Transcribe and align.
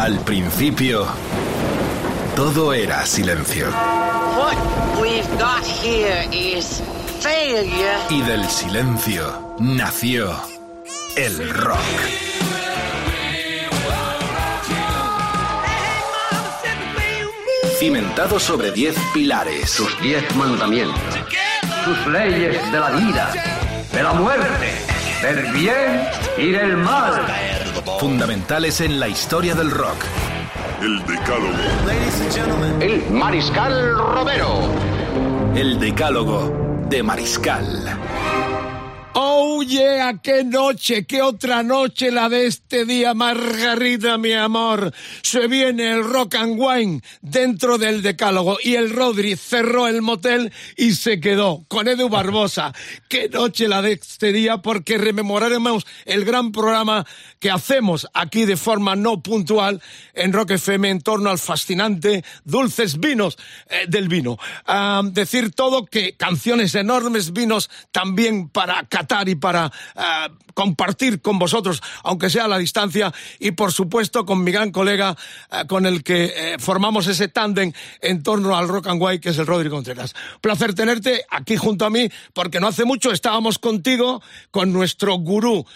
Al 0.00 0.18
principio, 0.20 1.04
todo 2.34 2.72
era 2.72 3.04
silencio. 3.04 3.68
What 3.68 4.56
we've 4.98 5.28
got 5.38 5.62
here 5.62 6.26
is 6.32 6.80
failure. 7.20 7.98
Y 8.08 8.22
del 8.22 8.48
silencio 8.48 9.56
nació 9.58 10.34
el 11.16 11.50
rock. 11.50 11.78
Cimentado 17.78 18.40
sobre 18.40 18.72
diez 18.72 18.96
pilares. 19.12 19.68
sus 19.68 20.00
diez 20.00 20.24
mandamientos, 20.34 20.98
sus 21.84 22.06
leyes 22.06 22.72
de 22.72 22.80
la 22.80 22.90
vida, 22.92 23.32
de 23.92 24.02
la 24.02 24.14
muerte, 24.14 24.72
del 25.20 25.52
bien 25.52 26.08
y 26.38 26.52
del 26.52 26.78
mal. 26.78 27.49
Fundamentales 27.98 28.80
en 28.80 28.98
la 28.98 29.08
historia 29.08 29.54
del 29.54 29.70
rock. 29.70 30.04
El 30.82 30.98
Decálogo. 31.06 32.80
El 32.80 33.10
Mariscal 33.10 33.96
Romero. 33.96 34.60
El 35.54 35.78
decálogo 35.78 36.86
de 36.88 37.02
Mariscal. 37.02 38.09
Yeah, 39.70 40.18
qué 40.20 40.42
noche, 40.42 41.06
qué 41.06 41.22
otra 41.22 41.62
noche 41.62 42.10
la 42.10 42.28
de 42.28 42.46
este 42.46 42.84
día, 42.84 43.14
Margarita, 43.14 44.18
mi 44.18 44.32
amor. 44.32 44.92
Se 45.22 45.46
viene 45.46 45.92
el 45.92 46.02
rock 46.02 46.34
and 46.34 46.56
wine 46.58 47.02
dentro 47.22 47.78
del 47.78 48.02
decálogo 48.02 48.58
y 48.60 48.74
el 48.74 48.90
Rodri 48.90 49.36
cerró 49.36 49.86
el 49.86 50.02
motel 50.02 50.52
y 50.76 50.94
se 50.94 51.20
quedó 51.20 51.64
con 51.68 51.86
Edu 51.86 52.08
Barbosa. 52.08 52.72
Qué 53.08 53.28
noche 53.28 53.68
la 53.68 53.80
de 53.80 53.92
este 53.92 54.32
día 54.32 54.56
porque 54.56 54.98
rememoraremos 54.98 55.86
el 56.04 56.24
gran 56.24 56.50
programa 56.50 57.06
que 57.38 57.52
hacemos 57.52 58.08
aquí 58.12 58.46
de 58.46 58.56
forma 58.56 58.96
no 58.96 59.22
puntual 59.22 59.80
en 60.14 60.32
Rock 60.32 60.50
FM 60.50 60.90
en 60.90 61.00
torno 61.00 61.30
al 61.30 61.38
fascinante 61.38 62.24
Dulces 62.42 62.98
Vinos 62.98 63.38
eh, 63.68 63.84
del 63.86 64.08
vino. 64.08 64.36
Ah, 64.66 65.02
decir 65.04 65.52
todo 65.52 65.86
que 65.86 66.16
canciones 66.16 66.74
enormes, 66.74 67.32
vinos 67.32 67.70
también 67.92 68.48
para 68.48 68.82
catar 68.88 69.28
y 69.28 69.36
para 69.36 69.59
ah, 69.96 70.28
compartir 70.54 71.20
con 71.20 71.38
vosotros, 71.38 71.82
aunque 72.04 72.30
sea 72.30 72.44
a 72.44 72.48
la 72.48 72.58
distancia, 72.58 73.12
y 73.38 73.50
por 73.50 73.72
supuesto 73.72 74.24
con 74.24 74.44
mi 74.44 74.52
gran 74.52 74.70
colega 74.70 75.16
ah, 75.50 75.64
con 75.66 75.86
el 75.86 76.04
que 76.04 76.32
eh, 76.36 76.56
formamos 76.58 77.06
ese 77.08 77.28
tándem 77.28 77.72
en 78.00 78.22
torno 78.22 78.56
al 78.56 78.68
rock 78.68 78.86
and 78.86 79.02
white, 79.02 79.20
que 79.20 79.30
es 79.30 79.38
el 79.38 79.46
Rodrigo 79.46 79.76
Contreras. 79.76 80.14
Placer 80.40 80.74
tenerte 80.74 81.24
aquí 81.30 81.56
junto 81.56 81.84
a 81.84 81.90
mí, 81.90 82.08
porque 82.32 82.60
no 82.60 82.68
hace 82.68 82.84
mucho 82.84 83.10
estábamos 83.10 83.58
contigo, 83.58 84.22
con 84.50 84.72
nuestro 84.72 85.14
gurú 85.14 85.66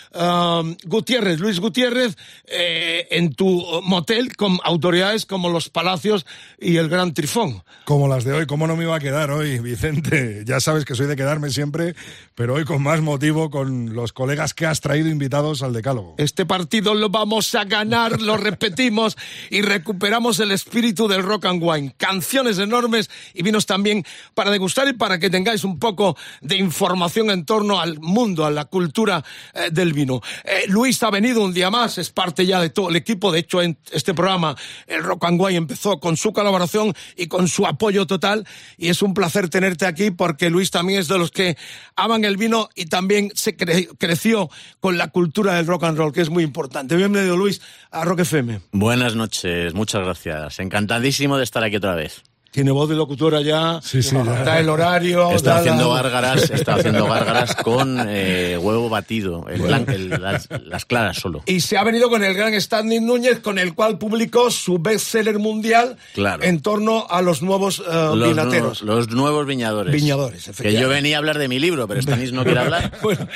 Gutiérrez, 0.85 1.41
Luis 1.41 1.61
Gutiérrez, 1.61 2.17
eh, 2.47 3.09
en 3.11 3.35
tu 3.35 3.65
motel 3.83 4.37
con 4.37 4.59
autoridades 4.65 5.27
como 5.27 5.49
los 5.49 5.69
Palacios 5.69 6.27
y 6.59 6.77
el 6.77 6.89
Gran 6.89 7.15
Trifón. 7.15 7.63
Como 7.85 8.09
las 8.09 8.25
de 8.25 8.33
hoy, 8.33 8.47
¿cómo 8.47 8.67
no 8.67 8.77
me 8.77 8.85
iba 8.85 8.97
a 8.97 9.01
quedar 9.01 9.31
hoy, 9.31 9.59
Vicente? 9.59 10.45
Ya 10.47 10.61
sabes 10.61 10.85
que 10.85 10.95
soy 10.95 11.07
de 11.07 11.17
quedarme 11.17 11.51
siempre, 11.51 11.95
pero 12.35 12.55
hoy 12.55 12.65
con 12.65 12.83
más 12.83 13.01
motivo 13.01 13.51
con 13.51 13.74
los 13.95 14.13
colegas 14.13 14.55
que 14.55 14.67
has 14.67 14.81
traído 14.81 15.09
invitados 15.09 15.63
al 15.63 15.73
Decálogo. 15.73 16.15
Este 16.19 16.47
partido 16.47 16.95
lo 16.95 17.11
vamos 17.11 17.55
a 17.55 17.65
ganar, 17.65 18.21
lo 18.21 18.37
repetimos 18.49 19.17
y 19.51 19.63
recuperamos 19.63 20.41
el 20.41 20.51
espíritu 20.51 21.09
del 21.09 21.23
rock 21.23 21.47
and 21.47 21.63
wine. 21.63 21.95
Canciones 21.97 22.59
enormes 22.59 23.11
y 23.35 23.43
vinos 23.43 23.67
también 23.67 24.05
para 24.35 24.51
degustar 24.51 24.89
y 24.89 24.93
para 24.93 25.19
que 25.19 25.31
tengáis 25.31 25.65
un 25.65 25.79
poco 25.79 26.17
de 26.41 26.57
información 26.57 27.31
en 27.31 27.45
torno 27.45 27.81
al 27.81 28.01
mundo, 28.01 28.45
a 28.45 28.51
la 28.51 28.67
cultura 28.67 29.25
eh, 29.55 29.71
del 29.71 29.93
vino. 29.93 30.21
Eh, 30.45 30.65
Luis 30.69 31.03
ha 31.03 31.11
venido 31.11 31.43
un 31.43 31.53
día 31.53 31.71
más, 31.71 31.99
es 31.99 32.11
parte 32.11 32.47
ya 32.47 32.61
de 32.61 32.71
todo 32.71 32.91
el 32.91 32.97
equipo. 32.97 33.33
De 33.33 33.41
hecho, 33.41 33.63
en 33.63 33.77
este 33.93 34.15
programa, 34.15 34.57
el 34.87 35.03
Rock 35.03 35.25
and 35.25 35.41
Wine 35.41 35.57
empezó 35.57 35.99
con 36.01 36.17
su 36.17 36.33
colaboración 36.33 36.95
y 37.17 37.27
con 37.27 37.49
su 37.49 37.67
apoyo 37.67 38.07
total. 38.07 38.47
Y 38.77 38.89
es 38.89 39.03
un 39.03 39.15
placer 39.15 39.49
tenerte 39.49 39.87
aquí 39.87 40.11
porque 40.11 40.51
Luis 40.51 40.71
también 40.71 41.01
es 41.01 41.09
de 41.09 41.19
los 41.19 41.31
que 41.31 41.57
aman 41.97 42.25
el 42.25 42.37
vino 42.37 42.69
y 42.75 42.87
también 42.87 43.31
se 43.35 43.57
cre- 43.67 43.89
creció 43.99 44.51
con 44.81 44.99
la 44.99 45.09
cultura 45.09 45.55
del 45.55 45.67
rock 45.67 45.85
and 45.85 45.99
roll, 45.99 46.13
que 46.13 46.21
es 46.21 46.31
muy 46.31 46.43
importante. 46.45 46.97
Bienvenido, 46.97 47.37
Luis, 47.37 47.61
a 47.91 48.05
Rock 48.05 48.21
FM. 48.21 48.61
Buenas 48.73 49.15
noches, 49.17 49.75
muchas 49.75 50.03
gracias. 50.03 50.59
Encantadísimo 50.61 51.37
de 51.39 51.45
estar 51.45 51.63
aquí 51.65 51.77
otra 51.77 51.95
vez. 51.95 52.23
Tiene 52.55 52.71
voz 52.71 52.89
de 52.89 52.95
locutora 52.95 53.41
ya. 53.41 53.81
Sí, 53.83 54.01
sí, 54.01 54.15
ya. 54.15 54.23
Da 54.45 54.61
el 54.61 54.69
horario. 54.69 55.33
Está 55.33 55.55
da 55.55 55.59
haciendo 55.59 55.89
la- 55.93 56.03
gárgaras, 56.03 56.51
está 56.51 56.77
haciendo 56.77 57.05
gárgaras 57.07 57.57
con 57.57 57.99
eh, 58.09 58.57
huevo 58.63 58.89
batido, 58.89 59.47
el 59.49 59.61
blan- 59.61 59.93
el- 59.93 60.09
las, 60.23 60.49
las 60.65 60.85
claras 60.85 61.17
solo. 61.17 61.43
Y 61.47 61.59
se 61.59 61.77
ha 61.77 61.83
venido 61.83 62.09
con 62.09 62.23
el 62.23 62.33
gran 62.33 62.55
Stanley 62.55 63.01
Núñez, 63.01 63.41
con 63.41 63.59
el 63.59 63.75
cual 63.75 63.99
publicó 63.99 64.53
su 64.53 64.79
bestseller 64.79 65.41
mundial 65.41 65.97
Claro. 66.15 66.45
en 66.45 66.63
torno 66.63 67.09
a 67.11 67.23
los 67.23 67.43
nuevos 67.43 67.81
eh, 67.81 67.83
Los, 68.15 68.29
vinateros. 68.29 68.83
nu- 68.85 68.87
los 68.95 69.09
nuevos 69.11 69.47
viñadores. 69.47 69.93
Viñadores, 69.93 70.45
Que 70.45 70.51
efectivamente. 70.53 70.81
yo 70.83 70.89
venía 70.89 71.17
a 71.17 71.19
hablar 71.19 71.39
de 71.39 71.49
mi 71.49 71.59
libro, 71.59 71.89
pero 71.89 72.01
Stanis 72.03 72.33
no 72.33 72.45
quiere 72.45 72.61
hablar. 72.61 72.93
Bueno, 73.03 73.27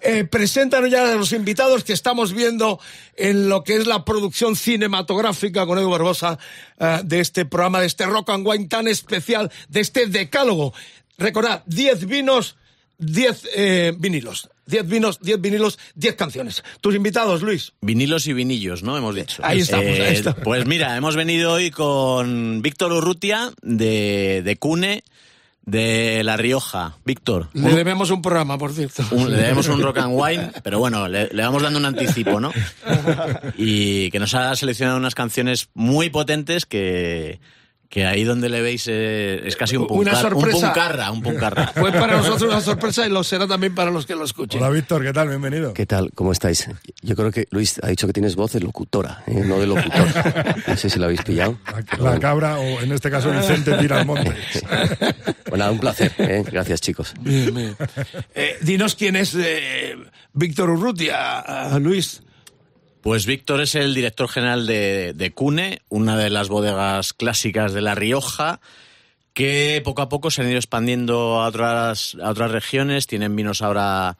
eh, 0.00 0.22
preséntanos 0.30 0.90
ya 0.90 1.10
a 1.10 1.16
los 1.16 1.32
invitados 1.32 1.82
que 1.82 1.92
estamos 1.92 2.32
viendo 2.34 2.78
en 3.16 3.48
lo 3.48 3.64
que 3.64 3.74
es 3.76 3.88
la 3.88 4.04
producción 4.04 4.54
cinematográfica 4.54 5.66
con 5.66 5.76
Edu 5.78 5.90
Barbosa 5.90 6.38
eh, 6.78 7.00
de 7.04 7.18
este 7.20 7.44
programa, 7.46 7.80
de 7.80 7.86
este 7.86 8.06
Rock 8.06 8.30
and 8.30 8.46
Wine 8.46 8.59
tan 8.68 8.88
especial, 8.88 9.50
de 9.68 9.80
este 9.80 10.06
decálogo. 10.06 10.72
Recordad, 11.18 11.62
10 11.66 12.06
vinos, 12.06 12.56
10 12.98 13.48
eh, 13.54 13.92
vinilos. 13.98 14.48
10 14.66 14.86
vinos, 14.88 15.18
10 15.20 15.40
vinilos, 15.40 15.78
10 15.96 16.14
canciones. 16.14 16.62
Tus 16.80 16.94
invitados, 16.94 17.42
Luis. 17.42 17.72
Vinilos 17.80 18.26
y 18.28 18.32
vinillos, 18.32 18.82
¿no? 18.84 18.96
Hemos 18.96 19.16
dicho. 19.16 19.42
Ahí 19.44 19.60
estamos, 19.60 19.84
Eh, 19.86 20.06
ahí 20.06 20.14
estamos. 20.14 20.40
Pues 20.44 20.64
mira, 20.66 20.96
hemos 20.96 21.16
venido 21.16 21.52
hoy 21.52 21.70
con 21.72 22.62
Víctor 22.62 22.92
Urrutia 22.92 23.50
de, 23.62 24.42
de 24.44 24.56
Cune, 24.56 25.02
de 25.66 26.22
La 26.22 26.36
Rioja. 26.36 26.96
Víctor. 27.04 27.48
Le 27.52 27.74
debemos 27.74 28.10
un 28.10 28.22
programa, 28.22 28.58
por 28.58 28.72
cierto. 28.72 29.02
Un- 29.10 29.30
le 29.30 29.38
debemos 29.38 29.66
un 29.66 29.82
rock 29.82 29.98
and 29.98 30.12
wine, 30.12 30.52
pero 30.62 30.78
bueno, 30.78 31.08
le, 31.08 31.28
le 31.32 31.42
vamos 31.42 31.62
dando 31.62 31.78
un 31.80 31.86
anticipo, 31.86 32.38
¿no? 32.38 32.52
Y 33.56 34.10
que 34.12 34.18
nos 34.20 34.34
ha 34.34 34.54
seleccionado 34.54 34.98
unas 34.98 35.14
canciones 35.16 35.68
muy 35.74 36.10
potentes 36.10 36.64
que, 36.64 37.40
que 37.90 38.06
ahí 38.06 38.22
donde 38.22 38.48
le 38.48 38.62
veis 38.62 38.86
eh, 38.88 39.42
es 39.44 39.56
casi 39.56 39.76
un 39.76 39.82
Una 39.90 40.12
puncar, 40.12 40.14
un 40.32 40.40
sorpresa. 40.40 40.66
puncarra, 40.68 41.10
un 41.10 41.22
puncarra. 41.22 41.66
Fue 41.74 41.90
para 41.90 42.18
nosotros 42.18 42.44
una 42.44 42.60
sorpresa 42.60 43.04
y 43.04 43.10
lo 43.10 43.24
será 43.24 43.48
también 43.48 43.74
para 43.74 43.90
los 43.90 44.06
que 44.06 44.14
lo 44.14 44.24
escuchen. 44.24 44.62
Hola, 44.62 44.70
Víctor, 44.70 45.02
¿qué 45.02 45.12
tal? 45.12 45.28
Bienvenido. 45.28 45.74
¿Qué 45.74 45.86
tal? 45.86 46.12
¿Cómo 46.14 46.30
estáis? 46.30 46.70
Yo 47.02 47.16
creo 47.16 47.32
que 47.32 47.48
Luis 47.50 47.80
ha 47.82 47.88
dicho 47.88 48.06
que 48.06 48.12
tienes 48.12 48.36
voz 48.36 48.52
de 48.52 48.60
locutora, 48.60 49.24
¿eh? 49.26 49.42
no 49.44 49.58
de 49.58 49.66
locutor. 49.66 50.06
No 50.68 50.76
sé 50.76 50.88
si 50.88 51.00
lo 51.00 51.06
habéis 51.06 51.22
pillado. 51.22 51.58
La, 51.98 52.20
cabra, 52.20 52.58
o 52.58 52.80
en 52.80 52.92
este 52.92 53.10
caso 53.10 53.32
Vicente, 53.32 53.72
tira 53.78 54.00
al 54.00 54.06
monte. 54.06 54.32
Bueno, 55.50 55.64
nada, 55.64 55.72
un 55.72 55.80
placer. 55.80 56.12
¿eh? 56.18 56.44
Gracias, 56.48 56.80
chicos. 56.80 57.12
Bien, 57.18 57.52
bien. 57.52 57.76
Eh, 58.36 58.56
dinos 58.60 58.94
quién 58.94 59.16
es 59.16 59.34
eh, 59.34 59.96
Víctor 60.32 60.70
Urrutia, 60.70 61.76
Luis. 61.80 62.22
Pues 63.02 63.24
Víctor 63.24 63.62
es 63.62 63.74
el 63.74 63.94
director 63.94 64.28
general 64.28 64.66
de, 64.66 65.14
de 65.14 65.30
Cune, 65.32 65.80
una 65.88 66.18
de 66.18 66.28
las 66.28 66.48
bodegas 66.48 67.14
clásicas 67.14 67.72
de 67.72 67.80
La 67.80 67.94
Rioja, 67.94 68.60
que 69.32 69.80
poco 69.82 70.02
a 70.02 70.10
poco 70.10 70.30
se 70.30 70.42
han 70.42 70.48
ido 70.48 70.58
expandiendo 70.58 71.40
a 71.40 71.48
otras, 71.48 72.16
a 72.22 72.28
otras 72.28 72.50
regiones. 72.50 73.06
Tienen 73.06 73.34
vinos 73.34 73.62
ahora 73.62 74.18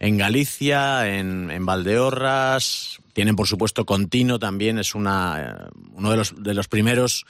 en 0.00 0.18
Galicia, 0.18 1.16
en, 1.16 1.52
en 1.52 1.64
Valdeorras. 1.64 2.98
Tienen, 3.12 3.36
por 3.36 3.46
supuesto, 3.46 3.86
Contino 3.86 4.40
también, 4.40 4.78
es 4.78 4.96
una, 4.96 5.40
eh, 5.40 5.70
uno 5.92 6.10
de 6.10 6.16
los, 6.16 6.42
de 6.42 6.54
los 6.54 6.66
primeros 6.66 7.24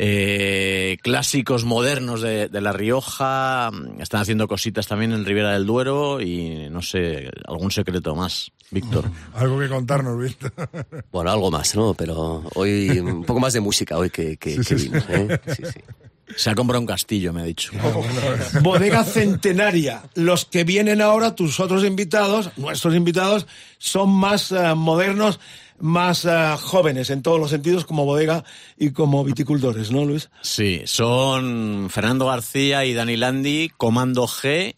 eh, 0.00 0.96
clásicos 1.02 1.64
modernos 1.64 2.22
de, 2.22 2.48
de 2.48 2.60
La 2.60 2.72
Rioja. 2.72 3.70
Están 3.98 4.20
haciendo 4.20 4.46
cositas 4.46 4.86
también 4.86 5.12
en 5.12 5.24
Ribera 5.24 5.52
del 5.52 5.66
Duero 5.66 6.20
y 6.20 6.68
no 6.70 6.82
sé, 6.82 7.28
algún 7.46 7.72
secreto 7.72 8.14
más, 8.14 8.52
Víctor. 8.70 9.10
Algo 9.34 9.58
que 9.58 9.68
contarnos, 9.68 10.18
Víctor. 10.18 10.52
Bueno, 11.10 11.30
algo 11.32 11.50
más, 11.50 11.74
¿no? 11.74 11.94
Pero 11.94 12.44
hoy 12.54 13.00
un 13.00 13.24
poco 13.24 13.40
más 13.40 13.52
de 13.52 13.60
música 13.60 13.98
hoy 13.98 14.10
que, 14.10 14.36
que, 14.36 14.50
Sí, 14.50 14.56
que 14.58 14.64
sí, 14.64 14.78
sí. 14.78 14.88
vino, 14.88 15.04
¿eh? 15.08 15.40
Sí, 15.48 15.62
sí. 15.72 15.80
Se 16.36 16.50
ha 16.50 16.54
comprado 16.54 16.80
un 16.80 16.86
castillo, 16.86 17.32
me 17.32 17.40
ha 17.40 17.44
dicho. 17.44 17.72
Bodega 18.62 19.02
Centenaria. 19.02 20.02
Los 20.14 20.44
que 20.44 20.62
vienen 20.64 21.00
ahora, 21.00 21.34
tus 21.34 21.58
otros 21.58 21.84
invitados, 21.84 22.50
nuestros 22.56 22.94
invitados, 22.94 23.46
son 23.78 24.10
más 24.10 24.52
eh, 24.52 24.74
modernos, 24.76 25.40
más 25.80 26.24
eh, 26.24 26.56
jóvenes 26.60 27.10
en 27.10 27.22
todos 27.22 27.38
los 27.38 27.50
sentidos, 27.50 27.84
como 27.84 28.04
bodega 28.04 28.44
y 28.76 28.90
como 28.90 29.24
viticultores, 29.24 29.90
¿no, 29.90 30.04
Luis? 30.04 30.30
Sí, 30.42 30.82
son 30.84 31.88
Fernando 31.90 32.26
García 32.26 32.84
y 32.84 32.94
Dani 32.94 33.16
Landi, 33.16 33.70
Comando 33.76 34.26
G, 34.26 34.74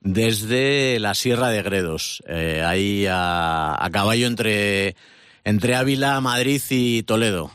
desde 0.00 0.98
la 0.98 1.14
Sierra 1.14 1.48
de 1.48 1.62
Gredos, 1.62 2.22
eh, 2.26 2.62
ahí 2.66 3.06
a, 3.08 3.76
a 3.84 3.90
caballo 3.90 4.26
entre, 4.26 4.96
entre 5.44 5.74
Ávila, 5.76 6.20
Madrid 6.20 6.60
y 6.70 7.02
Toledo. 7.04 7.50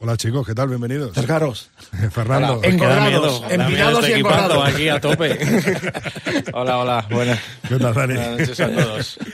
Hola 0.00 0.16
chicos, 0.16 0.46
¿qué 0.46 0.54
tal? 0.54 0.68
Bienvenidos. 0.68 1.12
Cercaros. 1.12 1.70
Fernando. 2.12 2.60
Engordados, 2.62 3.42
empinados 3.50 4.08
y 4.08 4.12
engordados. 4.12 4.68
aquí 4.68 4.88
a 4.88 5.00
tope. 5.00 5.36
hola, 6.52 6.78
hola, 6.78 7.06
buenas. 7.10 7.40
¿Qué 7.68 7.78
tal, 7.78 7.94
Dani? 7.94 8.14
Buenas 8.14 8.38
noches 8.38 8.60
a 8.60 8.70
todos. 8.70 9.18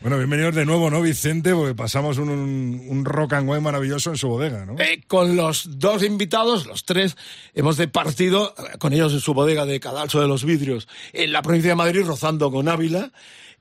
Bueno, 0.00 0.18
bienvenidos 0.18 0.54
de 0.54 0.64
nuevo, 0.64 0.88
¿no, 0.88 1.02
Vicente? 1.02 1.52
Porque 1.52 1.74
pasamos 1.74 2.18
un, 2.18 2.30
un 2.30 3.04
rock 3.04 3.32
and 3.32 3.48
wine 3.48 3.60
maravilloso 3.60 4.10
en 4.10 4.16
su 4.16 4.28
bodega, 4.28 4.64
¿no? 4.64 4.78
Eh, 4.78 5.02
con 5.08 5.34
los 5.34 5.80
dos 5.80 6.04
invitados, 6.04 6.64
los 6.66 6.84
tres, 6.84 7.16
hemos 7.54 7.76
departido 7.76 8.54
con 8.78 8.92
ellos 8.92 9.12
en 9.12 9.18
su 9.18 9.34
bodega 9.34 9.66
de 9.66 9.80
Cadalso 9.80 10.20
de 10.20 10.28
los 10.28 10.44
Vidrios, 10.44 10.86
en 11.12 11.32
la 11.32 11.42
provincia 11.42 11.72
de 11.72 11.74
Madrid, 11.74 12.04
rozando 12.06 12.52
con 12.52 12.68
Ávila. 12.68 13.10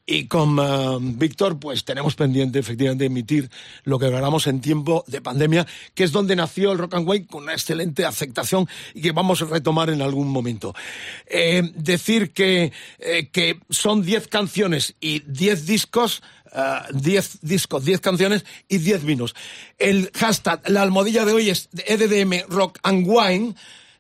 Y 0.06 0.28
con 0.28 0.60
uh, 0.60 1.00
Víctor, 1.00 1.60
pues 1.60 1.84
tenemos 1.84 2.16
pendiente 2.16 2.60
efectivamente 2.60 3.06
emitir 3.06 3.50
lo 3.84 3.98
que 3.98 4.10
grabamos 4.10 4.46
en 4.46 4.62
tiempo 4.62 5.04
de 5.08 5.20
pandemia, 5.20 5.66
que 5.96 6.04
es 6.04 6.12
donde 6.12 6.36
nació 6.36 6.72
el 6.72 6.78
Rock 6.78 6.94
and 6.94 7.10
Wine 7.10 7.26
con 7.26 7.44
una 7.44 7.54
excelente 7.54 8.06
aceptación 8.06 8.68
y 8.94 9.02
que 9.02 9.12
vamos 9.12 9.42
a 9.42 9.46
retomar 9.46 9.90
en 9.90 10.04
algún 10.04 10.28
momento. 10.28 10.76
Eh, 11.26 11.72
decir 11.76 12.34
que, 12.34 12.72
eh, 13.00 13.30
que 13.32 13.60
son 13.72 14.04
10 14.04 14.28
canciones 14.28 14.96
y 15.00 15.20
10 15.26 15.66
discos 15.66 16.22
10 16.94 17.40
discos, 17.42 17.84
10 17.84 18.00
canciones 18.00 18.46
y 18.70 18.78
10 18.78 19.04
vinos. 19.04 19.36
El 19.78 20.10
hashtag, 20.16 20.62
la 20.70 20.84
almohadilla 20.84 21.26
de 21.26 21.34
hoy 21.34 21.50
es 21.50 21.68
EDDM 21.74 22.48
Rock 22.48 22.80
and 22.84 23.06
Wine 23.06 23.56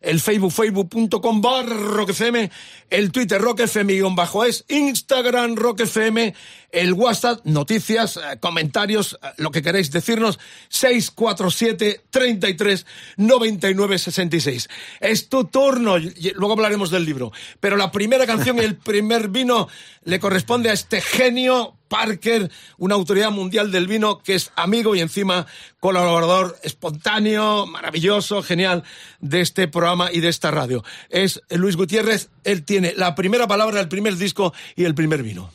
el 0.05 0.19
Facebook, 0.19 0.51
facebook.com 0.51 1.41
barra 1.41 1.75
roquefm, 1.75 2.49
el 2.89 3.11
Twitter 3.11 3.41
roquefm-es, 3.41 4.65
Instagram 4.67 5.55
roquefm, 5.55 6.33
el 6.71 6.93
WhatsApp, 6.93 7.41
noticias, 7.45 8.17
eh, 8.17 8.37
comentarios, 8.39 9.17
eh, 9.21 9.27
lo 9.37 9.51
que 9.51 9.61
queréis 9.61 9.91
decirnos, 9.91 10.39
647 10.69 12.01
33 12.09 12.85
99 13.17 13.97
66. 13.97 14.69
Es 14.99 15.27
tu 15.27 15.45
turno, 15.45 15.97
luego 15.97 16.53
hablaremos 16.53 16.91
del 16.91 17.05
libro, 17.05 17.31
pero 17.59 17.75
la 17.75 17.91
primera 17.91 18.27
canción 18.27 18.57
y 18.57 18.61
el 18.61 18.75
primer 18.75 19.29
vino 19.29 19.67
le 20.03 20.19
corresponde 20.19 20.69
a 20.69 20.73
este 20.73 21.01
genio 21.01 21.75
Parker, 21.87 22.51
una 22.77 22.95
autoridad 22.95 23.31
mundial 23.31 23.71
del 23.71 23.87
vino 23.87 24.19
que 24.19 24.35
es 24.35 24.51
amigo 24.55 24.95
y 24.95 25.01
encima 25.01 25.45
colaborador 25.79 26.57
espontáneo, 26.63 27.65
maravilloso, 27.65 28.41
genial 28.43 28.83
de 29.19 29.41
este 29.41 29.67
programa 29.67 30.11
y 30.11 30.19
de 30.19 30.29
esta 30.29 30.51
radio. 30.51 30.83
Es 31.09 31.41
Luis 31.49 31.75
Gutiérrez, 31.75 32.29
él 32.43 32.63
tiene 32.63 32.93
la 32.95 33.15
primera 33.15 33.47
palabra, 33.47 33.79
el 33.79 33.87
primer 33.87 34.15
disco 34.15 34.53
y 34.75 34.85
el 34.85 34.95
primer 34.95 35.23
vino. 35.23 35.51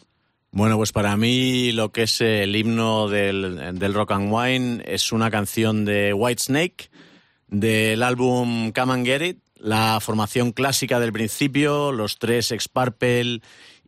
Bueno, 0.52 0.76
pues 0.76 0.90
para 0.90 1.16
mí 1.16 1.70
lo 1.70 1.92
que 1.92 2.02
es 2.02 2.20
el 2.20 2.56
himno 2.56 3.08
del, 3.08 3.78
del 3.78 3.94
rock 3.94 4.12
and 4.12 4.32
wine 4.32 4.82
es 4.84 5.12
una 5.12 5.30
canción 5.30 5.84
de 5.84 6.12
Whitesnake 6.12 6.90
del 7.50 8.02
álbum 8.02 8.72
Come 8.72 8.92
and 8.92 9.06
Get 9.06 9.22
It, 9.22 9.38
la 9.56 9.98
formación 10.00 10.52
clásica 10.52 11.00
del 11.00 11.12
principio, 11.12 11.92
los 11.92 12.18
tres 12.18 12.50
ex 12.52 12.68
Purple 12.68 13.40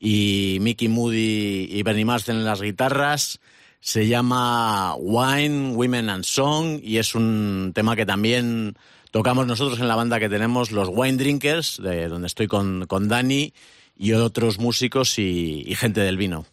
y 0.05 0.59
Mickey 0.61 0.89
Moody 0.89 1.69
y 1.71 1.83
Bernie 1.85 2.05
Marsden 2.05 2.37
en 2.37 2.45
las 2.45 2.61
guitarras. 2.61 3.39
Se 3.79 4.09
llama 4.09 4.97
Wine, 4.97 5.75
Women 5.75 6.11
and 6.11 6.25
Song 6.25 6.81
y 6.83 6.99
es 6.99 7.15
un 7.15 7.71
tema 7.73 7.95
que 7.95 8.05
también 8.05 8.75
tocamos 9.13 9.47
nosotros 9.47 9.79
en 9.79 9.87
la 9.87 9.95
banda 9.95 10.19
que 10.19 10.29
tenemos, 10.29 10.73
los 10.73 10.89
Wine 10.93 11.19
Drinkers, 11.19 11.81
de 11.81 12.09
donde 12.09 12.27
estoy 12.27 12.49
con, 12.49 12.87
con 12.89 13.07
Dani 13.07 13.53
y 13.97 14.13
otros 14.15 14.59
músicos 14.59 15.21
y, 15.21 15.63
y 15.67 15.75
gente 15.77 16.01
del 16.01 16.17
vino. 16.17 16.47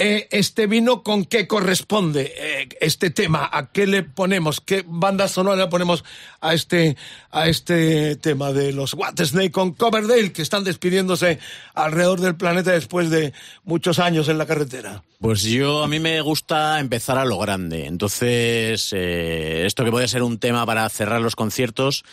Eh, 0.00 0.28
este 0.30 0.68
vino 0.68 1.02
con 1.02 1.24
qué 1.24 1.48
corresponde 1.48 2.32
eh, 2.36 2.68
este 2.80 3.10
tema, 3.10 3.50
a 3.52 3.72
qué 3.72 3.84
le 3.84 4.04
ponemos, 4.04 4.60
qué 4.60 4.84
banda 4.86 5.26
sonora 5.26 5.64
le 5.64 5.66
ponemos 5.66 6.04
a 6.40 6.54
este, 6.54 6.96
a 7.32 7.48
este 7.48 8.14
tema 8.14 8.52
de 8.52 8.72
los 8.72 8.92
Snake 8.92 9.50
con 9.50 9.72
Coverdale 9.72 10.30
que 10.30 10.42
están 10.42 10.62
despidiéndose 10.62 11.40
alrededor 11.74 12.20
del 12.20 12.36
planeta 12.36 12.70
después 12.70 13.10
de 13.10 13.32
muchos 13.64 13.98
años 13.98 14.28
en 14.28 14.38
la 14.38 14.46
carretera. 14.46 15.02
Pues 15.20 15.42
yo, 15.42 15.82
a 15.82 15.88
mí 15.88 15.98
me 15.98 16.20
gusta 16.20 16.78
empezar 16.78 17.18
a 17.18 17.24
lo 17.24 17.36
grande. 17.38 17.86
Entonces, 17.86 18.92
eh, 18.92 19.66
esto 19.66 19.84
que 19.84 19.90
puede 19.90 20.06
ser 20.06 20.22
un 20.22 20.38
tema 20.38 20.64
para 20.64 20.88
cerrar 20.90 21.20
los 21.20 21.34
conciertos, 21.34 22.04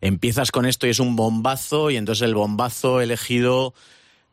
empiezas 0.00 0.50
con 0.50 0.64
esto 0.64 0.86
y 0.86 0.90
es 0.90 0.98
un 0.98 1.14
bombazo 1.14 1.90
y 1.90 1.98
entonces 1.98 2.22
el 2.22 2.34
bombazo 2.34 3.02
elegido 3.02 3.74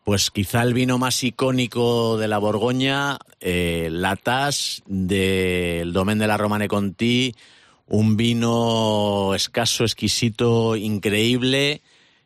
pues 0.03 0.31
quizá 0.31 0.63
el 0.63 0.73
vino 0.73 0.97
más 0.97 1.23
icónico 1.23 2.17
de 2.17 2.27
la 2.27 2.39
Borgoña, 2.39 3.19
eh, 3.39 3.89
Latas 3.91 4.81
del 4.87 5.93
Domen 5.93 6.19
de 6.19 6.27
la 6.27 6.37
Romane 6.37 6.67
Conti, 6.67 7.35
un 7.87 8.17
vino 8.17 9.35
escaso, 9.35 9.83
exquisito, 9.83 10.75
increíble, 10.75 11.81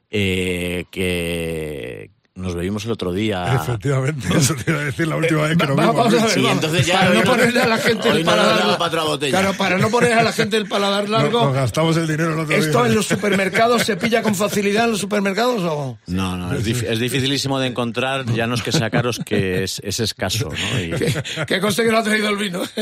eh, 0.10 0.86
que, 0.92 2.12
nos 2.36 2.54
bebimos 2.54 2.84
el 2.84 2.92
otro 2.92 3.14
día. 3.14 3.56
Efectivamente, 3.56 4.28
eso 4.38 4.56
te 4.56 4.70
iba 4.72 4.82
a 4.82 4.84
decir 4.84 5.08
la 5.08 5.16
última 5.16 5.44
vez 5.44 5.58
que 5.58 5.66
nos 5.68 5.78
vimos. 5.78 5.96
Vamos 5.96 6.14
a 6.14 6.18
ver, 6.26 6.30
Sí, 6.34 6.42
vamos. 6.42 6.52
entonces 6.64 6.86
ya 6.86 7.00
para 7.00 7.10
no 7.14 7.16
no- 7.24 7.32
ponerle 7.32 7.62
a 7.64 7.68
la 7.68 7.78
gente 7.78 8.10
el 8.10 8.20
no 8.26 8.32
paladar 8.32 8.58
daba 8.60 8.78
para. 8.78 9.06
Claro, 9.30 9.54
para 9.54 9.78
no 9.78 9.90
poner 9.90 10.14
a 10.14 10.22
la 10.24 10.34
gente 10.34 10.58
el 10.58 10.68
paladar 10.68 11.08
largo. 11.08 11.46
Nos 11.46 11.54
gastamos 11.54 11.96
el 11.96 12.08
dinero 12.08 12.34
el 12.34 12.40
otro 12.40 12.54
¿Esto 12.54 12.80
día. 12.80 12.88
en 12.90 12.96
los 12.96 13.06
supermercados 13.06 13.84
se 13.84 13.96
pilla 13.96 14.22
con 14.22 14.36
facilidad 14.36 14.84
en 14.84 14.92
los 14.92 15.00
supermercados 15.00 15.62
o? 15.64 15.98
No, 16.08 16.36
no, 16.36 16.54
es, 16.54 16.68
es 16.68 17.00
dificilísimo 17.00 17.58
de 17.58 17.68
encontrar, 17.68 18.26
ya 18.34 18.48
no 18.48 18.56
es 18.56 18.62
que 18.64 18.74
sea 18.74 18.90
caro, 18.90 19.12
es 19.12 19.20
que 19.20 19.64
es, 19.64 19.80
es 19.82 20.02
escaso. 20.02 20.50
¿no? 20.50 20.80
Y- 20.82 20.92
¿Qué, 20.92 21.14
qué 21.48 21.62
cosa 21.62 21.84
que 21.84 21.90
no 21.92 22.00
ha 22.00 22.04
traído 22.04 22.28
el 22.30 22.36
vino? 22.38 22.64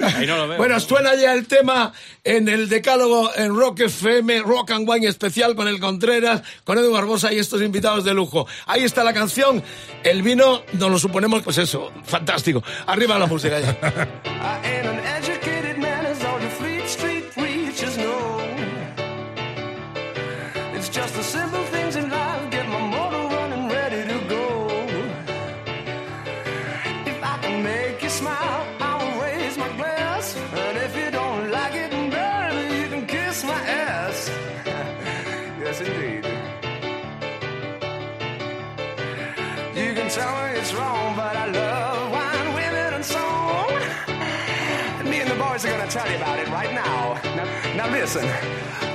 Ahí 0.00 0.26
no 0.26 0.36
lo 0.38 0.48
veo. 0.48 0.56
Bueno, 0.58 0.80
suena 0.80 1.14
ya 1.14 1.34
el 1.34 1.46
tema 1.46 1.92
en 2.24 2.48
el 2.48 2.70
decálogo 2.70 3.30
en 3.36 3.54
Rock 3.54 3.80
FM, 3.80 4.40
Rock 4.40 4.70
and 4.70 4.88
Wine 4.88 5.08
especial 5.08 5.54
con 5.54 5.68
el 5.68 5.78
Contreras, 5.78 6.42
con 6.64 6.78
Edu 6.78 6.90
Barbosa 6.92 7.33
y 7.34 7.38
estos 7.38 7.60
invitados 7.62 8.04
de 8.04 8.14
lujo. 8.14 8.46
Ahí 8.66 8.82
está 8.84 9.04
la 9.04 9.12
canción. 9.12 9.62
El 10.02 10.22
vino, 10.22 10.62
nos 10.74 10.90
lo 10.90 10.98
suponemos, 10.98 11.42
pues 11.42 11.58
eso, 11.58 11.92
fantástico. 12.04 12.62
Arriba 12.86 13.18
la 13.18 13.26
música 13.26 13.60
ya. 13.60 13.76
tell 45.94 46.10
you 46.10 46.16
about 46.16 46.40
it 46.40 46.48
right 46.48 46.74
now. 46.74 47.14
Now, 47.36 47.76
now 47.76 47.90
listen. 47.92 48.93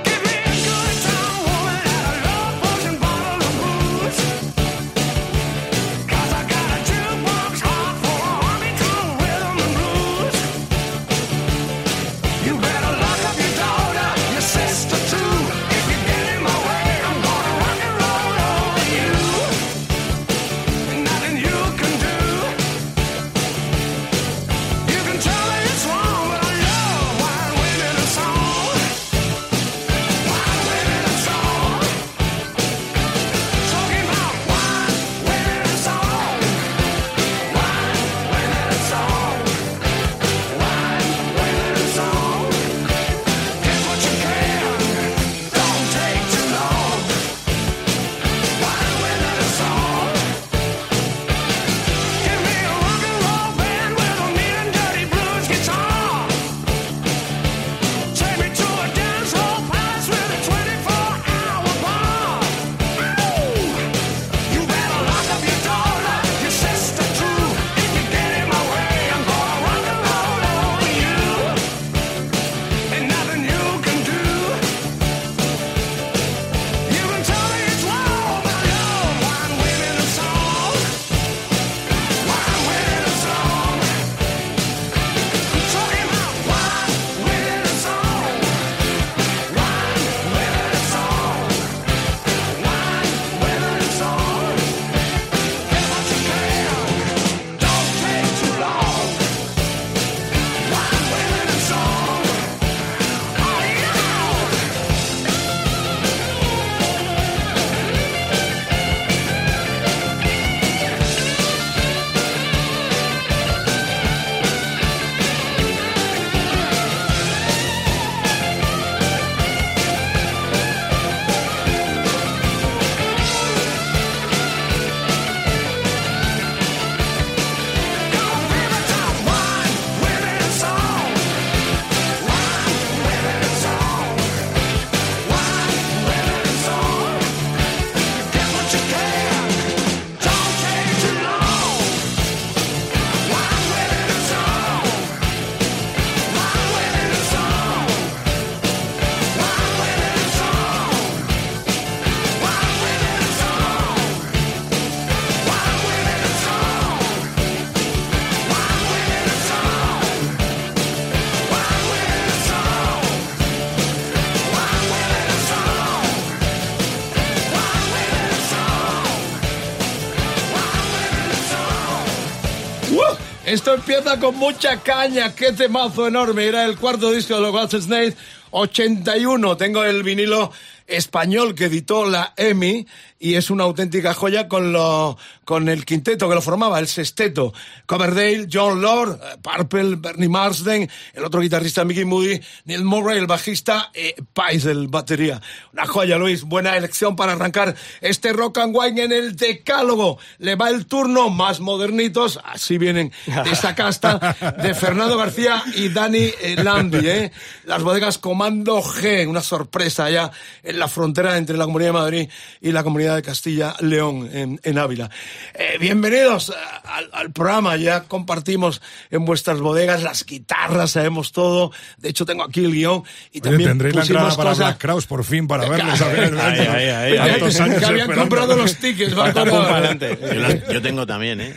Esto 173.50 173.74
empieza 173.74 174.20
con 174.20 174.36
mucha 174.36 174.80
caña, 174.82 175.34
qué 175.34 175.52
temazo 175.52 176.08
enorme. 176.08 176.46
Era 176.46 176.66
el 176.66 176.78
cuarto 176.78 177.12
disco 177.12 177.34
de 177.34 177.42
los 177.42 177.52
Wild 177.52 177.82
Snake, 177.82 178.16
81. 178.52 179.58
Tengo 179.58 179.84
el 179.84 180.04
vinilo 180.04 180.52
español 180.86 181.56
que 181.56 181.66
editó 181.66 182.08
la 182.08 182.32
EMI 182.38 182.86
y 183.18 183.34
es 183.34 183.50
una 183.50 183.64
auténtica 183.64 184.14
joya 184.14 184.48
con, 184.48 184.72
lo, 184.72 185.18
con 185.50 185.68
el 185.68 185.84
quinteto 185.84 186.30
que 186.30 186.36
lo 186.36 186.44
formaba, 186.44 186.78
el 186.78 186.88
sexteto. 186.88 187.52
Coverdale, 187.88 188.48
John 188.54 188.84
Lord, 188.84 189.20
eh, 189.20 189.38
Purple, 189.42 189.96
Bernie 189.96 190.30
Marsden, 190.30 190.88
el 191.12 191.26
otro 191.26 191.42
guitarrista 191.42 191.84
Mickey 191.84 192.06
Moody, 192.06 192.40
Neil 192.66 192.84
Murray, 192.84 193.18
el 193.18 193.26
bajista, 193.26 193.92
y 193.96 194.22
Pais, 194.22 194.66
el 194.66 194.90
batería. 194.90 195.42
Una 195.74 195.88
joya, 195.88 196.20
Luis. 196.20 196.44
Buena 196.44 196.78
elección 196.78 197.16
para 197.16 197.32
arrancar 197.32 197.76
este 198.00 198.32
rock 198.32 198.60
and 198.60 198.76
wine 198.78 199.06
en 199.06 199.12
el 199.12 199.36
decálogo. 199.36 200.20
Le 200.38 200.56
va 200.56 200.70
el 200.70 200.86
turno 200.86 201.32
más 201.32 201.62
modernitos, 201.62 202.40
así 202.44 202.78
vienen 202.78 203.12
de 203.26 203.50
esta 203.50 203.74
casta, 203.74 204.36
de 204.62 204.76
Fernando 204.76 205.18
García 205.18 205.64
y 205.76 205.90
Dani 205.90 206.30
eh, 206.44 206.64
Landi, 206.64 207.08
¿eh? 207.08 207.32
Las 207.66 207.82
bodegas 207.82 208.20
Comando 208.20 208.84
G, 208.84 209.28
una 209.28 209.42
sorpresa 209.42 210.06
allá 210.06 210.30
en 210.62 210.78
la 210.78 210.88
frontera 210.88 211.38
entre 211.38 211.58
la 211.58 211.66
Comunidad 211.66 211.90
de 211.90 211.94
Madrid 211.94 212.30
y 212.62 212.72
la 212.72 212.84
Comunidad 212.84 213.16
de 213.16 213.24
Castilla-León, 213.24 214.30
en, 214.32 214.60
en, 214.62 214.78
Ávila. 214.78 215.10
Eh, 215.54 215.78
bienvenidos 215.80 216.54
al, 216.86 217.10
al, 217.14 217.32
programa, 217.32 217.76
ya 217.78 218.04
compartimos 218.04 218.82
en 219.12 219.26
vuestras 219.26 219.60
bodegas 219.60 220.04
las 220.04 220.26
guitarras, 220.26 220.92
sabemos 220.92 221.32
todo. 221.32 221.72
De 221.98 222.10
hecho, 222.10 222.26
tengo 222.26 222.44
aquí 222.44 222.66
el 222.66 222.74
guion 222.74 223.04
y 223.32 223.40
Oye, 223.40 223.42
también 223.42 223.70
tendréis 223.70 223.96
la 223.96 224.02
entrada 224.04 224.36
para 224.36 224.50
cosas... 224.52 224.58
Black 224.68 224.78
Crowes 224.82 225.06
por 225.06 225.24
fin 225.24 225.48
para 225.48 225.68
verlos. 225.70 226.02
a 226.02 226.08
ver, 226.08 226.38
Ay, 226.40 226.60
ay, 226.60 226.90
ay, 226.90 227.14
Ya 227.14 227.24
ay. 227.24 227.80
que- 227.80 227.86
habían 227.86 228.12
comprado 228.14 228.56
los 228.56 228.76
tickets, 228.78 229.18
va 229.18 229.34
con-. 229.34 229.50
Yo, 229.50 230.34
las- 230.40 230.68
yo 230.70 230.82
tengo 230.82 231.06
también, 231.06 231.42
¿eh? 231.42 231.56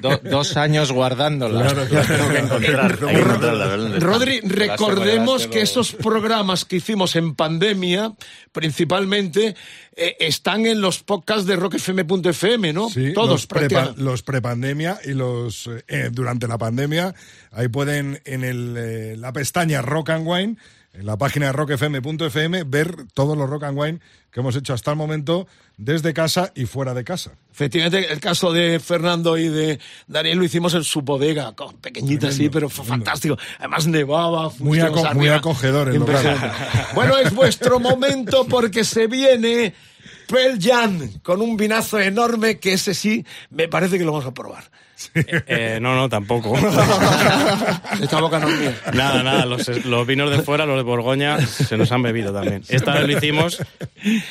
Do- 0.00 0.20
dos 0.24 0.56
años 0.56 0.92
guardándolas. 0.92 1.74
Las 1.90 2.06
tengo 2.06 2.28
que 2.28 2.38
encontrar. 2.38 2.98
Rodri, 4.00 4.40
recordemos 4.40 5.46
que 5.46 5.60
esos 5.60 5.92
programas 5.92 6.64
que 6.64 6.76
hicimos 6.76 7.16
en 7.16 7.34
pandemia, 7.34 8.12
principalmente, 8.52 9.54
eh, 9.98 10.16
están 10.20 10.66
en 10.66 10.82
los 10.82 11.02
podcasts 11.02 11.46
de 11.46 11.56
rockfm.fm, 11.56 12.74
¿no? 12.74 12.90
Sí, 12.90 13.14
Todos 13.14 13.48
los, 13.96 14.22
prepandemia 14.22 14.98
y 15.02 15.14
los 15.14 15.70
eh, 15.88 16.10
durante 16.12 16.46
la 16.46 16.58
pandemia. 16.58 17.14
Ahí 17.50 17.68
pueden 17.68 18.20
en 18.26 18.44
el, 18.44 18.76
eh, 18.76 19.16
la 19.16 19.32
pestaña 19.32 19.80
Rock 19.80 20.10
and 20.10 20.26
Wine, 20.28 20.56
en 20.98 21.06
la 21.06 21.16
página 21.16 21.46
de 21.46 21.52
rockfm.fm, 21.52 22.64
ver 22.64 22.96
todos 23.14 23.36
los 23.36 23.48
Rock 23.48 23.64
and 23.64 23.78
Wine 23.78 24.00
que 24.30 24.40
hemos 24.40 24.56
hecho 24.56 24.74
hasta 24.74 24.90
el 24.90 24.96
momento 24.96 25.46
desde 25.76 26.12
casa 26.14 26.52
y 26.54 26.66
fuera 26.66 26.94
de 26.94 27.04
casa. 27.04 27.32
Efectivamente, 27.52 28.12
el 28.12 28.20
caso 28.20 28.52
de 28.52 28.80
Fernando 28.80 29.36
y 29.38 29.48
de 29.48 29.78
Daniel 30.06 30.38
lo 30.38 30.44
hicimos 30.44 30.74
en 30.74 30.84
su 30.84 31.02
bodega, 31.02 31.54
pequeñita 31.80 32.28
así, 32.28 32.48
pero 32.48 32.68
fue 32.68 32.84
fantástico. 32.84 33.36
Además 33.58 33.86
nevaba, 33.86 34.50
Muy 34.58 34.80
aco- 34.80 34.96
muy 35.14 35.26
arriba. 35.28 35.36
acogedor 35.36 35.88
el 35.88 35.96
lugar. 35.96 36.16
Impresionante. 36.24 36.56
Bueno, 36.94 37.16
es 37.18 37.34
vuestro 37.34 37.78
momento 37.80 38.46
porque 38.46 38.84
se 38.84 39.06
viene 39.06 39.74
Pearl 40.28 40.58
Jam 40.60 41.20
con 41.22 41.40
un 41.40 41.56
vinazo 41.56 41.98
enorme 42.00 42.58
que 42.58 42.72
ese 42.74 42.94
sí 42.94 43.24
me 43.50 43.68
parece 43.68 43.98
que 43.98 44.04
lo 44.04 44.12
vamos 44.12 44.26
a 44.26 44.34
probar. 44.34 44.70
Eh, 45.48 45.78
no, 45.80 45.94
no, 45.94 46.08
tampoco. 46.08 46.56
Esta 48.00 48.20
boca 48.20 48.38
no 48.38 48.48
mía. 48.48 48.74
nada, 48.94 49.22
nada. 49.22 49.46
Los, 49.46 49.68
los 49.84 50.06
vinos 50.06 50.30
de 50.30 50.42
fuera, 50.42 50.66
los 50.66 50.76
de 50.76 50.82
Borgoña, 50.82 51.40
se 51.46 51.76
nos 51.76 51.90
han 51.92 52.02
bebido 52.02 52.32
también. 52.32 52.62
Esta 52.68 52.94
vez 52.94 53.06
lo 53.06 53.18
hicimos 53.18 53.62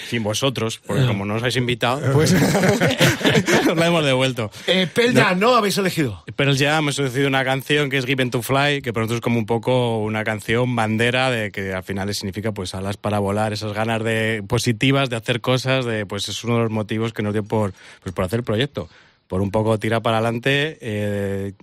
sin 0.09 0.23
vosotros, 0.23 0.79
porque 0.85 1.05
como 1.05 1.25
no 1.25 1.35
os 1.35 1.41
habéis 1.41 1.57
invitado, 1.57 2.01
pues 2.13 2.33
os 3.69 3.77
la 3.77 3.87
hemos 3.87 4.05
devuelto. 4.05 4.51
Eh, 4.67 4.87
Pearl 4.91 5.13
Jam, 5.13 5.39
¿no? 5.39 5.55
Habéis 5.55 5.77
elegido. 5.77 6.23
Pero 6.35 6.53
ya 6.53 6.77
hemos 6.77 6.97
elegido 6.99 7.27
una 7.27 7.43
canción 7.43 7.89
que 7.89 7.97
es 7.97 8.05
Given 8.05 8.31
to 8.31 8.41
Fly, 8.41 8.81
que 8.81 8.93
para 8.93 9.03
nosotros 9.03 9.17
es 9.17 9.23
como 9.23 9.39
un 9.39 9.45
poco 9.45 9.99
una 9.99 10.23
canción 10.23 10.75
bandera 10.75 11.29
de 11.29 11.51
que 11.51 11.73
al 11.73 11.83
final 11.83 12.13
significa 12.13 12.51
pues 12.51 12.75
alas 12.75 12.97
para 12.97 13.19
volar, 13.19 13.53
esas 13.53 13.73
ganas 13.73 14.03
de 14.03 14.43
positivas 14.47 15.09
de 15.09 15.15
hacer 15.15 15.41
cosas, 15.41 15.85
de 15.85 16.05
pues 16.05 16.27
es 16.29 16.43
uno 16.43 16.55
de 16.55 16.63
los 16.63 16.71
motivos 16.71 17.13
que 17.13 17.23
nos 17.23 17.33
dio 17.33 17.43
por, 17.43 17.73
pues, 18.01 18.13
por 18.13 18.25
hacer 18.25 18.39
el 18.39 18.45
proyecto. 18.45 18.89
Por 19.27 19.41
un 19.41 19.51
poco 19.51 19.79
tirar 19.79 20.01
para 20.01 20.17
adelante, 20.17 20.77
eh, 20.81 21.53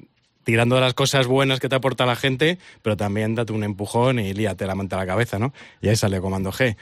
tirando 0.44 0.74
de 0.74 0.80
las 0.80 0.94
cosas 0.94 1.26
buenas 1.26 1.60
que 1.60 1.68
te 1.68 1.76
aporta 1.76 2.06
la 2.06 2.16
gente, 2.16 2.58
pero 2.82 2.96
también 2.96 3.34
date 3.34 3.52
un 3.52 3.64
empujón 3.64 4.18
y 4.18 4.32
líate 4.34 4.66
la 4.66 4.74
manta 4.74 4.96
a 4.96 5.00
la 5.00 5.06
cabeza, 5.06 5.38
¿no? 5.38 5.52
Y 5.80 5.88
ahí 5.88 5.96
sale 5.96 6.20
Comando 6.20 6.52
G. 6.52 6.76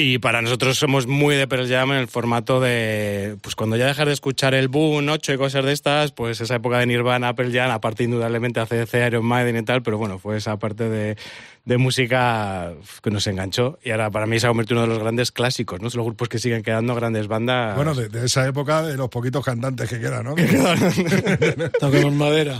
Y 0.00 0.18
para 0.18 0.40
nosotros 0.40 0.78
somos 0.78 1.08
muy 1.08 1.34
de 1.34 1.48
Pearl 1.48 1.68
Jam 1.68 1.90
en 1.90 1.98
el 1.98 2.06
formato 2.06 2.60
de, 2.60 3.36
pues 3.42 3.56
cuando 3.56 3.76
ya 3.76 3.86
dejas 3.86 4.06
de 4.06 4.12
escuchar 4.12 4.54
el 4.54 4.68
Boom, 4.68 5.08
8 5.08 5.32
y 5.32 5.36
cosas 5.36 5.64
de 5.64 5.72
estas, 5.72 6.12
pues 6.12 6.40
esa 6.40 6.54
época 6.54 6.78
de 6.78 6.86
Nirvana, 6.86 7.34
Pearl 7.34 7.52
Jam, 7.52 7.72
aparte 7.72 8.04
indudablemente 8.04 8.60
ACDC, 8.60 8.94
Iron 9.08 9.26
Maiden 9.26 9.56
y 9.56 9.64
tal, 9.64 9.82
pero 9.82 9.98
bueno, 9.98 10.20
fue 10.20 10.36
esa 10.36 10.56
parte 10.56 10.88
de, 10.88 11.16
de 11.64 11.78
música 11.78 12.74
que 13.02 13.10
nos 13.10 13.26
enganchó 13.26 13.80
y 13.82 13.90
ahora 13.90 14.08
para 14.08 14.26
mí 14.26 14.38
se 14.38 14.46
ha 14.46 14.50
convertido 14.50 14.78
en 14.78 14.84
uno 14.84 14.92
de 14.92 14.94
los 14.98 15.02
grandes 15.02 15.32
clásicos, 15.32 15.80
¿no? 15.80 15.90
Son 15.90 15.98
los 15.98 16.06
grupos 16.06 16.28
que 16.28 16.38
siguen 16.38 16.62
quedando 16.62 16.94
grandes 16.94 17.26
bandas. 17.26 17.74
Bueno, 17.74 17.92
de, 17.96 18.08
de 18.08 18.24
esa 18.24 18.46
época, 18.46 18.82
de 18.82 18.96
los 18.96 19.08
poquitos 19.08 19.44
cantantes 19.44 19.90
que 19.90 19.98
quedan, 19.98 20.26
¿no? 20.26 20.36
Toquemos 21.80 22.12
madera. 22.12 22.56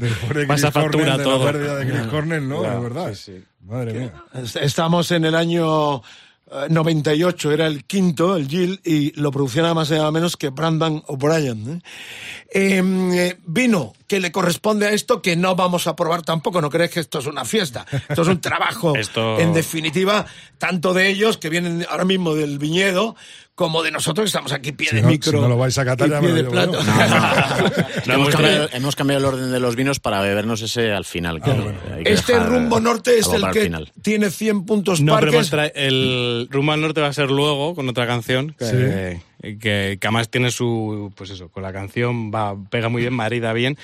Pasa 0.48 0.72
factura 0.72 1.12
Cornell, 1.12 1.18
de 1.18 1.22
todo. 1.22 1.46
la 1.46 1.52
pérdida 1.52 1.76
de 1.76 1.86
Chris 1.88 2.06
Cornell, 2.08 2.48
¿no? 2.48 2.62
Claro, 2.62 2.74
de 2.74 2.82
verdad. 2.82 3.14
sí, 3.14 3.36
sí. 3.36 3.44
Madre 3.64 3.92
mía. 3.92 4.12
Estamos 4.60 5.12
en 5.12 5.24
el 5.24 5.36
año 5.36 6.02
98, 6.70 7.52
era 7.52 7.66
el 7.66 7.84
quinto, 7.84 8.36
el 8.36 8.48
Jill, 8.48 8.80
y 8.84 9.12
lo 9.20 9.30
producía 9.30 9.62
nada 9.62 9.74
más 9.74 9.90
y 9.90 9.94
nada 9.94 10.10
menos 10.10 10.36
que 10.36 10.48
Brandon 10.50 11.02
O'Brien. 11.06 11.82
¿eh? 12.50 12.76
Em, 12.76 13.12
eh, 13.12 13.36
vino 13.46 13.92
que 14.06 14.20
le 14.20 14.32
corresponde 14.32 14.86
a 14.86 14.90
esto 14.92 15.20
que 15.20 15.36
no 15.36 15.54
vamos 15.54 15.86
a 15.86 15.94
probar 15.96 16.22
tampoco, 16.22 16.60
no 16.62 16.70
crees 16.70 16.90
que 16.90 17.00
esto 17.00 17.18
es 17.18 17.26
una 17.26 17.44
fiesta, 17.44 17.86
esto 18.08 18.22
es 18.22 18.28
un 18.28 18.40
trabajo, 18.40 18.96
Esto- 18.96 19.38
en 19.38 19.52
definitiva, 19.52 20.24
tanto 20.56 20.94
de 20.94 21.08
ellos 21.08 21.36
que 21.36 21.50
vienen 21.50 21.84
ahora 21.90 22.04
mismo 22.04 22.34
del 22.34 22.58
viñedo, 22.58 23.16
como 23.58 23.82
de 23.82 23.90
nosotros 23.90 24.22
que 24.24 24.28
estamos 24.28 24.52
aquí 24.52 24.70
pie 24.70 24.90
Si 24.90 24.96
de 24.96 25.02
no- 25.02 25.08
micro. 25.08 25.32
si 25.32 25.36
no 25.38 25.48
lo 25.48 25.56
vais 25.58 25.76
a 25.76 25.84
catar, 25.84 26.06
y 26.06 26.10
ya 26.12 26.20
me 26.20 26.28
lo 26.28 26.50
llevo. 26.50 26.52
No, 26.68 26.72
No, 28.06 28.14
hemos, 28.14 28.28
cambiado, 28.30 28.68
hemos 28.72 28.94
cambiado 28.96 29.18
el 29.18 29.34
orden 29.34 29.50
de 29.50 29.58
los 29.60 29.74
vinos 29.74 29.98
para 29.98 30.20
bebernos 30.20 30.62
ese 30.62 30.92
al 30.92 31.04
final. 31.04 31.42
que 31.42 31.50
hay 31.50 32.04
que 32.04 32.12
Este 32.12 32.34
dejar 32.34 32.48
rumbo 32.48 32.78
norte 32.80 33.18
es 33.18 33.26
el 33.32 33.44
que 33.50 33.62
final. 33.64 33.92
tiene 34.00 34.30
100 34.30 34.64
puntos 34.64 35.00
No, 35.00 35.18
pero 35.18 35.32
parques. 35.32 35.50
trae- 35.52 35.72
el 35.74 36.46
Rumbo 36.50 36.72
al 36.72 36.80
Norte 36.80 37.00
va 37.00 37.08
a 37.08 37.12
ser 37.12 37.30
luego 37.30 37.74
con 37.74 37.88
otra 37.88 38.06
canción 38.06 38.54
que, 38.58 39.20
que, 39.42 39.58
que 39.58 39.98
además 40.02 40.28
tiene 40.30 40.50
su 40.50 41.12
pues 41.16 41.30
eso 41.30 41.48
con 41.48 41.62
la 41.62 41.72
canción 41.72 42.30
va 42.32 42.56
pega 42.70 42.88
muy 42.88 43.02
bien 43.02 43.14
marida 43.14 43.52
bien, 43.52 43.76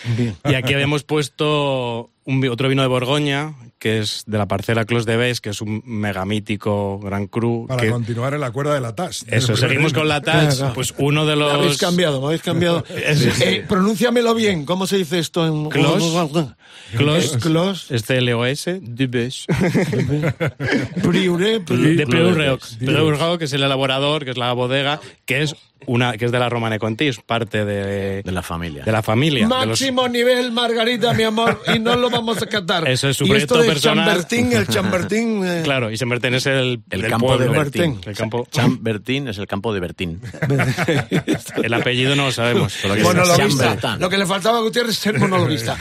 y 0.45 0.55
aquí 0.55 0.75
habíamos 0.75 1.05
puesto 1.05 2.11
un, 2.25 2.47
otro 2.49 2.69
vino 2.69 2.83
de 2.83 2.89
Borgoña 2.89 3.55
que 3.79 3.99
es 3.99 4.25
de 4.27 4.39
la 4.39 4.47
parcela 4.49 4.87
Clos 4.87 5.05
de 5.05 5.17
Bes 5.19 5.43
que 5.43 5.51
es 5.51 5.61
un 5.61 5.83
megamítico 5.85 6.99
gran 7.01 7.27
cru 7.27 7.67
Para 7.69 7.83
que- 7.83 7.91
continuar 7.91 8.33
en 8.33 8.41
la 8.41 8.51
cuerda 8.51 8.75
de 8.75 8.81
la 8.81 8.95
TAS. 8.95 9.27
eso 9.29 9.57
seguimos 9.57 9.93
con 9.93 10.09
la 10.09 10.23
TAS 10.23 10.65
pues 10.75 10.95
uno 10.97 11.27
de 11.27 11.37
Me 11.37 11.45
habéis 11.45 11.67
los 11.73 11.79
cambiado, 11.79 12.21
me 12.21 12.27
habéis 12.29 12.43
cambiado. 12.43 12.83
Eh, 12.95 13.65
pronúnciamelo 13.69 14.35
bien, 14.35 14.65
¿cómo 14.65 14.87
se 14.87 14.97
dice 14.97 15.19
esto 15.19 15.47
en 15.47 15.69
Clos. 15.69 16.03
Clos. 16.97 17.25
Es 17.25 17.37
Clos. 17.39 17.91
es 17.91 18.03
CLOS 18.05 18.65
de 18.81 19.07
Bes 19.07 19.47
Priure, 21.03 21.61
Pri- 21.61 21.97
de 21.97 22.07
Peurreoc, 22.07 23.39
que 23.39 23.45
es 23.45 23.53
el 23.53 23.63
elaborador, 23.63 24.25
que 24.25 24.31
es 24.31 24.37
la 24.39 24.53
bodega, 24.53 25.01
que 25.27 25.43
es 25.43 25.44
es 25.45 25.57
una 25.87 26.17
que 26.17 26.25
es 26.27 26.33
de 26.33 26.39
la 26.39 26.49
Romane 26.49 26.79
Conti, 26.79 27.09
es 27.09 27.21
parte 27.21 27.65
de, 27.65 28.23
De 28.23 28.33
la 28.33 28.43
familia. 28.43 28.85
de 28.85 28.93
la 28.93 29.03
familia. 29.03 29.47
de 29.47 29.49
los- 29.49 29.67
Máximo 29.69 30.09
nivel, 30.09 30.53
Margarita, 30.53 31.13
mi 31.15 31.23
amor, 31.25 31.63
y 31.75 31.79
no 31.79 31.97
lo 31.97 32.11
vamos 32.11 32.41
a 32.43 32.47
catar. 32.47 32.87
Eso 32.89 33.09
es 33.09 33.17
su 33.17 33.25
y 33.25 33.33
esto 33.33 33.55
proyecto 33.55 33.59
del 33.59 33.67
personal. 33.67 34.07
Chambertín, 34.07 34.53
el 34.53 34.67
Chambertín. 34.69 35.45
eh, 35.47 35.61
Claro, 35.65 35.91
y 35.91 35.97
se 35.97 36.05
Bertín 36.05 36.35
es 36.35 36.47
el, 36.47 36.83
El 36.91 37.01
del 37.03 37.11
campo 37.11 37.27
pueblo. 37.29 37.53
de 37.53 37.59
Bertín. 37.59 38.01
El, 38.07 38.15
campo, 38.17 38.47
Chambertín 38.51 39.29
es 39.29 39.39
el 39.39 39.47
campo 39.47 39.73
de 39.75 39.81
Bertín. 39.81 40.21
el 41.63 41.75
apellido 41.75 42.15
no 42.17 42.27
lo 42.27 42.33
sabemos. 42.33 42.73
solo 42.73 42.95
que 42.95 43.03
Monologuista. 43.03 43.97
Lo 43.99 44.09
que 44.09 44.19
le 44.19 44.27
faltaba 44.27 44.59
a 44.59 44.61
Gutiérrez 44.61 44.93
es 44.93 44.99
ser 44.99 45.19
monologuista. 45.19 45.77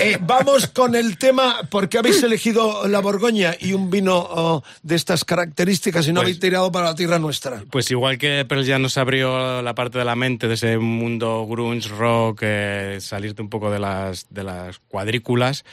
Eh, 0.00 0.18
vamos 0.20 0.68
con 0.68 0.94
el 0.94 1.18
tema, 1.18 1.60
porque 1.70 1.98
habéis 1.98 2.22
elegido 2.22 2.86
la 2.88 3.00
Borgoña 3.00 3.54
y 3.58 3.72
un 3.72 3.90
vino 3.90 4.16
oh, 4.16 4.62
de 4.82 4.94
estas 4.96 5.24
características 5.24 6.06
y 6.06 6.12
no 6.12 6.16
Pues- 6.20 6.24
habéis 6.24 6.40
tirado 6.40 6.72
para 6.72 6.86
la 6.86 6.94
tierra 6.94 7.18
nuestra. 7.18 7.62
Pues 7.70 7.90
igual 7.90 8.18
que 8.18 8.44
Pearl 8.48 8.66
Jam 8.66 8.82
nos 8.82 8.96
abrió 9.14 9.62
la 9.62 9.76
parte 9.76 9.98
de 9.98 10.04
la 10.04 10.16
mente 10.16 10.48
de 10.48 10.54
ese 10.54 10.76
mundo 10.78 11.46
grunge, 11.48 11.88
rock, 11.88 12.40
eh, 12.42 12.98
salirte 13.00 13.42
un 13.42 13.48
poco 13.48 13.70
de 13.70 13.78
las, 13.78 14.26
de 14.30 14.42
las 14.42 14.80
cuadrículas, 14.80 15.64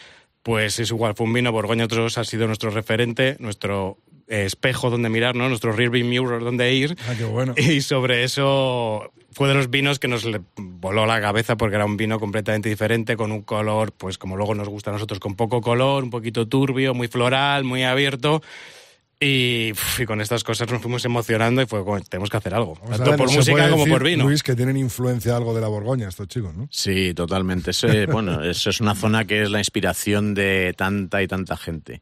pues 0.43 0.79
es 0.79 0.91
igual, 0.91 1.15
fue 1.15 1.25
un 1.25 1.33
vino, 1.33 1.51
Borgoña 1.51 1.85
otros 1.85 2.19
ha 2.19 2.23
sido 2.23 2.45
nuestro 2.45 2.69
referente, 2.69 3.37
nuestro 3.39 3.97
espejo 4.27 4.91
donde 4.91 5.09
mirar, 5.09 5.35
¿no? 5.35 5.49
Nuestro 5.49 5.71
rearview 5.71 6.05
mirror 6.05 6.43
donde 6.43 6.71
ir. 6.71 6.95
Ah, 7.09 7.13
qué 7.17 7.23
bueno. 7.23 7.55
Y 7.57 7.81
sobre 7.81 8.23
eso 8.23 9.11
fue 9.31 9.47
de 9.47 9.55
los 9.55 9.71
vinos 9.71 9.97
que 9.97 10.07
nos 10.07 10.23
le 10.23 10.41
voló 10.55 11.07
la 11.07 11.19
cabeza 11.19 11.57
porque 11.57 11.77
era 11.77 11.85
un 11.85 11.97
vino 11.97 12.19
completamente 12.19 12.69
diferente, 12.69 13.17
con 13.17 13.31
un 13.31 13.41
color, 13.41 13.91
pues 13.91 14.19
como 14.19 14.37
luego 14.37 14.53
nos 14.53 14.69
gusta 14.69 14.91
a 14.91 14.93
nosotros, 14.93 15.19
con 15.19 15.35
poco 15.35 15.61
color, 15.61 16.03
un 16.03 16.11
poquito 16.11 16.47
turbio, 16.47 16.93
muy 16.93 17.07
floral, 17.07 17.63
muy 17.63 17.81
abierto. 17.81 18.43
Y, 19.23 19.71
uf, 19.73 19.99
y 19.99 20.05
con 20.07 20.19
estas 20.19 20.43
cosas 20.43 20.67
nos 20.71 20.81
fuimos 20.81 21.05
emocionando 21.05 21.61
y 21.61 21.67
fue 21.67 21.85
como, 21.85 22.01
tenemos 22.01 22.27
que 22.31 22.37
hacer 22.37 22.55
algo. 22.55 22.73
Tanto 22.89 23.03
ver, 23.11 23.17
por 23.17 23.31
música 23.31 23.69
como 23.69 23.83
decir, 23.83 23.93
por 23.93 24.03
vino. 24.03 24.23
Luis, 24.23 24.41
que 24.41 24.55
tienen 24.55 24.77
influencia 24.77 25.37
algo 25.37 25.53
de 25.53 25.61
la 25.61 25.67
Borgoña 25.67 26.09
estos 26.09 26.27
chicos, 26.27 26.55
¿no? 26.55 26.67
Sí, 26.71 27.13
totalmente. 27.13 27.69
Eso, 27.69 27.87
es- 27.87 28.07
bueno, 28.07 28.43
eso 28.43 28.71
es 28.71 28.81
una 28.81 28.95
zona 28.95 29.25
que 29.25 29.43
es 29.43 29.51
la 29.51 29.59
inspiración 29.59 30.33
de 30.33 30.73
tanta 30.75 31.21
y 31.21 31.27
tanta 31.27 31.55
gente. 31.55 32.01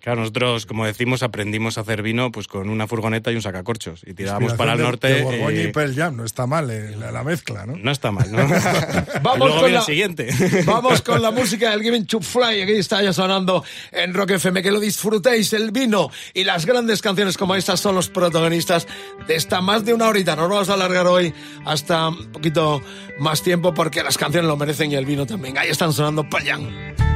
Claro, 0.00 0.20
nosotros, 0.20 0.64
como 0.66 0.86
decimos, 0.86 1.22
aprendimos 1.22 1.76
a 1.76 1.82
hacer 1.82 2.02
vino 2.02 2.32
pues 2.32 2.48
con 2.48 2.70
una 2.70 2.86
furgoneta 2.86 3.30
y 3.30 3.36
un 3.36 3.42
sacacorchos. 3.42 4.00
Y 4.06 4.14
tirábamos 4.14 4.54
para 4.54 4.72
el 4.72 4.78
de- 4.78 4.84
norte. 4.84 5.08
De 5.08 5.22
Borgoña 5.22 5.60
eh, 5.60 5.64
y 5.68 5.72
Pearl 5.72 5.94
Jam, 5.94 6.16
no 6.16 6.24
está 6.24 6.46
mal 6.46 6.70
eh, 6.70 6.96
la, 6.96 7.12
la 7.12 7.22
mezcla, 7.22 7.66
¿no? 7.66 7.76
no 7.76 7.90
está 7.90 8.10
mal, 8.10 8.32
¿no? 8.32 8.38
Vamos 9.22 9.38
Luego 9.48 9.60
con 9.60 9.72
la- 9.72 9.78
el 9.80 9.84
siguiente. 9.84 10.28
Vamos 10.66 11.02
con 11.02 11.20
la 11.20 11.30
música 11.30 11.70
del 11.70 11.82
Giving 11.82 12.06
to 12.06 12.20
Fly. 12.20 12.62
Aquí 12.62 12.72
está 12.72 13.02
ya 13.02 13.12
sonando 13.12 13.62
en 13.92 14.14
Rock 14.14 14.30
FM. 14.32 14.62
Que 14.62 14.70
lo 14.70 14.80
disfrutéis. 14.80 15.52
El 15.52 15.70
vino 15.70 16.10
y 16.32 16.44
las 16.44 16.64
grandes 16.64 17.02
canciones 17.02 17.36
como 17.36 17.54
estas 17.54 17.78
son 17.80 17.94
los 17.94 18.08
protagonistas 18.08 18.86
de 19.26 19.34
esta 19.36 19.60
más 19.60 19.84
de 19.84 19.92
una 19.92 20.08
horita. 20.08 20.34
Nos 20.34 20.48
vamos 20.48 20.70
a 20.70 20.74
alargar 20.74 21.06
hoy 21.06 21.34
hasta 21.66 22.08
un 22.08 22.32
poquito 22.32 22.80
más 23.18 23.42
tiempo 23.42 23.74
porque 23.74 24.02
las 24.02 24.16
canciones 24.16 24.48
lo 24.48 24.56
merecen 24.56 24.90
y 24.92 24.94
el 24.94 25.04
vino 25.04 25.26
también. 25.26 25.58
Ahí 25.58 25.68
están 25.68 25.92
sonando 25.92 26.28
Payan. 26.28 26.70
Could've 26.96 27.09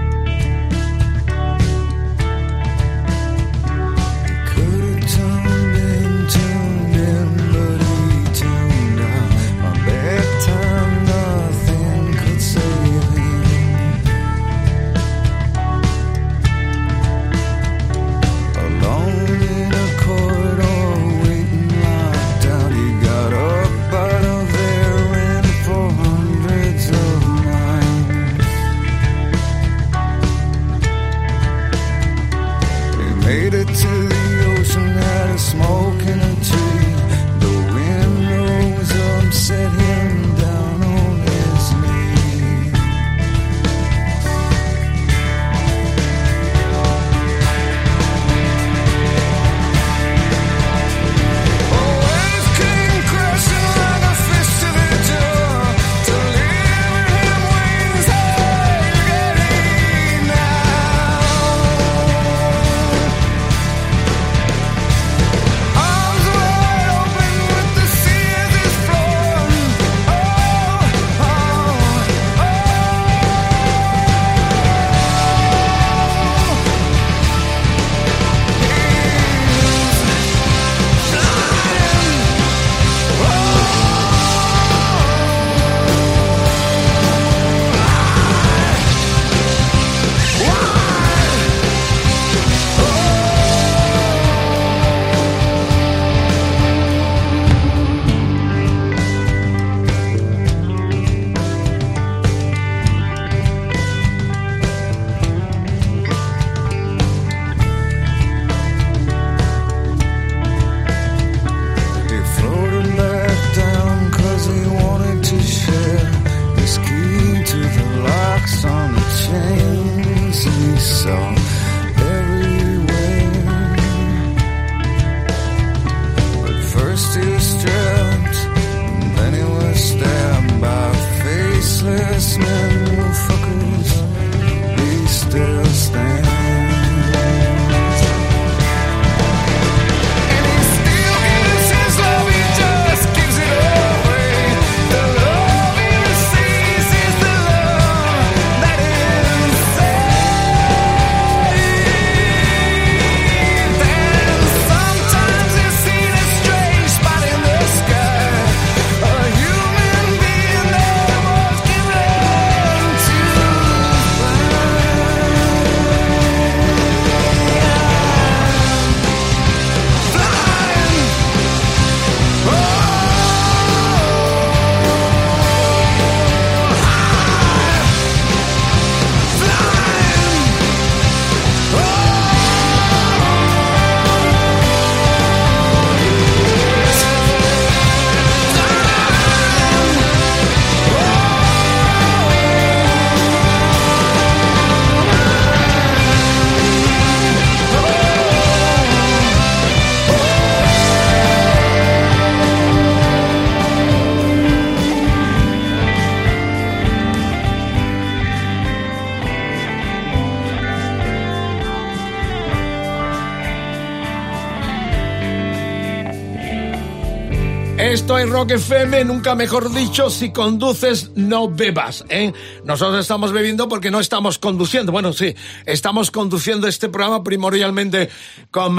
Rock 218.44 218.56
FM, 218.58 219.06
nunca 219.06 219.34
mejor 219.34 219.72
dicho, 219.72 220.10
si 220.10 220.30
conduces 220.30 221.12
no 221.14 221.48
bebas. 221.48 222.04
¿eh? 222.10 222.30
Nosotros 222.66 223.00
estamos 223.00 223.32
bebiendo 223.32 223.70
porque 223.70 223.90
no 223.90 224.00
estamos 224.00 224.38
conduciendo. 224.38 224.92
Bueno, 224.92 225.14
sí, 225.14 225.34
estamos 225.64 226.10
conduciendo 226.10 226.68
este 226.68 226.90
programa 226.90 227.24
primordialmente 227.24 228.10
con 228.50 228.76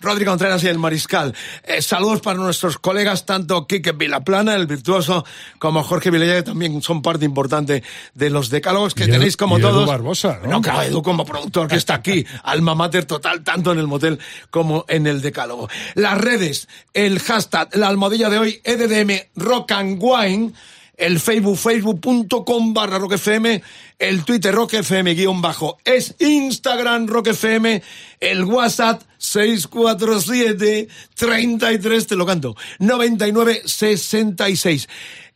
Rodrigo 0.00 0.30
Contreras 0.30 0.62
y 0.62 0.68
el 0.68 0.78
Mariscal. 0.78 1.34
Eh, 1.64 1.82
saludos 1.82 2.20
para 2.20 2.38
nuestros 2.38 2.78
colegas, 2.78 3.26
tanto 3.26 3.66
Quique 3.66 3.90
Vilaplana, 3.90 4.54
el 4.54 4.68
virtuoso, 4.68 5.24
como 5.58 5.82
Jorge 5.82 6.12
Vilella, 6.12 6.34
que 6.36 6.42
también 6.44 6.80
son 6.80 7.02
parte 7.02 7.24
importante 7.24 7.82
de 8.14 8.30
los 8.30 8.50
decálogos 8.50 8.94
que 8.94 9.02
Y 9.02 9.06
Edu- 9.08 9.12
tenéis 9.14 9.36
como 9.36 9.58
y 9.58 9.62
Edu 9.62 9.70
todos. 9.70 9.88
Barbosa, 9.88 10.38
¿no? 10.44 10.48
No, 10.48 10.62
claro, 10.62 10.82
Edu 10.82 11.02
como 11.02 11.24
productor 11.24 11.66
que 11.66 11.74
está 11.74 11.94
aquí, 11.94 12.24
alma 12.44 12.76
mater 12.76 13.04
total, 13.06 13.42
tanto 13.42 13.72
en 13.72 13.80
el 13.80 13.88
motel 13.88 14.20
como 14.50 14.84
en 14.86 15.08
el 15.08 15.22
decálogo. 15.22 15.68
Las 15.96 16.18
redes, 16.20 16.68
el 16.94 17.18
hashtag, 17.18 17.74
la 17.76 17.88
almohadilla 17.88 18.30
de 18.30 18.38
hoy, 18.38 18.60
Rock 19.36 19.72
and 19.72 19.98
Wine. 20.00 20.52
el 20.96 21.18
Facebook, 21.18 21.56
facebook.com 21.56 22.74
barra 22.74 22.98
Rock 22.98 23.14
FM, 23.14 23.60
el 23.98 24.24
Twitter 24.24 24.54
Rock 24.54 24.74
FM 24.74 25.14
guion 25.14 25.40
bajo, 25.42 25.78
es 25.84 26.14
Instagram 26.20 27.08
Rock 27.08 27.28
FM, 27.28 27.82
el 28.20 28.44
WhatsApp 28.44 29.02
647 29.18 30.88
33, 31.14 32.06
te 32.06 32.14
lo 32.14 32.24
canto, 32.24 32.54
99 32.78 33.62
66. 33.64 34.88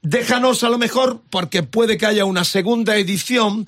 Déjanos 0.03 0.63
a 0.63 0.69
lo 0.69 0.79
mejor, 0.79 1.21
porque 1.31 1.65
puede 1.65 1.97
que 1.97 2.07
haya 2.07 2.25
una 2.27 2.45
segunda 2.45 2.97
edición, 2.97 3.67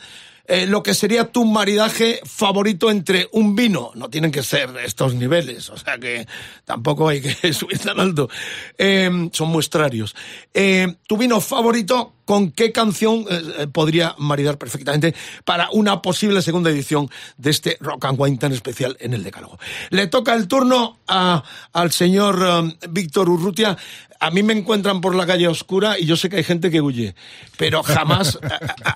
eh, 0.48 0.66
lo 0.66 0.82
que 0.82 0.94
sería 0.94 1.30
tu 1.30 1.44
maridaje 1.44 2.20
favorito 2.24 2.90
entre 2.90 3.28
un 3.32 3.54
vino. 3.54 3.92
No 3.94 4.08
tienen 4.08 4.32
que 4.32 4.42
ser 4.42 4.70
estos 4.84 5.14
niveles, 5.14 5.68
o 5.70 5.76
sea 5.76 5.98
que 5.98 6.26
tampoco 6.64 7.08
hay 7.08 7.20
que 7.20 7.52
subir 7.52 7.78
tan 7.78 8.00
alto. 8.00 8.28
Eh, 8.76 9.28
son 9.32 9.48
muestrarios. 9.48 10.16
Eh, 10.54 10.96
tu 11.06 11.16
vino 11.16 11.40
favorito, 11.40 12.14
¿con 12.24 12.50
qué 12.52 12.72
canción 12.72 13.24
eh, 13.30 13.42
eh, 13.58 13.66
podría 13.68 14.14
maridar 14.18 14.58
perfectamente 14.58 15.14
para 15.44 15.70
una 15.70 16.02
posible 16.02 16.42
segunda 16.42 16.70
edición 16.70 17.08
de 17.37 17.50
este 17.50 17.76
Rock 17.80 18.06
and 18.06 18.20
Wine 18.20 18.38
tan 18.38 18.52
especial 18.52 18.96
en 19.00 19.14
el 19.14 19.22
Decálogo? 19.22 19.58
Le 19.90 20.06
toca 20.06 20.34
el 20.34 20.48
turno 20.48 20.98
al 21.06 21.92
señor 21.92 22.42
um, 22.42 22.72
Víctor 22.90 23.28
Urrutia. 23.28 23.76
A 24.20 24.31
mí 24.31 24.42
me 24.42 24.52
encuentran 24.52 25.00
por 25.00 25.14
la 25.14 25.26
calle 25.26 25.46
oscura 25.46 25.98
y 25.98 26.07
yo 26.07 26.16
sé 26.16 26.28
que 26.28 26.37
hay 26.37 26.44
gente 26.44 26.70
que 26.70 26.81
huye, 26.81 27.14
pero 27.57 27.83
jamás 27.83 28.38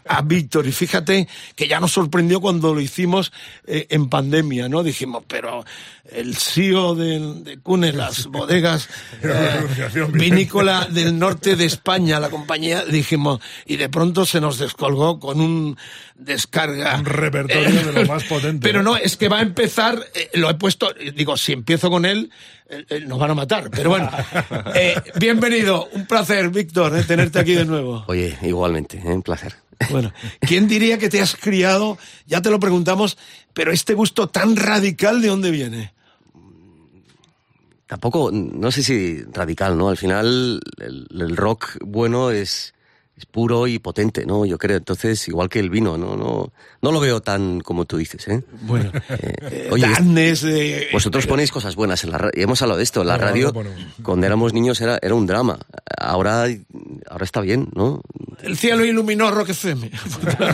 a, 0.08 0.22
Víctor. 0.22 0.66
Y 0.66 0.72
fíjate 0.72 1.28
que 1.54 1.68
ya 1.68 1.78
nos 1.78 1.92
sorprendió 1.92 2.40
cuando 2.40 2.74
lo 2.74 2.80
hicimos 2.80 3.32
eh, 3.66 3.87
en 3.90 4.08
pandemia, 4.08 4.68
¿no? 4.68 4.82
Dijimos, 4.82 5.22
pero 5.28 5.64
el 6.14 6.37
CEO 6.37 6.94
del- 6.94 7.44
de 7.44 7.59
Cune, 7.59 7.92
las 7.92 8.27
bodegas 8.29 8.88
eh, 9.22 9.61
vinícola 10.12 10.87
del 10.90 11.18
norte 11.18 11.57
de 11.57 11.64
España, 11.64 12.20
la 12.20 12.31
compañía, 12.31 12.85
dijimos, 12.85 13.40
y 13.66 13.77
de 13.77 13.88
pronto 13.88 14.25
se 14.27 14.40
nos 14.40 14.59
descolgó 14.59 15.18
con 15.18 15.40
un 15.40 15.77
descarga. 16.14 16.96
Un 16.98 17.05
repertorio 17.05 17.85
de 17.85 17.92
lo 17.92 18.07
más 18.07 18.25
potente. 18.25 18.66
Pero 18.66 18.83
no, 18.83 18.96
es 18.96 19.16
que 19.16 19.29
va 19.29 19.38
a 19.38 19.42
empezar, 19.42 19.98
eh, 20.14 20.31
lo 20.35 20.48
he 20.51 20.55
puesto, 20.55 20.92
digo, 21.14 21.37
si 21.37 21.53
empiezo 21.53 21.90
con 21.90 22.05
él, 22.05 22.31
eh, 22.68 22.85
eh, 22.88 23.01
nos 23.01 23.18
van 23.18 23.31
a 23.33 23.35
matar. 23.35 23.70
Pero 23.70 23.90
bueno, 23.90 24.11
eh, 24.75 24.94
bienvenido, 25.18 25.88
un 25.92 26.07
placer, 26.07 26.48
Víctor, 26.51 26.96
eh, 26.96 27.03
tenerte 27.05 27.38
aquí 27.38 27.55
de 27.55 27.64
nuevo. 27.64 28.05
Oye, 28.09 28.37
igualmente, 28.42 28.98
¿eh? 28.98 29.12
un 29.12 29.22
placer. 29.22 29.55
Bueno, 29.90 30.12
¿quién 30.40 30.68
diría 30.68 30.96
que 30.96 31.09
te 31.09 31.20
has 31.20 31.35
criado? 31.35 31.98
Ya 32.27 32.40
te 32.40 32.51
lo 32.51 32.61
preguntamos, 32.61 33.18
pero 33.53 33.72
este 33.72 33.94
gusto 33.94 34.29
tan 34.29 34.55
radical, 34.55 35.20
¿de 35.20 35.27
dónde 35.27 35.51
viene? 35.51 35.92
Tampoco, 37.92 38.31
no 38.33 38.72
sé 38.72 38.83
si 38.83 39.22
radical, 39.35 39.76
¿no? 39.76 39.90
Al 39.90 39.98
final 39.98 40.61
el, 40.78 41.07
el 41.12 41.37
rock 41.37 41.76
bueno 41.85 42.31
es, 42.31 42.72
es 43.18 43.26
puro 43.26 43.66
y 43.66 43.78
potente, 43.81 44.24
¿no? 44.24 44.46
Yo 44.46 44.57
creo. 44.57 44.78
Entonces, 44.78 45.28
igual 45.28 45.50
que 45.50 45.59
el 45.59 45.68
vino, 45.68 45.98
¿no? 45.98 46.16
No, 46.16 46.50
no 46.81 46.90
lo 46.90 47.00
veo 47.00 47.20
tan 47.20 47.61
como 47.61 47.85
tú 47.85 47.98
dices, 47.98 48.26
¿eh? 48.28 48.42
Bueno, 48.62 48.90
Eh, 49.11 49.68
oye, 49.70 49.87
Darkness, 49.87 50.42
eh, 50.44 50.88
vosotros 50.90 51.26
ponéis 51.26 51.52
cosas 51.52 51.76
buenas 51.76 52.02
en 52.05 52.12
la 52.12 52.16
radio. 52.18 52.33
Hemos 52.42 52.62
hablado 52.62 52.78
de 52.78 52.85
esto. 52.85 53.05
La 53.05 53.18
No, 53.18 53.24
radio, 53.24 53.52
no 53.55 54.02
cuando 54.02 54.24
éramos 54.26 54.55
niños, 54.55 54.81
era, 54.81 54.98
era 55.02 55.14
un 55.14 55.26
drama. 55.26 55.59
Ahora, 55.98 56.46
ahora 57.11 57.24
está 57.26 57.42
bien, 57.42 57.68
¿no? 57.74 58.00
el 58.42 58.57
cielo 58.57 58.85
iluminó 58.87 59.31
Rock 59.31 59.50
FM. 59.50 59.90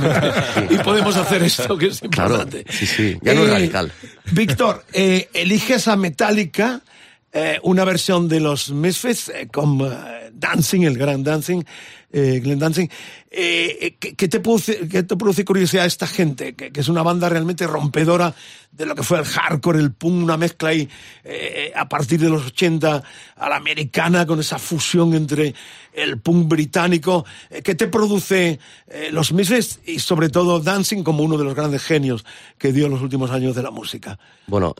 y 0.70 0.76
podemos 0.78 1.16
hacer 1.16 1.42
esto, 1.44 1.78
que 1.78 1.86
es 1.86 2.00
Claro, 2.10 2.34
importante. 2.42 2.64
sí, 2.70 2.84
sí. 2.84 3.16
Ya 3.22 3.32
no 3.34 3.42
es 3.44 3.48
Eh, 3.48 3.52
radical. 3.52 3.92
Víctor, 4.32 4.84
eh, 4.92 5.30
eliges 5.32 5.88
a 5.88 5.96
Metallica, 5.96 6.82
eh, 7.32 7.58
una 7.62 7.84
versión 7.84 8.28
de 8.28 8.40
los 8.40 8.70
Misfits 8.70 9.28
eh, 9.28 9.48
con 9.52 9.80
eh, 9.80 10.30
Dancing, 10.32 10.82
el 10.82 10.96
gran 10.96 11.22
Dancing, 11.22 11.62
eh, 12.12 12.40
Glenn 12.42 12.58
Dancing. 12.58 12.88
Eh, 13.30 13.96
¿qué, 13.98 14.14
qué 14.14 14.28
te 14.28 14.40
produce, 14.40 14.88
qué 14.88 15.02
te 15.02 15.16
produce 15.16 15.44
curiosidad 15.44 15.86
esta 15.86 16.06
gente? 16.06 16.54
Que, 16.54 16.70
es 16.74 16.88
una 16.88 17.02
banda 17.02 17.28
realmente 17.28 17.66
rompedora 17.66 18.34
de 18.72 18.86
lo 18.86 18.94
que 18.94 19.02
fue 19.02 19.18
el 19.18 19.24
hardcore, 19.24 19.80
el 19.80 19.92
punk, 19.92 20.22
una 20.24 20.36
mezcla 20.36 20.70
ahí 20.70 20.88
eh, 21.24 21.72
a 21.74 21.88
partir 21.88 22.20
de 22.20 22.28
los 22.28 22.46
80 22.46 23.02
a 23.36 23.48
la 23.48 23.56
americana 23.56 24.26
con 24.26 24.40
esa 24.40 24.58
fusión 24.58 25.14
entre 25.14 25.54
el 25.92 26.20
punk 26.20 26.48
británico. 26.48 27.24
Eh, 27.50 27.62
¿Qué 27.62 27.74
te 27.74 27.88
produce 27.88 28.58
eh, 28.86 29.08
los 29.10 29.32
Misfits 29.32 29.80
y 29.86 29.98
sobre 29.98 30.28
todo 30.28 30.60
Dancing 30.60 31.02
como 31.02 31.24
uno 31.24 31.36
de 31.36 31.44
los 31.44 31.54
grandes 31.54 31.82
genios 31.82 32.24
que 32.56 32.72
dio 32.72 32.86
en 32.86 32.92
los 32.92 33.02
últimos 33.02 33.30
años 33.30 33.54
de 33.54 33.62
la 33.62 33.70
música? 33.70 34.18
Bueno, 34.46 34.74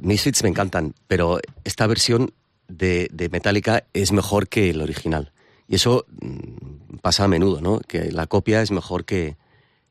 Misfits 0.00 0.42
me 0.42 0.48
encantan, 0.48 0.94
pero 1.06 1.40
esta 1.64 1.86
versión 1.86 2.32
de, 2.68 3.08
de 3.12 3.28
Metallica 3.28 3.84
es 3.94 4.12
mejor 4.12 4.48
que 4.48 4.70
el 4.70 4.82
original. 4.82 5.32
Y 5.68 5.74
eso 5.76 6.06
mm, 6.20 6.96
pasa 7.02 7.24
a 7.24 7.28
menudo, 7.28 7.60
¿no? 7.60 7.80
Que 7.80 8.10
la 8.10 8.26
copia 8.26 8.62
es 8.62 8.70
mejor 8.70 9.04
que, 9.04 9.36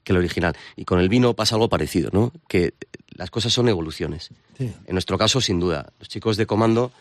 que 0.04 0.12
el 0.13 0.18
original. 0.18 0.56
Y 0.76 0.86
con 0.86 1.00
el 1.00 1.08
vino 1.10 1.36
pasa 1.36 1.56
algo 1.56 1.70
parecido, 1.70 2.10
¿no? 2.12 2.34
Que 2.48 2.74
las 3.10 3.30
cosas 3.30 3.54
son 3.54 3.70
evoluciones. 3.70 4.32
Sí. 4.58 4.74
En 4.86 4.94
nuestro 4.94 5.18
caso, 5.18 5.40
sin 5.42 5.60
duda. 5.60 5.94
Los 6.00 6.10
chicos 6.10 6.36
de 6.38 6.46
comando 6.48 6.92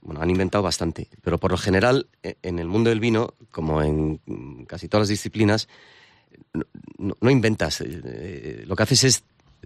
bueno, 0.00 0.20
han 0.22 0.30
inventado 0.30 0.62
bastante. 0.64 1.08
Pero 1.22 1.38
por 1.38 1.50
lo 1.52 1.56
general, 1.58 2.08
e- 2.22 2.36
en 2.42 2.58
el 2.58 2.66
mundo 2.68 2.90
del 2.90 3.00
vino, 3.00 3.34
como 3.50 3.82
en 3.82 4.20
mm, 4.26 4.64
casi 4.64 4.88
todas 4.88 5.02
las 5.02 5.08
disciplinas, 5.10 5.68
no, 6.54 6.64
no- 6.98 7.16
no 7.20 7.30
inventas. 7.30 7.80
eh, 7.82 7.86
eh, 8.04 8.64
lo 8.66 8.74
que 8.76 8.82
haces 8.82 9.04
es 9.04 9.24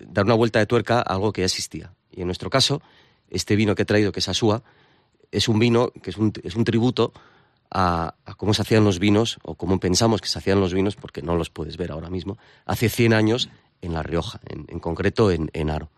dar 0.08 0.24
una 0.24 0.34
vuelta 0.34 0.58
de 0.58 0.66
tuerca 0.66 0.98
a 0.98 1.02
algo 1.02 1.32
que 1.32 1.40
ya 1.42 1.46
existía. 1.46 1.92
Y 2.10 2.20
en 2.22 2.26
nuestro 2.26 2.50
caso, 2.50 2.82
este 3.30 3.56
vino 3.56 3.74
que 3.74 3.82
he 3.82 3.86
traído, 3.86 4.12
que 4.12 4.20
es 4.20 4.28
Asúa, 4.28 4.62
es 5.32 5.48
un 5.48 5.58
vino 5.58 5.90
que 6.02 6.10
es 6.10 6.16
un, 6.18 6.32
es 6.42 6.54
un 6.56 6.64
tributo 6.64 7.12
a, 7.70 8.14
cómo 8.36 8.54
se 8.54 8.62
hacían 8.62 8.84
los 8.84 8.98
vinos, 8.98 9.38
o 9.42 9.54
cómo 9.54 9.78
pensamos 9.80 10.20
que 10.20 10.28
se 10.28 10.38
hacían 10.38 10.60
los 10.60 10.74
vinos, 10.74 10.96
porque 10.96 11.22
no 11.22 11.36
los 11.36 11.50
puedes 11.50 11.76
ver 11.76 11.92
ahora 11.92 12.10
mismo, 12.10 12.38
hace 12.64 12.88
100 12.88 13.14
años 13.14 13.48
en 13.82 13.92
La 13.92 14.02
Rioja, 14.02 14.40
en, 14.46 14.66
en 14.68 14.80
concreto 14.80 15.30
en, 15.30 15.50
en 15.52 15.70
Aro. 15.70 15.90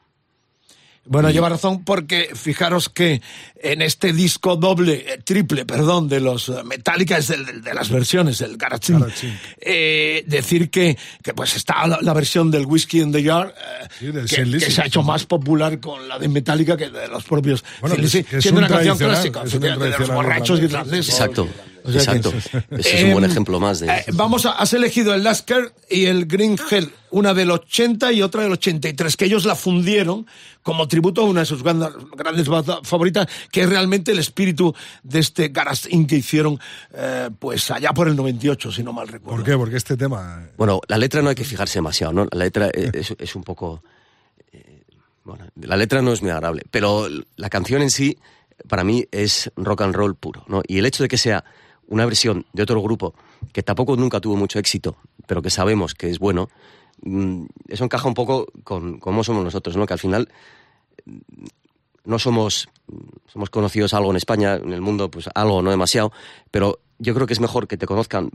Bueno, 1.08 1.30
lleva 1.30 1.48
razón 1.48 1.84
porque 1.84 2.30
fijaros 2.34 2.88
que 2.88 3.20
en 3.60 3.82
este 3.82 4.12
disco 4.12 4.56
doble, 4.56 5.04
eh, 5.06 5.18
triple, 5.24 5.64
perdón, 5.64 6.08
de 6.08 6.20
los 6.20 6.48
eh, 6.48 6.62
Metallica, 6.64 7.18
es 7.18 7.28
del- 7.28 7.44
del- 7.46 7.62
de, 7.62 7.74
las 7.74 7.88
versiones, 7.90 8.40
el 8.40 8.56
Garage 8.56 8.92
Inc. 8.92 9.00
Garage 9.00 9.26
Inc. 9.26 9.36
Eh, 9.60 10.24
decir 10.26 10.70
que, 10.70 10.96
que 11.22 11.34
pues 11.34 11.56
está 11.56 11.86
la, 11.86 11.98
la 12.02 12.12
versión 12.12 12.50
del 12.50 12.66
Whiskey 12.66 13.00
in 13.00 13.10
the 13.12 13.24
Jar, 13.24 13.54
eh, 13.56 13.88
Sí, 13.98 14.06
del 14.06 14.28
que, 14.28 14.70
se 14.70 14.82
ha 14.82 14.86
hecho 14.86 15.02
más 15.02 15.24
popular 15.24 15.80
con 15.80 16.06
la 16.08 16.18
de 16.18 16.28
Metallica 16.28 16.76
que 16.76 16.90
de 16.90 17.08
los 17.08 17.24
propios 17.24 17.64
Bueno, 17.80 17.96
que 17.96 18.06
siendo 18.08 18.50
un 18.52 18.58
una 18.58 18.68
canción 18.68 18.98
clásica, 18.98 19.40
es 19.44 19.54
un 19.54 19.64
efectivamente, 19.64 19.90
de 19.92 19.98
los 20.06 20.08
borrachos 20.14 20.60
irlandeses. 20.60 21.14
Exacto, 21.14 21.48
O 21.88 22.00
sea 22.00 22.12
que- 22.12 22.18
exacto. 22.18 22.32
Ese 22.76 22.96
es 22.98 23.04
un 23.04 23.12
buen 23.12 23.24
Em, 23.24 23.30
ejemplo 23.30 23.58
más 23.60 23.80
de... 23.80 23.88
eh, 23.88 24.04
vamos 24.12 24.46
a, 24.46 24.52
has 24.52 24.72
elegido 24.72 25.14
el 25.14 25.24
Lasker 25.24 25.72
y 25.90 26.06
el 26.06 26.26
Green 26.26 26.56
Hell, 26.70 26.92
una 27.10 27.34
del 27.34 27.50
80 27.50 28.12
y 28.12 28.22
otra 28.22 28.42
del 28.42 28.52
83, 28.52 29.16
que 29.16 29.24
ellos 29.24 29.44
la 29.44 29.54
fundieron 29.54 30.26
como 30.62 30.86
tributo 30.86 31.22
a 31.22 31.24
una 31.24 31.40
de 31.40 31.46
sus 31.46 31.62
grandes, 31.62 31.88
grandes 32.16 32.46
bandas 32.48 32.80
favoritas, 32.82 33.26
que 33.50 33.62
es 33.62 33.68
realmente 33.68 34.12
el 34.12 34.18
espíritu 34.18 34.74
de 35.02 35.18
este 35.20 35.48
Garage 35.48 35.88
Inc. 35.90 36.08
que 36.10 36.16
hicieron 36.16 36.58
eh, 36.94 37.30
pues 37.38 37.70
allá 37.70 37.92
por 37.94 38.08
el 38.08 38.16
98, 38.16 38.70
si 38.72 38.82
no 38.82 38.92
mal 38.92 39.08
recuerdo. 39.08 39.36
¿Por 39.38 39.44
qué? 39.50 39.56
Porque 39.56 39.76
este 39.76 39.96
tema... 39.96 40.46
Bueno, 40.58 40.80
la 40.88 40.98
letra 40.98 41.22
no 41.22 41.30
hay 41.30 41.34
que 41.34 41.44
fijarse 41.44 41.78
demasiado, 41.78 42.12
¿no? 42.12 42.26
La 42.32 42.44
letra 42.44 42.68
es, 42.72 42.94
es- 42.94 43.16
es 43.18 43.34
un 43.34 43.44
poco... 43.44 43.82
eh, 44.52 44.82
bueno, 45.24 45.46
la 45.56 45.76
letra 45.76 46.02
no 46.02 46.12
es 46.12 46.20
muy 46.20 46.30
agradable, 46.30 46.62
pero 46.70 47.08
la 47.36 47.48
canción 47.48 47.80
en 47.82 47.90
sí, 47.90 48.18
para 48.68 48.84
mí, 48.84 49.06
es 49.12 49.50
rock 49.56 49.82
and 49.82 49.94
roll 49.94 50.16
puro, 50.16 50.44
¿no? 50.48 50.62
Y 50.66 50.78
el 50.78 50.86
hecho 50.86 51.02
de 51.02 51.08
que 51.08 51.16
sea 51.16 51.44
una 51.88 52.04
versión 52.04 52.46
de 52.52 52.62
otro 52.62 52.80
grupo 52.80 53.14
que 53.52 53.62
tampoco 53.62 53.96
nunca 53.96 54.20
tuvo 54.20 54.36
mucho 54.36 54.58
éxito, 54.58 54.96
pero 55.26 55.42
que 55.42 55.50
sabemos 55.50 55.94
que 55.94 56.10
es 56.10 56.18
bueno, 56.18 56.48
mm, 57.02 57.44
eso 57.68 57.84
encaja 57.84 58.08
un 58.08 58.14
poco 58.14 58.46
con 58.64 58.98
cómo 58.98 59.24
somos 59.24 59.44
nosotros, 59.44 59.76
¿no? 59.76 59.86
Que 59.86 59.94
al 59.94 59.98
final 59.98 60.28
mm, 61.04 61.18
no 62.04 62.18
somos, 62.18 62.68
somos 63.26 63.50
conocidos 63.50 63.94
algo 63.94 64.10
en 64.10 64.16
España, 64.16 64.54
en 64.56 64.72
el 64.72 64.80
mundo, 64.80 65.10
pues 65.10 65.28
algo, 65.34 65.62
no 65.62 65.70
demasiado, 65.70 66.12
pero 66.50 66.80
yo 66.98 67.14
creo 67.14 67.26
que 67.26 67.34
es 67.34 67.40
mejor 67.40 67.68
que 67.68 67.76
te 67.76 67.86
conozcan 67.86 68.30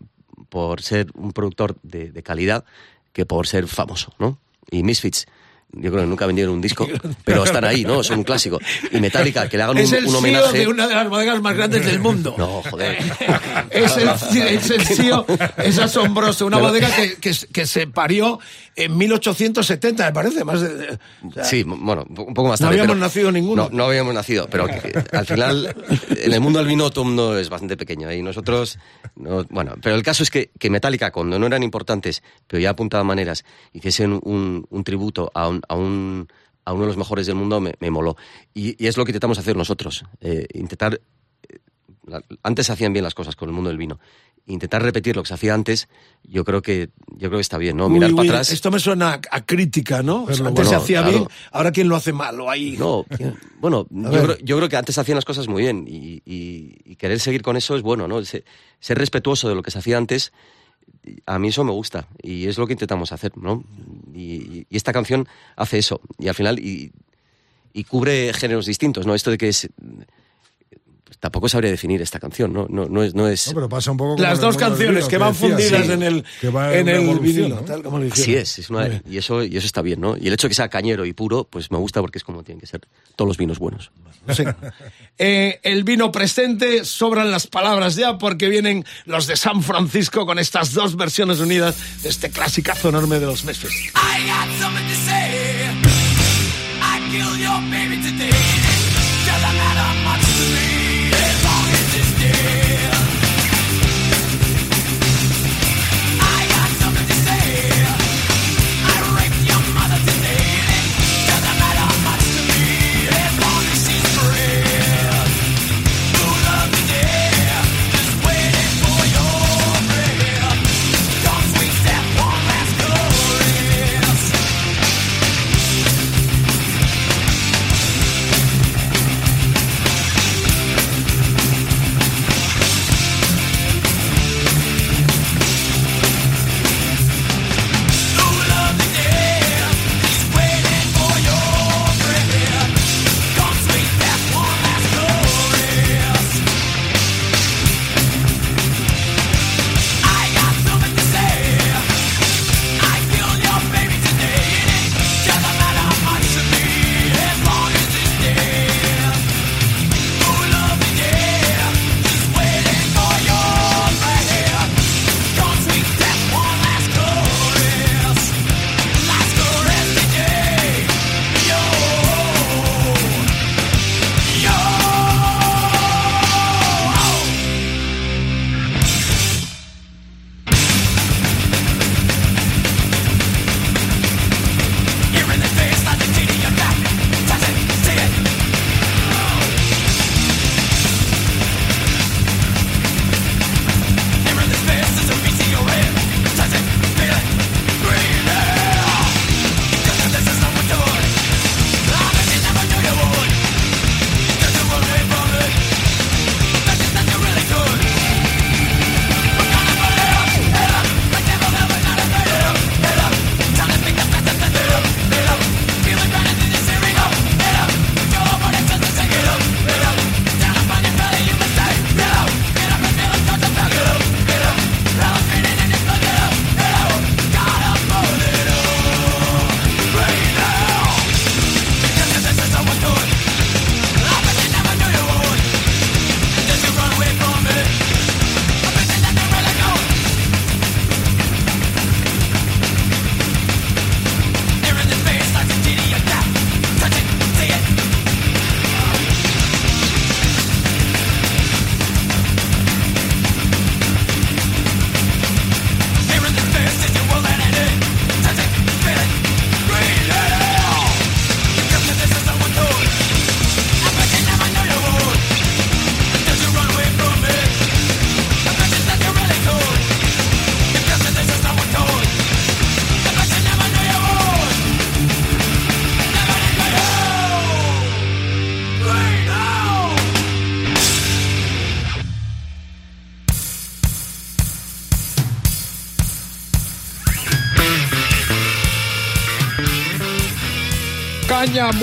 por 0.49 0.81
ser 0.81 1.07
un 1.15 1.31
productor 1.31 1.77
de, 1.83 2.11
de 2.11 2.23
calidad 2.23 2.65
que 3.13 3.25
por 3.25 3.47
ser 3.47 3.67
famoso, 3.67 4.13
¿no? 4.19 4.39
Y 4.69 4.83
Misfits, 4.83 5.27
yo 5.73 5.91
creo 5.91 6.03
que 6.03 6.07
nunca 6.07 6.25
vendieron 6.25 6.53
un 6.55 6.61
disco, 6.61 6.87
pero 7.25 7.43
están 7.43 7.65
ahí, 7.65 7.83
¿no? 7.83 8.03
Son 8.03 8.19
un 8.19 8.23
clásico. 8.23 8.59
Y 8.91 8.99
Metallica, 8.99 9.49
que 9.49 9.57
le 9.57 9.63
hagan 9.63 9.77
es 9.79 9.89
un, 9.91 9.97
el 9.97 10.03
un 10.05 10.09
CEO 10.11 10.19
homenaje. 10.19 10.57
de 10.59 10.67
una 10.67 10.87
de 10.87 10.95
las 10.95 11.09
bodegas 11.09 11.41
más 11.41 11.55
grandes 11.55 11.85
del 11.85 11.99
mundo. 11.99 12.35
No, 12.37 12.61
joder. 12.69 12.97
es, 13.71 13.97
el, 13.97 14.07
es 14.47 14.69
el 14.69 14.81
CEO, 14.85 15.25
es 15.57 15.77
asombroso. 15.79 16.45
Una 16.45 16.57
bodega 16.59 16.89
que, 16.95 17.15
que, 17.15 17.31
que 17.51 17.65
se 17.65 17.87
parió 17.87 18.39
en 18.75 18.97
1870, 18.97 20.05
me 20.05 20.11
parece. 20.13 20.43
Más 20.43 20.61
de, 20.61 20.97
o 21.27 21.31
sea, 21.31 21.43
Sí, 21.43 21.63
bueno, 21.63 22.05
un 22.07 22.33
poco 22.33 22.49
más 22.49 22.61
No 22.61 22.67
tarde. 22.67 22.79
habíamos 22.81 22.95
pero- 22.95 23.05
nacido 23.05 23.31
ninguno. 23.31 23.69
No, 23.71 23.77
no 23.77 23.83
habíamos 23.85 24.13
nacido, 24.13 24.47
pero 24.49 24.67
que, 24.67 24.93
al 25.11 25.25
final, 25.25 25.75
en 26.09 26.33
el 26.33 26.39
mundo 26.41 26.59
del 26.59 26.67
vino 26.67 26.89
todo 26.91 27.01
el 27.03 27.07
mundo 27.09 27.37
es 27.37 27.49
bastante 27.49 27.77
pequeño. 27.77 28.09
¿eh? 28.09 28.17
Y 28.17 28.21
nosotros, 28.21 28.77
no- 29.15 29.43
bueno, 29.49 29.75
pero 29.81 29.95
el 29.95 30.03
caso 30.03 30.23
es 30.23 30.29
que, 30.29 30.51
que 30.59 30.69
Metallica, 30.69 31.11
cuando 31.11 31.37
no 31.39 31.47
eran 31.47 31.63
importantes, 31.63 32.21
pero 32.47 32.59
ya 32.61 32.71
apuntaban 32.71 33.07
maneras, 33.07 33.43
hiciesen 33.73 34.19
un, 34.23 34.65
un 34.69 34.83
tributo 34.83 35.31
a, 35.33 35.47
un, 35.47 35.61
a, 35.67 35.75
un- 35.75 36.27
a 36.65 36.73
uno 36.73 36.81
de 36.83 36.87
los 36.87 36.97
mejores 36.97 37.25
del 37.27 37.35
mundo, 37.35 37.59
me, 37.61 37.73
me 37.79 37.89
moló. 37.91 38.15
Y, 38.53 38.81
y 38.83 38.87
es 38.87 38.97
lo 38.97 39.05
que 39.05 39.11
intentamos 39.11 39.37
hacer 39.37 39.55
nosotros, 39.57 40.05
eh, 40.21 40.47
intentar... 40.53 40.99
eh, 41.49 41.57
la- 42.07 42.23
antes 42.43 42.67
se 42.67 42.73
hacían 42.73 42.93
bien 42.93 43.03
las 43.03 43.13
cosas 43.15 43.35
con 43.35 43.49
el 43.49 43.55
mundo 43.55 43.69
del 43.69 43.77
vino. 43.77 43.99
intentar 44.45 44.83
repetir 44.83 45.15
lo 45.15 45.23
que 45.23 45.29
se 45.29 45.35
hacía 45.35 45.53
antes, 45.53 45.87
yo 46.23 46.43
creo 46.43 46.61
que 46.61 46.89
yo 47.11 47.29
creo 47.29 47.37
que 47.37 47.41
está 47.41 47.57
bien, 47.57 47.77
¿no? 47.77 47.87
Mirar 47.87 48.09
uy, 48.09 48.15
para 48.17 48.29
atrás. 48.29 48.51
Esto 48.51 48.71
me 48.71 48.79
suena 48.79 49.13
a, 49.13 49.21
a 49.31 49.45
crítica, 49.45 50.03
¿no? 50.03 50.25
Pero 50.27 50.45
antes 50.47 50.65
se 50.67 50.71
bueno, 50.73 50.83
hacía 50.83 51.01
claro. 51.01 51.17
bien, 51.17 51.27
ahora 51.53 51.71
quién 51.71 51.87
lo 51.87 51.95
hace 51.95 52.11
mal 52.11 52.37
o 52.41 52.49
ahí. 52.49 52.75
No, 52.77 53.05
bueno, 53.61 53.87
yo 53.89 54.09
creo, 54.23 54.37
yo 54.43 54.57
creo 54.57 54.67
que 54.69 54.75
antes 54.75 54.95
se 54.95 55.01
hacían 55.01 55.15
las 55.15 55.23
cosas 55.23 55.47
muy 55.47 55.61
bien 55.63 55.85
y, 55.87 56.21
y- 56.25 56.75
y 56.83 56.95
querer 56.97 57.21
seguir 57.21 57.41
con 57.41 57.55
eso 57.55 57.77
es 57.77 57.81
bueno, 57.83 58.05
¿no? 58.09 58.21
Se- 58.25 58.43
ser 58.81 58.97
respetuoso 58.97 59.47
de 59.47 59.55
lo 59.55 59.63
que 59.63 59.71
se 59.71 59.79
hacía 59.79 59.97
antes, 59.97 60.33
a 61.25 61.39
mí 61.39 61.49
eso 61.49 61.63
me 61.63 61.71
gusta 61.71 62.07
y 62.21 62.47
es 62.47 62.57
lo 62.57 62.67
que 62.67 62.73
intentamos 62.73 63.11
hacer, 63.11 63.37
¿no? 63.37 63.63
Y, 64.13 64.65
esta 64.69 64.93
canción 64.93 65.27
hace 65.55 65.77
eso 65.77 66.01
y 66.17 66.27
al 66.27 66.35
final 66.35 66.59
y, 66.59 66.91
y 67.73 67.83
cubre 67.83 68.33
géneros 68.33 68.65
distintos, 68.65 69.05
¿no? 69.05 69.15
Esto 69.15 69.31
de 69.31 69.37
que 69.37 69.49
es 69.49 69.69
tampoco 71.19 71.49
sabría 71.49 71.71
definir 71.71 72.01
esta 72.01 72.19
canción, 72.19 72.53
¿no? 72.53 72.67
No, 72.69 72.85
no 72.85 73.03
es, 73.03 73.13
no 73.15 73.27
es 73.27 73.47
No, 73.47 73.53
pero 73.55 73.69
pasa 73.69 73.91
un 73.91 73.97
poco 73.97 74.11
como 74.15 74.23
Las 74.23 74.39
dos 74.39 74.57
canciones 74.57 75.05
que 75.05 75.17
van 75.17 75.33
fundidas 75.35 75.85
sí, 75.85 75.91
en 75.91 76.03
el, 76.03 76.23
que 76.41 76.49
va 76.49 76.73
en 76.75 76.87
el 76.89 77.19
vinilo, 77.19 77.55
¿no? 77.55 77.61
tal 77.61 77.81
como 77.83 77.99
lo 77.99 78.11
Así 78.11 78.35
es, 78.35 78.59
es 78.59 78.69
una- 78.69 79.01
y 79.09 79.17
eso 79.17 79.43
y 79.43 79.55
eso 79.57 79.65
está 79.65 79.81
bien, 79.81 80.01
¿no? 80.01 80.15
Y 80.17 80.27
el 80.27 80.33
hecho 80.33 80.47
de 80.47 80.49
que 80.49 80.55
sea 80.55 80.69
cañero 80.69 81.05
y 81.05 81.13
puro, 81.13 81.45
pues 81.49 81.71
me 81.71 81.77
gusta 81.77 82.01
porque 82.01 82.17
es 82.17 82.23
como 82.23 82.43
tienen 82.43 82.59
que 82.59 82.67
ser 82.67 82.81
todos 83.15 83.27
los 83.27 83.37
vinos 83.37 83.59
buenos. 83.59 83.91
Sí. 84.35 84.43
Eh, 85.19 85.59
el 85.61 85.83
vino 85.83 86.11
presente, 86.11 86.85
sobran 86.85 87.29
las 87.29 87.45
palabras 87.45 87.95
ya 87.95 88.17
porque 88.17 88.49
vienen 88.49 88.83
los 89.05 89.27
de 89.27 89.35
San 89.35 89.61
Francisco 89.61 90.25
con 90.25 90.39
estas 90.39 90.73
dos 90.73 90.95
versiones 90.95 91.39
unidas 91.39 91.75
de 92.01 92.09
este 92.09 92.31
clasicazo 92.31 92.89
enorme 92.89 93.19
de 93.19 93.27
los 93.27 93.45
meses. 93.45 93.71
I 93.93 94.25
got 94.25 94.49
something 94.59 94.87
to 94.87 94.95
say. 95.05 95.69
I 96.81 96.99
killed 97.11 97.39
your 97.39 97.61
baby 97.69 98.01
today. 98.01 98.52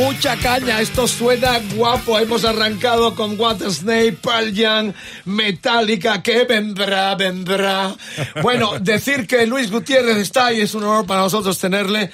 Mucha 0.01 0.37
caña. 0.37 0.81
Esto 0.81 1.07
suena 1.07 1.61
guapo. 1.75 2.19
Hemos 2.19 2.45
arrancado 2.45 3.15
con 3.15 3.39
Water 3.39 3.71
Snake, 3.71 4.17
Pearl 4.23 4.53
Jam, 4.55 4.93
Metallica, 5.27 6.23
que 6.23 6.45
vendrá, 6.45 7.15
vendrá. 7.15 7.95
Bueno, 8.43 8.79
decir 8.81 9.27
que 9.27 9.47
Luis 9.47 9.71
Gutiérrez 9.71 10.17
está 10.17 10.47
ahí 10.47 10.61
es 10.61 10.75
un 10.75 10.85
honor 10.85 11.07
para 11.07 11.21
nosotros 11.21 11.59
tenerle. 11.59 12.11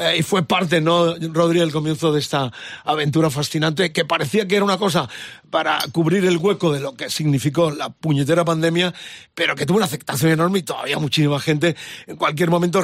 Eh, 0.00 0.16
y 0.18 0.22
fue 0.22 0.42
parte, 0.44 0.80
¿no, 0.80 1.14
Rodri, 1.32 1.60
del 1.60 1.72
comienzo 1.72 2.12
de 2.12 2.20
esta 2.20 2.50
aventura 2.84 3.30
fascinante 3.30 3.92
que 3.92 4.04
parecía 4.04 4.48
que 4.48 4.56
era 4.56 4.64
una 4.64 4.78
cosa 4.78 5.08
para 5.50 5.78
cubrir 5.92 6.24
el 6.24 6.38
hueco 6.38 6.72
de 6.72 6.80
lo 6.80 6.94
que 6.94 7.10
significó 7.10 7.70
la 7.70 7.90
puñetera 7.90 8.44
pandemia, 8.44 8.94
pero 9.34 9.54
que 9.56 9.66
tuvo 9.66 9.76
una 9.76 9.86
aceptación 9.86 10.30
enorme 10.32 10.60
y 10.60 10.62
todavía 10.62 10.98
muchísima 10.98 11.38
gente. 11.40 11.76
En 12.06 12.16
cualquier 12.16 12.50
momento 12.50 12.80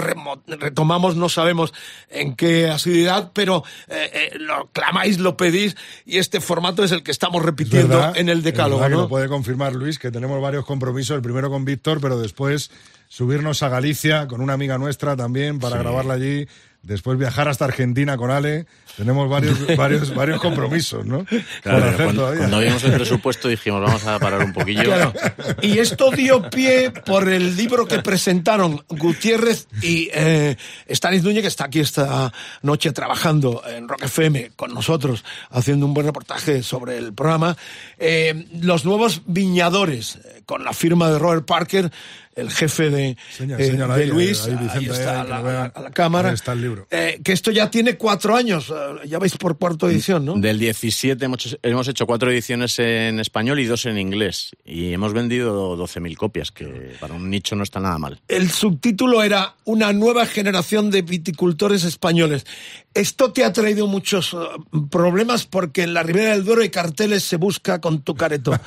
retomamos, 0.46 1.16
no 1.16 1.28
sabemos 1.28 1.72
en 2.10 2.34
qué 2.34 2.68
asiduidad, 2.68 3.30
pero 3.32 3.64
eh, 3.88 4.10
eh, 4.12 4.38
lo 4.38 4.68
clamáis, 4.72 5.18
lo 5.18 5.36
pedís 5.36 5.76
y 6.04 6.18
este 6.18 6.40
formato 6.40 6.84
es 6.84 6.92
el 6.92 7.02
que 7.02 7.12
estamos 7.12 7.42
repitiendo 7.42 7.96
¿Verdad? 7.96 8.16
en 8.16 8.28
el 8.28 8.38
Es 8.38 8.44
decálogo. 8.44 8.76
verdad 8.80 8.90
que 8.90 8.96
¿no? 8.96 9.02
lo 9.02 9.08
puede 9.08 9.28
confirmar 9.28 9.74
Luis, 9.74 9.98
que 9.98 10.10
tenemos 10.10 10.40
varios 10.42 10.64
compromisos. 10.66 11.16
El 11.16 11.22
primero 11.22 11.48
con 11.50 11.64
Víctor, 11.64 12.00
pero 12.00 12.18
después 12.18 12.70
subirnos 13.08 13.62
a 13.62 13.68
Galicia 13.68 14.26
con 14.26 14.40
una 14.40 14.52
amiga 14.54 14.76
nuestra 14.78 15.16
también 15.16 15.60
para 15.60 15.78
grabarla 15.78 16.14
allí 16.14 16.46
después 16.86 17.18
viajar 17.18 17.48
hasta 17.48 17.64
Argentina 17.64 18.16
con 18.16 18.30
Ale. 18.30 18.66
Tenemos 18.96 19.28
varios, 19.28 19.58
varios, 19.76 20.14
varios 20.14 20.40
compromisos, 20.40 21.04
¿no? 21.04 21.26
Claro, 21.62 21.96
cuando, 21.96 22.30
vimos 22.60 22.82
el 22.84 22.92
presupuesto 22.92 23.48
dijimos, 23.48 23.82
vamos 23.82 24.06
a 24.06 24.18
parar 24.18 24.42
un 24.42 24.52
poquillo. 24.52 24.84
Claro. 24.84 25.12
Y 25.60 25.78
esto 25.78 26.10
dio 26.10 26.48
pie 26.48 26.90
por 26.90 27.28
el 27.28 27.56
libro 27.56 27.86
que 27.86 27.98
presentaron 28.00 28.82
Gutiérrez 28.88 29.68
y 29.82 30.08
eh, 30.12 30.56
Stanis 30.88 31.22
Núñez, 31.22 31.42
que 31.42 31.48
está 31.48 31.66
aquí 31.66 31.80
esta 31.80 32.32
noche 32.62 32.92
trabajando 32.92 33.62
en 33.66 33.88
Rock 33.88 34.04
FM 34.04 34.52
con 34.56 34.72
nosotros, 34.72 35.24
haciendo 35.50 35.86
un 35.86 35.92
buen 35.92 36.06
reportaje 36.06 36.62
sobre 36.62 36.96
el 36.96 37.12
programa. 37.12 37.56
Eh, 37.98 38.46
los 38.60 38.84
nuevos 38.84 39.22
viñadores, 39.26 40.16
eh, 40.16 40.42
con 40.46 40.64
la 40.64 40.72
firma 40.72 41.10
de 41.10 41.18
Robert 41.18 41.44
Parker, 41.44 41.90
el 42.36 42.50
jefe 42.50 42.90
de, 42.90 43.16
Señala, 43.30 43.64
eh, 43.64 43.70
de 43.72 44.04
ahí, 44.04 44.10
Luis, 44.10 44.46
ahí, 44.46 44.86
está 44.86 45.22
ahí, 45.22 45.28
la, 45.28 45.90
cámara. 45.92 46.28
Ahí 46.28 46.34
está 46.34 46.52
el 46.52 46.60
libro. 46.60 46.86
Eh, 46.90 47.18
que 47.24 47.32
esto 47.32 47.50
ya 47.50 47.70
tiene 47.70 47.96
cuatro 47.96 48.36
años, 48.36 48.68
eh, 48.68 48.85
ya 49.04 49.18
vais 49.18 49.36
por 49.36 49.58
cuarta 49.58 49.86
edición, 49.86 50.24
¿no? 50.24 50.34
Del 50.34 50.58
17 50.58 51.24
hemos, 51.24 51.58
hemos 51.62 51.88
hecho 51.88 52.06
cuatro 52.06 52.30
ediciones 52.30 52.78
en 52.78 53.20
español 53.20 53.60
y 53.60 53.66
dos 53.66 53.86
en 53.86 53.98
inglés. 53.98 54.50
Y 54.64 54.92
hemos 54.92 55.12
vendido 55.12 55.76
12.000 55.76 56.16
copias, 56.16 56.50
que 56.50 56.96
para 57.00 57.14
un 57.14 57.30
nicho 57.30 57.56
no 57.56 57.62
está 57.62 57.80
nada 57.80 57.98
mal. 57.98 58.20
El 58.28 58.50
subtítulo 58.50 59.22
era 59.22 59.54
Una 59.64 59.92
nueva 59.92 60.26
generación 60.26 60.90
de 60.90 61.02
viticultores 61.02 61.84
españoles. 61.84 62.46
Esto 62.94 63.32
te 63.32 63.44
ha 63.44 63.52
traído 63.52 63.86
muchos 63.86 64.32
eh, 64.34 64.36
problemas 64.90 65.44
porque 65.44 65.82
en 65.82 65.94
la 65.94 66.02
Ribera 66.02 66.30
del 66.30 66.44
Duero 66.44 66.62
hay 66.62 66.70
carteles 66.70 67.24
se 67.24 67.36
busca 67.36 67.80
con 67.80 68.02
tu 68.02 68.14
careto. 68.14 68.52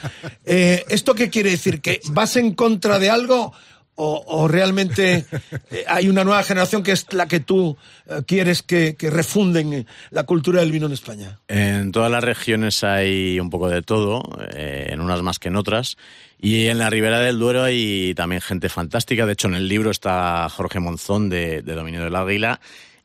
Eh, 0.52 0.84
¿Esto 0.90 1.14
qué 1.14 1.30
quiere 1.30 1.52
decir? 1.52 1.80
¿Que 1.80 2.02
vas 2.12 2.36
en 2.36 2.54
contra 2.56 2.98
de 2.98 3.10
algo 3.10 3.54
o, 4.02 4.48
realmente 4.48 5.26
eh, 5.72 5.84
hay 5.88 6.08
una 6.08 6.24
nueva 6.24 6.42
generación 6.44 6.84
que 6.84 6.94
es 6.94 7.12
la 7.12 7.28
que 7.28 7.42
tú 7.42 7.78
eh, 8.08 8.22
quieres 8.26 8.64
que, 8.64 8.96
refunden 9.00 9.74
eh, 9.74 9.86
la 10.12 10.24
cultura 10.24 10.62
del 10.62 10.72
vino 10.72 10.86
en 10.86 10.94
España? 10.94 11.40
En 11.50 11.92
todas 11.92 12.10
las 12.10 12.24
regiones 12.24 12.84
hay 12.84 13.40
un 13.40 13.50
poco 13.50 13.68
de 13.70 13.82
todo, 13.82 14.24
en 14.54 15.02
unas 15.02 15.22
más 15.22 15.40
que 15.40 15.50
en 15.50 15.58
otras. 15.58 15.98
Y 16.42 16.68
en 16.68 16.78
la 16.78 16.90
Ribera 16.90 17.20
del 17.20 17.38
Duero 17.38 17.64
hay 17.64 18.14
también 18.16 18.42
gente 18.42 18.70
fantástica. 18.70 19.26
De 19.26 19.34
hecho, 19.34 19.50
en 19.50 19.56
el 19.56 19.68
libro 19.68 19.92
está 19.92 20.48
Jorge 20.50 20.80
Monzón 20.80 21.28
de, 21.28 21.62
de 21.62 21.76
Dominio 21.76 22.02
del 22.02 22.16
Águila, 22.16 22.62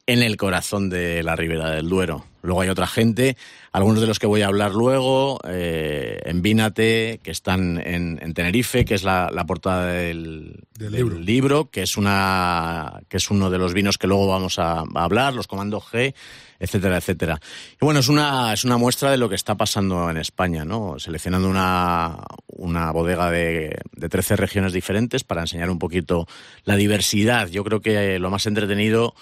en 0.06 0.22
el 0.22 0.36
corazón 0.36 0.90
de 0.90 1.22
la 1.22 1.34
Ribera 1.36 1.70
del 1.70 1.88
Duero. 1.88 2.24
Luego 2.42 2.60
hay 2.60 2.68
otra 2.68 2.86
gente, 2.86 3.38
algunos 3.72 4.02
de 4.02 4.06
los 4.06 4.18
que 4.18 4.26
voy 4.26 4.42
a 4.42 4.48
hablar 4.48 4.72
luego, 4.72 5.40
eh, 5.48 6.20
en 6.26 6.42
Vínate, 6.42 7.20
que 7.22 7.30
están 7.30 7.80
en, 7.82 8.18
en 8.20 8.34
Tenerife, 8.34 8.84
que 8.84 8.94
es 8.94 9.02
la, 9.02 9.30
la 9.32 9.46
portada 9.46 9.86
del, 9.86 10.60
Del 10.78 10.92
del 10.92 10.92
libro. 10.92 11.18
libro, 11.18 11.70
que 11.70 11.80
es 11.80 11.96
una 11.96 13.00
que 13.08 13.16
es 13.16 13.30
uno 13.30 13.48
de 13.48 13.56
los 13.56 13.72
vinos 13.72 13.96
que 13.96 14.06
luego 14.06 14.28
vamos 14.28 14.58
a, 14.58 14.80
a 14.80 14.84
hablar, 15.04 15.32
los 15.32 15.46
Comando 15.46 15.80
G, 15.80 16.14
etcétera, 16.60 16.98
etcétera. 16.98 17.40
Y 17.80 17.84
bueno, 17.84 18.00
es 18.00 18.08
una 18.08 18.52
es 18.52 18.64
una 18.64 18.76
muestra 18.76 19.10
de 19.10 19.16
lo 19.16 19.30
que 19.30 19.36
está 19.36 19.54
pasando 19.54 20.10
en 20.10 20.18
España, 20.18 20.66
¿no? 20.66 20.98
Seleccionando 20.98 21.48
una, 21.48 22.18
una 22.46 22.92
bodega 22.92 23.30
de, 23.30 23.74
de 23.92 24.08
13 24.10 24.36
regiones 24.36 24.74
diferentes 24.74 25.24
para 25.24 25.40
enseñar 25.40 25.70
un 25.70 25.78
poquito 25.78 26.26
la 26.64 26.76
diversidad. 26.76 27.48
Yo 27.48 27.64
creo 27.64 27.80
que 27.80 28.18
lo 28.18 28.28
más 28.28 28.44
entretenido 28.44 29.14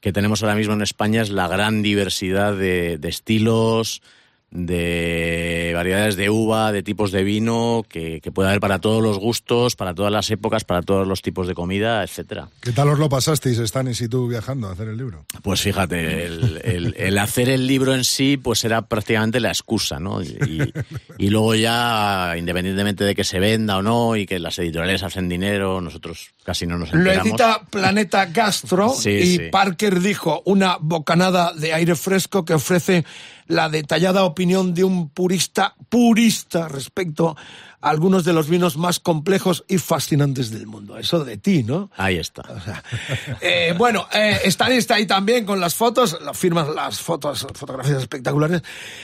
que 0.00 0.12
tenemos 0.12 0.42
ahora 0.42 0.54
mismo 0.54 0.74
en 0.74 0.82
España 0.82 1.22
es 1.22 1.30
la 1.30 1.48
gran 1.48 1.82
diversidad 1.82 2.54
de, 2.56 2.98
de 2.98 3.08
estilos, 3.08 4.02
de 4.50 5.72
variedades 5.74 6.16
de 6.16 6.30
uva, 6.30 6.72
de 6.72 6.82
tipos 6.82 7.12
de 7.12 7.24
vino, 7.24 7.84
que, 7.88 8.20
que 8.20 8.32
puede 8.32 8.48
haber 8.48 8.60
para 8.60 8.78
todos 8.80 9.02
los 9.02 9.18
gustos, 9.18 9.76
para 9.76 9.94
todas 9.94 10.12
las 10.12 10.30
épocas, 10.30 10.64
para 10.64 10.82
todos 10.82 11.06
los 11.06 11.22
tipos 11.22 11.46
de 11.46 11.54
comida, 11.54 12.02
etcétera. 12.02 12.48
¿Qué 12.60 12.72
tal 12.72 12.88
os 12.88 12.98
lo 12.98 13.08
pasasteis, 13.08 13.58
Stanis 13.58 14.00
y 14.00 14.08
tú, 14.08 14.28
viajando 14.28 14.68
a 14.68 14.72
hacer 14.72 14.88
el 14.88 14.96
libro? 14.96 15.24
Pues 15.42 15.60
fíjate, 15.60 16.24
el, 16.26 16.60
el- 16.64 16.94
el 16.96 17.18
hacer 17.18 17.48
el 17.48 17.66
libro 17.66 17.94
en 17.94 18.04
sí, 18.04 18.36
pues 18.36 18.64
era 18.64 18.82
prácticamente 18.82 19.40
la 19.40 19.48
excusa, 19.48 19.98
¿no? 20.00 20.22
Y, 20.22 20.26
y- 20.28 20.72
y 21.26 21.30
luego 21.30 21.54
ya, 21.54 22.34
independientemente 22.38 23.04
de 23.04 23.14
que 23.14 23.24
se 23.24 23.38
venda 23.40 23.76
o 23.78 23.82
no, 23.82 24.16
y 24.16 24.26
que 24.26 24.38
las 24.38 24.58
editoriales 24.58 25.02
hacen 25.02 25.28
dinero, 25.28 25.80
nosotros 25.80 26.30
casi 26.44 26.66
no 26.66 26.78
nos 26.78 26.92
Lo 26.92 26.98
enteramos. 27.00 27.26
edita 27.28 27.60
Planeta 27.70 28.26
Gastro 28.26 28.88
Sí, 28.96 29.10
y 29.10 29.36
sí. 29.36 29.40
Parker 29.50 30.00
dijo 30.00 30.42
una 30.46 30.78
bocanada 30.80 31.52
de 31.54 31.72
aire 31.72 31.94
fresco 31.96 32.44
que 32.44 32.54
ofrece 32.54 33.04
la 33.46 33.68
detallada 33.68 34.24
opinión 34.24 34.74
de 34.74 34.84
un 34.84 35.08
purista, 35.08 35.74
purista 35.88 36.68
respecto 36.68 37.36
a 37.80 37.90
algunos 37.90 38.24
de 38.24 38.32
los 38.32 38.48
vinos 38.48 38.76
más 38.76 38.98
complejos 38.98 39.64
y 39.68 39.78
fascinantes 39.78 40.50
del 40.50 40.66
mundo. 40.66 40.98
Eso 40.98 41.24
de 41.24 41.36
ti, 41.36 41.62
¿no? 41.62 41.90
Ahí 41.96 42.16
está. 42.16 42.42
Eh, 43.40 43.74
bueno, 43.76 44.08
eh, 44.12 44.40
Stan 44.44 44.72
está 44.72 44.96
ahí 44.96 45.06
también 45.06 45.44
con 45.44 45.60
las 45.60 45.74
fotos, 45.74 46.18
lo 46.20 46.34
firmas 46.34 46.68
las 46.68 47.00
fotos, 47.00 47.46
fotografías 47.54 47.98
espectaculares. 47.98 48.62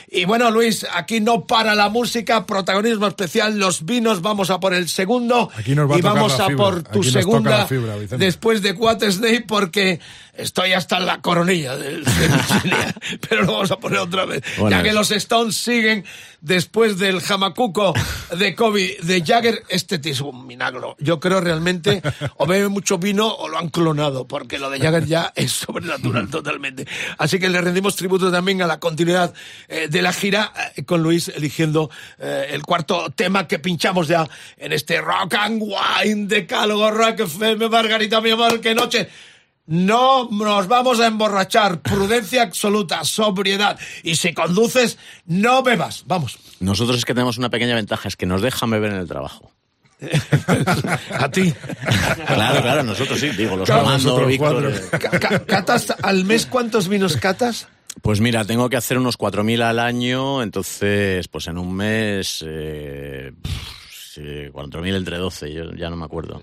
Y 0.09 0.25
bueno, 0.25 0.51
Luis, 0.51 0.85
aquí 0.93 1.21
no 1.21 1.45
para 1.45 1.75
la 1.75 1.89
música, 1.89 2.45
protagonismo 2.45 3.07
especial, 3.07 3.57
los 3.57 3.85
vinos, 3.85 4.21
vamos 4.21 4.49
a 4.49 4.59
por 4.59 4.73
el 4.73 4.89
segundo. 4.89 5.49
Aquí 5.55 5.75
nos 5.75 5.89
va 5.89 5.95
a 5.95 5.99
y 5.99 6.01
tocar 6.01 6.15
vamos 6.15 6.37
la 6.37 6.45
a 6.45 6.47
fibra, 6.47 6.63
por 6.63 6.83
tu 6.83 7.03
segunda 7.03 7.57
la 7.59 7.67
fibra, 7.67 7.95
después 8.17 8.61
de 8.61 8.73
Snake 9.11 9.45
porque 9.47 9.99
estoy 10.33 10.73
hasta 10.73 10.97
en 10.97 11.05
la 11.05 11.21
coronilla 11.21 11.77
del 11.77 12.03
de 12.03 12.27
Virginia, 12.27 12.95
pero 13.29 13.43
lo 13.43 13.53
vamos 13.53 13.71
a 13.71 13.77
poner 13.77 13.99
otra 13.99 14.25
vez. 14.25 14.43
Bueno, 14.57 14.75
ya 14.75 14.83
que 14.83 14.93
los 14.93 15.11
Stones 15.11 15.55
siguen 15.55 16.03
después 16.41 16.97
del 16.97 17.21
jamacuco 17.21 17.93
de 18.37 18.55
Kobe, 18.55 18.97
de 19.01 19.23
Jagger, 19.23 19.63
este 19.69 19.99
tío 19.99 20.11
es 20.11 20.21
un 20.21 20.45
milagro. 20.45 20.95
Yo 20.99 21.19
creo 21.19 21.39
realmente, 21.39 22.01
o 22.37 22.45
bebe 22.45 22.67
mucho 22.67 22.97
vino 22.97 23.27
o 23.27 23.47
lo 23.47 23.57
han 23.57 23.69
clonado, 23.69 24.27
porque 24.27 24.59
lo 24.59 24.69
de 24.69 24.79
Jagger 24.79 25.05
ya 25.05 25.31
es 25.35 25.51
sobrenatural 25.51 26.29
totalmente. 26.29 26.85
Así 27.17 27.39
que 27.39 27.49
le 27.49 27.61
rendimos 27.61 27.95
tributo 27.95 28.31
también 28.31 28.61
a 28.61 28.67
la 28.67 28.79
continuidad 28.79 29.33
eh, 29.67 29.87
de 29.89 30.01
la 30.01 30.13
gira, 30.13 30.51
eh, 30.75 30.83
con 30.83 31.01
Luis 31.01 31.29
eligiendo 31.29 31.89
eh, 32.19 32.47
el 32.51 32.63
cuarto 32.63 33.11
tema 33.11 33.47
que 33.47 33.59
pinchamos 33.59 34.07
ya 34.07 34.27
en 34.57 34.73
este 34.73 34.99
Rock 34.99 35.35
and 35.35 35.61
Wine 35.61 36.27
de 36.27 36.45
Cálogo 36.45 36.91
Rock 36.91 37.21
FM, 37.21 37.69
Margarita, 37.69 38.19
mi 38.19 38.31
amor, 38.31 38.59
qué 38.59 38.75
noche. 38.75 39.09
No 39.65 40.27
nos 40.29 40.67
vamos 40.67 40.99
a 40.99 41.07
emborrachar. 41.07 41.81
Prudencia 41.81 42.43
absoluta, 42.43 43.03
sobriedad. 43.05 43.79
Y 44.03 44.15
si 44.17 44.33
conduces, 44.33 44.97
no 45.25 45.63
bebas. 45.63 46.03
Vamos. 46.05 46.37
Nosotros 46.59 46.97
es 46.97 47.05
que 47.05 47.13
tenemos 47.13 47.37
una 47.37 47.49
pequeña 47.49 47.75
ventaja, 47.75 48.07
es 48.09 48.15
que 48.17 48.25
nos 48.25 48.41
dejan 48.41 48.69
beber 48.69 48.91
en 48.91 48.97
el 48.99 49.07
trabajo. 49.07 49.51
A 51.11 51.29
ti. 51.31 51.53
Claro, 52.27 52.61
claro, 52.61 52.83
nosotros 52.83 53.17
sí, 53.19 53.29
digo, 53.29 53.55
los 53.55 53.69
nosotros 53.69 54.27
Víctor. 54.27 54.73
eh, 54.73 54.81
Ca- 54.99 55.19
ca- 55.19 55.45
¿Catas 55.45 55.93
al 56.01 56.25
mes 56.25 56.45
cuántos 56.45 56.89
vinos 56.89 57.15
catas? 57.15 57.67
Pues 58.01 58.19
mira, 58.19 58.43
tengo 58.43 58.69
que 58.69 58.75
hacer 58.75 58.97
unos 58.97 59.17
4.000 59.17 59.61
al 59.61 59.79
año, 59.79 60.41
entonces, 60.43 61.27
pues 61.29 61.47
en 61.47 61.57
un 61.57 61.73
mes, 61.73 62.43
eh, 62.45 63.31
pff, 63.41 63.51
sí, 64.13 64.21
4.000 64.21 64.95
entre 64.95 65.17
12, 65.17 65.53
yo 65.53 65.71
ya 65.75 65.89
no 65.89 65.95
me 65.95 66.05
acuerdo. 66.05 66.41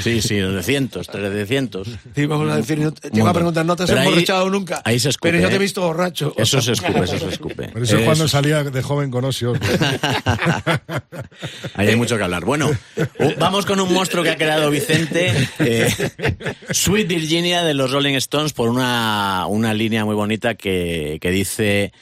Sí, 0.00 0.22
sí, 0.22 0.38
900, 0.38 1.06
300. 1.06 1.88
Sí, 2.14 2.26
vamos 2.26 2.50
a 2.50 2.56
decir, 2.56 2.78
no 2.78 2.92
te- 2.92 3.10
llega 3.10 3.30
a 3.30 3.34
preguntar, 3.34 3.64
no 3.66 3.76
te 3.76 3.82
has 3.84 3.90
Pero 3.90 4.00
ahí- 4.00 4.06
emborrachado 4.08 4.50
nunca. 4.50 4.82
ahí 4.84 4.98
se 4.98 5.10
escupe, 5.10 5.30
Pero 5.30 5.42
yo 5.42 5.48
te 5.48 5.54
he 5.54 5.56
¿eh? 5.56 5.60
visto 5.60 5.82
borracho. 5.82 6.32
Eso 6.36 6.60
se 6.62 6.72
escupe, 6.72 7.00
eso 7.04 7.18
se 7.18 7.28
escupe. 7.28 7.68
Pero 7.72 7.84
eso 7.84 7.98
es 7.98 8.04
cuando 8.04 8.26
salía 8.28 8.64
de 8.64 8.82
joven 8.82 9.10
con 9.10 9.24
Osbourne. 9.24 9.60
Ahí 11.74 11.88
hay 11.88 11.96
mucho 11.96 12.16
que 12.16 12.24
hablar. 12.24 12.44
Bueno, 12.44 12.70
vamos 13.38 13.66
con 13.66 13.80
un 13.80 13.92
monstruo 13.92 14.22
que 14.22 14.30
ha 14.30 14.36
creado 14.36 14.70
Vicente, 14.70 15.32
eh, 15.58 15.92
Sweet 16.70 17.08
Virginia 17.08 17.64
de 17.64 17.74
los 17.74 17.90
Rolling 17.90 18.14
Stones, 18.14 18.52
por 18.52 18.68
una, 18.68 19.46
una 19.48 19.74
línea 19.74 20.04
muy 20.04 20.14
bonita 20.14 20.54
que, 20.54 21.18
que 21.20 21.30
dice 21.30 21.92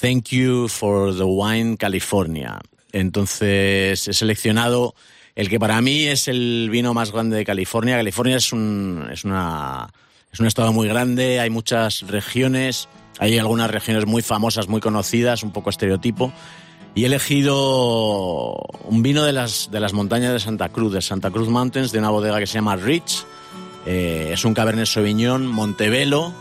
Thank 0.00 0.28
you 0.30 0.68
for 0.68 1.14
the 1.16 1.24
wine 1.24 1.76
California. 1.76 2.58
Entonces 2.92 4.06
he 4.06 4.12
seleccionado 4.12 4.94
el 5.34 5.48
que 5.48 5.58
para 5.58 5.80
mí 5.80 6.04
es 6.04 6.28
el 6.28 6.68
vino 6.70 6.94
más 6.94 7.10
grande 7.10 7.36
de 7.36 7.44
California. 7.44 7.96
California 7.96 8.36
es 8.36 8.52
un, 8.52 9.08
es 9.10 9.24
una, 9.24 9.88
es 10.32 10.40
un 10.40 10.46
estado 10.46 10.72
muy 10.72 10.88
grande, 10.88 11.40
hay 11.40 11.50
muchas 11.50 12.02
regiones, 12.02 12.88
hay 13.18 13.38
algunas 13.38 13.70
regiones 13.70 14.06
muy 14.06 14.22
famosas, 14.22 14.68
muy 14.68 14.80
conocidas, 14.80 15.42
un 15.42 15.52
poco 15.52 15.70
estereotipo. 15.70 16.32
Y 16.94 17.04
he 17.04 17.06
elegido 17.06 18.54
un 18.84 19.02
vino 19.02 19.24
de 19.24 19.32
las, 19.32 19.70
de 19.70 19.80
las 19.80 19.94
montañas 19.94 20.32
de 20.34 20.40
Santa 20.40 20.68
Cruz, 20.68 20.92
de 20.92 21.00
Santa 21.00 21.30
Cruz 21.30 21.48
Mountains, 21.48 21.90
de 21.90 21.98
una 21.98 22.10
bodega 22.10 22.38
que 22.38 22.46
se 22.46 22.54
llama 22.54 22.76
Rich. 22.76 23.24
Eh, 23.86 24.30
es 24.34 24.44
un 24.44 24.52
Cabernet 24.52 24.86
Sauvignon 24.86 25.46
Montevelo, 25.46 26.32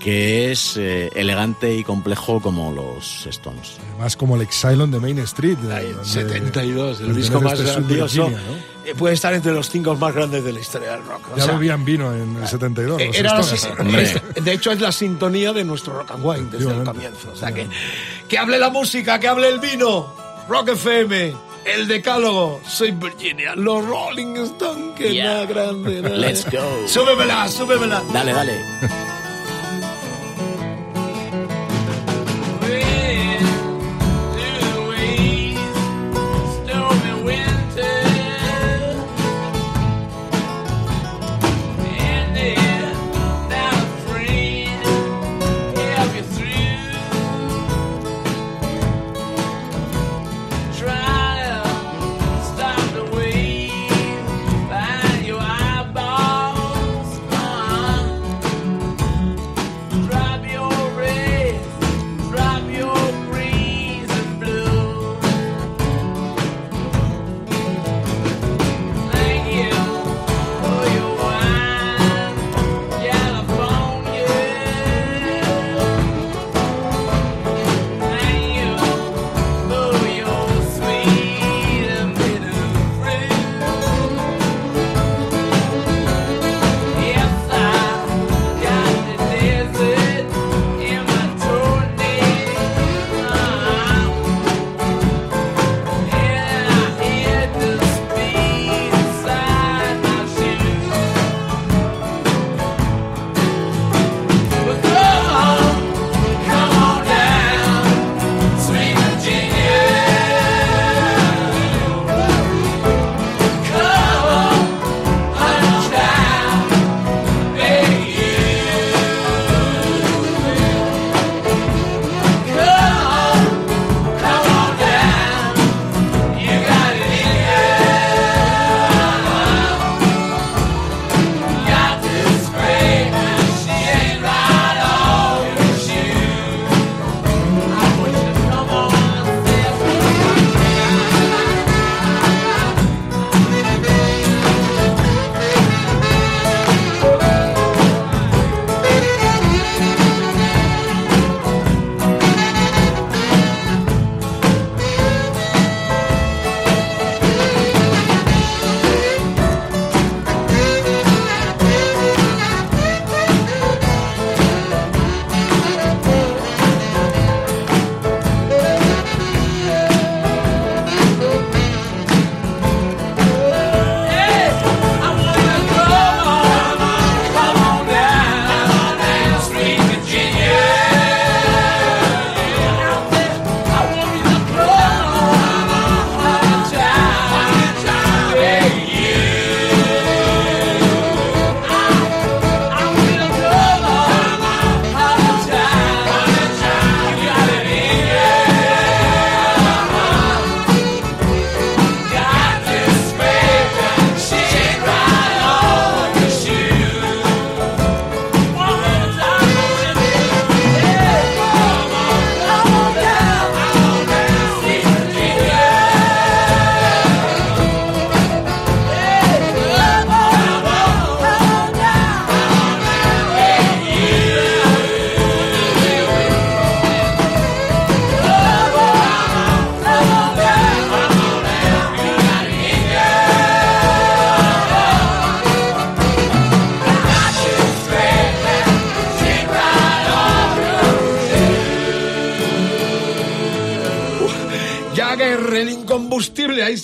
que 0.00 0.50
es 0.50 0.76
eh, 0.78 1.10
elegante 1.14 1.74
y 1.74 1.84
complejo 1.84 2.40
como 2.40 2.72
los 2.72 3.26
Stones. 3.26 3.76
Más 3.98 4.16
como 4.16 4.34
el 4.34 4.42
Exilon 4.42 4.90
de 4.90 4.98
Main 4.98 5.18
Street. 5.20 5.58
de- 5.58 5.92
donde 5.92 6.04
72, 6.08 7.00
el 7.02 7.14
disco 7.14 7.40
más 7.40 7.52
este 7.60 7.70
grandioso. 7.70 8.26
Virginia, 8.28 8.50
¿no? 8.50 8.70
Eh, 8.90 8.94
Puede 8.96 9.14
estar 9.14 9.34
entre 9.34 9.52
los 9.52 9.68
cinco 9.68 9.94
más 9.96 10.14
grandes 10.14 10.42
de 10.42 10.52
la 10.54 10.58
historia 10.60 10.92
del 10.92 11.04
rock. 11.04 11.28
O 11.34 11.36
Ya 11.36 11.44
sea, 11.44 11.52
bebían 11.52 11.84
vino 11.84 12.12
en 12.14 12.34
el 12.34 12.48
72. 12.48 12.98
Eh, 13.00 13.06
los 13.08 13.16
era 13.16 13.40
Hombre. 13.78 14.02
es- 14.02 14.44
de 14.44 14.52
hecho, 14.52 14.72
es 14.72 14.80
la 14.80 14.90
sintonía 14.90 15.52
de 15.52 15.64
nuestro 15.64 15.92
Rock 15.92 16.12
and 16.12 16.24
Wine 16.24 16.48
desde 16.50 16.70
el 16.72 16.82
comienzo. 16.82 17.30
O 17.32 17.36
sea 17.36 17.52
que, 17.52 17.68
que 18.26 18.38
hable 18.38 18.58
la 18.58 18.70
música, 18.70 19.20
que 19.20 19.28
hable 19.28 19.48
el 19.48 19.58
vino. 19.60 20.12
Rock 20.48 20.70
FM, 20.70 21.34
el 21.66 21.86
Decálogo, 21.88 22.60
soy 22.66 22.90
Virginia, 22.92 23.54
los 23.54 23.84
Rolling 23.84 24.34
Stones, 24.46 24.96
que 24.96 25.12
Yeah. 25.12 25.24
nada 25.26 25.44
grande. 25.46 26.00
nada. 26.02 26.16
Let's 26.16 26.46
go. 26.50 26.88
Súbemela, 26.88 27.46
súbemela. 27.48 28.02
Dale, 28.12 28.32
dale. 28.32 28.60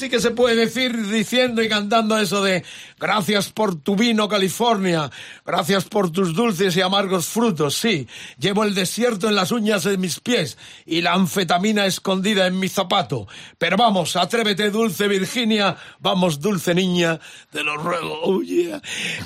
Sí 0.06 0.10
que 0.10 0.20
se 0.20 0.30
puede 0.30 0.54
decir 0.54 1.08
diciendo 1.08 1.62
y 1.62 1.68
cantando 1.68 2.16
eso 2.16 2.40
de 2.40 2.64
gracias 2.96 3.50
por 3.50 3.74
tu 3.74 3.96
vino 3.96 4.28
California, 4.28 5.10
gracias 5.44 5.84
por 5.84 6.12
tus 6.12 6.32
dulces 6.32 6.76
y 6.76 6.80
amargos 6.80 7.26
frutos, 7.26 7.74
sí, 7.76 8.06
llevo 8.38 8.62
el 8.62 8.76
desierto 8.76 9.28
en 9.28 9.34
las 9.34 9.50
uñas 9.50 9.82
de 9.82 9.98
mis 9.98 10.20
pies 10.20 10.58
y 10.84 11.00
la 11.00 11.14
anfetamina 11.14 11.86
escondida 11.86 12.46
en 12.46 12.60
mi 12.60 12.68
zapato, 12.68 13.26
pero 13.58 13.76
vamos, 13.76 14.14
atrévete 14.14 14.70
dulce 14.70 15.08
Virginia, 15.08 15.76
vamos 15.98 16.40
dulce 16.40 16.72
niña, 16.72 17.18
te 17.50 17.64
lo 17.64 17.76
ruego, 17.76 18.20
oh 18.22 18.42
yeah. 18.42 18.80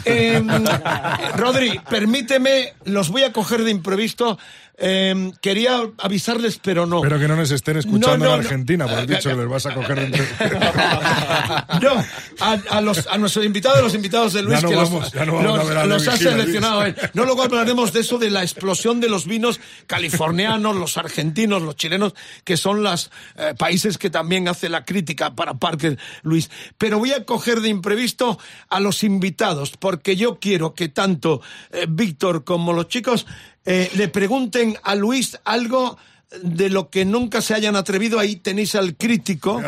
Em, 0.06 0.48
Rodri, 1.36 1.78
permíteme, 1.90 2.72
los 2.84 3.10
voy 3.10 3.24
a 3.24 3.34
coger 3.34 3.64
de 3.64 3.70
imprevisto, 3.70 4.38
em, 4.80 5.32
quería 5.40 5.82
avisarles, 5.98 6.58
pero 6.62 6.86
no. 6.86 6.96
Espero 6.98 7.18
que 7.18 7.28
no 7.28 7.36
nos 7.36 7.50
estén 7.50 7.76
escuchando 7.76 8.08
No, 8.08 8.16
no, 8.18 8.24
en 8.24 8.30
no. 8.40 8.46
Argentina, 8.46 8.86
porque 8.86 9.00
has 9.02 9.06
dicho 9.06 9.28
que 9.30 9.36
les 9.36 9.48
vas 9.48 9.66
a 9.66 9.74
coger 9.74 9.98
entre... 9.98 10.26
No, 11.80 12.04
a, 12.40 12.52
a 12.70 12.80
los, 12.80 13.06
a 13.06 13.18
nuestros 13.18 13.44
invitados, 13.44 13.82
los 13.82 13.94
invitados 13.94 14.32
de 14.32 14.42
Luis, 14.42 14.56
Ya 14.56 14.62
no 14.62 14.68
que 14.70 14.74
los- 14.76 14.90
vamos, 14.90 15.12
ya 15.12 15.24
no 15.24 15.34
vamos 15.34 15.44
los, 15.58 15.70
a 15.76 15.80
a 15.82 15.86
los 15.86 16.06
la 16.06 16.12
ha 16.12 16.16
seleccionado 16.16 16.84
él. 16.84 16.96
No, 17.14 17.24
luego 17.24 17.42
hablaremos 17.42 17.92
de 17.92 18.00
eso, 18.00 18.18
de 18.18 18.30
la 18.30 18.42
explosión 18.42 19.00
de 19.00 19.08
los 19.08 19.26
vinos 19.26 19.60
californianos, 19.86 20.76
los 20.76 20.96
argentinos, 20.96 21.62
los 21.62 21.76
chilenos, 21.76 22.14
que 22.44 22.56
son 22.56 22.82
los 22.82 23.10
eh, 23.36 23.54
países 23.58 23.98
que 23.98 24.10
también 24.10 24.48
hace 24.48 24.68
la 24.68 24.84
crítica 24.84 25.34
para 25.34 25.54
Parker, 25.54 25.98
Luis. 26.22 26.50
Pero 26.78 26.98
voy 26.98 27.12
a 27.12 27.24
coger 27.24 27.60
de 27.60 27.68
imprevisto 27.68 28.38
a 28.68 28.80
los 28.80 29.02
invitados, 29.04 29.72
porque 29.78 30.16
yo 30.16 30.38
quiero 30.38 30.74
que 30.74 30.88
tanto 30.88 31.40
eh, 31.72 31.86
Víctor 31.88 32.44
como 32.44 32.72
los 32.72 32.88
chicos 32.88 33.26
eh, 33.66 33.90
le 33.94 34.08
pregunten 34.08 34.76
a 34.82 34.94
Luis 34.94 35.38
algo 35.44 35.98
de 36.44 36.70
lo 36.70 36.90
que 36.90 37.04
nunca 37.04 37.42
se 37.42 37.54
hayan 37.54 37.74
atrevido, 37.74 38.20
ahí 38.20 38.36
tenéis 38.36 38.76
al 38.76 38.94
crítico 38.94 39.60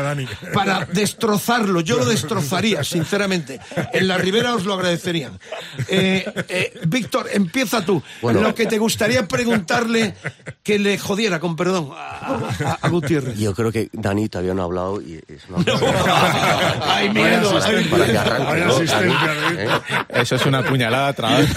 para 0.55 0.85
destrozarlo. 0.85 1.81
Yo 1.81 1.97
lo 1.99 2.05
destrozaría, 2.05 2.85
sinceramente. 2.85 3.59
En 3.93 4.07
la 4.07 4.17
Ribera 4.17 4.55
os 4.55 4.65
lo 4.65 4.75
agradecerían. 4.75 5.41
Eh, 5.89 6.25
eh, 6.49 6.81
Víctor, 6.87 7.29
empieza 7.33 7.85
tú. 7.85 8.01
Bueno. 8.21 8.41
Lo 8.43 8.55
que 8.55 8.67
te 8.67 8.79
gustaría 8.79 9.27
preguntarle 9.27 10.15
que 10.63 10.79
le 10.79 10.99
jodiera, 10.99 11.41
con 11.41 11.57
perdón, 11.57 11.91
a, 11.97 12.37
a- 12.65 12.79
a 12.81 12.89
Gutiérrez. 12.91 13.37
Yo 13.37 13.53
creo 13.55 13.73
que 13.73 13.89
Dani 13.93 14.29
todavía 14.29 14.55
no 14.55 14.63
ha 14.63 14.67
hablado 14.67 15.03
y 15.03 15.15
es 15.27 15.43
una 15.49 15.65
Hay 16.95 17.11
miedo, 17.11 17.61
hay 17.61 17.85
Para 17.87 18.05
que 18.07 18.13
miedo. 18.13 18.21
arranque, 18.21 18.65
¿no? 18.67 18.79
Dani, 18.85 19.15
¿eh? 19.59 19.69
Eso 20.11 20.37
es 20.37 20.47
una 20.47 20.63
puñalada 20.65 21.13
vez. 21.39 21.51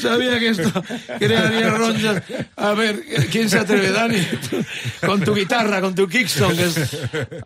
Sabía 0.00 0.38
que 0.38 0.48
esto 0.48 0.82
crearía 1.18 1.70
ronchas. 1.70 2.22
A 2.56 2.72
ver, 2.74 3.02
¿quién 3.30 3.48
se 3.50 3.58
atreve, 3.58 3.90
Dani? 3.90 4.18
Con 5.04 5.20
tu 5.22 5.34
guitarra, 5.34 5.80
con 5.80 5.94
tu 5.94 6.06
Kickstone. 6.08 6.54
que 6.56 6.64
es- 6.64 6.96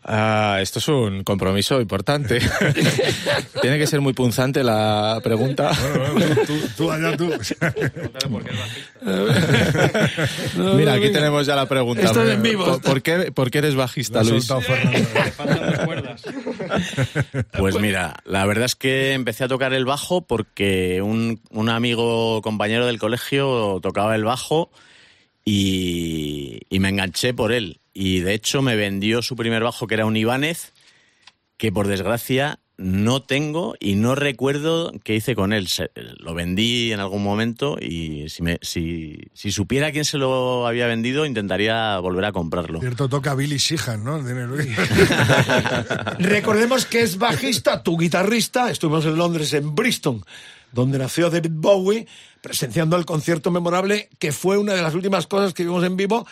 Ah, 0.05 0.59
esto 0.61 0.79
es 0.79 0.89
un 0.89 1.23
compromiso 1.25 1.81
importante. 1.81 2.41
Tiene 3.61 3.79
que 3.79 3.87
ser 3.87 4.01
muy 4.01 4.13
punzante 4.13 4.63
la 4.63 5.21
pregunta. 5.23 5.73
tú, 6.47 6.61
tú 6.77 6.91
allá 6.91 7.17
tú. 7.17 7.31
Mira, 10.77 10.95
aquí 10.95 11.11
tenemos 11.11 11.47
ya 11.47 11.57
la 11.57 11.67
pregunta. 11.67 12.03
Esto 12.03 12.23
es 12.23 12.35
en 12.35 12.43
vivo. 12.43 12.65
¿Por, 12.65 12.81
por 12.83 13.03
qué, 13.03 13.33
por 13.33 13.51
qué 13.51 13.59
eres 13.59 13.75
bajista, 13.75 14.23
Luis? 14.23 14.47
Pues 17.59 17.79
mira, 17.79 18.17
la 18.25 18.45
verdad 18.47 18.65
es 18.67 18.75
que 18.75 19.13
empecé 19.13 19.45
a 19.45 19.49
tocar 19.49 19.73
el 19.73 19.85
bajo 19.85 20.23
porque 20.23 21.01
un, 21.03 21.41
un 21.51 21.69
amigo 21.69 22.42
compañero 22.43 22.85
del 22.87 22.99
colegio 22.99 23.79
tocaba 23.83 24.15
el 24.15 24.25
bajo 24.25 24.71
y, 25.45 26.61
y 26.69 26.79
me 26.81 26.89
enganché 26.91 27.33
por 27.35 27.53
él. 27.53 27.81
Y 27.95 28.21
de 28.21 28.35
hecho 28.35 28.63
me 28.63 28.77
vendió 28.77 29.23
su 29.23 29.37
primer 29.37 29.63
bajo, 29.63 29.87
que 29.87 29.95
era 29.95 30.07
un 30.07 30.17
Ibáñez, 30.17 30.73
que 31.57 31.71
por 31.73 31.87
desgracia 31.89 32.59
no 32.79 33.23
tengo 33.23 33.75
y 33.79 33.95
no 33.97 34.15
recuerdo 34.15 34.93
qué 35.05 35.15
hice 35.15 35.35
con 35.37 35.53
él. 35.53 35.69
Se- 35.69 35.91
lo 35.95 36.35
vendí 36.35 36.91
en 36.91 37.01
algún 37.01 37.23
momento 37.23 37.77
y 37.81 38.29
si, 38.31 38.43
me, 38.43 38.59
si, 38.63 39.19
si 39.35 39.53
supiera 39.53 39.93
quién 39.93 40.05
se 40.05 40.17
lo 40.19 40.67
había 40.67 40.87
vendido, 40.87 41.27
intentaría 41.27 41.99
volver 41.99 42.25
a 42.25 42.33
comprarlo. 42.33 42.81
Cierto 42.81 43.09
toca 43.09 43.35
Billy 43.35 43.59
Sheehan, 43.59 44.03
¿no? 44.03 44.21
Recordemos 46.19 46.87
que 46.87 47.03
es 47.03 47.19
bajista, 47.19 47.83
tu 47.83 47.97
guitarrista. 47.99 48.71
Estuvimos 48.71 49.05
en 49.05 49.17
Londres, 49.17 49.53
en 49.53 49.75
Bristol, 49.75 50.23
donde 50.73 50.99
nació 50.99 51.31
David 51.31 51.51
Bowie, 51.53 52.07
presenciando 52.43 52.97
el 52.97 53.07
concierto 53.07 53.51
memorable, 53.51 54.11
que 54.19 54.33
fue 54.33 54.59
una 54.59 54.75
de 54.75 54.83
las 54.83 54.95
últimas 54.95 55.27
cosas 55.27 55.55
que 55.55 55.63
vimos 55.65 55.83
en 55.85 55.97
vivo 55.97 56.27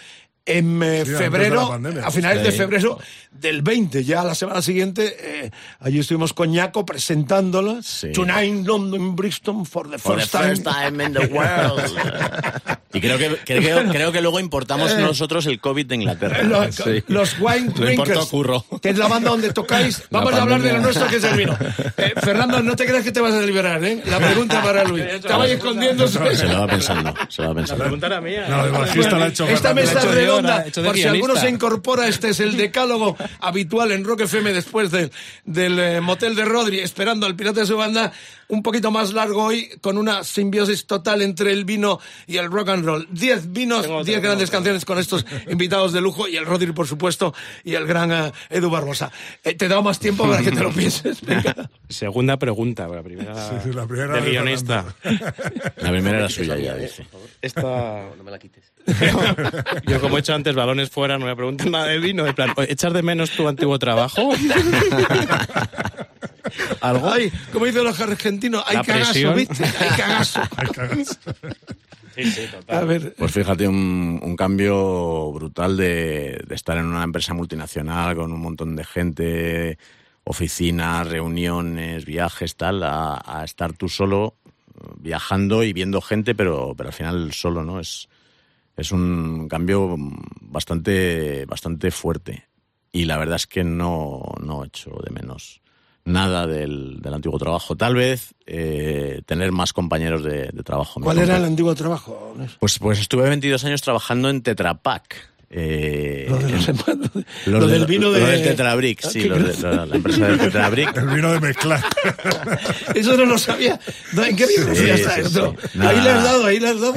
en 0.46 0.82
eh, 0.82 1.04
Sí, 1.06 1.12
febrero, 1.12 1.68
pandemia. 1.68 2.04
a 2.06 2.10
finales 2.10 2.42
de 2.42 2.50
febrero 2.52 2.98
del 3.30 3.62
20. 3.62 4.02
Ya 4.04 4.24
la 4.24 4.34
semana 4.34 4.60
siguiente, 4.62 5.14
eh, 5.20 5.50
allí 5.78 6.00
estuvimos 6.00 6.32
con 6.32 6.50
Ñaco 6.50 6.84
presentándolo. 6.84 7.82
Sí. 7.82 8.10
Tonight, 8.12 8.66
London, 8.66 9.14
Bristol, 9.14 9.64
for 9.66 9.88
the 9.88 9.98
For 9.98 10.16
the 10.16 10.22
first 10.22 10.32
time. 10.32 10.48
first 10.48 10.64
time 10.64 11.00
in 11.06 11.12
the 11.12 11.26
world. 11.26 11.80
Y 12.92 13.00
creo 13.00 13.18
que, 13.18 13.36
creo, 13.44 13.84
creo 13.88 14.10
que 14.10 14.20
luego 14.20 14.40
importamos 14.40 14.96
nosotros 14.98 15.46
el 15.46 15.60
COVID 15.60 15.86
de 15.86 15.94
Inglaterra. 15.94 16.42
Los, 16.42 16.74
Sí. 16.74 17.04
los 17.06 17.36
Wine 17.38 17.68
Drinkers, 17.74 18.26
Curro. 18.26 18.64
que 18.82 18.88
es 18.90 18.98
la 18.98 19.06
banda 19.06 19.30
donde 19.30 19.52
tocáis. 19.52 20.02
Vamos 20.10 20.32
a 20.34 20.42
hablar 20.42 20.60
de 20.60 20.72
lo 20.72 20.80
nuestro, 20.80 21.06
que 21.06 21.16
es 21.16 21.24
el 21.24 21.36
vino. 21.36 21.56
Eh, 21.96 22.14
Fernando, 22.20 22.60
no 22.62 22.74
te 22.74 22.86
creas 22.86 23.04
que 23.04 23.12
te 23.12 23.20
vas 23.20 23.32
a 23.34 23.42
liberar, 23.42 23.82
¿eh? 23.84 24.02
La 24.06 24.18
pregunta 24.18 24.60
para 24.62 24.82
Luis. 24.84 25.04
Estaba 25.04 25.44
ahí 25.44 25.52
escondiéndose. 25.52 26.34
Se 26.36 26.46
lo 26.46 26.60
va 26.60 26.66
pensando, 26.66 27.14
se 27.28 27.42
lo 27.42 27.48
va 27.50 27.54
pensando. 27.54 27.84
Preguntar 27.84 28.12
a 28.12 28.20
mí. 28.20 28.32
No, 28.48 28.64
de 28.64 28.70
bajista 28.72 29.18
la 29.18 29.24
ha 29.26 29.28
hecho 29.28 29.46
Esta 29.46 29.72
mesa 29.72 29.98
hecho 30.00 30.08
de 30.08 30.14
redonda, 30.14 30.54
hora, 30.56 30.66
hecho 30.66 30.82
de 30.82 30.88
por 30.88 30.96
si 30.96 31.04
alguno 31.04 31.36
se 31.36 31.48
incorpora, 31.48 32.08
este 32.08 32.30
es 32.30 32.40
el 32.40 32.56
decálogo 32.56 33.16
habitual 33.40 33.92
en 33.92 34.04
Rock 34.04 34.22
FM 34.22 34.52
después 34.52 34.90
del- 34.90 35.12
del 35.44 35.78
eh, 35.78 36.00
motel 36.00 36.34
de 36.34 36.44
Rodri, 36.44 36.80
esperando 36.80 37.26
al 37.26 37.36
pirata 37.36 37.60
de 37.60 37.66
su 37.66 37.76
banda, 37.76 38.12
un 38.50 38.62
poquito 38.62 38.90
más 38.90 39.12
largo 39.12 39.44
hoy, 39.44 39.68
con 39.80 39.96
una 39.96 40.24
simbiosis 40.24 40.86
total 40.86 41.22
entre 41.22 41.52
el 41.52 41.64
vino 41.64 41.98
y 42.26 42.36
el 42.36 42.50
rock 42.50 42.68
and 42.70 42.84
roll. 42.84 43.08
Diez 43.10 43.50
vinos, 43.52 43.86
diez 43.86 44.04
tengo 44.04 44.20
grandes 44.22 44.50
canciones 44.50 44.84
con 44.84 44.98
estos 44.98 45.24
invitados 45.48 45.92
de 45.92 46.00
lujo 46.00 46.28
y 46.28 46.36
el 46.36 46.46
Rodri, 46.46 46.72
por 46.72 46.86
supuesto, 46.86 47.34
y 47.64 47.74
el 47.74 47.86
gran 47.86 48.12
eh, 48.12 48.32
Edu 48.50 48.70
Barbosa. 48.70 49.10
Eh, 49.44 49.54
te 49.54 49.66
he 49.66 49.68
dado 49.68 49.82
más 49.82 49.98
tiempo 49.98 50.28
para 50.28 50.42
que 50.42 50.50
te 50.50 50.60
lo 50.60 50.70
pienses. 50.70 51.18
Segunda 51.88 52.36
pregunta, 52.36 52.86
la 52.88 53.02
primera, 53.02 53.62
sí, 53.62 53.72
la 53.72 53.86
primera 53.86 54.14
del 54.14 54.24
de 54.24 54.30
guionista. 54.30 54.84
La 55.80 55.90
primera 55.90 56.18
era 56.18 56.28
suya 56.28 56.56
ya, 56.56 56.74
dice. 56.74 57.06
Esta, 57.40 58.10
No 58.16 58.24
me 58.24 58.30
la 58.30 58.38
quites. 58.38 58.72
yo 59.86 60.00
como 60.00 60.16
he 60.16 60.20
hecho 60.20 60.34
antes 60.34 60.54
balones 60.54 60.90
fuera, 60.90 61.18
no 61.18 61.26
me 61.26 61.34
preguntan 61.34 61.70
nada 61.70 61.86
de 61.86 61.98
vino. 61.98 62.26
En 62.26 62.34
plan, 62.34 62.52
¿echas 62.68 62.92
de 62.92 63.02
menos 63.02 63.30
tu 63.30 63.48
antiguo 63.48 63.78
trabajo? 63.78 64.30
¿Algo? 66.80 67.10
Ay, 67.10 67.32
como 67.52 67.66
dicen 67.66 67.84
los 67.84 68.00
argentinos, 68.00 68.62
hay 68.66 68.82
cagazo. 68.82 69.34
¿viste? 69.34 69.64
Hay 69.64 69.88
cagazo. 69.96 70.40
Sí, 72.12 72.24
sí, 72.24 72.46
total. 72.50 72.76
A 72.76 72.84
ver, 72.84 73.14
Pues 73.16 73.30
fíjate, 73.30 73.68
un, 73.68 74.18
un 74.20 74.34
cambio 74.36 75.30
brutal 75.30 75.76
de, 75.76 76.42
de 76.44 76.54
estar 76.56 76.76
en 76.76 76.86
una 76.86 77.04
empresa 77.04 77.34
multinacional 77.34 78.16
con 78.16 78.32
un 78.32 78.40
montón 78.40 78.74
de 78.74 78.84
gente, 78.84 79.78
oficinas, 80.24 81.06
reuniones, 81.06 82.04
viajes, 82.04 82.56
tal, 82.56 82.82
a, 82.82 83.22
a 83.24 83.44
estar 83.44 83.72
tú 83.74 83.88
solo 83.88 84.34
viajando 84.96 85.62
y 85.62 85.72
viendo 85.72 86.00
gente, 86.00 86.34
pero, 86.34 86.74
pero 86.76 86.88
al 86.88 86.94
final 86.94 87.32
solo, 87.32 87.62
¿no? 87.64 87.78
Es, 87.78 88.08
es 88.76 88.90
un 88.92 89.48
cambio 89.48 89.96
bastante, 90.40 91.46
bastante 91.46 91.90
fuerte. 91.92 92.48
Y 92.92 93.04
la 93.04 93.18
verdad 93.18 93.36
es 93.36 93.46
que 93.46 93.62
no, 93.62 94.34
no 94.42 94.64
echo 94.64 94.90
de 95.04 95.12
menos 95.12 95.60
nada 96.04 96.46
del, 96.46 97.00
del 97.00 97.14
antiguo 97.14 97.38
trabajo. 97.38 97.76
Tal 97.76 97.94
vez 97.94 98.34
eh, 98.46 99.22
tener 99.26 99.52
más 99.52 99.72
compañeros 99.72 100.22
de, 100.24 100.50
de 100.52 100.62
trabajo. 100.62 101.00
¿cuál 101.00 101.18
era 101.18 101.36
el 101.36 101.44
antiguo 101.44 101.74
trabajo? 101.74 102.34
pues, 102.58 102.78
pues 102.78 103.00
estuve 103.00 103.28
22 103.28 103.64
años 103.64 103.82
trabajando 103.82 104.28
en 104.30 104.42
Tetra 104.42 104.74
Pak. 104.74 105.29
Eh, 105.52 106.26
Lo, 106.28 106.36
de 106.38 106.48
los 106.48 106.68
lo 107.46 107.66
de- 107.66 107.72
del 107.72 107.86
vino 107.86 108.12
de... 108.12 108.20
lo 108.20 108.26
del 108.28 108.42
Tetrabric, 108.44 109.00
Ah, 109.04 109.10
sí, 109.10 109.24
los 109.24 109.38
de- 109.38 109.44
gracia. 109.46 109.70
la, 109.72 109.86
la 109.86 109.96
empresa 109.96 110.28
de 110.28 110.38
Tetrabric. 110.38 110.96
El 110.96 111.06
vino 111.08 111.32
de 111.32 111.40
mezclar. 111.40 111.80
Eso 112.94 113.16
no 113.16 113.24
lo 113.24 113.36
sabía. 113.36 113.80
No, 114.12 114.24
¿En 114.24 114.36
qué 114.36 114.46
biografía 114.46 114.94
Sí, 114.96 115.02
está 115.02 115.14
sí, 115.16 115.20
esto? 115.22 115.56
sí. 115.60 115.78
Nada. 115.78 115.90
Ahí 115.90 116.00
le 116.02 116.10
has 116.10 116.22
dado, 116.24 116.46
ahí 116.46 116.60
le 116.60 116.68
has 116.68 116.80
dado. 116.80 116.94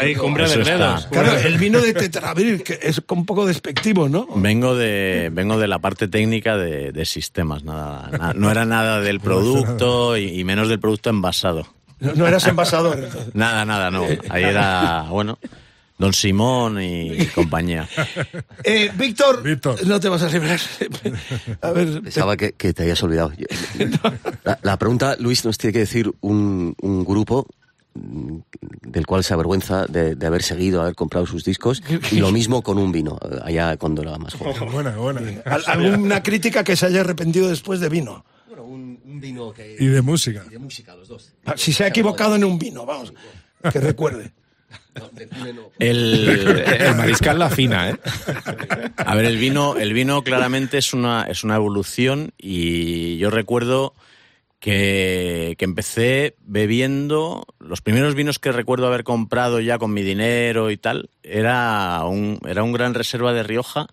Ahí, 0.00 0.14
cumbre 0.14 0.48
de 0.48 0.56
dedos. 0.62 1.06
Claro, 1.06 1.38
el 1.38 1.58
vino 1.58 1.80
de 1.80 1.92
Tetrabril, 1.92 2.62
que 2.62 2.78
es 2.80 3.02
un 3.10 3.26
poco 3.26 3.46
despectivo, 3.46 4.08
¿no? 4.08 4.28
Vengo 4.36 4.76
de, 4.76 5.30
vengo 5.32 5.58
de 5.58 5.66
la 5.66 5.80
parte 5.80 6.06
técnica 6.06 6.56
de, 6.56 6.92
de 6.92 7.04
sistemas, 7.04 7.64
nada, 7.64 8.10
na- 8.16 8.32
no 8.32 8.48
era 8.50 8.64
nada 8.64 9.00
del 9.00 9.18
producto 9.18 10.16
y, 10.16 10.38
y 10.38 10.44
menos 10.44 10.68
del 10.68 10.78
producto 10.78 11.10
envasado. 11.10 11.66
No, 11.98 12.12
no 12.14 12.28
eras 12.28 12.46
envasador. 12.46 12.96
entonces. 12.96 13.34
Nada, 13.34 13.64
nada, 13.64 13.90
no. 13.90 14.04
Ahí 14.28 14.44
era, 14.44 15.06
bueno, 15.10 15.36
Don 15.98 16.12
Simón 16.12 16.80
y 16.80 17.26
compañía. 17.34 17.88
Eh, 18.62 18.90
Víctor, 18.96 19.42
Víctor. 19.42 19.84
no 19.86 19.98
te 19.98 20.08
vas 20.08 20.22
a 20.22 20.28
librar. 20.28 20.60
A 21.60 21.70
ver, 21.72 22.00
Pensaba 22.02 22.36
que, 22.36 22.52
que 22.52 22.72
te 22.72 22.82
habías 22.84 23.02
olvidado. 23.02 23.32
La, 24.44 24.58
la 24.62 24.76
pregunta, 24.78 25.16
Luis, 25.18 25.44
nos 25.44 25.58
tiene 25.58 25.72
que 25.72 25.80
decir 25.80 26.10
un, 26.20 26.74
un 26.80 27.04
grupo 27.04 27.46
del 27.94 29.06
cual 29.06 29.24
se 29.24 29.34
avergüenza 29.34 29.86
de, 29.86 30.14
de 30.14 30.26
haber 30.26 30.44
seguido, 30.44 30.82
haber 30.82 30.94
comprado 30.94 31.26
sus 31.26 31.44
discos. 31.44 31.82
Y 32.12 32.16
lo 32.20 32.30
mismo 32.30 32.62
con 32.62 32.78
un 32.78 32.92
vino, 32.92 33.18
allá 33.42 33.76
cuando 33.76 34.02
era 34.02 34.16
más 34.18 34.34
joven. 34.34 34.70
Buena, 34.72 34.96
buena. 34.96 35.20
Al- 35.46 35.64
¿Alguna 35.66 36.22
crítica 36.22 36.62
que 36.62 36.76
se 36.76 36.86
haya 36.86 37.00
arrepentido 37.00 37.48
después 37.48 37.80
de 37.80 37.88
vino? 37.88 38.24
Bueno, 38.46 38.62
un, 38.64 39.00
un 39.04 39.20
vino 39.20 39.52
que... 39.52 39.76
Y 39.80 39.86
de 39.86 40.00
música. 40.02 40.44
de 40.44 40.58
música, 40.60 40.94
los 40.94 41.08
dos. 41.08 41.32
Ah, 41.44 41.54
Si 41.56 41.72
se 41.72 41.82
ha 41.82 41.88
equivocado 41.88 42.36
en 42.36 42.44
un 42.44 42.56
vino, 42.56 42.86
vamos, 42.86 43.12
que 43.72 43.80
recuerde. 43.80 44.32
El, 45.78 46.28
El 46.80 46.94
mariscal 46.96 47.38
la 47.38 47.46
afina, 47.46 47.90
¿eh? 47.90 47.96
A 48.96 49.14
ver, 49.14 49.26
el 49.26 49.38
vino, 49.38 49.76
el 49.76 49.92
vino 49.92 50.22
claramente 50.22 50.78
es 50.78 50.92
una, 50.92 51.24
es 51.24 51.44
una 51.44 51.56
evolución 51.56 52.32
y 52.36 53.16
yo 53.18 53.30
recuerdo 53.30 53.94
que, 54.60 55.54
que 55.58 55.64
empecé 55.64 56.36
bebiendo, 56.40 57.46
los 57.60 57.80
primeros 57.80 58.14
vinos 58.14 58.38
que 58.38 58.52
recuerdo 58.52 58.86
haber 58.88 59.04
comprado 59.04 59.60
ya 59.60 59.78
con 59.78 59.92
mi 59.92 60.02
dinero 60.02 60.70
y 60.70 60.76
tal, 60.76 61.10
era 61.22 62.04
un, 62.04 62.40
era 62.46 62.62
un 62.62 62.72
gran 62.72 62.94
reserva 62.94 63.32
de 63.32 63.44
Rioja, 63.44 63.86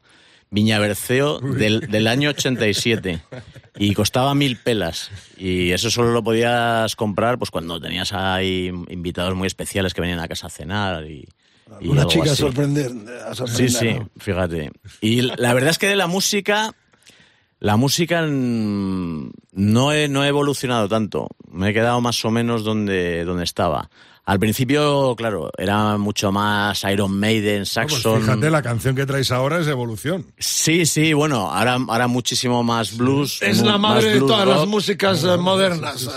Viña 0.55 0.79
Berceo, 0.79 1.39
del, 1.39 1.81
del 1.81 2.07
año 2.07 2.29
87. 2.29 3.21
Y 3.77 3.93
costaba 3.93 4.33
mil 4.33 4.55
pelas. 4.55 5.11
Y 5.37 5.71
eso 5.71 5.91
solo 5.91 6.13
lo 6.13 6.23
podías 6.23 6.95
comprar 6.95 7.37
pues 7.37 7.51
cuando 7.51 7.79
tenías 7.81 8.13
ahí 8.13 8.71
invitados 8.89 9.35
muy 9.35 9.47
especiales 9.47 9.93
que 9.93 9.99
venían 9.99 10.19
a 10.21 10.29
casa 10.29 10.47
a 10.47 10.49
cenar 10.49 11.05
y, 11.05 11.27
y 11.81 11.89
Una 11.89 12.01
algo 12.03 12.11
chica 12.13 12.31
a 12.31 12.35
sorprender. 12.35 12.89
a 13.27 13.35
Sí, 13.35 13.67
sorprender, 13.67 13.69
sí, 13.69 13.93
¿no? 13.95 14.09
fíjate. 14.17 14.71
Y 15.01 15.21
la 15.23 15.53
verdad 15.53 15.71
es 15.71 15.77
que 15.77 15.87
de 15.89 15.97
la 15.97 16.07
música, 16.07 16.73
la 17.59 17.75
música 17.75 18.21
no 18.25 19.91
he, 19.91 20.07
no 20.07 20.23
he 20.23 20.27
evolucionado 20.29 20.87
tanto. 20.87 21.27
Me 21.51 21.69
he 21.69 21.73
quedado 21.73 21.99
más 21.99 22.23
o 22.23 22.31
menos 22.31 22.63
donde, 22.63 23.25
donde 23.25 23.43
estaba. 23.43 23.89
Al 24.27 24.39
principio, 24.39 25.13
claro, 25.15 25.51
era 25.55 25.97
mucho 25.99 26.31
más 26.31 26.83
Iron 26.91 27.19
Maiden, 27.19 27.59
Pues 27.59 27.69
Saxon. 27.69 28.21
fíjate, 28.21 28.49
la 28.49 28.63
canción 28.63 28.95
que 28.95 29.05
traéis 29.05 29.31
ahora 29.31 29.59
es 29.59 29.67
evolución. 29.67 30.25
Sí, 30.39 30.87
sí, 30.87 31.13
bueno, 31.13 31.51
ahora, 31.51 31.77
ahora 31.87 32.07
muchísimo 32.07 32.63
más 32.63 32.97
blues. 32.97 33.39
Es 33.43 33.59
mu- 33.59 33.65
la 33.67 33.77
más 33.77 33.95
madre 33.97 34.13
de 34.15 34.19
todas 34.21 34.47
las 34.47 34.65
músicas 34.67 35.23
eh, 35.23 35.37
modernas. 35.37 36.09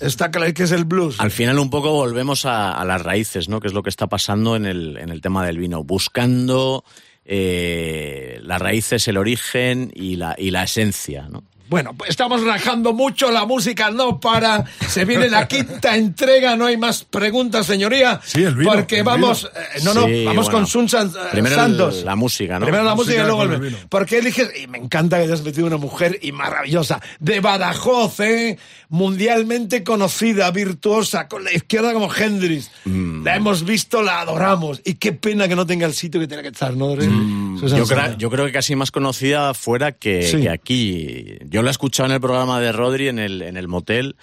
Está 0.00 0.30
claro 0.30 0.54
que 0.54 0.62
es 0.62 0.70
el 0.70 0.84
blues. 0.84 1.18
Al 1.18 1.32
final 1.32 1.58
un 1.58 1.68
poco 1.68 1.90
volvemos 1.90 2.44
a, 2.46 2.74
a 2.80 2.84
las 2.84 3.02
raíces, 3.02 3.48
¿no? 3.48 3.58
Que 3.58 3.66
es 3.66 3.74
lo 3.74 3.82
que 3.82 3.90
está 3.90 4.06
pasando 4.06 4.54
en 4.54 4.64
el, 4.64 4.96
en 4.98 5.08
el 5.10 5.20
tema 5.20 5.44
del 5.44 5.58
vino, 5.58 5.82
buscando 5.82 6.84
eh, 7.24 8.38
las 8.42 8.60
raíces, 8.62 9.06
el 9.08 9.16
origen 9.16 9.90
y 9.94 10.14
la, 10.16 10.34
y 10.38 10.50
la 10.52 10.62
esencia, 10.64 11.26
¿no? 11.28 11.42
Bueno, 11.72 11.94
pues 11.96 12.10
estamos 12.10 12.44
rajando 12.44 12.92
mucho, 12.92 13.30
la 13.30 13.46
música 13.46 13.90
no 13.90 14.20
para, 14.20 14.62
se 14.88 15.06
viene 15.06 15.30
la 15.30 15.48
quinta 15.48 15.96
entrega, 15.96 16.54
no 16.54 16.66
hay 16.66 16.76
más 16.76 17.02
preguntas, 17.02 17.64
señoría. 17.64 18.20
Sí, 18.22 18.42
el 18.42 18.54
vino, 18.54 18.70
Porque 18.72 18.98
el 18.98 19.04
vamos, 19.04 19.50
vino. 19.54 19.64
eh, 19.64 19.80
no, 19.82 19.94
no, 19.94 20.04
Sí, 20.06 20.24
vamos 20.26 20.44
bueno. 20.44 20.58
con 20.58 20.66
Sun 20.66 20.88
San- 20.90 21.08
eh, 21.08 21.28
Primero 21.32 21.64
el- 21.64 22.04
la 22.04 22.14
música, 22.14 22.58
¿no? 22.58 22.66
Primero 22.66 22.84
la 22.84 22.94
música, 22.94 23.22
Música 23.22 23.22
y 23.22 23.26
luego 23.26 23.42
el 23.44 23.48
vino. 23.60 23.60
vino. 23.78 23.88
¿Por 23.88 24.04
qué 24.04 24.18
eliges? 24.18 24.50
Y 24.62 24.66
me 24.66 24.76
encanta 24.76 25.16
que 25.16 25.22
hayas 25.24 25.42
metido 25.42 25.66
una 25.66 25.78
mujer 25.78 26.18
y 26.20 26.30
maravillosa, 26.32 27.00
de 27.18 27.40
Badajoz, 27.40 28.20
¿eh? 28.20 28.58
mundialmente 28.90 29.82
conocida, 29.82 30.50
virtuosa, 30.50 31.26
con 31.26 31.42
la 31.44 31.52
izquierda 31.52 31.94
como 31.94 32.14
Hendrix. 32.14 32.70
Mm. 32.84 33.24
La 33.24 33.36
hemos 33.36 33.64
visto, 33.64 34.02
la 34.02 34.20
adoramos. 34.20 34.82
Y 34.84 34.94
qué 34.94 35.12
pena 35.12 35.48
que 35.48 35.56
no 35.56 35.66
tenga 35.66 35.86
el 35.86 35.94
sitio 35.94 36.20
que 36.20 36.28
tiene 36.28 36.42
que 36.42 36.50
estar, 36.50 36.76
¿no? 36.76 36.94
Mm, 36.94 37.58
Yo, 37.66 37.86
creo- 37.86 38.16
yo 38.18 38.30
creo 38.30 38.44
que 38.46 38.52
casi 38.52 38.76
más 38.76 38.90
conocida 38.90 39.54
fuera 39.54 39.92
que, 39.92 40.22
Sí. 40.22 40.42
que 40.42 40.50
aquí. 40.50 41.38
Yo 41.46 41.61
la 41.62 41.70
he 41.70 41.72
escuchado 41.72 42.08
en 42.08 42.14
el 42.14 42.20
programa 42.20 42.60
de 42.60 42.72
Rodri 42.72 43.08
en 43.08 43.18
el, 43.18 43.42
en 43.42 43.56
el 43.56 43.68
motel. 43.68 44.16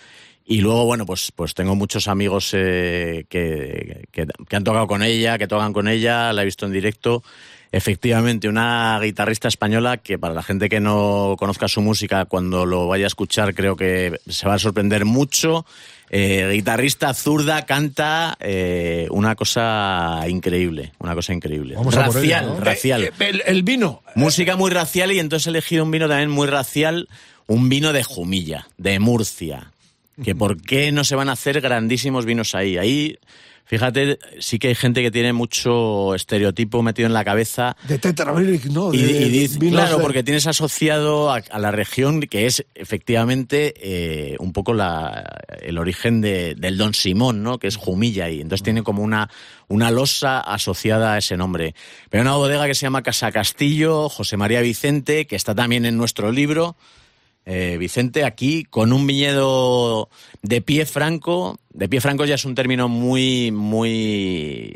Y 0.45 0.61
luego, 0.61 0.85
bueno, 0.85 1.05
pues, 1.05 1.31
pues 1.35 1.53
tengo 1.53 1.75
muchos 1.75 2.07
amigos 2.07 2.51
eh, 2.53 3.25
que, 3.29 4.07
que, 4.11 4.25
que 4.47 4.55
han 4.55 4.63
tocado 4.63 4.87
con 4.87 5.03
ella, 5.03 5.37
que 5.37 5.47
tocan 5.47 5.73
con 5.73 5.87
ella, 5.87 6.33
la 6.33 6.41
he 6.41 6.45
visto 6.45 6.65
en 6.65 6.71
directo. 6.71 7.23
Efectivamente, 7.71 8.49
una 8.49 8.99
guitarrista 9.01 9.47
española 9.47 9.97
que 9.97 10.17
para 10.17 10.33
la 10.33 10.41
gente 10.41 10.69
que 10.69 10.79
no 10.79 11.35
conozca 11.37 11.67
su 11.67 11.81
música, 11.81 12.25
cuando 12.25 12.65
lo 12.65 12.87
vaya 12.87 13.05
a 13.05 13.07
escuchar, 13.07 13.53
creo 13.53 13.75
que 13.75 14.19
se 14.27 14.47
va 14.47 14.55
a 14.55 14.59
sorprender 14.59 15.05
mucho. 15.05 15.65
Eh, 16.09 16.49
guitarrista 16.51 17.13
zurda, 17.13 17.67
canta 17.67 18.35
eh, 18.39 19.07
una 19.11 19.35
cosa 19.35 20.21
increíble, 20.27 20.93
una 20.97 21.13
cosa 21.13 21.33
increíble. 21.33 21.75
Vamos 21.75 21.95
a 21.95 22.05
por 22.05 22.15
racial, 22.15 22.47
¿no? 22.47 22.59
racial. 22.59 23.03
Eh, 23.03 23.11
el, 23.19 23.43
el 23.45 23.61
vino. 23.61 24.01
Música 24.15 24.55
muy 24.55 24.71
racial 24.71 25.11
y 25.11 25.19
entonces 25.19 25.45
he 25.45 25.51
elegido 25.51 25.83
un 25.83 25.91
vino 25.91 26.07
también 26.07 26.31
muy 26.31 26.47
racial, 26.47 27.07
un 27.45 27.69
vino 27.69 27.93
de 27.93 28.03
Jumilla, 28.03 28.67
de 28.77 28.99
Murcia. 28.99 29.71
Que 30.23 30.35
por 30.35 30.61
qué 30.61 30.91
no 30.91 31.05
se 31.05 31.15
van 31.15 31.29
a 31.29 31.33
hacer 31.33 31.61
grandísimos 31.61 32.25
vinos 32.25 32.53
ahí. 32.53 32.77
Ahí, 32.77 33.17
fíjate, 33.69 34.17
sí 34.39 34.57
que 34.57 34.69
hay 34.69 34.75
gente 34.75 35.03
que 35.03 35.11
tiene 35.11 35.31
mucho 35.31 36.15
estereotipo 36.15 36.81
metido 36.81 37.05
en 37.05 37.13
la 37.13 37.23
cabeza. 37.23 37.77
De 37.87 37.99
Tetrabric, 37.99 38.65
¿no? 38.65 38.91
Y, 38.93 38.97
De 39.03 39.11
y 39.27 39.29
dice- 39.29 39.59
vinos 39.59 39.79
claro, 39.81 39.97
de- 39.97 40.01
porque 40.03 40.23
tienes 40.23 40.47
asociado 40.47 41.31
a, 41.31 41.35
a 41.51 41.59
la 41.59 41.69
región 41.69 42.19
que 42.21 42.47
es 42.47 42.65
efectivamente 42.73 43.73
eh, 43.77 44.35
un 44.39 44.53
poco 44.53 44.73
la, 44.73 45.23
el 45.61 45.77
origen 45.77 46.19
de- 46.19 46.55
del 46.55 46.77
Don 46.77 46.93
Simón, 46.95 47.43
¿no? 47.43 47.59
Que 47.59 47.67
es 47.67 47.75
Jumilla 47.75 48.29
y 48.29 48.41
entonces 48.41 48.63
tiene 48.63 48.81
como 48.81 49.03
una, 49.03 49.29
una 49.67 49.91
losa 49.91 50.39
asociada 50.39 51.13
a 51.13 51.17
ese 51.19 51.37
nombre. 51.37 51.75
Pero 52.09 52.23
una 52.23 52.35
bodega 52.35 52.65
que 52.65 52.73
se 52.75 52.87
llama 52.87 53.03
Casa 53.03 53.31
Castillo, 53.31 54.09
José 54.09 54.35
María 54.35 54.61
Vicente, 54.61 55.27
que 55.27 55.35
está 55.35 55.53
también 55.53 55.85
en 55.85 55.95
nuestro 55.95 56.31
libro. 56.31 56.75
Eh, 57.45 57.77
Vicente, 57.79 58.25
aquí 58.25 58.63
con 58.63 58.93
un 58.93 59.07
viñedo 59.07 60.09
de 60.43 60.61
pie 60.61 60.85
franco. 60.85 61.59
De 61.73 61.89
pie 61.89 61.99
franco 62.01 62.25
ya 62.25 62.35
es 62.35 62.45
un 62.45 62.53
término 62.55 62.87
muy, 62.89 63.51
muy 63.51 64.75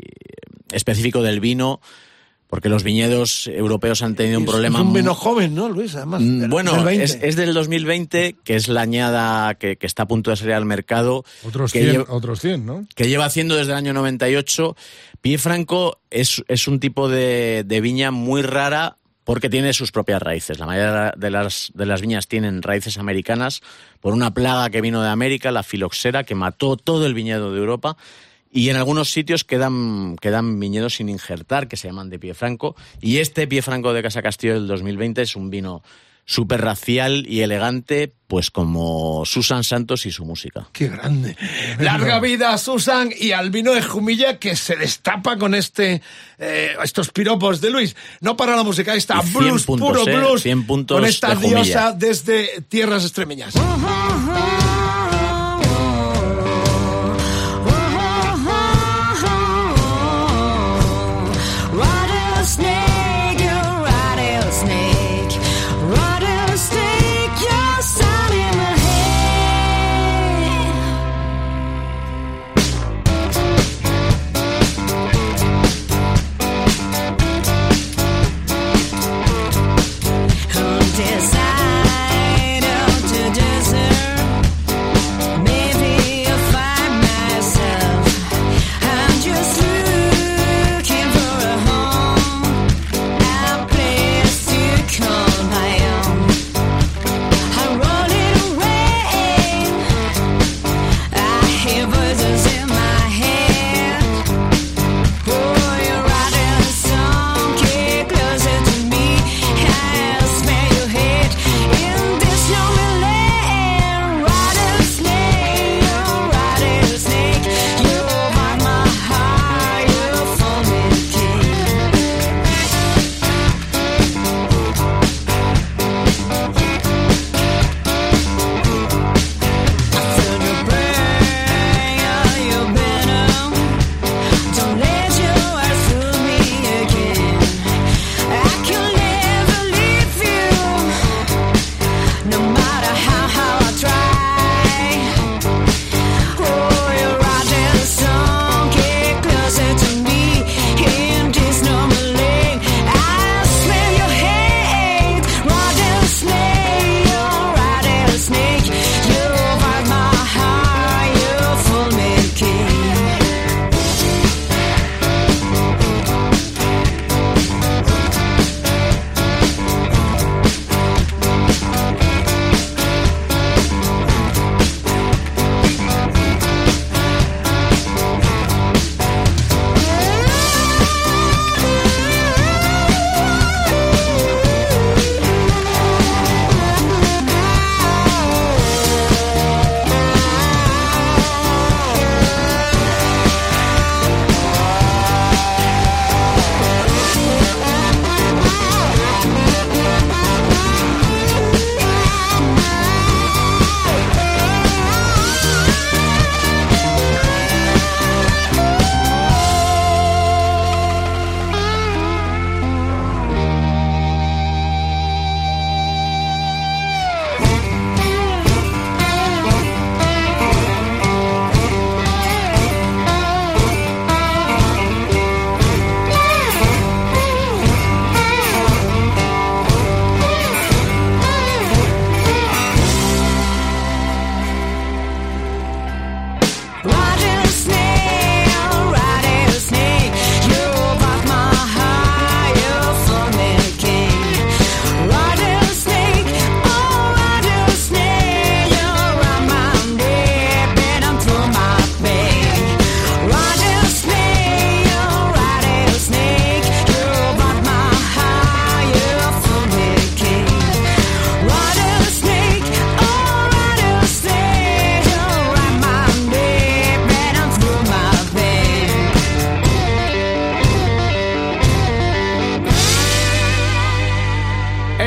específico 0.72 1.22
del 1.22 1.38
vino, 1.40 1.80
porque 2.48 2.68
los 2.68 2.82
viñedos 2.82 3.46
europeos 3.48 4.02
han 4.02 4.16
tenido 4.16 4.38
un 4.38 4.44
es- 4.44 4.50
problema. 4.50 4.78
Es 4.78 4.84
un 4.84 4.90
muy- 4.90 5.00
vino 5.02 5.14
joven, 5.14 5.54
¿no, 5.54 5.68
Luis? 5.68 5.94
Además. 5.94 6.20
Mm, 6.22 6.40
del- 6.40 6.50
Bueno, 6.50 6.74
del 6.74 6.84
20. 6.84 7.04
es, 7.04 7.18
es 7.22 7.36
del 7.36 7.54
2020, 7.54 8.36
que 8.42 8.56
es 8.56 8.66
la 8.68 8.80
añada 8.80 9.54
que, 9.54 9.76
que 9.76 9.86
está 9.86 10.04
a 10.04 10.08
punto 10.08 10.30
de 10.30 10.36
salir 10.36 10.54
al 10.54 10.64
mercado. 10.64 11.24
Otros 11.46 11.72
que 11.72 11.80
100, 11.80 11.92
lleva- 11.92 12.06
otros 12.08 12.40
100, 12.40 12.66
¿no? 12.66 12.86
que 12.96 13.08
lleva 13.08 13.24
haciendo 13.26 13.54
desde 13.54 13.72
el 13.72 13.78
año 13.78 13.92
98. 13.92 14.76
Pie 15.20 15.38
Franco 15.38 16.00
es, 16.10 16.42
es 16.48 16.66
un 16.66 16.80
tipo 16.80 17.08
de, 17.08 17.62
de 17.64 17.80
viña 17.80 18.10
muy 18.10 18.42
rara 18.42 18.96
porque 19.24 19.48
tiene 19.48 19.72
sus 19.72 19.90
propias 19.90 20.22
raíces. 20.22 20.58
La 20.58 20.66
mayoría 20.66 21.12
de 21.16 21.30
las, 21.30 21.72
viñas 22.00 22.28
tienen 22.28 22.62
raíces 22.62 22.98
americanas 22.98 23.62
por 24.00 24.12
una 24.12 24.32
plaga 24.32 24.70
que 24.70 24.80
vino 24.80 25.02
de 25.02 25.08
América, 25.08 25.50
la 25.50 25.62
filoxera, 25.62 26.24
que 26.24 26.34
mató 26.34 26.76
todo 26.76 27.06
el 27.06 27.14
viñedo 27.14 27.52
de 27.52 27.58
Europa. 27.58 27.96
Y 28.52 28.68
en 28.68 28.76
algunos 28.76 29.10
sitios 29.10 29.42
quedan, 29.42 30.16
quedan 30.20 30.60
viñedos 30.60 30.96
sin 30.96 31.08
injertar, 31.08 31.66
que 31.66 31.76
se 31.76 31.88
llaman 31.88 32.10
de 32.10 32.20
pie 32.20 32.34
franco. 32.34 32.76
Y 33.00 33.18
este 33.18 33.48
pie 33.48 33.62
franco 33.62 33.92
de 33.92 34.02
Casa 34.02 34.22
Castillo 34.22 34.54
del 34.54 34.68
2020 34.68 35.22
es 35.22 35.34
un 35.34 35.50
vino 35.50 35.82
súper 36.24 36.62
racial 36.62 37.26
y 37.28 37.40
elegante, 37.40 38.12
pues 38.26 38.50
como 38.50 39.24
Susan 39.26 39.64
Santos 39.64 40.06
y 40.06 40.10
su 40.10 40.24
música. 40.24 40.68
Qué 40.72 40.88
grande. 40.88 41.36
Larga 41.78 42.20
vida 42.20 42.52
a 42.52 42.58
Susan 42.58 43.10
y 43.18 43.32
al 43.32 43.50
vino 43.50 43.72
de 43.72 43.82
Jumilla 43.82 44.38
que 44.38 44.56
se 44.56 44.76
destapa 44.76 45.36
con 45.36 45.54
este 45.54 46.02
eh, 46.38 46.76
estos 46.82 47.10
piropos 47.10 47.60
de 47.60 47.70
Luis. 47.70 47.94
No 48.20 48.36
para 48.36 48.56
la 48.56 48.62
música, 48.62 48.92
ahí 48.92 48.98
está 48.98 49.20
Y 49.22 49.28
100 49.28 49.44
blues, 49.44 49.64
puntos, 49.64 49.88
puro 49.88 50.08
eh, 50.08 50.16
blues. 50.16 50.42
100 50.42 50.66
puntos 50.66 50.98
con 50.98 51.06
esta 51.06 51.34
de 51.34 51.48
diosa 51.48 51.92
desde 51.92 52.62
tierras 52.68 53.04
extremeñas. 53.04 53.54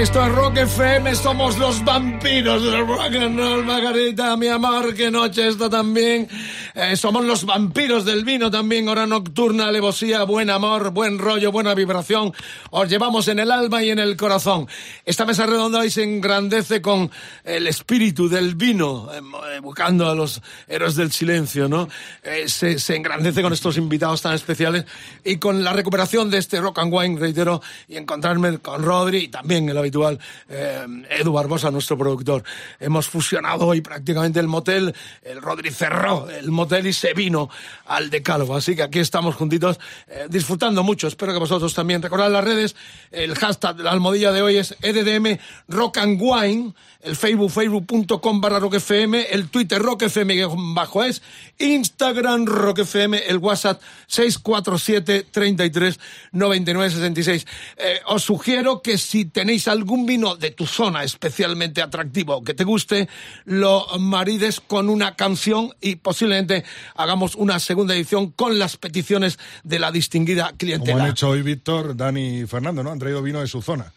Esto 0.07 0.25
es 0.25 0.35
Rock 0.35 0.57
FM, 0.57 1.15
somos 1.15 1.57
los 1.57 1.83
vampiros 1.83 2.63
del 2.63 2.87
rock 2.87 3.13
and 3.13 3.65
Margarita, 3.65 4.37
mi 4.37 4.47
amor, 4.47 4.95
qué 4.95 5.11
noche 5.11 5.49
esta 5.49 5.69
también. 5.69 6.29
Eh, 6.79 6.95
somos 6.95 7.25
los 7.25 7.43
vampiros 7.43 8.05
del 8.05 8.23
vino 8.23 8.51
también, 8.51 8.87
hora 8.87 9.07
nocturna, 9.07 9.67
alevosía, 9.67 10.21
buen 10.25 10.51
amor, 10.51 10.91
buen 10.91 11.17
rollo, 11.17 11.51
buena 11.51 11.73
vibración. 11.73 12.31
Os 12.69 12.87
llevamos 12.87 13.27
en 13.29 13.39
el 13.39 13.49
alma 13.49 13.81
y 13.81 13.89
en 13.89 13.97
el 13.97 14.15
corazón. 14.15 14.67
Esta 15.03 15.25
mesa 15.25 15.47
redonda 15.47 15.79
hoy 15.79 15.89
se 15.89 16.03
engrandece 16.03 16.79
con 16.79 17.09
el 17.43 17.65
espíritu 17.65 18.29
del 18.29 18.53
vino, 18.53 19.09
eh, 19.11 19.21
evocando 19.55 20.07
a 20.07 20.13
los 20.13 20.39
héroes 20.67 20.93
del 20.93 21.11
silencio, 21.11 21.67
¿no? 21.67 21.89
Eh, 22.21 22.47
se, 22.47 22.77
se 22.77 22.95
engrandece 22.95 23.41
con 23.41 23.53
estos 23.53 23.75
invitados 23.77 24.21
tan 24.21 24.35
especiales 24.35 24.85
y 25.23 25.37
con 25.37 25.63
la 25.63 25.73
recuperación 25.73 26.29
de 26.29 26.37
este 26.37 26.61
rock 26.61 26.77
and 26.77 26.93
wine, 26.93 27.19
reitero, 27.19 27.59
y 27.87 27.97
encontrarme 27.97 28.59
con 28.59 28.83
Rodri 28.83 29.23
y 29.23 29.27
también 29.29 29.67
el 29.67 29.79
habitual 29.79 30.19
eh, 30.47 30.85
Edu 31.09 31.33
Barbosa, 31.33 31.71
nuestro 31.71 31.97
productor. 31.97 32.43
Hemos 32.79 33.07
fusionado 33.07 33.65
hoy 33.65 33.81
prácticamente 33.81 34.39
el 34.39 34.47
motel, 34.47 34.93
el 35.23 35.41
Rodri 35.41 35.71
cerró 35.71 36.29
el 36.29 36.51
motel 36.51 36.66
y 36.85 36.93
se 36.93 37.13
vino 37.13 37.49
al 37.85 38.09
decálogo. 38.09 38.55
Así 38.55 38.75
que 38.75 38.83
aquí 38.83 38.99
estamos 38.99 39.35
juntitos 39.35 39.79
eh, 40.07 40.27
disfrutando 40.29 40.83
mucho. 40.83 41.07
Espero 41.07 41.33
que 41.33 41.39
vosotros 41.39 41.73
también. 41.73 42.01
Recordad 42.01 42.31
las 42.31 42.43
redes, 42.43 42.75
el 43.11 43.35
hashtag 43.35 43.77
de 43.77 43.83
la 43.83 43.91
almohadilla 43.91 44.31
de 44.31 44.41
hoy 44.41 44.57
es 44.57 44.75
EDDM 44.81 45.39
Rock 45.67 45.97
and 45.97 46.19
Wine, 46.21 46.73
el 47.07 47.15
Facebook, 47.15 47.51
facebook.com 47.51 48.41
barra 48.41 48.59
Rock 48.59 48.75
FM, 48.75 49.27
el 49.31 49.47
Twitter 49.47 49.81
Rock 49.81 50.03
FM 50.03 50.45
bajo 50.73 51.03
es, 51.03 51.21
Instagram 51.57 52.45
Rock 52.45 52.79
FM, 52.79 53.17
el 53.27 53.37
WhatsApp 53.37 53.81
647 54.07 55.27
33 55.31 55.99
99 56.33 56.91
66. 56.91 57.47
Eh, 57.77 57.99
os 58.07 58.23
sugiero 58.23 58.81
que 58.81 58.97
si 58.97 59.25
tenéis 59.25 59.67
algún 59.67 60.05
vino 60.05 60.35
de 60.35 60.51
tu 60.51 60.65
zona 60.65 61.03
especialmente 61.03 61.81
atractivo 61.81 62.43
que 62.43 62.53
te 62.53 62.63
guste, 62.63 63.07
lo 63.45 63.87
marides 63.99 64.59
con 64.59 64.89
una 64.89 65.15
canción 65.15 65.73
y 65.79 65.95
posiblemente 65.95 66.65
hagamos 66.95 67.35
una 67.35 67.59
segunda 67.59 67.95
edición 67.95 68.31
con 68.31 68.59
las 68.59 68.77
peticiones 68.77 69.39
de 69.63 69.79
la 69.79 69.91
distinguida 69.91 70.47
Como 70.47 70.57
clientela. 70.57 71.03
han 71.05 71.11
hecho 71.11 71.29
hoy 71.29 71.41
Víctor, 71.41 71.95
Dani 71.95 72.39
y 72.41 72.47
Fernando, 72.47 72.83
¿no? 72.83 72.91
Han 72.91 72.99
traído 72.99 73.21
vino 73.21 73.39
de 73.39 73.47
su 73.47 73.61
zona. 73.61 73.93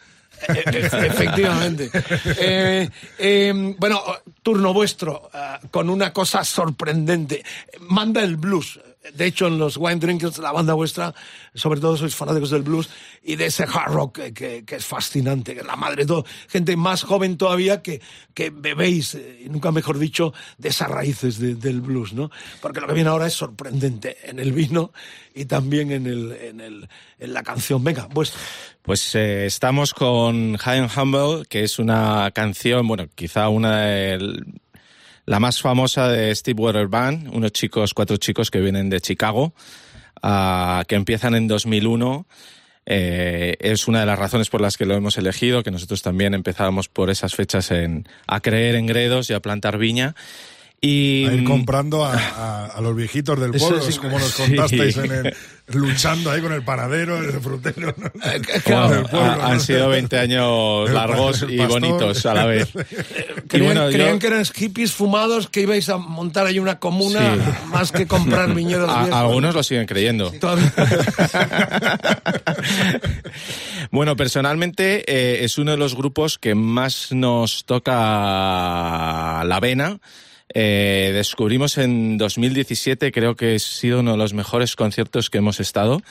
Efectivamente. 0.49 1.91
Eh, 2.38 2.88
eh, 3.18 3.74
bueno, 3.78 4.03
turno 4.43 4.72
vuestro, 4.72 5.30
ah, 5.32 5.61
con 5.70 5.88
una 5.88 6.12
cosa 6.12 6.45
sorprendente. 6.45 7.45
Manda 7.80 8.22
el 8.22 8.36
blues. 8.36 8.80
De 9.14 9.24
hecho, 9.24 9.46
en 9.46 9.59
los 9.59 9.78
Wine 9.78 9.96
Drinkers, 9.96 10.36
la 10.38 10.53
banda 10.53 10.74
vuestra, 10.74 11.14
sobre 11.55 11.80
todo 11.80 11.96
sois 11.96 12.14
fanáticos 12.14 12.51
del 12.51 12.61
blues 12.62 12.90
y 13.22 13.36
de 13.36 13.46
ese 13.46 13.64
hard 13.64 13.92
rock 13.92 14.18
que, 14.34 14.62
que- 14.64 14.76
es 14.76 14.84
fascinante, 14.84 15.55
que 15.55 15.61
es 15.61 15.66
la 15.66 15.74
madre 15.76 16.03
de 16.03 16.07
todo. 16.07 16.24
Gente 16.48 16.76
más 16.76 17.03
joven 17.03 17.38
todavía 17.38 17.80
que, 17.80 18.03
que 18.34 18.51
bebéis, 18.51 19.14
eh, 19.14 19.46
nunca 19.48 19.72
mejor 19.72 19.98
dicho, 19.98 20.34
de 20.59 20.68
esas 20.68 20.90
raíces 20.90 21.38
de- 21.38 21.55
del 21.55 21.80
blues, 21.80 22.12
¿no? 22.12 22.30
Porque 22.61 22.80
lo 22.80 22.86
que 22.86 22.92
viene 22.94 23.09
ahora 23.09 23.26
es 23.26 23.32
sorprendente 23.34 24.18
en 24.22 24.38
el 24.38 24.53
vino 24.53 24.92
y 25.34 25.46
también 25.46 25.92
en, 25.92 26.07
el, 26.07 26.32
en, 26.32 26.61
el, 26.61 26.88
en 27.18 27.32
la 27.32 27.42
canción. 27.42 27.82
Venga. 27.82 28.07
Pues 28.82 29.14
eh, 29.14 29.46
estamos 29.46 29.94
con 29.94 30.57
High 30.59 30.78
and 30.80 30.90
Humble, 30.96 31.46
que 31.48 31.62
es 31.64 31.78
una 31.78 32.30
canción, 32.34 32.86
bueno, 32.86 33.07
quizá 33.14 33.48
una 33.48 33.80
de 33.86 34.42
la 35.30 35.38
más 35.38 35.62
famosa 35.62 36.08
de 36.08 36.34
Steve 36.34 36.60
Weather 36.60 36.88
Band, 36.88 37.28
unos 37.32 37.52
chicos, 37.52 37.94
cuatro 37.94 38.16
chicos 38.16 38.50
que 38.50 38.58
vienen 38.58 38.90
de 38.90 39.00
Chicago, 39.00 39.54
ah, 40.24 40.82
que 40.88 40.96
empiezan 40.96 41.36
en 41.36 41.46
2001. 41.46 42.26
Eh, 42.84 43.56
es 43.60 43.86
una 43.86 44.00
de 44.00 44.06
las 44.06 44.18
razones 44.18 44.50
por 44.50 44.60
las 44.60 44.76
que 44.76 44.86
lo 44.86 44.94
hemos 44.94 45.18
elegido, 45.18 45.62
que 45.62 45.70
nosotros 45.70 46.02
también 46.02 46.34
empezábamos 46.34 46.88
por 46.88 47.10
esas 47.10 47.36
fechas 47.36 47.70
en, 47.70 48.08
a 48.26 48.40
creer 48.40 48.74
en 48.74 48.86
gredos 48.86 49.30
y 49.30 49.32
a 49.32 49.38
plantar 49.38 49.78
viña. 49.78 50.16
Y, 50.82 51.26
A 51.26 51.34
ir 51.34 51.44
comprando 51.44 52.06
a, 52.06 52.14
a- 52.14 52.66
a 52.68 52.80
los 52.80 52.96
viejitos 52.96 53.38
del 53.38 53.50
pueblo, 53.50 53.82
sí. 53.82 53.98
como 53.98 54.18
nos 54.18 54.30
Sí. 54.32 54.42
contasteis, 54.44 54.96
en 54.96 55.12
el- 55.12 55.34
luchando 55.74 56.30
ahí 56.30 56.40
con 56.40 56.52
el 56.54 56.62
panadero, 56.64 57.18
el 57.18 57.38
frutero. 57.38 57.94
han 59.42 59.60
sido 59.60 59.90
20 59.90 60.18
años 60.18 60.88
El 60.88 60.94
largos 60.94 61.42
el 61.42 61.52
y 61.52 61.58
pastor. 61.58 61.80
bonitos 61.80 62.24
a 62.26 62.32
la 62.34 62.46
vez. 62.46 62.68
Y 62.74 63.48
Creían, 63.50 63.66
bueno, 63.74 63.90
yo- 63.90 63.96
creían 63.98 64.18
que 64.20 64.26
eran 64.28 64.44
hippies 64.46 64.92
fumados 64.92 65.48
que 65.50 65.60
ibais 65.62 65.88
a 65.90 65.96
montar 65.98 66.46
ahí 66.46 66.58
una 66.58 66.78
comuna 66.78 67.34
Sí. 67.34 67.40
más 67.68 67.92
que 67.92 68.06
comprar 68.06 68.54
viñedos 68.54 68.88
viejos. 68.88 69.12
algunos 69.12 69.54
lo 69.54 69.62
siguen 69.62 69.86
creyendo. 69.86 70.30
Todavía- 70.32 70.72
Bueno, 73.90 74.16
personalmente 74.16 75.04
eh, 75.06 75.44
es 75.44 75.58
uno 75.58 75.72
de 75.72 75.76
los 75.76 75.94
grupos 75.96 76.38
que 76.38 76.54
más 76.54 77.12
nos 77.12 77.64
toca 77.64 79.42
la 79.44 79.58
vena. 79.60 79.98
Eh, 80.53 81.12
descubrimos 81.14 81.78
en 81.78 82.18
2017, 82.18 83.12
creo 83.12 83.36
que 83.36 83.55
ha 83.55 83.59
sido 83.59 84.01
uno 84.01 84.12
de 84.12 84.18
los 84.18 84.34
mejores 84.34 84.76
conciertos 84.76 85.30
que 85.30 85.38
hemos 85.38 85.61
estado. 85.61 86.03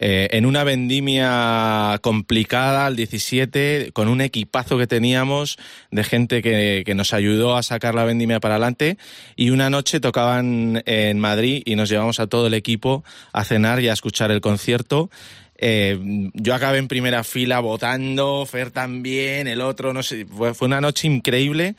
Eh, 0.00 0.28
en 0.32 0.44
una 0.44 0.64
vendimia 0.64 1.98
complicada 2.02 2.86
al 2.86 2.96
17, 2.96 3.90
con 3.92 4.08
un 4.08 4.20
equipazo 4.20 4.76
que 4.76 4.88
teníamos 4.88 5.56
de 5.92 6.02
gente 6.02 6.42
que, 6.42 6.82
que 6.84 6.94
nos 6.94 7.12
ayudó 7.12 7.56
a 7.56 7.62
sacar 7.62 7.94
la 7.94 8.04
vendimia 8.04 8.40
para 8.40 8.56
adelante. 8.56 8.98
Y 9.36 9.50
una 9.50 9.70
noche 9.70 10.00
tocaban 10.00 10.82
en 10.86 11.20
Madrid 11.20 11.62
y 11.64 11.76
nos 11.76 11.88
llevamos 11.88 12.18
a 12.18 12.26
todo 12.26 12.48
el 12.48 12.54
equipo 12.54 13.04
a 13.32 13.44
cenar 13.44 13.80
y 13.80 13.88
a 13.88 13.92
escuchar 13.92 14.32
el 14.32 14.40
concierto. 14.40 15.10
Eh, 15.56 16.30
yo 16.34 16.54
acabé 16.54 16.78
en 16.78 16.88
primera 16.88 17.22
fila 17.22 17.60
votando, 17.60 18.44
Fer 18.46 18.70
también, 18.70 19.46
el 19.46 19.60
otro, 19.60 19.92
no 19.92 20.02
sé, 20.02 20.26
fue, 20.26 20.54
fue 20.54 20.66
una 20.66 20.80
noche 20.80 21.06
increíble. 21.06 21.76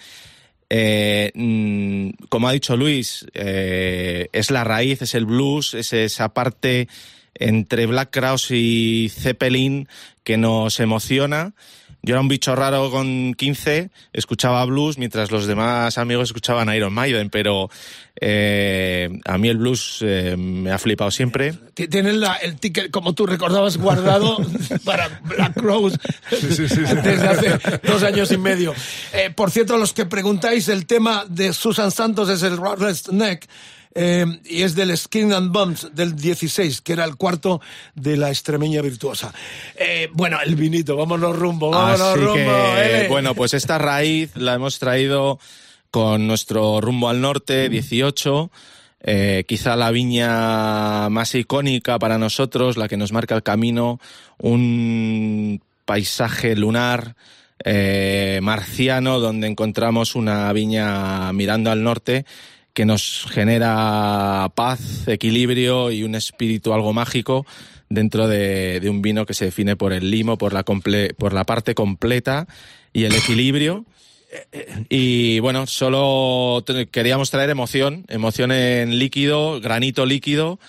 Eh, 0.78 1.32
mm, 1.34 2.26
como 2.28 2.50
ha 2.50 2.52
dicho 2.52 2.76
Luis, 2.76 3.26
eh, 3.34 4.28
es 4.34 4.52
la 4.52 4.66
raíz, 4.66 5.02
es 5.02 5.16
el 5.16 5.26
blues, 5.26 5.74
es 5.74 5.94
esa 5.94 6.34
parte 6.34 6.90
entre 7.34 7.86
Black 7.86 8.10
Crowes 8.12 8.52
y 8.52 9.10
Zeppelin 9.10 9.88
que 10.26 10.36
nos 10.36 10.82
emociona. 10.82 11.54
Yo 12.06 12.14
era 12.14 12.22
un 12.22 12.28
bicho 12.28 12.56
raro 12.56 12.92
con 12.92 13.34
15, 13.34 13.90
escuchaba 14.14 14.64
blues 14.66 14.98
mientras 15.00 15.32
los 15.32 15.48
demás 15.48 15.98
amigos 15.98 16.30
escuchaban 16.30 16.72
Iron 16.76 16.94
Maiden, 16.94 17.32
pero 17.32 17.70
eh, 18.22 19.10
a 19.26 19.38
mí 19.40 19.50
el 19.50 19.58
blues 19.58 20.00
eh, 20.02 20.36
me 20.38 20.72
ha 20.72 20.78
flipado 20.78 21.10
siempre. 21.10 21.54
T- 21.74 21.88
Tienen 21.88 22.20
la- 22.20 22.36
el 22.36 22.58
ticket, 22.60 22.92
como 22.92 23.14
tú 23.14 23.26
recordabas, 23.26 23.78
guardado 23.78 24.38
para 24.86 25.20
Black 25.24 25.58
Rose 25.58 25.98
sí, 26.30 26.68
sí. 26.70 26.76
desde 27.04 27.28
hace 27.28 27.80
dos 27.84 28.04
años 28.04 28.32
y 28.32 28.38
medio. 28.38 28.74
Eh, 29.12 29.32
por 29.36 29.50
cierto, 29.50 29.78
los 29.78 29.92
que 29.94 30.06
preguntáis, 30.06 30.70
el 30.70 30.86
tema 30.86 31.26
de 31.28 31.54
Susan 31.54 31.90
Santos 31.92 32.30
es 32.30 32.44
el 32.44 32.58
Rattlesnake. 32.58 33.16
Neck. 33.16 33.48
Eh, 33.96 34.26
y 34.46 34.62
es 34.64 34.76
del 34.76 34.96
Skin 34.98 35.32
and 35.34 35.52
Bones 35.52 35.88
del 35.94 36.16
16, 36.16 36.82
que 36.82 36.94
era 36.94 37.06
el 37.06 37.16
cuarto 37.16 37.62
de 37.96 38.18
la 38.18 38.30
extremeña 38.30 38.82
virtuosa. 38.82 39.34
Eh, 39.78 40.10
bueno, 40.12 40.38
el 40.46 40.56
vinito, 40.56 40.98
vámonos 40.98 41.36
rumbo, 41.36 41.72
vámonos 41.72 42.02
Así 42.02 42.20
rumbo. 42.20 42.34
que, 42.36 42.98
ele. 42.98 43.08
bueno, 43.08 43.34
pues 43.34 43.54
esta 43.54 43.78
raíz 43.78 44.36
la 44.36 44.54
hemos 44.56 44.80
traído 44.80 45.40
con 45.92 46.28
nuestro 46.28 46.82
rumbo 46.82 47.08
al 47.10 47.22
norte, 47.22 47.70
18. 47.70 48.52
eh, 49.08 49.44
quizá 49.48 49.76
la 49.76 49.92
viña 49.92 51.08
más 51.10 51.34
icónica 51.36 51.98
para 52.00 52.18
nosotros, 52.18 52.76
la 52.76 52.88
que 52.88 52.98
nos 52.98 53.12
marca 53.14 53.36
el 53.36 53.44
camino, 53.44 54.00
un 54.40 55.62
paisaje 55.86 56.56
lunar 56.56 57.16
eh, 57.64 58.40
marciano 58.42 59.20
donde 59.20 59.48
encontramos 59.48 60.16
una 60.16 60.52
viña 60.52 61.32
mirando 61.32 61.72
al 61.72 61.84
norte 61.84 62.26
que 62.76 62.86
nos 62.86 63.26
genera 63.32 64.52
paz, 64.54 65.08
equilibrio 65.08 65.90
y 65.90 66.04
un 66.04 66.14
espíritu 66.14 66.74
algo 66.74 66.94
mágico 66.94 67.46
dentro 67.90 68.28
de, 68.28 68.80
de 68.82 68.90
un 68.90 69.02
vino 69.02 69.26
que 69.26 69.34
se 69.34 69.46
define 69.46 69.76
por 69.76 69.94
el 69.94 70.12
limo, 70.12 70.38
por 70.38 70.54
la, 70.54 70.64
comple- 70.64 71.16
por 71.16 71.34
la 71.34 71.46
parte 71.46 71.74
completa 71.74 72.48
y 72.94 73.06
el 73.06 73.16
equilibrio. 73.16 73.86
Y 74.90 75.40
bueno, 75.40 75.66
solo 75.66 76.66
queríamos 76.92 77.32
traer 77.32 77.50
emoción, 77.50 78.04
emoción 78.10 78.52
en 78.52 79.00
líquido, 79.00 79.62
granito 79.62 80.06
líquido 80.06 80.60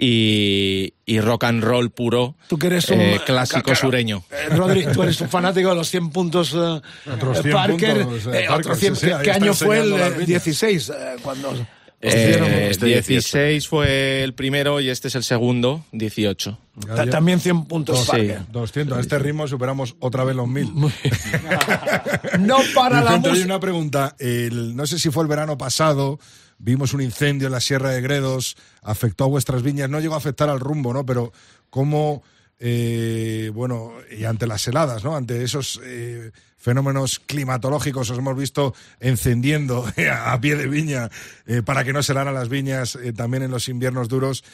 y, 0.00 0.94
y 1.06 1.20
rock 1.20 1.44
and 1.44 1.62
roll 1.64 1.90
puro, 1.90 2.36
Tú 2.48 2.56
que 2.58 2.68
eres 2.68 2.88
un 2.88 3.00
eh, 3.00 3.20
clásico 3.26 3.62
claro, 3.62 3.80
sureño. 3.80 4.22
eh, 4.30 4.54
Rodri, 4.54 4.86
tú 4.92 5.02
eres 5.02 5.20
un 5.20 5.28
fanático 5.28 5.68
de 5.70 5.74
los 5.74 5.90
100 5.90 6.10
puntos 6.10 6.54
eh, 6.54 6.80
Otros 7.12 7.42
100 7.42 7.52
Parker. 7.52 8.04
puntos, 8.04 8.22
Parker, 8.24 8.50
otros 8.50 8.78
100, 8.78 8.94
sí, 8.96 9.00
sí, 9.00 9.06
¿qué- 9.08 9.14
ahí 9.14 9.22
¿Qué 9.24 9.30
está 9.30 9.44
año 9.44 9.54
fue 9.54 9.76
el 9.78 9.82
enseñando 9.84 9.98
las 9.98 10.08
eh, 10.12 10.24
viñas. 10.24 10.44
16? 10.44 10.88
eh, 10.90 11.16
cuando 11.22 11.66
Eh, 12.00 12.68
este 12.70 12.86
16 12.86 13.66
fue 13.66 14.22
el 14.22 14.32
primero 14.34 14.80
y 14.80 14.88
este 14.88 15.08
es 15.08 15.16
el 15.16 15.24
segundo, 15.24 15.84
18. 15.90 16.56
Ta- 16.94 17.06
También 17.10 17.40
100 17.40 17.64
puntos 17.64 17.98
Sí. 18.04 18.06
Parker. 18.06 18.42
200. 18.52 18.98
A 18.98 19.00
este 19.00 19.18
ritmo 19.18 19.48
superamos 19.48 19.96
otra 19.98 20.22
vez 20.22 20.36
los 20.36 20.46
1000. 20.46 20.70
No 22.38 22.58
para 22.74 23.00
la 23.02 23.16
música. 23.16 23.44
una 23.44 23.58
pregunta. 23.60 24.14
El- 24.20 24.76
no 24.76 24.86
sé 24.86 24.98
si 24.98 25.10
fue 25.10 25.24
el 25.24 25.28
verano 25.28 25.58
pasado, 25.58 26.18
vimos 26.58 26.94
un 26.94 27.00
incendio 27.00 27.46
en 27.46 27.52
la 27.52 27.60
Sierra 27.60 27.90
de 27.90 28.00
Gredos, 28.00 28.56
afectó 28.82 29.24
a 29.24 29.28
vuestras 29.28 29.62
viñas, 29.62 29.88
no 29.88 30.00
llegó 30.00 30.14
a 30.14 30.18
afectar 30.18 30.48
al 30.48 30.60
rumbo, 30.60 30.92
¿no? 30.92 31.06
Pero 31.06 31.32
¿cómo 31.70 32.22
eh, 32.60 33.50
bueno, 33.54 33.92
y 34.10 34.24
ante 34.24 34.46
las 34.46 34.66
heladas, 34.66 35.04
¿no? 35.04 35.14
Ante 35.14 35.44
esos 35.44 35.80
eh, 35.84 36.32
fenómenos 36.56 37.20
climatológicos, 37.20 38.10
os 38.10 38.18
hemos 38.18 38.36
visto 38.36 38.74
encendiendo 38.98 39.86
a 40.12 40.40
pie 40.40 40.56
de 40.56 40.66
viña 40.66 41.08
eh, 41.46 41.62
para 41.62 41.84
que 41.84 41.92
no 41.92 42.02
se 42.02 42.12
helaran 42.12 42.34
las 42.34 42.48
viñas 42.48 42.98
también 43.16 43.44
en 43.44 43.50
los 43.50 43.68
inviernos 43.68 44.08
duros. 44.08 44.44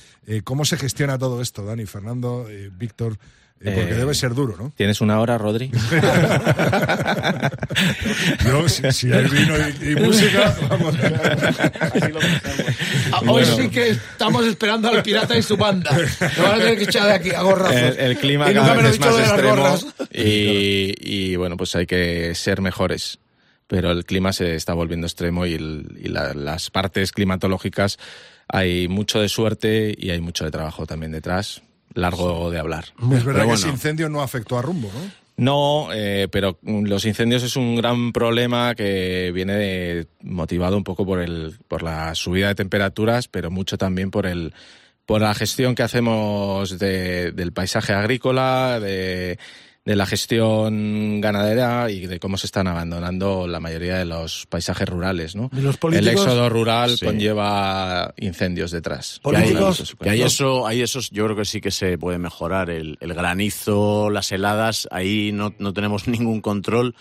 ¿Cómo 0.44 0.64
se 0.64 0.76
gestiona 0.76 1.18
todo 1.18 1.40
esto, 1.40 1.64
Dani, 1.64 1.86
Fernando, 1.86 2.46
Víctor? 2.72 3.18
Porque 3.64 3.80
Eh, 3.80 3.94
debe 3.94 4.14
ser 4.14 4.34
duro, 4.34 4.56
¿no? 4.58 4.72
¿Tienes 4.76 5.00
una 5.00 5.18
hora, 5.20 5.38
Rodri? 5.38 5.70
Yo, 8.44 8.68
si, 8.68 8.82
si 8.92 9.12
hay 9.12 9.24
vino 9.28 9.54
y, 9.58 9.92
y 9.92 9.96
música, 9.96 10.54
vamos. 10.68 10.94
Ah, 13.12 13.20
Hoy 13.26 13.44
sí 13.44 13.68
que 13.68 13.90
estamos 13.90 14.46
esperando 14.46 14.88
al 14.88 15.02
pirata 15.02 15.36
y 15.36 15.42
su 15.42 15.56
banda. 15.56 15.90
Me 15.92 16.42
van 16.42 16.54
a 16.54 16.58
tener 16.58 16.78
que 16.78 16.84
echar 16.84 17.06
de 17.06 17.12
aquí 17.14 17.30
a 17.30 17.42
gorrazos. 17.42 17.76
El, 17.76 17.98
el 17.98 18.18
clima 18.18 18.50
Y 18.50 18.54
cada 18.54 18.74
lo 18.74 18.82
vez 18.82 18.92
es 18.94 19.00
más 19.00 19.08
lo 19.10 19.16
de 19.16 19.22
las 19.22 19.30
extremo 19.32 19.56
gorras. 19.56 19.86
y, 20.12 20.94
y, 21.00 21.36
bueno, 21.36 21.56
pues 21.56 21.74
hay 21.76 21.86
que 21.86 22.34
ser 22.34 22.60
mejores. 22.60 23.18
Pero 23.66 23.90
el 23.92 24.04
clima 24.04 24.32
se 24.32 24.54
está 24.56 24.74
volviendo 24.74 25.06
extremo 25.06 25.46
y, 25.46 25.54
el- 25.54 25.98
y 26.02 26.08
la- 26.08 26.34
las 26.34 26.70
partes 26.70 27.12
climatológicas 27.12 27.98
hay 28.46 28.88
mucho 28.88 29.20
de 29.20 29.28
suerte 29.30 29.94
y 29.98 30.10
hay 30.10 30.20
mucho 30.20 30.44
de 30.44 30.50
trabajo 30.50 30.86
también 30.86 31.12
detrás. 31.12 31.62
Largo 31.94 32.50
de 32.50 32.58
hablar. 32.58 32.84
Es 32.84 32.94
verdad 32.98 33.22
Pero 33.24 33.34
que 33.38 33.44
bueno. 33.44 33.54
ese 33.54 33.68
incendio 33.68 34.08
no 34.08 34.20
afectó 34.22 34.58
a 34.58 34.62
Rumbo, 34.62 34.90
¿no? 34.94 35.24
No, 35.36 35.88
eh, 35.92 36.28
pero 36.30 36.58
los 36.62 37.04
incendios 37.06 37.42
es 37.42 37.56
un 37.56 37.74
gran 37.74 38.12
problema 38.12 38.74
que 38.76 39.32
viene 39.34 39.54
de- 39.54 40.06
motivado 40.22 40.76
un 40.76 40.84
poco 40.84 41.04
por 41.04 41.20
el 41.20 41.56
por 41.66 41.82
la 41.82 42.14
subida 42.14 42.48
de 42.48 42.54
temperaturas, 42.54 43.26
pero 43.26 43.50
mucho 43.50 43.76
también 43.76 44.12
por 44.12 44.26
el 44.26 44.52
por 45.06 45.20
la 45.20 45.34
gestión 45.34 45.74
que 45.74 45.82
hacemos 45.82 46.78
de- 46.78 47.32
del 47.32 47.52
paisaje 47.52 47.92
agrícola, 47.92 48.78
de, 48.80 49.38
de 49.84 49.96
la 49.96 50.06
gestión 50.06 51.20
ganadera 51.20 51.90
y 51.90 52.06
de 52.06 52.18
cómo 52.18 52.38
se 52.38 52.46
están 52.46 52.66
abandonando 52.68 53.46
la 53.46 53.60
mayoría 53.60 53.98
de 53.98 54.06
los 54.06 54.46
paisajes 54.46 54.88
rurales, 54.88 55.36
¿no? 55.36 55.50
Y 55.52 55.60
los 55.60 55.74
el 55.74 55.78
políticos- 55.80 56.12
éxodo 56.26 56.48
rural 56.48 56.96
Sí. 56.96 57.04
conlleva 57.04 58.14
incendios 58.16 58.70
detrás. 58.70 59.20
Que 59.22 59.36
hay, 59.36 59.42
Políticos- 59.52 59.96
que 60.00 60.08
hay 60.10 60.22
eso, 60.22 60.66
hay 60.66 60.80
esos, 60.80 61.10
yo 61.10 61.24
creo 61.24 61.36
que 61.36 61.44
sí 61.44 61.60
que 61.60 61.70
se 61.70 61.98
puede 61.98 62.18
mejorar. 62.18 62.70
El, 62.70 62.96
el 63.00 63.12
granizo, 63.12 64.08
las 64.08 64.32
heladas, 64.32 64.88
ahí 64.90 65.32
no, 65.32 65.54
no 65.58 65.74
tenemos 65.74 66.08
ningún 66.08 66.40
control. 66.40 66.94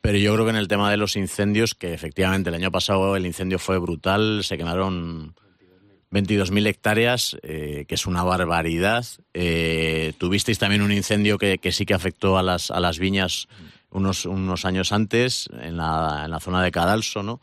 Pero 0.00 0.16
yo 0.18 0.32
creo 0.34 0.44
que 0.44 0.50
en 0.50 0.56
el 0.56 0.68
tema 0.68 0.92
de 0.92 0.96
los 0.96 1.16
incendios, 1.16 1.74
que 1.74 1.92
efectivamente 1.92 2.50
el 2.50 2.54
año 2.54 2.70
pasado 2.70 3.16
el 3.16 3.26
incendio 3.26 3.58
fue 3.58 3.78
brutal, 3.78 4.44
se 4.44 4.56
quemaron 4.56 5.34
22.000 6.10 6.66
hectáreas, 6.66 7.36
eh, 7.42 7.84
que 7.86 7.94
es 7.94 8.06
una 8.06 8.22
barbaridad. 8.22 9.04
Eh, 9.34 10.12
tuvisteis 10.18 10.58
también 10.58 10.82
un 10.82 10.92
incendio 10.92 11.38
que, 11.38 11.58
que 11.58 11.72
sí 11.72 11.84
que 11.84 11.94
afectó 11.94 12.38
a 12.38 12.42
las, 12.42 12.70
a 12.70 12.80
las 12.80 12.98
viñas 12.98 13.48
unos, 13.90 14.26
unos 14.26 14.64
años 14.64 14.92
antes, 14.92 15.48
en 15.60 15.76
la, 15.76 16.22
en 16.24 16.30
la 16.30 16.40
zona 16.40 16.62
de 16.62 16.70
Cadalso, 16.70 17.22
¿no? 17.22 17.40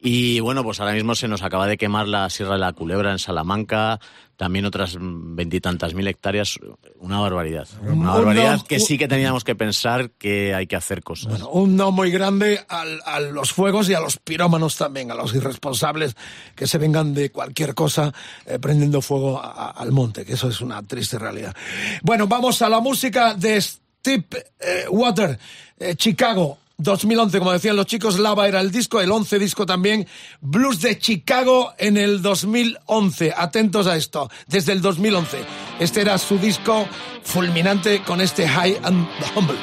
Y 0.00 0.40
bueno, 0.40 0.62
pues 0.62 0.78
ahora 0.80 0.92
mismo 0.92 1.14
se 1.14 1.26
nos 1.26 1.42
acaba 1.42 1.66
de 1.66 1.76
quemar 1.78 2.06
la 2.06 2.28
Sierra 2.30 2.52
de 2.54 2.58
la 2.60 2.72
Culebra 2.72 3.12
en 3.12 3.18
Salamanca, 3.18 3.98
también 4.36 4.66
otras 4.66 4.96
veintitantas 5.00 5.94
mil 5.94 6.06
hectáreas, 6.06 6.58
una 6.98 7.18
barbaridad. 7.18 7.66
Una 7.82 7.92
Un 7.92 8.04
barbaridad 8.04 8.58
no- 8.58 8.64
que 8.64 8.78
sí 8.78 8.98
que 8.98 9.08
teníamos 9.08 9.42
que 9.42 9.54
pensar 9.54 10.10
que 10.10 10.54
hay 10.54 10.66
que 10.66 10.76
hacer 10.76 11.02
cosas. 11.02 11.28
Bueno, 11.30 11.48
un 11.48 11.76
no 11.76 11.90
muy 11.92 12.10
grande 12.10 12.60
al- 12.68 13.00
a 13.06 13.20
los 13.20 13.52
fuegos 13.52 13.88
y 13.88 13.94
a 13.94 14.00
los 14.00 14.18
pirómanos 14.18 14.76
también, 14.76 15.10
a 15.10 15.14
los 15.14 15.34
irresponsables 15.34 16.14
que 16.54 16.66
se 16.66 16.76
vengan 16.76 17.14
de 17.14 17.30
cualquier 17.32 17.74
cosa 17.74 18.12
eh, 18.44 18.58
prendiendo 18.58 19.00
fuego 19.00 19.40
a- 19.40 19.50
a- 19.50 19.70
al 19.70 19.92
monte, 19.92 20.26
que 20.26 20.34
eso 20.34 20.48
es 20.50 20.60
una 20.60 20.82
triste 20.86 21.18
realidad. 21.18 21.56
Bueno, 22.02 22.26
vamos 22.26 22.60
a 22.60 22.68
la 22.68 22.80
música 22.80 23.34
de 23.34 23.60
Steve 23.60 24.26
eh, 24.60 24.84
Water, 24.90 25.38
eh, 25.78 25.94
Chicago. 25.96 26.58
2011, 26.78 27.38
como 27.38 27.52
decían 27.52 27.76
los 27.76 27.86
chicos, 27.86 28.18
Lava 28.18 28.46
era 28.46 28.60
el 28.60 28.70
disco, 28.70 29.00
el 29.00 29.10
11 29.10 29.38
disco 29.38 29.64
también, 29.64 30.06
Blues 30.40 30.82
de 30.82 30.98
Chicago 30.98 31.72
en 31.78 31.96
el 31.96 32.20
2011. 32.20 33.32
Atentos 33.34 33.86
a 33.86 33.96
esto, 33.96 34.30
desde 34.46 34.72
el 34.72 34.82
2011. 34.82 35.38
Este 35.80 36.02
era 36.02 36.18
su 36.18 36.38
disco 36.38 36.86
fulminante 37.22 38.02
con 38.02 38.20
este 38.20 38.46
High 38.46 38.78
and 38.82 39.08
Humble. 39.34 39.56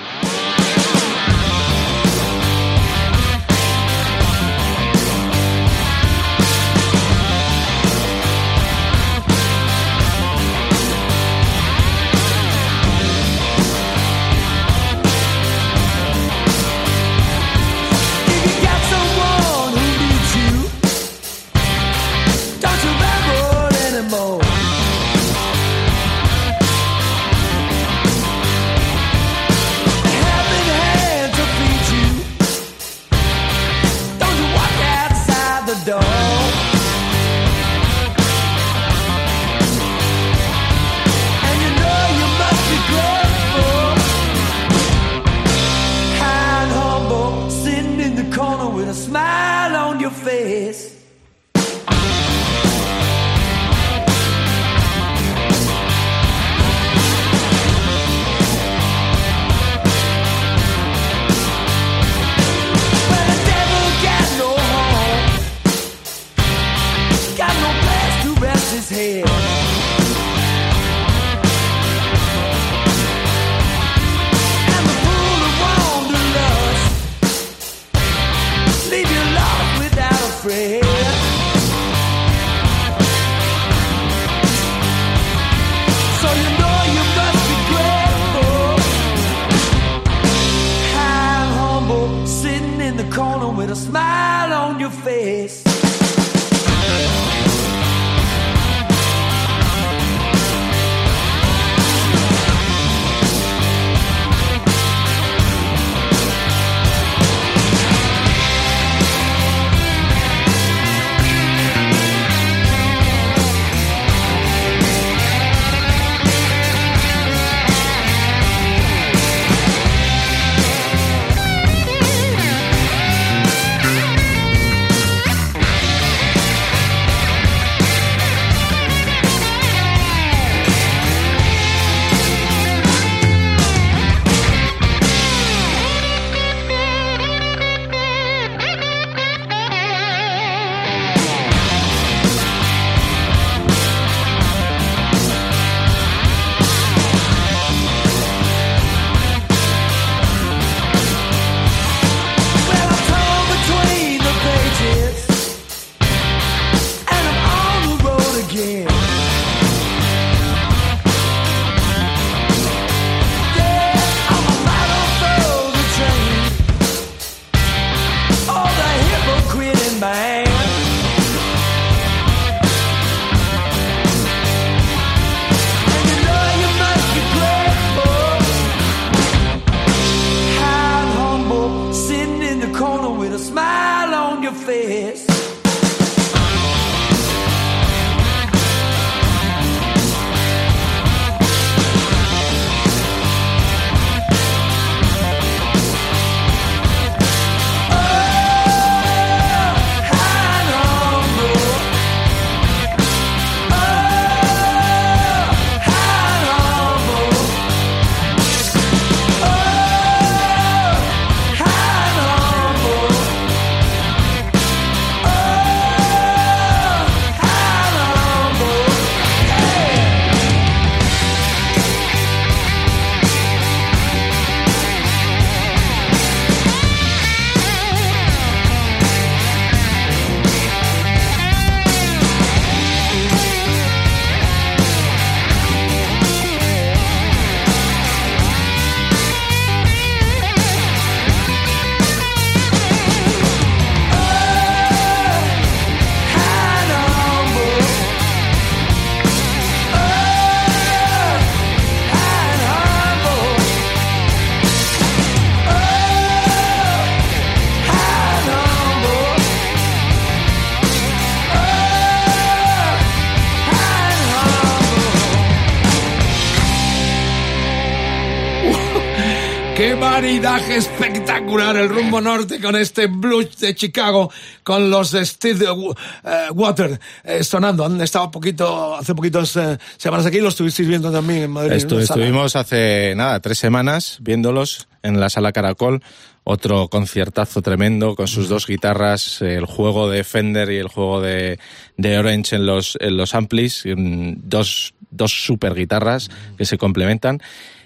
Maridaje 270.24 270.78
espectacular 270.78 271.76
el 271.76 271.90
rumbo 271.90 272.22
norte 272.22 272.62
con 272.62 272.78
este 272.78 273.08
blues 273.08 273.58
de 273.58 273.76
Chicago 273.76 274.32
con 274.64 274.90
los 274.90 275.12
de 275.12 275.26
Steve 275.26 275.66
eh, 275.66 276.30
Water 276.54 276.98
eh, 277.26 277.44
sonando. 277.44 277.84
Han 277.84 278.00
estado 278.00 278.32
poquito, 278.32 278.96
hace 278.96 279.14
poquitos 279.14 279.58
eh, 279.58 279.78
semanas 279.98 280.26
aquí, 280.26 280.40
lo 280.40 280.48
estuvisteis 280.48 280.88
viendo 280.88 281.12
también 281.12 281.44
en 281.44 281.52
Madrid. 281.52 281.74
Estu- 281.74 281.96
en 281.96 282.04
estuvimos 282.04 282.56
hace 282.56 283.14
nada, 283.18 283.42
tres 283.42 283.58
semanas 283.58 284.20
viéndolos 284.22 284.88
en 285.02 285.20
la 285.20 285.30
sala 285.30 285.52
Caracol. 285.52 286.02
Otro 286.46 286.88
conciertazo 286.88 287.62
tremendo 287.62 288.16
con 288.16 288.30
sus 288.30 288.48
dos 288.48 288.66
guitarras, 288.66 289.42
el 289.42 289.66
juego 289.66 290.10
de 290.10 290.24
Fender 290.24 290.72
y 290.72 290.78
el 290.78 290.88
juego 290.88 291.20
de, 291.20 291.60
de 291.98 292.18
Orange 292.18 292.56
en 292.56 292.66
los, 292.66 292.98
en 293.02 293.18
los 293.18 293.36
amplis, 293.36 293.84
dos, 293.86 294.94
dos 295.12 295.46
super 295.46 295.74
guitarras 295.76 296.30
que 296.58 296.64
se 296.64 296.78
complementan. 296.78 297.42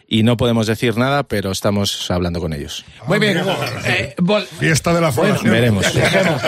Y 0.10 0.24
no 0.24 0.38
podemos 0.38 0.68
decir 0.68 0.96
nada, 0.96 1.24
pero 1.24 1.52
estamos 1.52 2.10
hablando 2.10 2.40
con 2.40 2.54
ellos. 2.54 2.86
Muy 3.08 3.20
bien. 3.20 3.42
Eh, 3.86 4.16
vol- 4.20 4.48
Fiesta 4.48 4.94
de 4.94 5.02
la 5.02 5.12
Fundación. 5.12 5.52
Veremos. 5.52 5.94
Dejemos. 5.94 6.42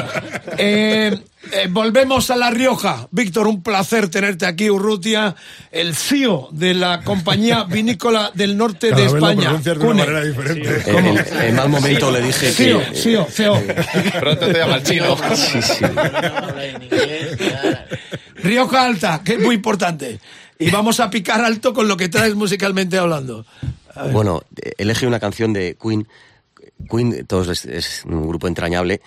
Eh, 0.58 1.20
eh, 1.52 1.68
volvemos 1.70 2.30
a 2.32 2.38
La 2.38 2.52
Rioja. 2.52 3.10
Víctor, 3.12 3.48
un 3.50 3.62
placer 3.62 4.08
tenerte 4.08 4.46
aquí, 4.46 4.70
Urrutia, 4.70 5.36
el 5.74 5.94
CEO 5.94 6.48
de 6.52 6.74
la 6.74 7.02
compañía 7.02 7.64
vinícola 7.70 8.32
del 8.34 8.56
norte 8.56 8.92
Cada 8.92 9.02
de 9.02 9.04
vez 9.04 9.12
lo 9.12 9.18
España. 9.30 9.44
pronuncias 9.50 9.78
de 9.80 9.86
una 9.86 10.06
manera 10.06 10.24
diferente. 10.24 10.92
En, 10.92 11.06
en- 11.08 11.42
en 11.50 11.56
mal 11.56 11.68
momento 11.68 12.12
le 12.12 12.22
dije 12.22 12.52
CEO, 12.54 12.80
que... 12.80 12.96
CEO, 12.96 13.26
CEO. 13.30 13.62
Pronto 14.22 14.48
te 14.48 14.54
llama 14.58 14.76
el 14.78 14.84
chino. 14.84 15.18
Sí, 15.36 15.62
sí. 15.62 15.86
Rioja 18.42 18.86
Alta, 18.86 19.22
que 19.24 19.34
es 19.34 19.40
muy 19.40 19.56
importante. 19.56 20.20
Y 20.60 20.70
vamos 20.72 21.00
a 21.00 21.10
picar 21.10 21.42
alto 21.42 21.74
con 21.74 21.88
lo 21.88 21.96
que 21.96 22.10
traes 22.10 22.36
musicalmente 22.36 22.98
hablando. 22.98 23.46
Bueno, 24.12 24.44
elegí 24.78 25.06
una 25.06 25.20
canción 25.20 25.54
de 25.54 25.78
Queen. 25.82 26.08
Queen, 26.90 27.26
todos 27.26 27.48
es, 27.48 27.66
es 27.66 28.04
un 28.06 28.28
grupo 28.28 28.48
entrañable. 28.48 29.02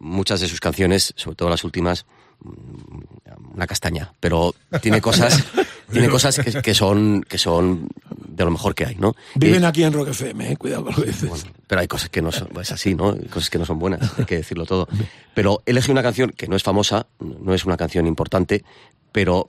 Muchas 0.00 0.40
de 0.40 0.48
sus 0.48 0.58
canciones, 0.58 1.12
sobre 1.16 1.36
todo 1.36 1.48
las 1.48 1.62
últimas, 1.62 2.06
mm, 2.42 3.54
una 3.54 3.66
castaña. 3.68 4.12
Pero 4.18 4.54
tiene 4.82 5.00
cosas, 5.08 5.44
tiene 5.92 6.08
cosas 6.08 6.38
que, 6.38 6.60
que 6.60 6.74
son, 6.74 7.22
que 7.22 7.38
son 7.38 7.88
de 8.26 8.44
lo 8.44 8.50
mejor 8.50 8.74
que 8.74 8.86
hay, 8.86 8.96
¿no? 8.96 9.14
Viven 9.36 9.62
Eh, 9.62 9.66
aquí 9.66 9.84
en 9.84 9.92
Rock 9.92 10.08
FM, 10.08 10.52
eh, 10.52 10.56
cuidado 10.56 10.84
con 10.84 10.94
lo 10.96 11.02
que 11.02 11.08
dices. 11.08 11.46
pero 11.66 11.80
hay 11.82 11.88
cosas 11.88 12.08
que 12.08 12.20
no 12.22 12.32
son, 12.32 12.48
es 12.60 12.72
así, 12.72 12.94
¿no? 12.96 13.10
Hay 13.12 13.28
cosas 13.28 13.48
que 13.50 13.58
no 13.58 13.66
son 13.66 13.78
buenas, 13.78 14.18
hay 14.18 14.24
que 14.24 14.36
decirlo 14.36 14.66
todo. 14.66 14.88
Pero 15.34 15.62
elegí 15.66 15.92
una 15.92 16.02
canción 16.02 16.30
que 16.30 16.48
no 16.48 16.56
es 16.56 16.62
famosa, 16.62 17.06
no 17.20 17.54
es 17.54 17.64
una 17.64 17.76
canción 17.76 18.06
importante, 18.06 18.64
pero 19.12 19.48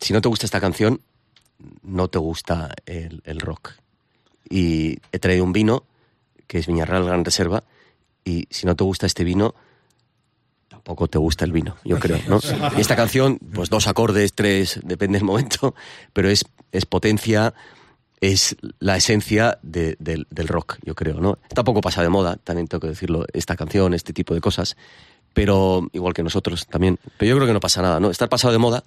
si 0.00 0.12
no 0.12 0.20
te 0.20 0.28
gusta 0.28 0.46
esta 0.46 0.60
canción, 0.60 1.00
no 1.82 2.08
te 2.08 2.18
gusta 2.18 2.74
el, 2.86 3.22
el 3.24 3.40
rock. 3.40 3.72
Y 4.48 4.98
he 5.12 5.18
traído 5.18 5.44
un 5.44 5.52
vino, 5.52 5.84
que 6.46 6.58
es 6.58 6.66
Viñarreal 6.66 7.04
Gran 7.04 7.24
Reserva, 7.24 7.62
y 8.24 8.46
si 8.50 8.66
no 8.66 8.74
te 8.76 8.84
gusta 8.84 9.06
este 9.06 9.24
vino, 9.24 9.54
tampoco 10.68 11.08
te 11.08 11.18
gusta 11.18 11.44
el 11.44 11.52
vino, 11.52 11.76
yo 11.84 11.98
creo, 11.98 12.18
¿no? 12.28 12.40
Y 12.76 12.80
esta 12.80 12.96
canción, 12.96 13.38
pues 13.54 13.70
dos 13.70 13.86
acordes, 13.86 14.32
tres, 14.34 14.80
depende 14.82 15.18
del 15.18 15.24
momento, 15.26 15.74
pero 16.12 16.28
es, 16.28 16.44
es 16.72 16.86
potencia, 16.86 17.54
es 18.20 18.56
la 18.78 18.96
esencia 18.96 19.58
de- 19.62 19.96
del, 19.98 20.26
del 20.30 20.48
rock, 20.48 20.78
yo 20.82 20.94
creo, 20.94 21.20
¿no? 21.20 21.38
Está 21.48 21.64
poco 21.64 21.80
pasada 21.80 22.04
de 22.04 22.10
moda, 22.10 22.36
también 22.36 22.68
tengo 22.68 22.80
que 22.80 22.88
decirlo, 22.88 23.26
esta 23.32 23.56
canción, 23.56 23.94
este 23.94 24.12
tipo 24.12 24.34
de 24.34 24.40
cosas, 24.40 24.76
pero 25.32 25.88
igual 25.92 26.14
que 26.14 26.22
nosotros 26.22 26.66
también. 26.66 26.98
Pero 27.18 27.30
yo 27.30 27.36
creo 27.36 27.46
que 27.46 27.52
no 27.54 27.60
pasa 27.60 27.82
nada, 27.82 28.00
¿no? 28.00 28.10
Estar 28.10 28.28
pasado 28.28 28.52
de 28.52 28.58
moda 28.58 28.82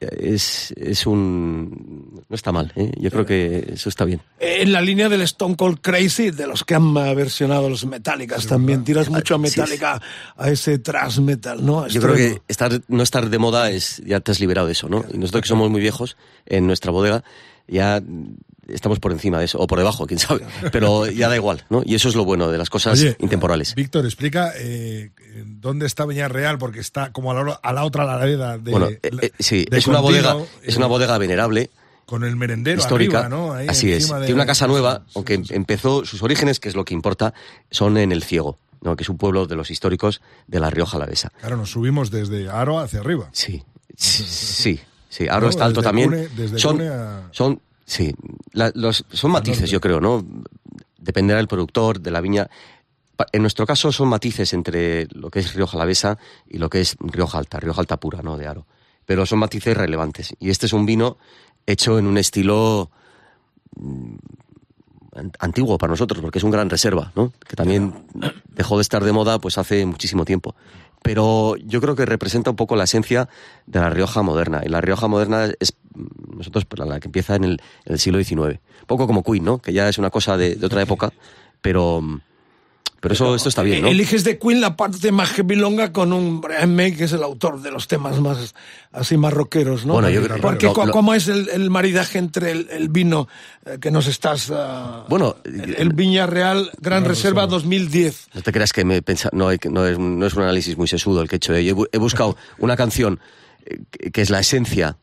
es, 0.00 0.72
es 0.76 1.06
un... 1.06 2.22
no 2.28 2.34
está 2.34 2.52
mal, 2.52 2.72
¿eh? 2.76 2.92
Yo 2.98 3.10
creo 3.10 3.26
que 3.26 3.72
eso 3.74 3.88
está 3.88 4.04
bien. 4.04 4.20
En 4.38 4.72
la 4.72 4.80
línea 4.80 5.08
del 5.08 5.22
Stone 5.22 5.56
Cold 5.56 5.80
Crazy, 5.80 6.30
de 6.30 6.46
los 6.46 6.64
que 6.64 6.74
han 6.74 6.96
eh, 6.96 7.14
versionado 7.14 7.68
los 7.68 7.84
Metallicas 7.84 8.46
también. 8.46 8.84
Tiras 8.84 9.08
mucho 9.08 9.34
a 9.34 9.38
sí, 9.38 9.42
Metallica, 9.42 10.00
a 10.36 10.50
ese 10.50 10.78
thrash 10.78 11.18
metal, 11.18 11.64
¿no? 11.64 11.88
Yo 11.88 12.00
creo 12.00 12.14
que 12.14 12.42
estar, 12.48 12.80
no 12.88 13.02
estar 13.02 13.28
de 13.28 13.38
moda 13.38 13.70
es 13.70 14.02
ya 14.06 14.20
te 14.20 14.30
has 14.30 14.40
liberado 14.40 14.66
de 14.66 14.72
eso, 14.72 14.88
¿no? 14.88 15.04
Y 15.12 15.18
nosotros 15.18 15.42
que 15.42 15.48
somos 15.48 15.70
muy 15.70 15.80
viejos 15.80 16.16
en 16.46 16.66
nuestra 16.66 16.92
bodega 16.92 17.24
ya 17.66 18.02
estamos 18.68 18.98
por 19.00 19.12
encima 19.12 19.38
de 19.38 19.46
eso 19.46 19.58
o 19.58 19.66
por 19.66 19.78
debajo, 19.78 20.06
quién 20.06 20.18
sabe. 20.20 20.44
Pero 20.70 21.06
ya 21.06 21.28
da 21.28 21.36
igual, 21.36 21.64
¿no? 21.70 21.82
Y 21.84 21.94
eso 21.94 22.08
es 22.08 22.14
lo 22.14 22.24
bueno 22.24 22.50
de 22.50 22.58
las 22.58 22.70
cosas 22.70 22.98
Oye, 23.00 23.16
intemporales. 23.18 23.74
Víctor, 23.74 24.04
explica 24.04 24.52
eh, 24.56 25.10
dónde 25.46 25.86
está 25.86 26.04
Real 26.06 26.58
porque 26.58 26.80
está 26.80 27.12
como 27.12 27.32
a 27.32 27.42
la, 27.42 27.52
a 27.62 27.72
la 27.72 27.84
otra 27.84 28.04
ladera 28.04 28.58
de. 28.58 28.70
bueno, 28.70 28.88
eh, 28.88 29.00
eh, 29.02 29.30
sí, 29.38 29.64
de 29.70 29.78
es 29.78 29.86
una 29.86 30.00
bodega, 30.00 30.36
es 30.62 30.74
eh, 30.74 30.78
una 30.78 30.86
bodega 30.86 31.18
venerable. 31.18 31.70
Con 32.06 32.24
el 32.24 32.36
merendero 32.36 32.78
histórica. 32.80 33.20
arriba, 33.20 33.36
¿no? 33.36 33.52
Ahí 33.54 33.68
Así 33.68 33.90
es. 33.92 34.08
de- 34.08 34.18
Tiene 34.20 34.34
una 34.34 34.44
casa 34.46 34.66
nueva, 34.66 35.04
aunque 35.14 35.40
empezó 35.50 36.04
sus 36.04 36.22
orígenes, 36.22 36.60
que 36.60 36.68
es 36.68 36.74
lo 36.74 36.84
que 36.84 36.92
importa, 36.94 37.32
son 37.70 37.96
en 37.96 38.12
el 38.12 38.22
Ciego, 38.22 38.58
¿no? 38.82 38.96
que 38.96 39.04
es 39.04 39.08
un 39.08 39.16
pueblo 39.16 39.46
de 39.46 39.54
los 39.56 39.70
históricos 39.70 40.20
de 40.46 40.60
la 40.60 40.68
Rioja 40.68 40.96
Alavesa. 40.98 41.30
Claro, 41.40 41.56
nos 41.56 41.70
subimos 41.70 42.10
desde 42.10 42.50
Aro 42.50 42.80
hacia 42.80 43.00
arriba. 43.00 43.30
Sí, 43.32 43.62
sí, 43.96 44.80
sí. 45.08 45.28
Aro 45.28 45.42
No, 45.42 45.48
está 45.50 45.64
alto 45.64 45.80
también. 45.80 46.10
Cune- 46.10 46.28
desde 46.36 46.58
son, 46.58 46.80
a- 46.82 47.28
son, 47.30 47.60
sí, 47.92 48.14
la- 48.52 48.72
los, 48.74 49.04
son 49.12 49.30
matices, 49.32 49.70
yo 49.70 49.80
creo, 49.80 50.00
¿no? 50.00 50.24
Dependerá 50.98 51.36
del 51.38 51.48
productor, 51.48 52.00
de 52.00 52.10
la 52.10 52.20
viña. 52.20 52.48
En 53.32 53.42
nuestro 53.42 53.66
caso 53.66 53.92
son 53.92 54.08
matices 54.08 54.52
entre 54.52 55.06
lo 55.12 55.30
que 55.30 55.40
es 55.40 55.54
Rioja 55.54 55.76
Alavesa 55.76 56.18
y 56.48 56.58
lo 56.58 56.68
que 56.70 56.80
es 56.80 56.96
Rioja 57.00 57.38
Alta, 57.38 57.60
Rioja 57.60 57.80
Alta 57.80 57.98
pura, 58.00 58.22
¿no? 58.22 58.36
De 58.38 58.46
Aro. 58.46 58.66
Pero 59.04 59.26
son 59.26 59.38
matices 59.40 59.76
relevantes. 59.76 60.34
Y 60.40 60.50
este 60.50 60.66
es 60.66 60.72
un 60.72 60.86
vino 60.86 61.18
hecho 61.66 61.98
en 61.98 62.06
un 62.06 62.18
estilo 62.18 62.90
mm, 63.76 64.14
an- 65.14 65.32
antiguo 65.38 65.78
para 65.78 65.90
nosotros, 65.92 66.20
porque 66.20 66.38
es 66.38 66.44
un 66.44 66.50
gran 66.50 66.70
reserva, 66.70 67.12
¿no? 67.14 67.32
Que 67.48 67.56
también 67.56 68.06
dejó 68.48 68.76
de 68.78 68.82
estar 68.82 69.04
de 69.04 69.12
moda 69.12 69.38
pues 69.38 69.58
hace 69.58 69.84
muchísimo 69.86 70.24
tiempo. 70.24 70.54
Pero 71.02 71.56
yo 71.56 71.80
creo 71.80 71.96
que 71.96 72.06
representa 72.06 72.50
un 72.50 72.56
poco 72.56 72.76
la 72.76 72.84
esencia 72.84 73.28
de 73.66 73.80
la 73.80 73.90
Rioja 73.90 74.22
moderna. 74.22 74.62
Y 74.64 74.68
la 74.68 74.80
Rioja 74.80 75.08
moderna 75.08 75.46
es, 75.58 75.74
nosotros, 76.36 76.64
pues, 76.64 76.86
la 76.88 77.00
que 77.00 77.08
empieza 77.08 77.36
en 77.36 77.44
el, 77.44 77.52
en 77.84 77.92
el 77.94 77.98
siglo 77.98 78.22
XIX. 78.22 78.38
Un 78.38 78.58
poco 78.86 79.06
como 79.06 79.22
Queen, 79.22 79.44
¿no? 79.44 79.58
Que 79.58 79.72
ya 79.72 79.88
es 79.88 79.98
una 79.98 80.10
cosa 80.10 80.36
de, 80.36 80.56
de 80.56 80.66
otra 80.66 80.82
época, 80.82 81.12
pero, 81.60 82.02
Pero 83.00 83.14
eso, 83.14 83.34
esto 83.34 83.48
está 83.48 83.62
bien, 83.62 83.82
¿no? 83.82 83.88
Eliges 83.88 84.22
de 84.22 84.38
Queen 84.38 84.60
la 84.60 84.76
parte 84.76 85.10
más 85.10 85.36
heavilonga 85.36 85.92
con 85.92 86.12
un 86.12 86.40
Brian 86.40 86.74
May, 86.74 86.94
que 86.94 87.04
es 87.04 87.12
el 87.12 87.22
autor 87.24 87.60
de 87.60 87.70
los 87.72 87.88
temas 87.88 88.20
más 88.20 88.54
así 88.92 89.16
más 89.16 89.32
rockeros, 89.32 89.84
¿no? 89.86 89.94
Bueno, 89.94 90.08
yo 90.10 90.22
creo- 90.22 90.40
Porque 90.40 90.66
lo- 90.66 90.86
lo- 90.86 90.92
¿cómo 90.92 91.12
es 91.14 91.26
el, 91.28 91.48
el 91.48 91.68
maridaje 91.70 92.18
entre 92.18 92.52
el, 92.52 92.68
el 92.70 92.88
vino 92.90 93.26
eh, 93.66 93.78
que 93.80 93.90
nos 93.90 94.06
estás... 94.06 94.50
ah, 94.54 95.04
Bueno, 95.08 95.34
el, 95.44 95.74
el 95.76 95.88
Viña 95.94 96.26
Real 96.26 96.70
Gran 96.80 97.04
Reserva 97.04 97.46
2010. 97.48 98.28
No 98.34 98.42
te 98.42 98.52
creas 98.52 98.72
que 98.72 98.84
me 98.84 99.02
pensa, 99.02 99.30
no, 99.32 99.48
hay 99.48 99.58
que- 99.58 99.68
no, 99.70 99.84
es, 99.86 99.98
no 99.98 100.24
es 100.24 100.34
un 100.34 100.42
análisis 100.42 100.76
muy 100.78 100.86
sesudo 100.86 101.22
el 101.22 101.28
que 101.28 101.36
he 101.36 101.38
hecho. 101.38 101.52
Yo 101.58 101.58
he, 101.58 101.74
bu- 101.74 101.88
he 101.92 101.98
buscado 101.98 102.36
una 102.58 102.76
canción 102.76 103.18
eh, 103.66 103.80
que 104.12 104.22
es 104.22 104.30
la 104.30 104.38
esencia 104.40 104.96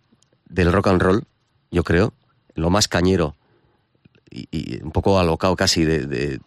del 0.49 0.71
rock 0.71 0.87
and 0.87 1.01
roll, 1.01 1.23
yo 1.71 1.83
creo, 1.83 2.13
lo 2.55 2.69
más 2.69 2.87
cañero 2.87 3.35
y, 4.29 4.47
y 4.51 4.81
un 4.83 4.91
poco 4.91 5.19
alocado 5.19 5.55
casi 5.55 5.85
de, 5.85 6.05
de- 6.05 6.39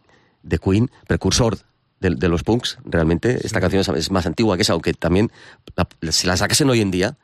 de 0.42 0.59
Queen, 0.59 0.90
precursor 1.07 1.57
de, 2.00 2.11
de 2.11 2.28
los 2.28 2.42
punks, 2.42 2.78
realmente. 2.84 3.38
Esta 3.46 3.61
canción 3.61 3.96
es, 3.96 4.11
más 4.11 4.26
antigua 4.26 4.57
que 4.57 4.62
esa, 4.62 4.72
aunque 4.72 4.92
también 4.92 5.30
la- 5.76 6.12
si 6.12 6.26
la 6.26 6.36
sacasen 6.36 6.68
hoy 6.68 6.80
en 6.80 6.90
día, 6.90 7.16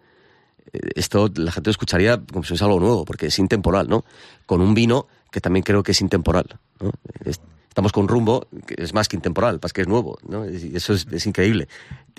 eh, 0.73 0.79
esto 0.95 1.29
la 1.35 1.51
gente 1.51 1.69
lo 1.69 1.73
escucharía 1.73 2.21
como 2.33 2.45
si 2.45 2.49
fuese 2.51 2.65
algo 2.65 2.79
nuevo, 2.81 3.05
porque 3.05 3.27
es 3.27 3.39
intemporal, 3.41 3.89
¿no? 3.89 4.05
Con 4.47 4.61
un 4.61 4.75
vino 4.75 5.09
que 5.33 5.41
también 5.41 5.65
creo 5.65 5.83
que 5.83 5.93
es 5.93 6.01
intemporal, 6.01 6.59
¿no? 6.81 6.93
Es- 7.25 7.41
estamos 7.69 7.93
con 7.93 8.09
rumbo 8.09 8.47
que 8.67 8.75
es 8.79 8.95
más 8.95 9.09
que 9.09 9.17
intemporal, 9.17 9.59
más 9.63 9.73
que 9.73 9.83
es 9.83 9.89
nuevo, 9.89 10.19
¿no? 10.29 10.49
Y 10.49 10.73
eso 10.77 10.93
es, 10.95 11.07
es 11.11 11.27
increíble. 11.27 11.69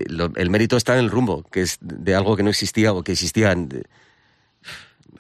Lo- 0.08 0.32
el 0.36 0.50
mérito 0.50 0.76
está 0.78 0.94
en 0.98 1.04
el 1.06 1.12
rumbo, 1.12 1.44
que 1.52 1.62
es 1.62 1.78
de 1.82 2.14
algo 2.16 2.36
que 2.36 2.44
no 2.44 2.50
existía 2.50 2.92
o 2.94 3.04
que 3.04 3.14
existía 3.14 3.52
en- 3.54 3.84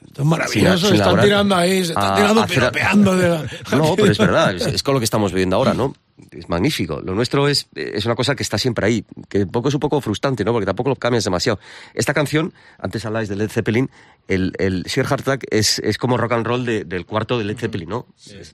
Esto 0.05 0.21
es 0.21 0.27
maravilloso, 0.27 0.77
sin- 0.77 0.87
sin 0.87 0.95
están 1.01 1.21
tirando 1.21 1.55
ahí, 1.55 1.85
se 1.85 1.91
están 1.91 2.13
A- 2.13 2.15
tirando 2.15 2.45
piropeando 2.47 3.15
de 3.15 3.29
la- 3.29 3.43
No, 3.77 3.95
pero 3.95 4.11
es 4.11 4.17
verdad, 4.17 4.55
es, 4.55 4.65
es 4.65 4.83
con 4.83 4.93
lo 4.93 4.99
que 4.99 5.03
estamos 5.05 5.31
viviendo 5.31 5.55
ahora, 5.55 5.73
¿no? 5.73 5.93
Es 6.31 6.49
magnífico. 6.49 6.99
Lo 7.01 7.15
nuestro 7.15 7.47
es, 7.47 7.67
es 7.75 8.05
una 8.05 8.13
cosa 8.15 8.35
que 8.35 8.43
está 8.43 8.57
siempre 8.57 8.85
ahí, 8.85 9.05
que 9.29 9.45
poco 9.45 9.69
es 9.69 9.73
un 9.73 9.79
poco 9.79 10.01
frustrante, 10.01 10.43
¿no? 10.43 10.51
Porque 10.51 10.65
tampoco 10.65 10.89
lo 10.89 10.95
cambias 10.97 11.23
demasiado. 11.23 11.59
Esta 11.93 12.13
canción, 12.13 12.53
antes 12.77 13.05
habláis 13.05 13.29
de 13.29 13.37
Led 13.37 13.49
Zeppelin, 13.49 13.89
el, 14.27 14.51
el 14.59 14.83
Sheer 14.83 15.07
Heart 15.07 15.21
Attack 15.21 15.45
es, 15.49 15.79
es 15.79 15.97
como 15.97 16.17
rock 16.17 16.33
and 16.33 16.45
roll 16.45 16.65
de- 16.65 16.83
del 16.83 17.05
cuarto 17.05 17.37
de 17.37 17.45
Led 17.45 17.57
Zeppelin, 17.57 17.87
¿no? 17.89 18.07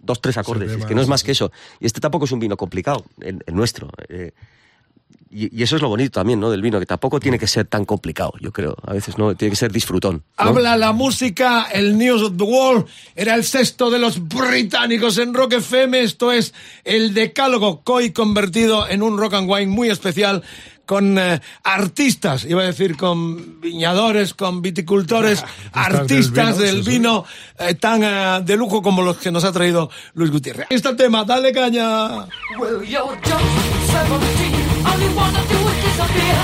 Dos, 0.03 0.21
tres 0.21 0.38
acordes, 0.38 0.71
es 0.71 0.86
que 0.86 0.93
no 0.95 1.01
es 1.01 1.07
más 1.07 1.24
que 1.24 1.32
eso. 1.32 1.51
Y 1.79 1.87
este 1.87 1.99
tampoco 1.99 2.25
es 2.25 2.32
un 2.32 2.39
vino 2.39 2.55
complicado, 2.55 3.03
el, 3.20 3.43
el 3.45 3.55
nuestro. 3.55 3.89
eh, 4.09 4.32
y, 5.36 5.59
y 5.59 5.63
eso 5.63 5.75
es 5.75 5.82
lo 5.82 5.89
bonito 5.89 6.11
también, 6.11 6.39
¿no? 6.39 6.49
Del 6.49 6.61
vino, 6.61 6.79
que 6.79 6.86
tampoco 6.86 7.19
tiene 7.19 7.37
que 7.37 7.47
ser 7.47 7.65
tan 7.65 7.83
complicado, 7.83 8.33
yo 8.39 8.53
creo. 8.53 8.77
A 8.83 8.93
veces 8.93 9.17
no, 9.17 9.36
tiene 9.36 9.51
que 9.51 9.57
ser 9.57 9.71
disfrutón. 9.71 10.23
¿no? 10.39 10.45
Habla 10.45 10.77
la 10.77 10.93
música, 10.93 11.67
el 11.73 11.97
News 11.97 12.21
of 12.21 12.37
the 12.37 12.43
World, 12.43 12.86
era 13.15 13.36
el 13.36 13.43
sexto 13.43 13.89
de 13.89 13.99
los 13.99 14.25
británicos 14.27 15.17
en 15.17 15.33
Rock 15.33 15.53
FM, 15.53 16.01
esto 16.01 16.32
es 16.32 16.53
el 16.86 17.13
decálogo 17.13 17.82
COI 17.83 18.13
convertido 18.13 18.87
en 18.87 19.03
un 19.03 19.17
rock 19.17 19.33
and 19.33 19.49
wine 19.49 19.67
muy 19.67 19.89
especial 19.89 20.41
con 20.86 21.17
eh, 21.17 21.41
artistas, 21.63 22.45
iba 22.45 22.61
a 22.61 22.65
decir 22.65 22.95
con 22.95 23.59
viñadores, 23.59 24.36
con 24.36 24.61
viticultores, 24.61 25.43
artistas 25.73 26.59
del 26.59 26.83
vino, 26.83 27.25
eh, 27.59 27.73
tan 27.73 28.03
eh, 28.03 28.41
de 28.45 28.55
lujo 28.55 28.82
como 28.82 29.01
los 29.01 29.17
que 29.17 29.32
nos 29.32 29.43
ha 29.43 29.51
traído 29.51 29.89
Luis 30.13 30.32
Gutiérrez. 30.32 30.67
Este 30.69 30.93
tema, 30.93 31.25
dale 31.25 31.51
caña. 31.51 32.27
Well, 32.57 32.83
you're 32.86 33.17
just 33.23 33.43
17. 33.91 34.64
All 34.96 35.01
you 35.01 35.13
wanna 35.13 35.43
do 35.50 35.58
is 35.58 35.78
disappear. 35.84 36.38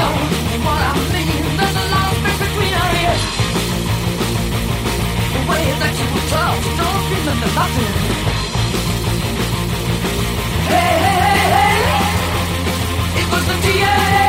Know 0.00 0.14
what 0.64 0.80
I 0.80 0.92
mean? 1.12 1.44
There's 1.58 1.76
a 1.76 1.86
lot 1.92 2.08
of 2.08 2.16
space 2.20 2.40
between. 2.40 2.72
The 5.34 5.40
way 5.50 5.64
that 5.80 5.94
you 6.00 6.08
talk, 6.32 6.56
you 6.64 6.72
don't 6.80 7.04
nothing. 7.54 7.92
Hey, 10.70 10.92
hey, 11.04 11.18
hey, 11.26 11.44
hey. 11.56 11.78
It 13.20 13.26
was 13.30 13.44
the 13.50 13.56
DNA. 13.64 14.28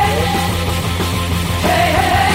Hey, 1.64 1.86
hey, 1.96 2.10
hey. 2.16 2.29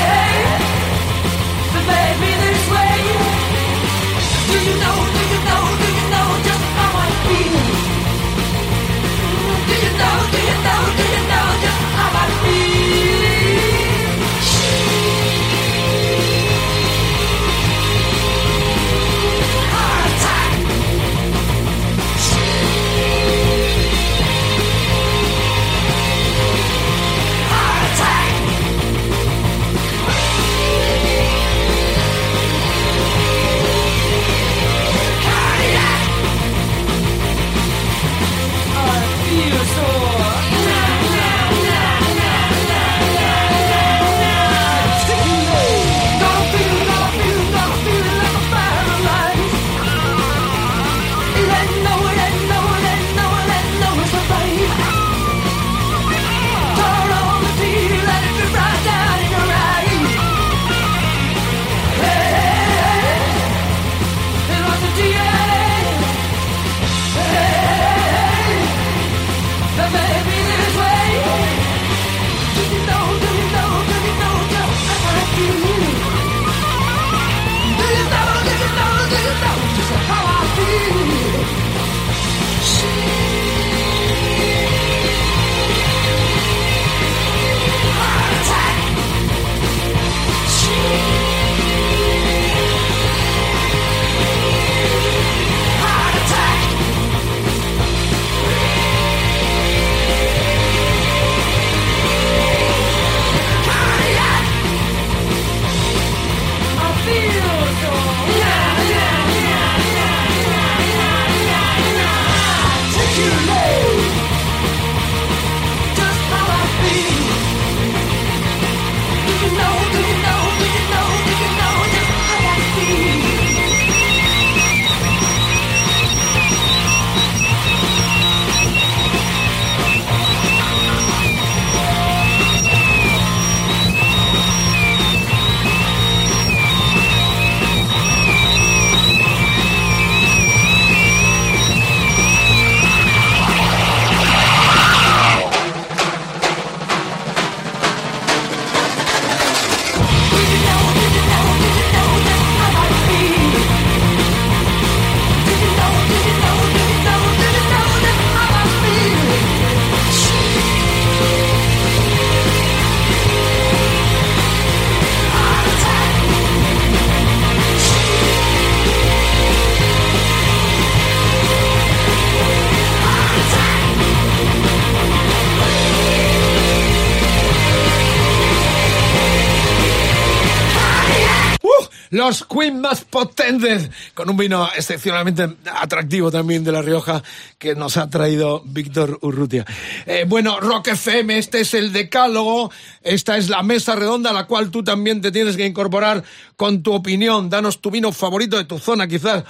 Queen 182.56 182.80
más 182.80 183.04
potentes, 183.04 183.90
con 184.14 184.30
un 184.30 184.38
vino 184.38 184.68
excepcionalmente 184.76 185.58
atractivo 185.74 186.32
también 186.32 186.64
de 186.64 186.72
La 186.72 186.82
Rioja 186.82 187.22
que 187.58 187.76
nos 187.76 187.98
ha 187.98 188.10
traído 188.10 188.62
Víctor 188.66 189.20
Urrutia. 189.22 189.66
Eh, 190.06 190.26
bueno, 190.28 190.60
Rock 190.60 190.90
FM, 190.90 191.38
este 191.38 191.62
es 191.62 191.74
el 191.74 191.92
decálogo, 191.92 192.72
esta 193.02 193.38
es 193.38 193.50
la 193.50 193.64
mesa 193.64 193.96
redonda 193.96 194.30
a 194.30 194.34
la 194.34 194.48
cual 194.48 194.72
tú 194.72 194.84
también 194.84 195.22
te 195.22 195.32
tienes 195.32 195.58
que 195.58 195.66
incorporar 195.66 196.24
con 196.56 196.82
tu 196.84 196.94
opinión. 196.94 197.50
Danos 197.50 197.82
tu 197.82 197.92
vino 197.92 198.12
favorito 198.12 198.58
de 198.58 198.66
tu 198.66 198.80
zona, 198.80 199.08
quizás 199.08 199.44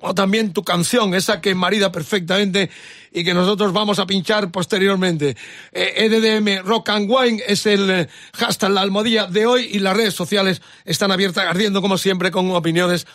o 0.00 0.14
también 0.14 0.52
tu 0.52 0.62
canción, 0.62 1.14
esa 1.14 1.40
que 1.40 1.54
marida 1.54 1.90
perfectamente 1.90 2.70
y 3.12 3.24
que 3.24 3.34
nosotros 3.34 3.72
vamos 3.72 3.98
a 3.98 4.06
pinchar 4.06 4.50
posteriormente. 4.50 5.36
Eh, 5.72 5.94
EDDM 5.96 6.64
Rock 6.64 6.90
and 6.90 7.10
Wine 7.10 7.42
es 7.46 7.66
el 7.66 7.90
eh, 7.90 8.08
hashtag, 8.34 8.70
la 8.70 8.82
almohadilla 8.82 9.26
de 9.26 9.46
hoy 9.46 9.68
y 9.72 9.78
las 9.80 9.96
redes 9.96 10.14
sociales 10.14 10.62
están 10.84 11.10
abiertas, 11.10 11.44
ardiendo 11.46 11.82
como 11.82 11.98
siempre 11.98 12.30
con 12.30 12.50
opiniones 12.52 13.06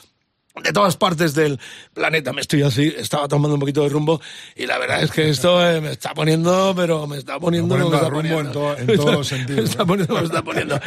de 0.61 0.71
todas 0.71 0.97
partes 0.97 1.33
del 1.33 1.59
planeta. 1.93 2.31
Me 2.31 2.41
estoy 2.41 2.61
así, 2.61 2.93
estaba 2.95 3.27
tomando 3.27 3.55
un 3.55 3.59
poquito 3.59 3.81
de 3.81 3.89
rumbo 3.89 4.21
y 4.55 4.67
la 4.67 4.77
verdad 4.77 5.01
es 5.01 5.11
que 5.11 5.29
esto 5.29 5.67
eh, 5.67 5.81
me 5.81 5.91
está 5.91 6.13
poniendo, 6.13 6.73
pero 6.75 7.07
me 7.07 7.17
está 7.17 7.39
poniendo, 7.39 7.75
Está 7.75 7.89
me 7.89 7.95
está 7.95 8.09
poniendo 8.09 8.41
rumbo 8.41 8.61
en 8.61 8.75
poniendo. 8.75 8.93
en 8.93 8.97
todos 8.99 9.31
los 9.31 9.49
Me 9.49 9.61
está 9.63 9.85
poniendo, 9.85 10.15
me 10.15 10.23
está 10.23 10.43
poniendo. 10.43 10.79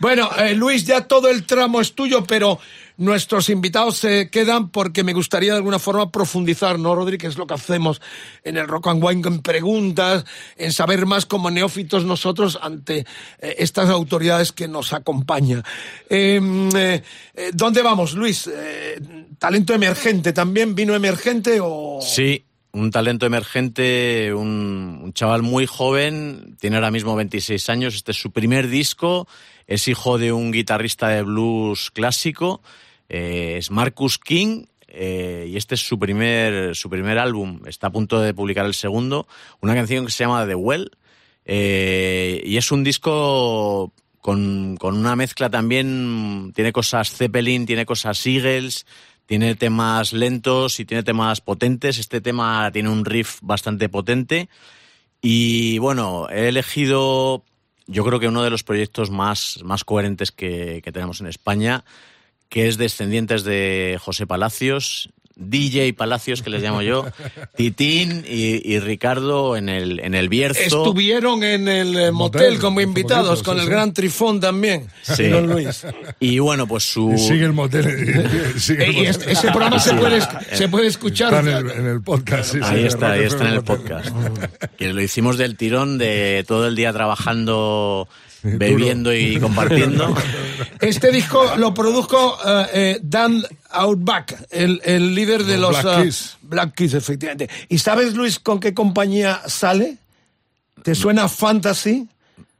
Bueno, 0.00 0.28
eh, 0.38 0.54
Luis, 0.54 0.84
ya 0.86 1.02
todo 1.02 1.28
el 1.28 1.44
tramo 1.44 1.80
es 1.80 1.92
tuyo, 1.92 2.24
pero 2.24 2.58
nuestros 2.96 3.48
invitados 3.48 3.98
se 3.98 4.30
quedan 4.30 4.70
porque 4.70 5.04
me 5.04 5.12
gustaría 5.12 5.52
de 5.52 5.58
alguna 5.58 5.78
forma 5.78 6.10
profundizar, 6.10 6.78
¿no, 6.78 6.94
Rodri? 6.94 7.18
Que 7.18 7.26
es 7.26 7.38
lo 7.38 7.46
que 7.46 7.54
hacemos 7.54 8.00
en 8.44 8.56
el 8.56 8.68
Rock 8.68 8.88
and 8.88 9.02
Wine, 9.02 9.26
en 9.26 9.42
preguntas, 9.42 10.24
en 10.56 10.72
saber 10.72 11.06
más 11.06 11.26
como 11.26 11.50
neófitos 11.50 12.04
nosotros 12.04 12.58
ante 12.60 13.06
eh, 13.38 13.56
estas 13.58 13.88
autoridades 13.90 14.52
que 14.52 14.68
nos 14.68 14.92
acompañan. 14.92 15.62
Eh, 16.08 16.40
eh, 16.74 17.02
eh, 17.34 17.50
¿Dónde 17.52 17.82
vamos, 17.82 18.14
Luis? 18.14 18.46
Eh, 18.46 19.00
¿Talento 19.38 19.74
emergente 19.74 20.32
también? 20.32 20.74
¿Vino 20.74 20.94
emergente 20.94 21.58
o...? 21.60 22.00
Sí, 22.02 22.44
un 22.72 22.90
talento 22.90 23.26
emergente, 23.26 24.32
un, 24.34 25.00
un 25.02 25.12
chaval 25.12 25.42
muy 25.42 25.66
joven, 25.66 26.56
tiene 26.58 26.76
ahora 26.76 26.90
mismo 26.90 27.14
26 27.16 27.68
años, 27.68 27.94
este 27.94 28.12
es 28.12 28.18
su 28.18 28.30
primer 28.30 28.68
disco, 28.68 29.26
es 29.72 29.88
hijo 29.88 30.18
de 30.18 30.32
un 30.32 30.52
guitarrista 30.52 31.08
de 31.08 31.22
blues 31.22 31.90
clásico, 31.90 32.62
eh, 33.08 33.56
es 33.58 33.70
Marcus 33.70 34.18
King. 34.18 34.66
eh, 34.94 35.48
y 35.48 35.56
este 35.56 35.74
es 35.74 35.80
su 35.80 35.98
primer, 35.98 36.76
su 36.76 36.90
primer 36.90 37.18
álbum, 37.18 37.62
está 37.66 37.86
a 37.86 37.90
punto 37.92 38.20
de 38.20 38.34
publicar 38.34 38.66
el 38.66 38.74
segundo, 38.74 39.26
una 39.62 39.74
canción 39.74 40.04
que 40.04 40.12
se 40.12 40.24
llama 40.24 40.46
The 40.46 40.54
Well, 40.54 40.90
eh, 41.46 42.42
y 42.44 42.58
es 42.58 42.70
un 42.70 42.84
disco 42.84 43.92
con, 44.20 44.76
con 44.76 44.96
una 44.96 45.16
mezcla 45.16 45.48
también, 45.48 46.52
tiene 46.54 46.72
cosas 46.72 47.10
Zeppelin, 47.10 47.64
tiene 47.64 47.86
cosas 47.86 48.26
Eagles, 48.26 48.84
tiene 49.26 49.54
temas 49.54 50.12
lentos 50.12 50.78
y 50.78 50.84
tiene 50.84 51.02
temas 51.02 51.40
potentes. 51.40 51.98
Este 51.98 52.20
tema 52.20 52.70
tiene 52.72 52.90
un 52.90 53.04
riff 53.04 53.38
bastante 53.40 53.88
potente. 53.88 54.48
Y 55.20 55.78
bueno, 55.78 56.28
he 56.28 56.48
elegido, 56.48 57.44
yo 57.86 58.04
creo 58.04 58.20
que 58.20 58.28
uno 58.28 58.42
de 58.42 58.50
los 58.50 58.62
proyectos 58.62 59.10
más, 59.10 59.60
más 59.64 59.84
coherentes 59.84 60.32
que, 60.32 60.80
que 60.82 60.92
tenemos 60.92 61.20
en 61.20 61.26
España, 61.26 61.84
que 62.48 62.68
es 62.68 62.76
Descendientes 62.76 63.44
de 63.44 63.98
José 64.00 64.26
Palacios, 64.26 65.10
DJ 65.36 65.92
Palacios, 65.94 66.42
que 66.42 66.50
les 66.50 66.62
llamo 66.62 66.82
yo, 66.82 67.06
Titín 67.56 68.24
y, 68.28 68.60
y 68.72 68.78
Ricardo 68.80 69.56
en 69.56 69.68
el, 69.68 70.00
en 70.00 70.14
el 70.14 70.28
Bierzo. 70.28 70.60
Estuvieron 70.60 71.42
en 71.44 71.68
el 71.68 71.96
eh, 71.96 72.12
motel 72.12 72.42
Motel, 72.42 72.58
como 72.58 72.80
invitados 72.80 73.42
con 73.42 73.54
sí, 73.56 73.60
el 73.60 73.66
sí. 73.66 73.70
gran 73.72 73.92
Trifón 73.92 74.40
también, 74.40 74.88
Sí. 75.02 75.28
don 75.28 75.46
Luis. 75.48 75.86
Y 76.20 76.38
bueno, 76.38 76.66
pues 76.66 76.84
su... 76.84 77.12
Y 77.12 77.18
sigue 77.18 77.44
el 77.44 77.52
motel. 77.52 77.84
sigue 78.58 78.84
el 78.84 78.90
y 78.92 78.94
motel. 78.96 79.06
este- 79.10 79.32
ese 79.32 79.48
programa 79.48 79.78
se 79.78 79.94
puede, 79.94 80.20
se 80.52 80.68
puede 80.68 80.86
escuchar. 80.86 81.34
Está 81.34 81.50
en 81.58 81.66
el, 81.66 81.70
en 81.72 81.86
el 81.86 82.02
podcast. 82.02 82.54
Ahí 82.62 82.84
está, 82.84 83.12
ahí 83.12 83.24
está 83.24 83.48
en 83.48 83.54
el 83.54 83.62
podcast. 83.64 84.08
Que 84.78 84.92
lo 84.92 85.00
hicimos 85.02 85.38
del 85.38 85.56
tirón 85.56 85.98
de 85.98 86.44
todo 86.46 86.66
el 86.66 86.76
día 86.76 86.92
trabajando, 86.92 88.08
bebiendo 88.58 89.14
y 89.14 89.36
compartiendo. 89.40 90.14
Este 90.80 91.10
disco 91.10 91.56
lo 91.56 91.72
produjo 91.74 92.38
eh, 92.46 92.66
eh, 92.72 93.00
Dan 93.02 93.42
Outback, 93.70 94.46
el, 94.50 94.80
el 94.84 95.14
líder 95.14 95.44
de 95.44 95.58
Los 95.58 95.72
los 95.72 95.82
Black 95.82 95.98
eh, 95.98 96.02
Keys. 96.02 96.36
Black 96.42 96.74
Keys, 96.74 96.94
efectivamente. 96.94 97.48
¿Y 97.68 97.78
sabes, 97.78 98.14
Luis, 98.14 98.38
con 98.38 98.60
qué 98.60 98.74
compañía 98.74 99.40
sale? 99.46 99.98
¿Te 100.82 100.94
suena 100.94 101.28
Fantasy? 101.28 102.08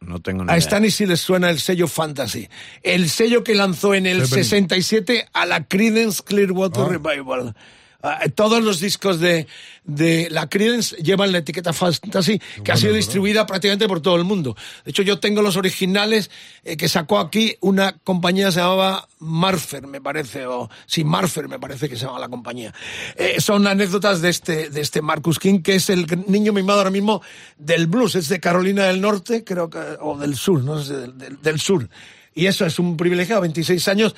No 0.00 0.20
tengo 0.20 0.44
ni 0.44 0.52
A 0.52 0.60
sí 0.90 1.06
les 1.06 1.20
suena 1.20 1.50
el 1.50 1.60
sello 1.60 1.86
Fantasy. 1.86 2.48
El 2.82 3.08
sello 3.08 3.44
que 3.44 3.54
lanzó 3.54 3.94
en 3.94 4.06
el 4.06 4.22
Zeppelin. 4.22 4.44
67 4.44 5.28
a 5.32 5.46
la 5.46 5.64
Creedence 5.64 6.22
Clearwater 6.24 6.84
Ah. 6.84 6.88
Revival. 6.88 7.54
Ah, 8.02 8.20
todos 8.34 8.62
los 8.64 8.80
discos 8.80 9.20
de, 9.20 9.46
de 9.84 10.28
la 10.30 10.48
Creedence 10.48 10.96
llevan 10.96 11.30
la 11.30 11.38
etiqueta 11.38 11.72
Fantasy, 11.72 12.40
que 12.64 12.72
ha 12.72 12.76
sido 12.76 12.92
distribuida 12.94 13.46
prácticamente 13.46 13.86
por 13.86 14.00
todo 14.02 14.16
el 14.16 14.24
mundo. 14.24 14.56
De 14.84 14.90
hecho, 14.90 15.02
yo 15.02 15.20
tengo 15.20 15.40
los 15.40 15.56
originales 15.56 16.28
eh, 16.64 16.76
que 16.76 16.88
sacó 16.88 17.20
aquí 17.20 17.56
una 17.60 17.92
compañía 17.98 18.46
que 18.46 18.52
se 18.52 18.60
llamaba 18.60 19.08
Marfer, 19.20 19.86
me 19.86 20.00
parece, 20.00 20.46
o 20.46 20.68
sí, 20.86 21.04
Marfer 21.04 21.46
me 21.48 21.60
parece 21.60 21.88
que 21.88 21.94
se 21.96 22.06
llama 22.06 22.18
la 22.18 22.28
compañía. 22.28 22.74
Eh, 23.16 23.40
son 23.40 23.66
anécdotas 23.68 24.20
de 24.20 24.30
este, 24.30 24.68
de 24.70 24.80
este 24.80 25.00
Marcus 25.00 25.38
King, 25.38 25.60
que 25.62 25.76
es 25.76 25.88
el 25.88 26.06
niño 26.26 26.52
mimado 26.52 26.80
ahora 26.80 26.90
mismo 26.90 27.22
del 27.56 27.86
blues, 27.86 28.16
es 28.16 28.28
de 28.28 28.40
Carolina 28.40 28.84
del 28.86 29.00
Norte, 29.00 29.44
creo 29.44 29.70
que, 29.70 29.78
o 30.00 30.18
del 30.18 30.34
sur, 30.34 30.64
no 30.64 30.82
sé, 30.82 30.94
del, 30.96 31.16
del- 31.18 31.40
del 31.40 31.60
sur. 31.60 31.88
Y 32.34 32.46
eso 32.46 32.66
es 32.66 32.78
un 32.80 32.96
privilegio, 32.96 33.40
26 33.40 33.86
años. 33.88 34.14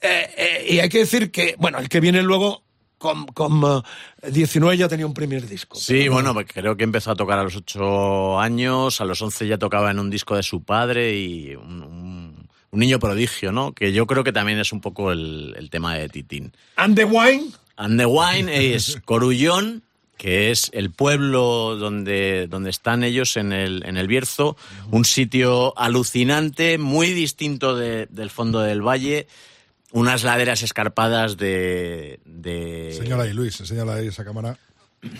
Eh, 0.00 0.66
y 0.70 0.78
hay 0.80 0.88
que 0.88 0.98
decir 0.98 1.30
que, 1.30 1.54
bueno, 1.58 1.78
el 1.78 1.88
que 1.88 2.00
viene 2.00 2.22
luego, 2.22 2.62
con, 2.98 3.26
con 3.28 3.82
eh, 4.22 4.30
19 4.30 4.76
ya 4.76 4.88
tenía 4.88 5.06
un 5.06 5.14
primer 5.14 5.46
disco. 5.48 5.76
Sí, 5.76 6.08
bueno, 6.08 6.34
pues 6.34 6.46
creo 6.52 6.76
que 6.76 6.84
empezó 6.84 7.12
a 7.12 7.16
tocar 7.16 7.38
a 7.38 7.44
los 7.44 7.56
8 7.56 8.38
años, 8.40 9.00
a 9.00 9.04
los 9.04 9.22
11 9.22 9.46
ya 9.46 9.56
tocaba 9.58 9.90
en 9.90 9.98
un 9.98 10.10
disco 10.10 10.36
de 10.36 10.42
su 10.42 10.62
padre 10.62 11.16
y 11.18 11.54
un, 11.54 11.82
un- 11.82 12.48
un 12.70 12.80
niño 12.80 12.98
prodigio, 12.98 13.50
¿no? 13.50 13.72
Que 13.72 13.92
yo 13.94 14.06
creo 14.06 14.22
que 14.24 14.32
también 14.32 14.58
es 14.58 14.72
un 14.74 14.82
poco 14.82 15.10
el, 15.10 15.54
el 15.56 15.70
tema 15.70 15.94
de 15.94 16.08
Titín. 16.10 16.52
And 16.76 16.94
the 16.96 17.04
Wine, 17.04 17.52
And 17.76 17.98
the 17.98 18.04
Wine 18.04 18.74
es 18.74 18.98
Corullón, 19.06 19.82
que 20.18 20.50
es 20.50 20.68
el 20.74 20.90
pueblo 20.90 21.76
donde, 21.76 22.46
donde 22.46 22.68
están 22.68 23.04
ellos 23.04 23.38
en 23.38 23.52
el, 23.54 23.84
en 23.86 23.96
el 23.96 24.06
Bierzo, 24.06 24.56
un 24.90 25.04
sitio 25.06 25.72
alucinante, 25.78 26.76
muy 26.76 27.12
distinto 27.14 27.74
de- 27.76 28.06
del 28.10 28.28
fondo 28.28 28.60
del 28.60 28.82
valle, 28.82 29.28
unas 29.92 30.24
laderas 30.24 30.62
escarpadas 30.62 31.36
de... 31.36 32.20
de 32.24 32.90
Enséñala 32.90 33.24
ahí, 33.24 33.32
Luis, 33.32 33.58
enséñala 33.60 33.94
ahí 33.94 34.08
esa 34.08 34.24
cámara. 34.24 34.58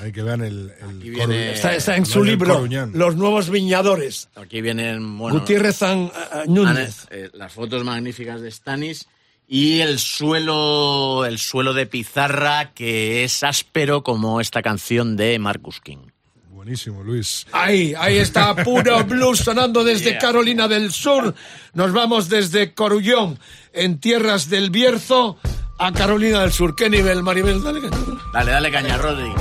Ahí 0.02 0.10
que 0.10 0.22
vean 0.24 0.40
el. 0.42 0.72
el 0.80 0.96
Aquí 0.98 1.10
viene- 1.10 1.52
está, 1.52 1.72
está 1.74 1.94
en 1.96 2.02
el 2.02 2.08
su 2.08 2.24
libro, 2.24 2.52
Coruñán. 2.54 2.90
Los 2.94 3.14
Nuevos 3.14 3.48
Viñadores. 3.48 4.28
Aquí 4.34 4.60
vienen, 4.60 5.16
bueno, 5.18 5.38
Gutiérrez 5.38 5.82
An- 5.82 6.10
a- 6.12 6.40
a- 6.40 6.44
Núñez. 6.46 7.06
Eh, 7.10 7.30
las 7.34 7.52
fotos 7.52 7.84
magníficas 7.84 8.40
de 8.40 8.50
Stanis 8.50 9.06
y 9.46 9.78
el 9.78 10.00
suelo, 10.00 11.24
el 11.26 11.38
suelo 11.38 11.74
de 11.74 11.86
pizarra 11.86 12.72
que 12.74 13.22
es 13.22 13.44
áspero 13.44 14.02
como 14.02 14.40
esta 14.40 14.62
canción 14.62 15.16
de 15.16 15.38
Marcus 15.38 15.80
King. 15.80 16.08
Buenísimo, 16.50 17.02
Luis. 17.04 17.46
Ahí, 17.52 17.94
ahí 17.96 18.18
está 18.18 18.54
puro 18.56 19.04
blues 19.04 19.38
sonando 19.38 19.84
desde 19.84 20.10
Yeah. 20.10 20.18
Carolina 20.18 20.66
del 20.68 20.90
Sur. 20.92 21.34
Nos 21.72 21.92
vamos 21.92 22.28
desde 22.28 22.74
Corullón, 22.74 23.38
en 23.78 24.00
tierras 24.00 24.50
del 24.50 24.70
Bierzo, 24.70 25.38
a 25.78 25.92
Carolina 25.92 26.40
del 26.40 26.52
Sur. 26.52 26.74
¿Qué 26.74 26.90
nivel, 26.90 27.22
Maribel? 27.22 27.62
Dale, 27.62 27.80
caña. 27.80 27.96
Dale, 28.32 28.50
dale 28.52 28.70
caña, 28.70 28.98
Rodri. 28.98 29.32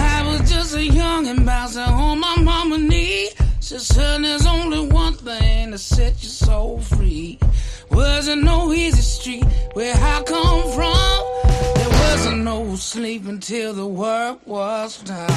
I 0.00 0.22
was 0.26 0.50
just 0.50 0.74
a 0.74 0.82
young 0.82 1.28
and 1.28 1.46
bouncing 1.46 1.82
on 1.82 2.18
my 2.18 2.36
mama 2.42 2.78
knee. 2.78 3.30
She 3.60 3.78
said 3.78 4.24
there's 4.24 4.46
only 4.46 4.80
one 4.88 5.14
thing 5.14 5.70
to 5.70 5.78
set 5.78 6.22
your 6.22 6.30
soul 6.30 6.80
free. 6.80 7.38
Wasn't 7.98 8.44
no 8.44 8.72
easy 8.72 9.02
street 9.02 9.44
where 9.72 9.92
I 9.92 10.22
come 10.22 10.62
from. 10.70 11.18
There 11.74 11.88
wasn't 11.88 12.44
no 12.44 12.76
sleep 12.76 13.26
until 13.26 13.72
the 13.72 13.88
work 13.88 14.38
was 14.46 15.02
done. 15.02 15.28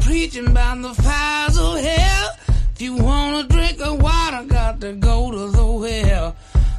Preaching 0.00 0.48
about 0.48 0.82
the 0.82 0.94
fires 1.02 1.43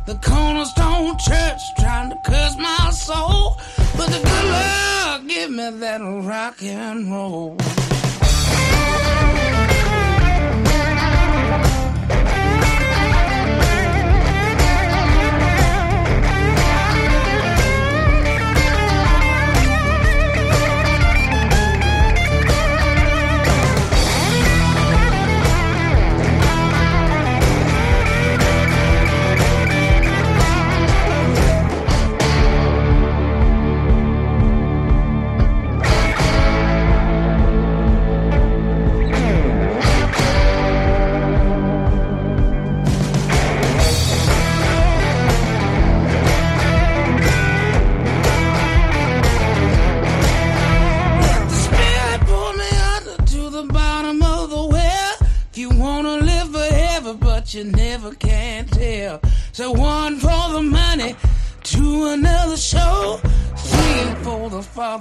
the 0.05 0.15
cornerstone 0.15 1.17
church 1.17 1.61
trying 1.79 2.09
to 2.09 2.17
curse 2.23 2.55
my 2.57 2.89
soul. 2.91 3.57
But 3.97 4.07
the 4.07 4.19
good 4.23 4.45
Lord 4.45 5.27
give 5.27 5.51
me 5.51 5.69
that 5.79 6.01
rock 6.01 6.61
and 6.61 7.11
roll. 7.11 7.57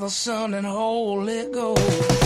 Father, 0.05 0.11
Son, 0.11 0.55
and 0.55 0.67
Holy 0.67 1.47
Ghost. 1.47 2.24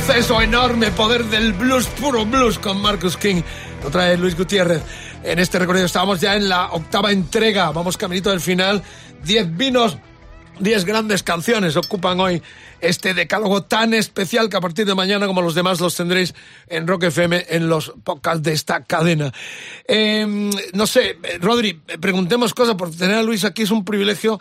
Suceso 0.00 0.42
enorme, 0.42 0.90
poder 0.90 1.22
del 1.26 1.52
blues, 1.52 1.86
puro 1.86 2.26
blues 2.26 2.58
con 2.58 2.82
Marcus 2.82 3.16
King. 3.16 3.42
Lo 3.80 3.90
trae 3.90 4.16
Luis 4.16 4.36
Gutiérrez. 4.36 4.82
En 5.22 5.38
este 5.38 5.56
recorrido 5.56 5.86
estábamos 5.86 6.20
ya 6.20 6.34
en 6.34 6.48
la 6.48 6.72
octava 6.72 7.12
entrega. 7.12 7.70
Vamos 7.70 7.96
caminito 7.96 8.30
del 8.30 8.40
final. 8.40 8.82
Diez 9.22 9.56
vinos, 9.56 9.96
diez 10.58 10.84
grandes 10.84 11.22
canciones 11.22 11.76
ocupan 11.76 12.18
hoy 12.18 12.42
este 12.80 13.14
decálogo 13.14 13.62
tan 13.62 13.94
especial 13.94 14.48
que 14.48 14.56
a 14.56 14.60
partir 14.60 14.84
de 14.84 14.96
mañana, 14.96 15.28
como 15.28 15.42
los 15.42 15.54
demás, 15.54 15.78
los 15.78 15.94
tendréis 15.94 16.34
en 16.66 16.88
Rock 16.88 17.04
FM 17.04 17.46
en 17.50 17.68
los 17.68 17.92
podcasts 18.02 18.42
de 18.42 18.52
esta 18.52 18.82
cadena. 18.82 19.32
Eh, 19.86 20.50
no 20.72 20.88
sé, 20.88 21.18
eh, 21.22 21.38
Rodri, 21.40 21.74
preguntemos 22.00 22.52
cosas, 22.52 22.74
porque 22.76 22.96
tener 22.96 23.18
a 23.18 23.22
Luis 23.22 23.44
aquí 23.44 23.62
es 23.62 23.70
un 23.70 23.84
privilegio. 23.84 24.40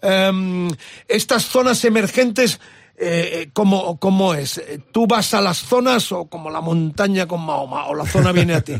Eh, 0.00 0.68
estas 1.08 1.44
zonas 1.44 1.84
emergentes, 1.84 2.58
eh, 2.96 3.50
¿cómo, 3.52 3.98
¿cómo 3.98 4.34
es? 4.34 4.62
¿Tú 4.92 5.06
vas 5.06 5.34
a 5.34 5.40
las 5.40 5.58
zonas 5.58 6.10
o 6.12 6.26
como 6.26 6.50
la 6.50 6.60
montaña 6.60 7.26
con 7.26 7.44
Mahoma 7.44 7.86
o 7.86 7.94
la 7.94 8.06
zona 8.06 8.32
viene 8.32 8.54
a 8.54 8.60
ti? 8.60 8.74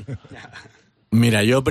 Mira, 1.10 1.42
yo 1.44 1.62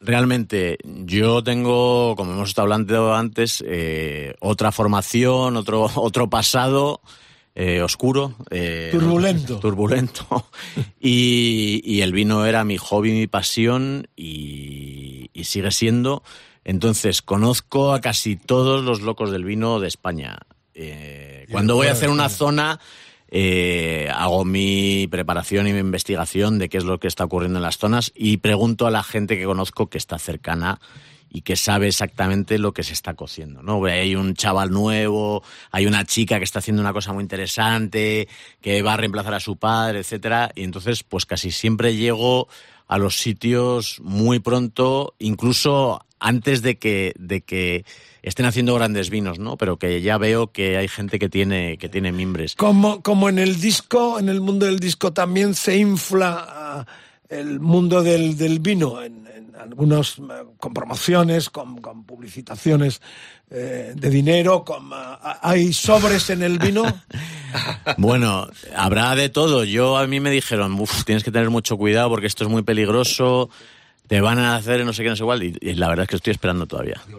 realmente 0.00 0.78
yo 0.84 1.42
tengo, 1.42 2.14
como 2.16 2.32
hemos 2.32 2.50
estado 2.50 2.64
hablando 2.64 3.14
antes, 3.14 3.62
eh, 3.66 4.34
otra 4.40 4.72
formación, 4.72 5.56
otro 5.56 5.90
otro 5.94 6.28
pasado 6.28 7.00
eh, 7.54 7.80
oscuro, 7.80 8.34
eh, 8.50 8.90
Turbulento. 8.92 9.58
turbulento, 9.60 10.46
y, 11.00 11.80
y 11.84 12.02
el 12.02 12.12
vino 12.12 12.44
era 12.44 12.64
mi 12.64 12.76
hobby, 12.76 13.12
mi 13.12 13.26
pasión 13.26 14.08
y, 14.16 15.30
y 15.32 15.44
sigue 15.44 15.70
siendo. 15.70 16.22
Entonces 16.64 17.22
conozco 17.22 17.94
a 17.94 18.00
casi 18.00 18.36
todos 18.36 18.84
los 18.84 19.00
locos 19.00 19.30
del 19.30 19.44
vino 19.44 19.78
de 19.80 19.88
España. 19.88 20.38
Eh, 20.78 21.46
cuando 21.50 21.74
voy 21.74 21.86
a 21.86 21.92
hacer 21.92 22.10
una 22.10 22.28
zona 22.28 22.78
eh, 23.28 24.08
hago 24.14 24.44
mi 24.44 25.08
preparación 25.08 25.66
y 25.66 25.72
mi 25.72 25.80
investigación 25.80 26.58
de 26.58 26.68
qué 26.68 26.78
es 26.78 26.84
lo 26.84 27.00
que 27.00 27.08
está 27.08 27.24
ocurriendo 27.24 27.58
en 27.58 27.62
las 27.62 27.78
zonas 27.78 28.12
y 28.14 28.36
pregunto 28.36 28.86
a 28.86 28.90
la 28.90 29.02
gente 29.02 29.36
que 29.36 29.44
conozco 29.44 29.88
que 29.88 29.98
está 29.98 30.18
cercana 30.18 30.78
y 31.28 31.42
que 31.42 31.56
sabe 31.56 31.88
exactamente 31.88 32.58
lo 32.58 32.72
que 32.72 32.84
se 32.84 32.92
está 32.92 33.14
cociendo, 33.14 33.62
¿no? 33.62 33.84
Hay 33.86 34.14
un 34.14 34.34
chaval 34.34 34.70
nuevo, 34.70 35.42
hay 35.72 35.86
una 35.86 36.04
chica 36.04 36.38
que 36.38 36.44
está 36.44 36.60
haciendo 36.60 36.82
una 36.82 36.92
cosa 36.92 37.12
muy 37.12 37.22
interesante, 37.22 38.28
que 38.60 38.80
va 38.82 38.94
a 38.94 38.96
reemplazar 38.96 39.34
a 39.34 39.40
su 39.40 39.56
padre, 39.56 40.00
etcétera, 40.00 40.52
y 40.54 40.62
entonces 40.62 41.02
pues 41.02 41.26
casi 41.26 41.50
siempre 41.50 41.96
llego 41.96 42.48
a 42.86 42.98
los 42.98 43.18
sitios 43.18 43.98
muy 44.02 44.38
pronto, 44.38 45.14
incluso 45.18 46.00
antes 46.20 46.62
de 46.62 46.78
que 46.78 47.12
de 47.18 47.40
que 47.40 47.84
estén 48.26 48.44
haciendo 48.44 48.74
grandes 48.74 49.08
vinos, 49.08 49.38
¿no? 49.38 49.56
Pero 49.56 49.78
que 49.78 50.02
ya 50.02 50.18
veo 50.18 50.50
que 50.50 50.76
hay 50.76 50.88
gente 50.88 51.18
que 51.18 51.28
tiene 51.28 51.78
que 51.78 51.88
tiene 51.88 52.10
mimbres. 52.10 52.56
Como, 52.56 53.00
como 53.00 53.28
en 53.28 53.38
el 53.38 53.60
disco, 53.60 54.18
en 54.18 54.28
el 54.28 54.40
mundo 54.40 54.66
del 54.66 54.80
disco 54.80 55.12
también 55.12 55.54
se 55.54 55.76
infla 55.76 56.44
ah, 56.48 56.86
el 57.28 57.60
mundo 57.60 58.02
del, 58.02 58.36
del 58.36 58.58
vino, 58.58 59.00
en, 59.00 59.26
en 59.28 59.54
algunos 59.56 60.18
eh, 60.18 60.22
con 60.58 60.74
promociones, 60.74 61.50
con, 61.50 61.80
con 61.80 62.04
publicitaciones 62.04 63.00
eh, 63.48 63.92
de 63.94 64.10
dinero, 64.10 64.64
con, 64.64 64.90
ah, 64.92 65.38
hay 65.40 65.72
sobres 65.72 66.28
en 66.30 66.42
el 66.42 66.58
vino. 66.58 66.84
Bueno, 67.96 68.48
habrá 68.76 69.14
de 69.14 69.30
todo. 69.30 69.64
Yo 69.64 69.96
a 69.96 70.06
mí 70.06 70.20
me 70.20 70.30
dijeron, 70.30 70.78
"Uf, 70.78 71.04
tienes 71.04 71.24
que 71.24 71.30
tener 71.30 71.48
mucho 71.48 71.78
cuidado 71.78 72.10
porque 72.10 72.26
esto 72.26 72.44
es 72.44 72.50
muy 72.50 72.62
peligroso. 72.62 73.48
Te 74.08 74.20
van 74.20 74.38
a 74.38 74.56
hacer 74.56 74.84
no 74.84 74.92
sé 74.92 75.02
qué, 75.02 75.08
no 75.10 75.16
sé 75.16 75.24
cuál. 75.24 75.42
Y, 75.42 75.56
y 75.60 75.74
la 75.74 75.88
verdad 75.88 76.04
es 76.04 76.08
que 76.10 76.16
estoy 76.16 76.30
esperando 76.32 76.66
todavía. 76.66 77.00
Yo- 77.08 77.18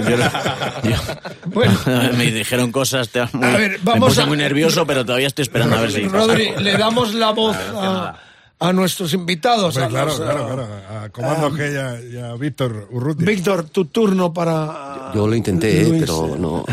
yo- 0.00 0.08
yo- 0.08 2.12
me 2.16 2.30
dijeron 2.30 2.72
cosas, 2.72 3.08
te- 3.10 3.24
muy, 3.32 3.46
A 3.46 3.56
ver, 3.56 3.72
me 3.72 3.78
vamos 3.84 4.08
puse 4.10 4.22
a- 4.22 4.26
muy 4.26 4.36
nervioso, 4.36 4.86
pero 4.86 5.04
todavía 5.04 5.26
estoy 5.26 5.42
esperando 5.42 5.76
a 5.76 5.80
ver 5.82 5.92
si 5.92 6.06
Rodri, 6.08 6.50
le 6.60 6.76
damos 6.78 7.14
la 7.14 7.30
voz 7.32 7.56
a, 7.74 8.16
a 8.58 8.72
nuestros 8.72 9.12
invitados. 9.12 9.76
Hombre, 9.76 9.84
a 9.84 9.88
claro, 9.88 10.06
los, 10.06 10.20
claro, 10.20 10.46
claro. 10.46 10.68
A 11.04 11.08
Comando 11.10 11.50
G 11.50 11.72
y 11.72 11.76
a, 11.76 12.00
y 12.00 12.16
a 12.30 12.34
Víctor 12.36 12.88
Urrutia. 12.90 13.26
Víctor, 13.26 13.64
tu 13.68 13.84
turno 13.86 14.32
para. 14.32 14.93
Yo 15.14 15.26
lo 15.28 15.34
intenté, 15.34 15.82
¿eh? 15.82 15.96
Pero 16.00 16.34
eh. 16.34 16.38
no, 16.38 16.64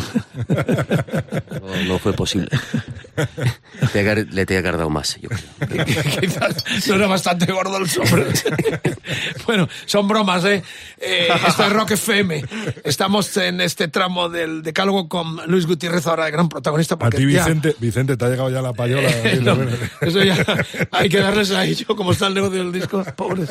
no, 0.47 1.75
no 1.87 1.99
fue 1.99 2.13
posible. 2.13 2.49
Le 4.31 4.45
tenía 4.45 4.61
que- 4.61 4.67
haber 4.67 4.77
dado 4.77 4.89
más, 4.89 5.17
yo 5.21 5.29
creo. 5.29 5.85
Quizás 6.19 6.87
no 6.87 6.95
era 6.95 7.07
bastante 7.07 7.51
gordo 7.51 7.77
el 7.77 7.89
sobre. 7.89 8.25
bueno, 9.45 9.67
son 9.85 10.07
bromas, 10.07 10.43
¿eh? 10.45 10.63
eh 10.99 11.27
esto 11.47 11.65
es 11.65 11.73
Rock 11.73 11.91
FM. 11.91 12.43
Estamos 12.83 13.35
en 13.37 13.61
este 13.61 13.87
tramo 13.87 14.29
del 14.29 14.63
decálogo 14.63 15.07
con 15.09 15.37
Luis 15.47 15.65
Gutiérrez, 15.67 16.07
ahora 16.07 16.25
el 16.27 16.31
gran 16.31 16.49
protagonista. 16.49 16.95
A 16.95 16.99
Porque 16.99 17.17
ti, 17.17 17.31
ya- 17.31 17.43
Vicente, 17.45 17.75
Vicente, 17.79 18.17
te 18.17 18.25
ha 18.25 18.29
llegado 18.29 18.49
ya 18.49 18.61
la 18.61 18.73
payola. 18.73 19.09
No, 19.41 19.57
eso 20.01 20.23
ya 20.23 20.43
hay 20.91 21.09
que 21.09 21.19
darles 21.19 21.51
a 21.51 21.65
ellos, 21.65 21.85
como 21.97 22.11
está 22.11 22.27
el 22.27 22.33
negocio 22.35 22.59
del 22.63 22.71
disco, 22.71 23.03
pobres. 23.15 23.49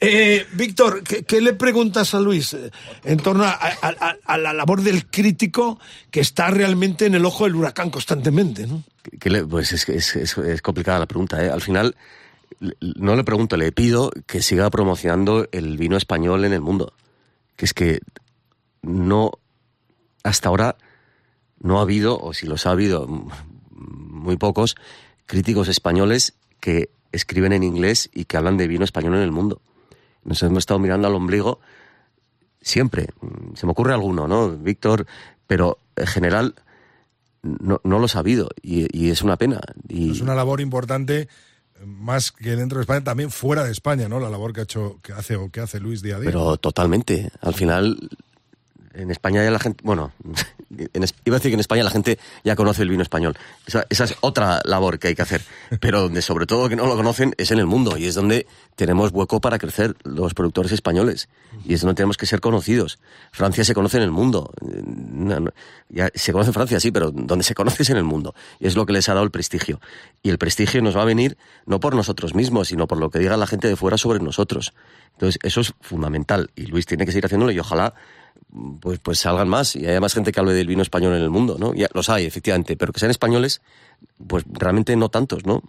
Eh, 0.00 0.46
Víctor, 0.52 1.02
¿qué, 1.02 1.24
qué 1.24 1.40
le 1.40 1.52
preguntas 1.52 2.14
a 2.14 2.20
Luis 2.20 2.54
eh, 2.54 2.70
en 3.04 3.18
torno 3.18 3.44
a, 3.44 3.50
a- 3.50 3.76
a- 3.82 4.09
a 4.24 4.38
la 4.38 4.52
labor 4.52 4.82
del 4.82 5.06
crítico 5.06 5.78
que 6.10 6.20
está 6.20 6.50
realmente 6.50 7.06
en 7.06 7.14
el 7.14 7.24
ojo 7.24 7.44
del 7.44 7.56
huracán 7.56 7.90
constantemente? 7.90 8.66
pues 9.48 9.72
es, 9.72 10.16
es, 10.16 10.62
complicada 10.62 10.98
la 10.98 11.06
pregunta. 11.06 11.44
¿eh? 11.44 11.50
Al 11.50 11.60
final, 11.60 11.96
no 12.80 13.16
le 13.16 13.24
pregunto, 13.24 13.56
le 13.56 13.72
pido 13.72 14.10
que 14.26 14.42
siga 14.42 14.68
promocionando 14.70 15.48
el 15.52 15.76
vino 15.78 15.96
español 15.96 16.44
en 16.44 16.52
el 16.52 16.60
mundo. 16.60 16.92
Que 17.56 17.64
es 17.64 17.74
que 17.74 18.00
no, 18.82 19.32
hasta 20.22 20.48
ahora, 20.48 20.76
no 21.60 21.78
ha 21.78 21.82
habido, 21.82 22.18
o 22.18 22.32
si 22.32 22.46
los 22.46 22.66
ha 22.66 22.70
habido, 22.70 23.06
muy 23.70 24.36
pocos, 24.36 24.76
críticos 25.26 25.68
españoles 25.68 26.34
que 26.60 26.90
escriben 27.12 27.52
en 27.52 27.62
inglés 27.62 28.10
y 28.12 28.24
que 28.24 28.36
hablan 28.36 28.56
de 28.56 28.68
vino 28.68 28.84
español 28.84 29.14
en 29.14 29.22
el 29.22 29.32
mundo. 29.32 29.60
Nos 30.24 30.42
hemos 30.42 30.58
estado 30.58 30.80
mirando 30.80 31.08
al 31.08 31.14
ombligo 31.14 31.60
siempre. 32.60 33.08
Mm, 33.20 33.54
Se 33.56 33.66
me 33.66 33.72
ocurre 33.72 33.92
alguno, 33.94 34.28
¿no? 34.28 34.50
Víctor, 34.50 35.06
pero 35.46 35.78
en 35.96 36.06
general 36.06 36.54
no, 37.42 37.80
no 37.84 37.98
lo 37.98 38.06
ha 38.12 38.18
habido 38.18 38.48
y, 38.62 38.86
y 38.96 39.10
es 39.10 39.22
una 39.22 39.36
pena. 39.36 39.60
Y, 39.88 40.10
Es 40.12 40.20
una 40.20 40.34
labor 40.34 40.60
importante, 40.60 41.28
más 41.84 42.32
que 42.32 42.56
dentro 42.56 42.78
de 42.78 42.82
España, 42.82 43.02
también 43.02 43.30
fuera 43.30 43.64
de 43.64 43.72
España, 43.72 44.08
¿no? 44.08 44.20
La 44.20 44.30
labor 44.30 44.52
que 44.52 44.60
ha 44.60 44.64
hecho, 44.64 44.98
que 45.02 45.12
hace 45.12 45.36
o 45.36 45.50
que 45.50 45.60
hace 45.60 45.80
Luis 45.80 46.02
día 46.02 46.16
a 46.16 46.20
día. 46.20 46.30
Pero 46.30 46.56
totalmente. 46.58 47.30
Al 47.40 47.54
final, 47.54 48.10
En 48.92 49.10
España 49.10 49.44
ya 49.44 49.50
la 49.50 49.60
gente, 49.60 49.82
bueno, 49.84 50.12
iba 50.70 51.36
a 51.36 51.38
decir 51.38 51.50
que 51.50 51.54
en 51.54 51.60
España 51.60 51.84
la 51.84 51.90
gente 51.90 52.18
ya 52.44 52.56
conoce 52.56 52.82
el 52.82 52.88
vino 52.88 53.02
español. 53.02 53.36
Esa, 53.66 53.84
es 53.88 54.16
otra 54.20 54.60
labor 54.64 54.98
que 54.98 55.08
hay 55.08 55.14
que 55.14 55.22
hacer. 55.22 55.42
Pero 55.80 56.02
donde 56.02 56.22
sobre 56.22 56.46
todo 56.46 56.68
que 56.68 56.76
no 56.76 56.86
lo 56.86 56.96
conocen 56.96 57.34
es 57.38 57.50
en 57.50 57.58
el 57.58 57.66
mundo 57.66 57.96
y 57.96 58.06
es 58.06 58.14
donde 58.14 58.46
tenemos 58.74 59.12
hueco 59.12 59.40
para 59.40 59.58
crecer 59.58 59.96
los 60.02 60.34
productores 60.34 60.72
españoles 60.72 61.28
y 61.64 61.74
es 61.74 61.82
donde 61.82 61.94
tenemos 61.94 62.16
que 62.16 62.26
ser 62.26 62.40
conocidos. 62.40 62.98
Francia 63.30 63.64
se 63.64 63.74
conoce 63.74 63.98
en 63.98 64.02
el 64.02 64.10
mundo. 64.10 64.52
Se 66.14 66.32
conoce 66.32 66.50
en 66.50 66.54
Francia, 66.54 66.80
sí, 66.80 66.90
pero 66.90 67.12
donde 67.12 67.44
se 67.44 67.54
conoce 67.54 67.84
es 67.84 67.90
en 67.90 67.96
el 67.96 68.04
mundo. 68.04 68.34
Y 68.58 68.66
es 68.66 68.74
lo 68.74 68.86
que 68.86 68.92
les 68.92 69.08
ha 69.08 69.14
dado 69.14 69.24
el 69.24 69.30
prestigio. 69.30 69.80
Y 70.22 70.30
el 70.30 70.38
prestigio 70.38 70.82
nos 70.82 70.96
va 70.96 71.02
a 71.02 71.06
venir 71.06 71.38
no 71.64 71.78
por 71.78 71.94
nosotros 71.94 72.34
mismos, 72.34 72.68
sino 72.68 72.88
por 72.88 72.98
lo 72.98 73.10
que 73.10 73.20
diga 73.20 73.36
la 73.36 73.46
gente 73.46 73.68
de 73.68 73.76
fuera 73.76 73.96
sobre 73.96 74.18
nosotros. 74.18 74.72
Entonces, 75.12 75.38
eso 75.42 75.60
es 75.60 75.74
fundamental. 75.80 76.50
Y 76.56 76.66
Luis 76.66 76.86
tiene 76.86 77.04
que 77.04 77.12
seguir 77.12 77.26
haciéndolo 77.26 77.52
y 77.52 77.58
ojalá 77.58 77.94
pues, 78.80 78.98
pues 78.98 79.18
salgan 79.18 79.48
más 79.48 79.76
y 79.76 79.86
haya 79.86 80.00
más 80.00 80.14
gente 80.14 80.32
que 80.32 80.40
hable 80.40 80.52
del 80.52 80.66
vino 80.66 80.82
español 80.82 81.14
en 81.14 81.22
el 81.22 81.30
mundo, 81.30 81.56
¿no? 81.58 81.74
Ya 81.74 81.88
los 81.94 82.08
hay, 82.08 82.24
efectivamente, 82.24 82.76
pero 82.76 82.92
que 82.92 83.00
sean 83.00 83.10
españoles, 83.10 83.60
pues 84.26 84.44
realmente 84.48 84.96
no 84.96 85.08
tantos, 85.08 85.46
¿no? 85.46 85.62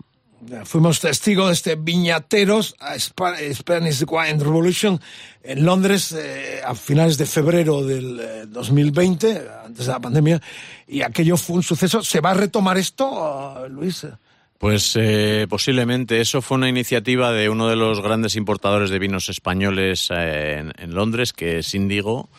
Fuimos 0.65 0.99
testigos 0.99 1.47
de 1.47 1.53
este 1.53 1.75
Viñateros 1.75 2.75
a 2.79 2.97
Spanish 2.97 4.03
Wine 4.07 4.43
Revolution 4.43 4.99
en 5.43 5.63
Londres 5.63 6.11
eh, 6.13 6.61
a 6.65 6.73
finales 6.73 7.19
de 7.19 7.27
febrero 7.27 7.85
del 7.85 8.19
eh, 8.19 8.45
2020, 8.47 9.41
antes 9.65 9.85
de 9.85 9.91
la 9.91 9.99
pandemia, 9.99 10.41
y 10.87 11.03
aquello 11.03 11.37
fue 11.37 11.57
un 11.57 11.63
suceso. 11.63 12.03
¿Se 12.03 12.21
va 12.21 12.31
a 12.31 12.33
retomar 12.33 12.79
esto, 12.79 13.67
Luis? 13.69 14.07
Pues 14.61 14.95
eh, 14.95 15.47
posiblemente. 15.49 16.21
Eso 16.21 16.39
fue 16.43 16.55
una 16.55 16.69
iniciativa 16.69 17.31
de 17.31 17.49
uno 17.49 17.67
de 17.67 17.75
los 17.75 17.99
grandes 17.99 18.35
importadores 18.35 18.91
de 18.91 18.99
vinos 18.99 19.27
españoles 19.27 20.09
eh, 20.11 20.59
en, 20.59 20.71
en 20.77 20.93
Londres, 20.93 21.33
que 21.33 21.57
es 21.57 21.73
Índigo. 21.73 22.29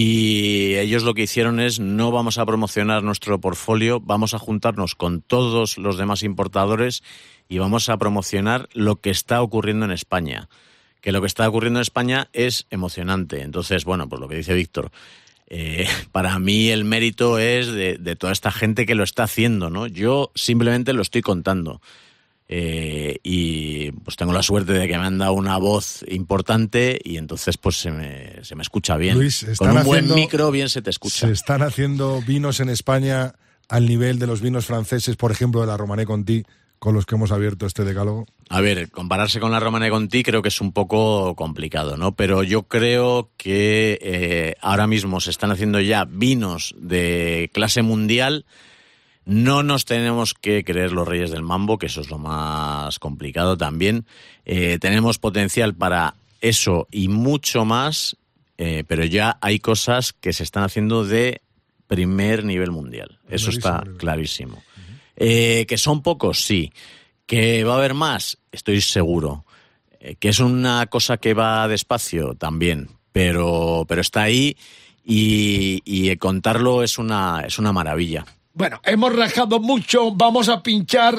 Y 0.00 0.76
ellos 0.76 1.02
lo 1.02 1.12
que 1.12 1.24
hicieron 1.24 1.58
es 1.58 1.80
no 1.80 2.12
vamos 2.12 2.38
a 2.38 2.46
promocionar 2.46 3.02
nuestro 3.02 3.40
portfolio, 3.40 3.98
vamos 3.98 4.32
a 4.32 4.38
juntarnos 4.38 4.94
con 4.94 5.22
todos 5.22 5.76
los 5.76 5.98
demás 5.98 6.22
importadores 6.22 7.02
y 7.48 7.58
vamos 7.58 7.88
a 7.88 7.96
promocionar 7.96 8.68
lo 8.74 9.00
que 9.00 9.10
está 9.10 9.42
ocurriendo 9.42 9.86
en 9.86 9.90
España. 9.90 10.48
Que 11.00 11.10
lo 11.10 11.20
que 11.20 11.26
está 11.26 11.48
ocurriendo 11.48 11.80
en 11.80 11.82
España 11.82 12.28
es 12.32 12.68
emocionante. 12.70 13.42
Entonces, 13.42 13.84
bueno, 13.84 14.08
pues 14.08 14.20
lo 14.20 14.28
que 14.28 14.36
dice 14.36 14.54
Víctor, 14.54 14.92
eh, 15.48 15.88
para 16.12 16.38
mí 16.38 16.68
el 16.68 16.84
mérito 16.84 17.40
es 17.40 17.66
de, 17.66 17.98
de 17.98 18.14
toda 18.14 18.32
esta 18.32 18.52
gente 18.52 18.86
que 18.86 18.94
lo 18.94 19.02
está 19.02 19.24
haciendo, 19.24 19.68
¿no? 19.68 19.88
Yo 19.88 20.30
simplemente 20.36 20.92
lo 20.92 21.02
estoy 21.02 21.22
contando. 21.22 21.80
Eh, 22.50 23.18
y 23.22 23.92
pues 23.92 24.16
tengo 24.16 24.32
la 24.32 24.42
suerte 24.42 24.72
de 24.72 24.88
que 24.88 24.96
me 24.96 25.04
han 25.04 25.18
dado 25.18 25.34
una 25.34 25.58
voz 25.58 26.02
importante 26.08 26.98
y 27.04 27.18
entonces 27.18 27.58
pues 27.58 27.76
se 27.76 27.90
me, 27.90 28.42
se 28.42 28.54
me 28.54 28.62
escucha 28.62 28.96
bien. 28.96 29.18
Luis, 29.18 29.46
Con 29.58 29.76
un 29.76 29.84
buen 29.84 30.14
micro 30.14 30.50
bien 30.50 30.70
se 30.70 30.80
te 30.80 30.90
escucha. 30.90 31.26
Se 31.26 31.32
están 31.32 31.62
haciendo 31.62 32.22
vinos 32.22 32.60
en 32.60 32.70
España 32.70 33.34
al 33.68 33.86
nivel 33.86 34.18
de 34.18 34.26
los 34.26 34.40
vinos 34.40 34.64
franceses, 34.64 35.16
por 35.16 35.30
ejemplo, 35.30 35.60
de 35.60 35.66
la 35.66 35.76
Romanée 35.76 36.06
Conti, 36.06 36.42
con 36.78 36.94
los 36.94 37.06
que 37.06 37.16
hemos 37.16 37.32
abierto 37.32 37.66
este 37.66 37.84
decálogo. 37.84 38.26
A 38.48 38.60
ver, 38.60 38.90
compararse 38.90 39.40
con 39.40 39.50
la 39.50 39.60
Romane 39.60 39.90
Conti 39.90 40.22
creo 40.22 40.42
que 40.42 40.48
es 40.48 40.60
un 40.60 40.72
poco 40.72 41.34
complicado, 41.34 41.96
¿no? 41.96 42.12
Pero 42.14 42.42
yo 42.42 42.62
creo 42.62 43.30
que 43.36 43.98
eh, 44.00 44.54
ahora 44.60 44.86
mismo 44.86 45.20
se 45.20 45.30
están 45.30 45.50
haciendo 45.50 45.80
ya 45.80 46.04
vinos 46.06 46.74
de 46.78 47.50
clase 47.52 47.82
mundial. 47.82 48.46
No 49.28 49.62
nos 49.62 49.84
tenemos 49.84 50.32
que 50.32 50.64
creer 50.64 50.92
los 50.92 51.06
reyes 51.06 51.30
del 51.30 51.42
mambo, 51.42 51.76
que 51.76 51.84
eso 51.84 52.00
es 52.00 52.08
lo 52.08 52.16
más 52.16 52.98
complicado 52.98 53.58
también. 53.58 54.06
Eh, 54.46 54.78
tenemos 54.80 55.18
potencial 55.18 55.74
para 55.74 56.14
eso 56.40 56.88
y 56.90 57.08
mucho 57.08 57.66
más, 57.66 58.16
eh, 58.56 58.84
pero 58.88 59.04
ya 59.04 59.36
hay 59.42 59.58
cosas 59.58 60.14
que 60.14 60.32
se 60.32 60.44
están 60.44 60.62
haciendo 60.62 61.04
de 61.04 61.42
primer 61.86 62.42
nivel 62.42 62.70
mundial. 62.70 63.18
Eso 63.28 63.50
está 63.50 63.84
clarísimo. 63.98 64.62
Eh, 65.14 65.66
que 65.68 65.76
son 65.76 66.00
pocos, 66.00 66.42
sí. 66.42 66.72
Que 67.26 67.64
va 67.64 67.74
a 67.74 67.76
haber 67.76 67.92
más, 67.92 68.38
estoy 68.50 68.80
seguro. 68.80 69.44
Eh, 70.00 70.14
que 70.14 70.30
es 70.30 70.40
una 70.40 70.86
cosa 70.86 71.18
que 71.18 71.34
va 71.34 71.68
despacio 71.68 72.34
también, 72.34 72.88
pero, 73.12 73.84
pero 73.86 74.00
está 74.00 74.22
ahí 74.22 74.56
y, 75.04 75.82
y 75.84 76.16
contarlo 76.16 76.82
es 76.82 76.96
una, 76.96 77.42
es 77.46 77.58
una 77.58 77.74
maravilla. 77.74 78.24
Bueno, 78.58 78.80
hemos 78.82 79.14
rajado 79.14 79.60
mucho, 79.60 80.10
vamos 80.10 80.48
a 80.48 80.64
pinchar 80.64 81.16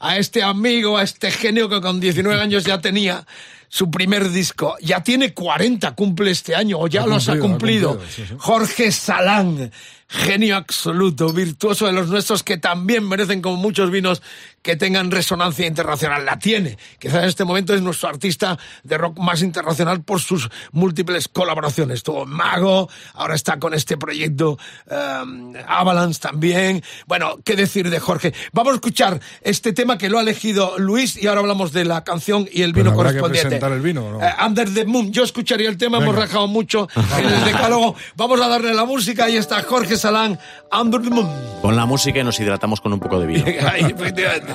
a 0.00 0.18
este 0.18 0.42
amigo, 0.42 0.98
a 0.98 1.04
este 1.04 1.30
genio 1.30 1.68
que 1.68 1.80
con 1.80 2.00
19 2.00 2.40
años 2.42 2.64
ya 2.64 2.80
tenía 2.80 3.24
su 3.68 3.92
primer 3.92 4.28
disco. 4.30 4.74
Ya 4.80 5.00
tiene 5.00 5.32
40, 5.32 5.94
cumple 5.94 6.32
este 6.32 6.56
año, 6.56 6.80
o 6.80 6.88
ya 6.88 7.04
Ha 7.04 7.06
los 7.06 7.28
ha 7.28 7.38
cumplido, 7.38 7.90
ha 7.90 7.92
cumplido. 7.92 7.98
cumplido, 7.98 8.12
sí, 8.12 8.24
sí. 8.28 8.34
Jorge 8.38 8.90
Salán, 8.90 9.70
genio 10.08 10.56
absoluto, 10.56 11.32
virtuoso 11.32 11.86
de 11.86 11.92
los 11.92 12.08
nuestros, 12.08 12.42
que 12.42 12.56
también 12.56 13.08
merecen, 13.08 13.40
como 13.40 13.54
muchos 13.54 13.92
vinos, 13.92 14.20
que 14.62 14.76
tengan 14.76 15.10
resonancia 15.10 15.66
internacional. 15.66 16.24
La 16.24 16.38
tiene. 16.38 16.76
Quizás 16.98 17.22
en 17.22 17.28
este 17.28 17.44
momento 17.44 17.74
es 17.74 17.82
nuestro 17.82 18.08
artista 18.08 18.58
de 18.82 18.98
rock 18.98 19.18
más 19.18 19.42
internacional 19.42 20.02
por 20.02 20.20
sus 20.20 20.50
múltiples 20.72 21.28
colaboraciones. 21.28 22.02
Tuvo 22.02 22.26
Mago, 22.26 22.88
ahora 23.14 23.34
está 23.34 23.58
con 23.58 23.74
este 23.74 23.96
proyecto 23.96 24.58
um, 24.90 25.54
Avalanche 25.66 26.20
también. 26.20 26.82
Bueno, 27.06 27.38
¿qué 27.44 27.56
decir 27.56 27.90
de 27.90 28.00
Jorge? 28.00 28.34
Vamos 28.52 28.72
a 28.72 28.74
escuchar 28.76 29.20
este 29.42 29.72
tema 29.72 29.98
que 29.98 30.10
lo 30.10 30.18
ha 30.18 30.22
elegido 30.22 30.78
Luis 30.78 31.16
y 31.22 31.26
ahora 31.26 31.40
hablamos 31.40 31.72
de 31.72 31.84
la 31.84 32.04
canción 32.04 32.48
y 32.50 32.62
el 32.62 32.72
vino 32.72 32.90
habrá 32.90 33.12
que 33.12 33.20
correspondiente. 33.20 33.48
presentar 33.48 33.72
el 33.72 33.80
vino, 33.80 34.06
¿o 34.06 34.12
no? 34.12 34.22
Eh, 34.22 34.34
Under 34.46 34.72
the 34.72 34.84
Moon. 34.84 35.12
Yo 35.12 35.24
escucharía 35.24 35.68
el 35.68 35.78
tema, 35.78 35.98
hemos 35.98 36.14
rajado 36.14 36.46
mucho 36.48 36.88
en 37.18 37.26
el 37.26 37.44
decálogo. 37.44 37.94
Vamos 38.16 38.40
a 38.40 38.48
darle 38.48 38.74
la 38.74 38.84
música. 38.84 39.24
Ahí 39.24 39.36
está 39.36 39.62
Jorge 39.62 39.96
Salán, 39.96 40.38
Under 40.78 41.00
the 41.00 41.10
Moon. 41.10 41.28
Con 41.62 41.76
la 41.76 41.86
música 41.86 42.20
y 42.20 42.24
nos 42.24 42.38
hidratamos 42.40 42.80
con 42.80 42.92
un 42.92 43.00
poco 43.00 43.18
de 43.20 43.26
vino. 43.26 43.44
Ahí, 43.70 43.82
efectivamente. 43.82 44.49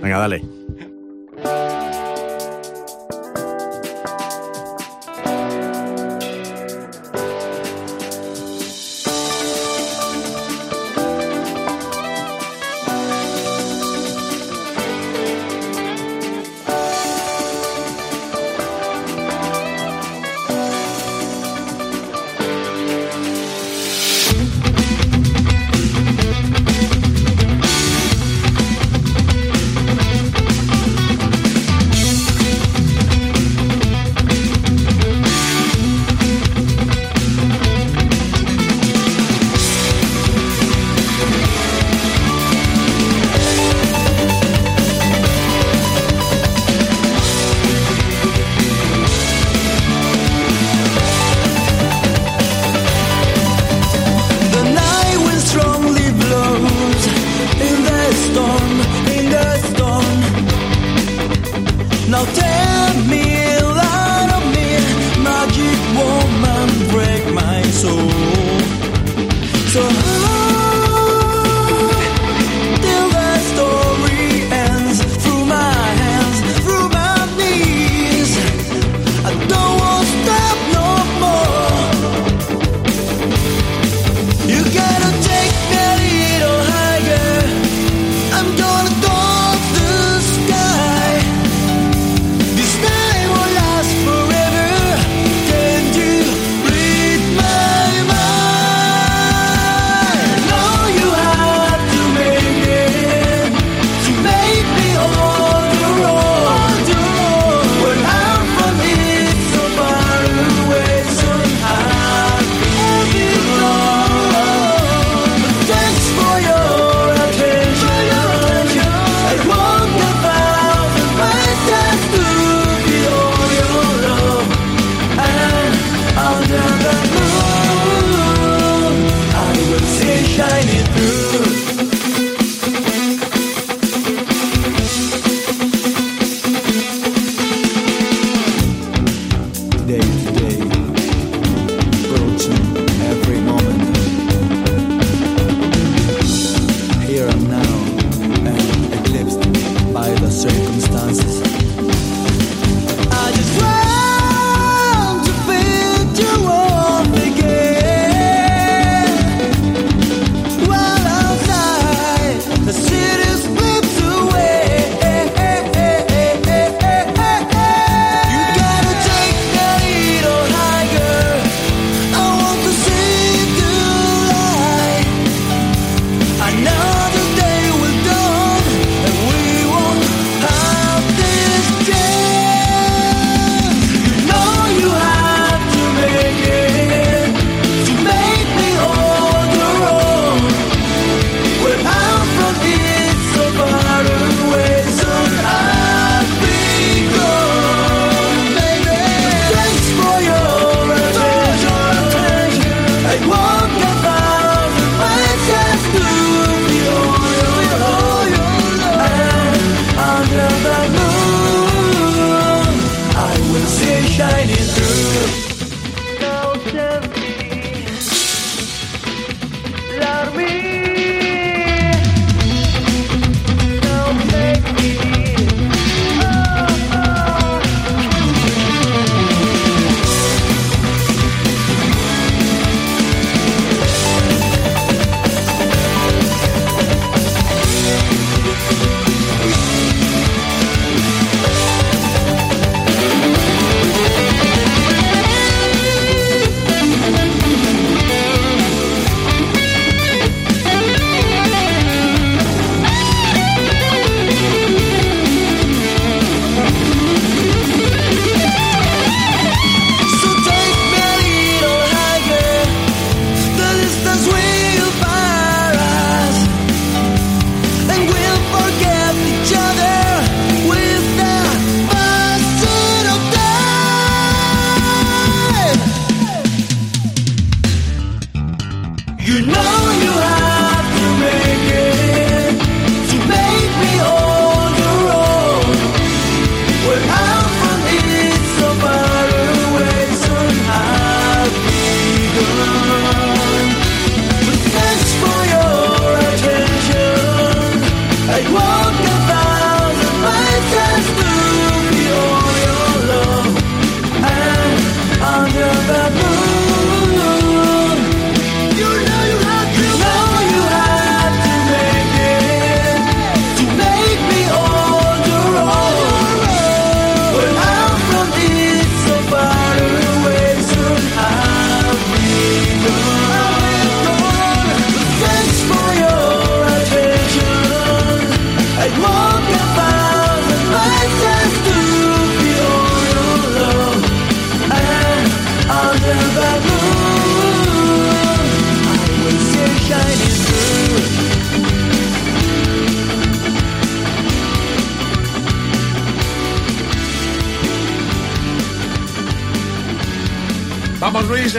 Venga, 0.00 0.18
dale. 0.18 0.42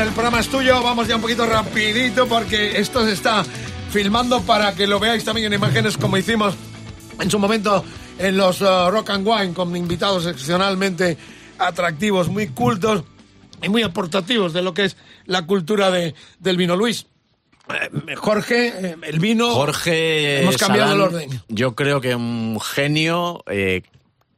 El 0.04 0.10
programa 0.10 0.42
es 0.42 0.50
tuyo, 0.50 0.84
vamos 0.84 1.08
ya 1.08 1.16
un 1.16 1.22
poquito 1.22 1.46
rapidito 1.46 2.28
porque 2.28 2.78
esto 2.78 3.06
se 3.06 3.14
está 3.14 3.46
filmando 3.90 4.42
para 4.42 4.76
que 4.76 4.86
lo 4.86 5.00
veáis 5.00 5.24
también 5.24 5.48
en 5.48 5.54
imágenes 5.54 5.98
como 5.98 6.18
hicimos 6.18 6.56
en 7.22 7.32
su 7.32 7.40
momento 7.40 7.86
en 8.20 8.36
los 8.36 8.60
uh, 8.62 8.90
Rock 8.92 9.12
and 9.12 9.26
Wine 9.26 9.54
con 9.54 9.74
invitados 9.76 10.26
excepcionalmente 10.26 11.18
atractivos, 11.58 12.28
muy 12.28 12.48
cultos 12.48 13.04
y 13.62 13.70
muy 13.70 13.84
aportativos 13.84 14.52
de 14.52 14.62
lo 14.62 14.74
que 14.74 14.86
es 14.86 14.98
la 15.26 15.46
cultura 15.46 15.90
de, 15.90 16.14
del 16.40 16.58
vino. 16.58 16.76
Luis, 16.76 17.06
eh, 17.70 18.16
Jorge, 18.16 18.68
eh, 18.68 18.96
el 19.04 19.20
vino... 19.20 19.52
Jorge 19.52 20.42
Hemos 20.42 20.58
cambiado 20.58 20.90
Salán, 20.90 20.98
el 20.98 21.16
orden. 21.16 21.42
Yo 21.48 21.76
creo 21.76 22.02
que 22.02 22.14
un 22.14 22.60
genio. 22.60 23.44
eh, 23.48 23.84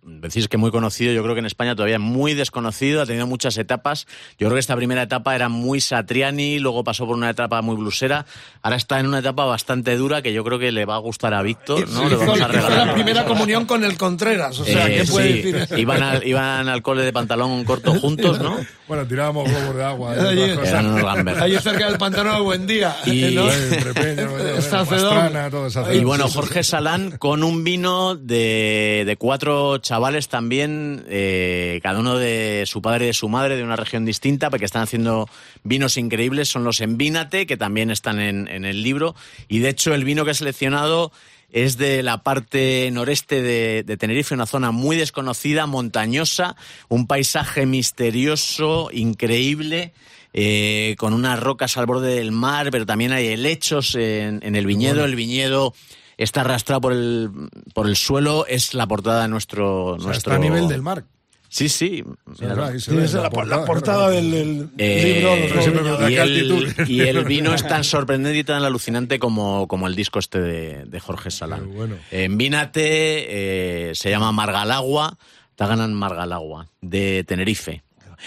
Decís 0.07 0.48
que 0.48 0.57
muy 0.57 0.69
conocido, 0.69 1.11
yo 1.14 1.23
creo 1.23 1.34
que 1.34 1.40
en 1.40 1.48
España 1.48 1.76
todavía 1.76 1.98
muy 1.98 2.36
desconocido, 2.36 3.02
ha 3.02 3.07
tenido 3.07 3.26
muchas 3.26 3.57
etapas. 3.57 4.06
Yo 4.38 4.45
creo 4.48 4.53
que 4.53 4.60
esta 4.60 4.76
primera 4.76 5.02
etapa 5.02 5.34
era 5.36 5.49
muy 5.49 5.82
Satriani, 5.82 6.60
luego 6.60 6.84
pasó 6.84 7.07
por 7.07 7.15
una 7.15 7.32
etapa 7.32 7.64
muy 7.64 7.76
blusera, 7.76 8.27
ahora 8.61 8.77
está 8.77 8.99
en 8.99 9.07
una 9.07 9.19
etapa 9.19 9.45
bastante 9.45 9.98
dura 9.98 10.22
que 10.22 10.32
yo 10.32 10.44
creo 10.44 10.60
que 10.60 10.72
le 10.72 10.86
va 10.86 10.94
a 10.94 10.99
gustar 10.99 11.34
a 11.34 11.41
Víctor, 11.41 11.90
¿no? 11.90 12.02
Le 12.07 12.15
Hizo, 12.15 12.19
vamos 12.19 12.40
a 12.41 12.48
regalar. 12.48 12.88
la 12.88 12.94
primera 12.94 13.26
comunión 13.26 13.65
con 13.65 13.84
el 13.84 13.98
Contreras, 13.98 14.60
o 14.60 14.65
sea, 14.65 14.88
Eh, 14.88 15.02
¿qué 15.06 15.11
puede 15.11 15.41
sí, 15.41 15.52
decir? 15.52 15.80
Iban 15.80 16.03
al, 16.03 16.27
iban 16.27 16.69
al 16.69 16.84
cole 16.84 17.02
de 17.02 17.11
pantalón 17.11 17.64
corto 17.64 17.95
juntos, 17.99 18.40
¿no? 18.40 18.57
Bueno, 18.88 19.07
tirábamos 19.07 19.49
globos 19.49 19.76
de 19.76 19.84
agua. 19.84 20.15
y 20.15 20.19
Allí. 20.19 20.41
Eran 20.44 20.86
unos 20.86 21.41
allí 21.41 21.57
cerca 21.57 21.88
del 21.90 21.98
pantano 21.98 22.36
de 22.36 22.41
Buen 22.41 22.68
Día. 22.68 22.95
Y- 23.07 23.34
¿no? 23.34 23.49
Eh, 23.49 23.80
eh. 23.95 24.60
Pastrana, 24.69 25.49
todo 25.49 25.68
Y 25.91 26.03
bueno, 26.03 26.27
Jorge 26.30 26.64
Salán 26.64 27.18
con 27.18 27.44
un 27.44 27.64
vino 27.64 28.15
de, 28.15 29.02
de 29.07 29.18
cuatro 29.18 29.80
chavales 29.80 29.95
también, 30.30 31.06
eh, 31.08 31.80
cada 31.84 32.00
uno 32.00 32.18
de 32.18 32.64
su 32.66 32.82
padre 32.82 33.06
y 33.06 33.08
de 33.08 33.14
su 33.14 33.30
madre, 33.30 33.56
de 33.56 33.64
una 33.64 33.76
región 33.76 34.06
distinta, 34.06 34.50
porque 34.50 34.66
están 34.66 34.84
haciendo 34.84 35.28
vinos 35.64 35.98
increíbles. 35.98 36.50
Son 36.50 36.64
los 36.64 36.82
Envínate, 36.82 37.46
que 37.46 37.58
también 37.58 37.92
están 37.92 38.20
en, 38.20 38.48
en 38.48 38.66
el 38.66 38.84
libro. 38.84 39.16
Y 39.48 39.60
de 39.60 39.70
hecho, 39.70 39.94
el 39.94 40.04
vino 40.04 40.26
que 40.26 40.32
he 40.32 40.34
seleccionado 40.34 41.12
es 41.52 41.78
de 41.78 42.04
la 42.04 42.24
parte 42.24 42.90
noreste 42.92 43.42
de, 43.42 43.84
de 43.84 43.98
Tenerife, 43.98 44.34
una 44.34 44.46
zona 44.46 44.72
muy 44.72 44.98
desconocida, 44.98 45.68
montañosa, 45.68 46.56
un 46.90 47.08
paisaje 47.08 47.66
misterioso, 47.66 48.90
increíble. 48.92 49.94
eh, 50.38 50.96
con 50.98 51.14
unas 51.14 51.40
rocas 51.40 51.78
al 51.78 51.86
borde 51.86 52.16
del 52.16 52.34
mar, 52.34 52.68
pero 52.70 52.86
también 52.86 53.14
hay 53.14 53.28
helechos 53.28 53.96
en, 53.96 54.42
en 54.44 54.58
el 54.58 54.66
viñedo. 54.66 55.06
El 55.06 55.16
viñedo 55.16 55.74
está 56.18 56.42
arrastrado 56.42 56.82
por 56.82 56.94
el, 56.94 57.30
por 57.74 57.88
el 57.88 57.96
suelo, 57.96 58.46
es 58.48 58.74
la 58.74 58.88
portada 58.88 59.24
de 59.24 59.28
nuestro... 59.28 59.86
O 59.86 59.98
sea, 60.00 60.08
nuestro... 60.08 60.34
está 60.34 60.36
a 60.36 60.40
nivel 60.40 60.68
del 60.68 60.82
mar. 60.82 61.04
Sí, 61.48 61.70
sí. 61.70 62.04
Es 62.34 63.14
la, 63.14 63.30
la 63.30 63.66
portada 63.66 64.10
del, 64.10 64.32
del 64.32 64.70
Eh, 64.78 65.14
libro. 65.22 65.36
Los 65.56 65.64
siempre 65.64 65.84
Viñedos. 65.84 66.00
me 66.02 66.12
y, 66.12 66.16
el, 66.16 66.22
altitud. 66.22 66.88
y 66.90 67.02
el 67.02 67.24
vino 67.24 67.54
es 67.54 67.66
tan 67.66 67.84
sorprendente 67.86 68.38
y 68.40 68.44
tan 68.44 68.62
alucinante 68.64 69.20
como, 69.20 69.66
como 69.68 69.88
el 69.88 69.96
disco 69.96 70.20
este 70.20 70.42
de, 70.42 70.86
de 70.86 71.00
Jorge 71.00 71.32
Salán. 71.32 71.74
Bueno. 71.74 71.96
En 72.12 72.38
Vínate 72.38 73.90
eh, 73.90 73.96
se 73.96 74.10
llama 74.10 74.34
Margalagua, 74.34 75.18
Taganan 75.56 75.94
Margalagua, 75.94 76.68
de 76.82 77.24
Tenerife. 77.26 77.84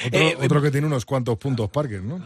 Otro, 0.07 0.21
Eh, 0.21 0.37
otro 0.43 0.63
que 0.63 0.71
tiene 0.71 0.87
unos 0.87 1.05
cuantos 1.05 1.37
puntos 1.37 1.69
Parker, 1.69 2.03
¿no? 2.03 2.23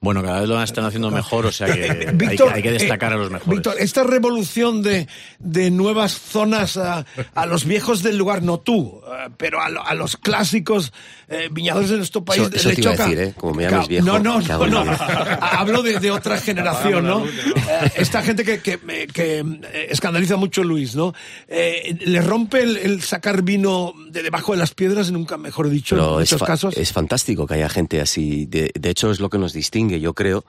Bueno, 0.00 0.22
cada 0.22 0.40
vez 0.40 0.48
lo 0.48 0.62
están 0.62 0.84
haciendo 0.84 1.10
mejor, 1.10 1.46
o 1.46 1.52
sea 1.52 1.66
que 1.72 1.90
hay, 1.90 2.06
Víctor, 2.14 2.52
hay 2.52 2.62
que 2.62 2.70
destacar 2.72 3.12
eh, 3.12 3.14
a 3.14 3.18
los 3.18 3.30
mejores. 3.30 3.50
Víctor, 3.50 3.74
esta 3.78 4.04
revolución 4.04 4.82
de, 4.82 5.08
de 5.38 5.70
nuevas 5.70 6.12
zonas 6.12 6.76
a, 6.76 7.04
a 7.34 7.46
los 7.46 7.64
viejos 7.64 8.02
del 8.02 8.16
lugar, 8.18 8.42
no 8.42 8.58
tú, 8.58 9.00
eh, 9.06 9.30
pero 9.36 9.60
a, 9.60 9.66
a 9.66 9.94
los 9.94 10.16
clásicos 10.16 10.92
eh, 11.28 11.48
viñadores 11.50 11.90
de 11.90 11.96
nuestro 11.96 12.24
país. 12.24 12.42
Eso- 12.42 12.54
eso 12.56 12.68
le 12.68 12.74
te 12.76 12.80
iba 12.82 12.90
a 12.90 12.94
choca. 12.94 13.08
decir, 13.08 13.20
¿eh? 13.24 13.34
Como 13.36 13.54
me 13.54 13.64
llames 13.64 13.88
viejo, 13.88 14.06
No, 14.06 14.18
no, 14.18 14.38
¿qué 14.40 14.48
no, 14.48 14.84
no. 14.84 14.96
Hablo 15.40 15.82
de, 15.82 15.98
de 15.98 16.10
otra 16.10 16.38
generación, 16.40 17.04
¿no? 17.06 17.24
Eh, 17.26 17.92
Esta 17.96 18.22
gente 18.22 18.44
que, 18.44 18.60
que, 18.60 18.78
eh, 18.88 19.06
que, 19.12 19.38
eh, 19.40 19.86
escandaliza 19.90 20.36
mucho 20.36 20.60
a 20.60 20.64
Luis, 20.64 20.94
¿no? 20.94 21.14
Eh, 21.48 21.96
le 22.04 22.20
rompe 22.20 22.62
el, 22.62 22.76
el 22.76 23.02
sacar 23.02 23.42
vino 23.42 23.94
de 24.10 24.22
debajo 24.22 24.52
de 24.52 24.58
las 24.58 24.74
piedras, 24.74 25.10
nunca 25.10 25.36
mejor 25.38 25.68
dicho, 25.70 25.94
en 25.96 26.00
Pero 26.02 26.20
es, 26.20 26.30
muchos 26.30 26.40
fa- 26.40 26.46
casos. 26.46 26.76
es 26.76 26.92
fantástico 26.92 27.46
que 27.46 27.54
haya 27.54 27.68
gente 27.68 28.00
así. 28.00 28.46
De, 28.46 28.70
de 28.78 28.90
hecho, 28.90 29.10
es 29.10 29.18
lo 29.20 29.30
que 29.30 29.38
nos 29.38 29.52
distingue, 29.52 29.85
yo 30.00 30.14
creo, 30.14 30.44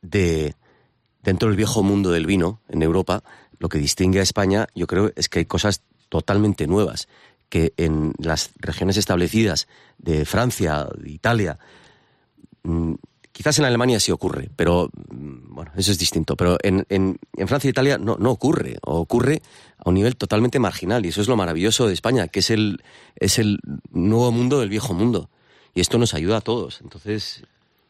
de 0.00 0.54
dentro 1.22 1.48
del 1.48 1.56
viejo 1.56 1.82
mundo 1.82 2.10
del 2.10 2.26
vino 2.26 2.60
en 2.68 2.82
Europa. 2.82 3.22
Lo 3.58 3.68
que 3.68 3.78
distingue 3.78 4.18
a 4.20 4.22
España, 4.24 4.66
yo 4.74 4.86
creo, 4.86 5.12
es 5.14 5.28
que 5.28 5.40
hay 5.40 5.44
cosas 5.44 5.82
totalmente 6.08 6.66
nuevas 6.66 7.06
que 7.48 7.72
en 7.76 8.12
las 8.18 8.50
regiones 8.58 8.96
establecidas 8.96 9.68
de 9.98 10.24
Francia, 10.24 10.88
de 10.98 11.10
Italia, 11.10 11.58
mm, 12.62 12.94
quizás 13.30 13.58
en 13.58 13.64
Alemania 13.64 14.00
sí 14.00 14.10
ocurre, 14.10 14.50
pero 14.56 14.90
mm, 15.10 15.54
bueno, 15.54 15.70
eso 15.76 15.92
es 15.92 15.98
distinto. 15.98 16.36
Pero 16.36 16.56
en, 16.62 16.84
en- 16.88 17.18
Francia 17.46 17.68
e 17.68 17.70
Italia 17.70 17.98
no, 17.98 18.16
no 18.18 18.30
ocurre, 18.30 18.78
ocurre 18.82 19.42
a 19.78 19.88
un 19.88 19.94
nivel 19.94 20.16
totalmente 20.16 20.58
marginal. 20.58 21.04
Y 21.04 21.10
eso 21.10 21.20
es 21.20 21.28
lo 21.28 21.36
maravilloso 21.36 21.86
de 21.86 21.94
España, 21.94 22.28
que 22.28 22.40
es 22.40 22.50
el, 22.50 22.82
es 23.16 23.38
el 23.38 23.58
nuevo 23.90 24.32
mundo 24.32 24.58
del 24.60 24.68
viejo 24.70 24.94
mundo. 24.94 25.28
Y 25.74 25.80
esto 25.80 25.98
nos 25.98 26.14
ayuda 26.14 26.38
a 26.38 26.40
todos. 26.42 26.80
Entonces, 26.82 27.44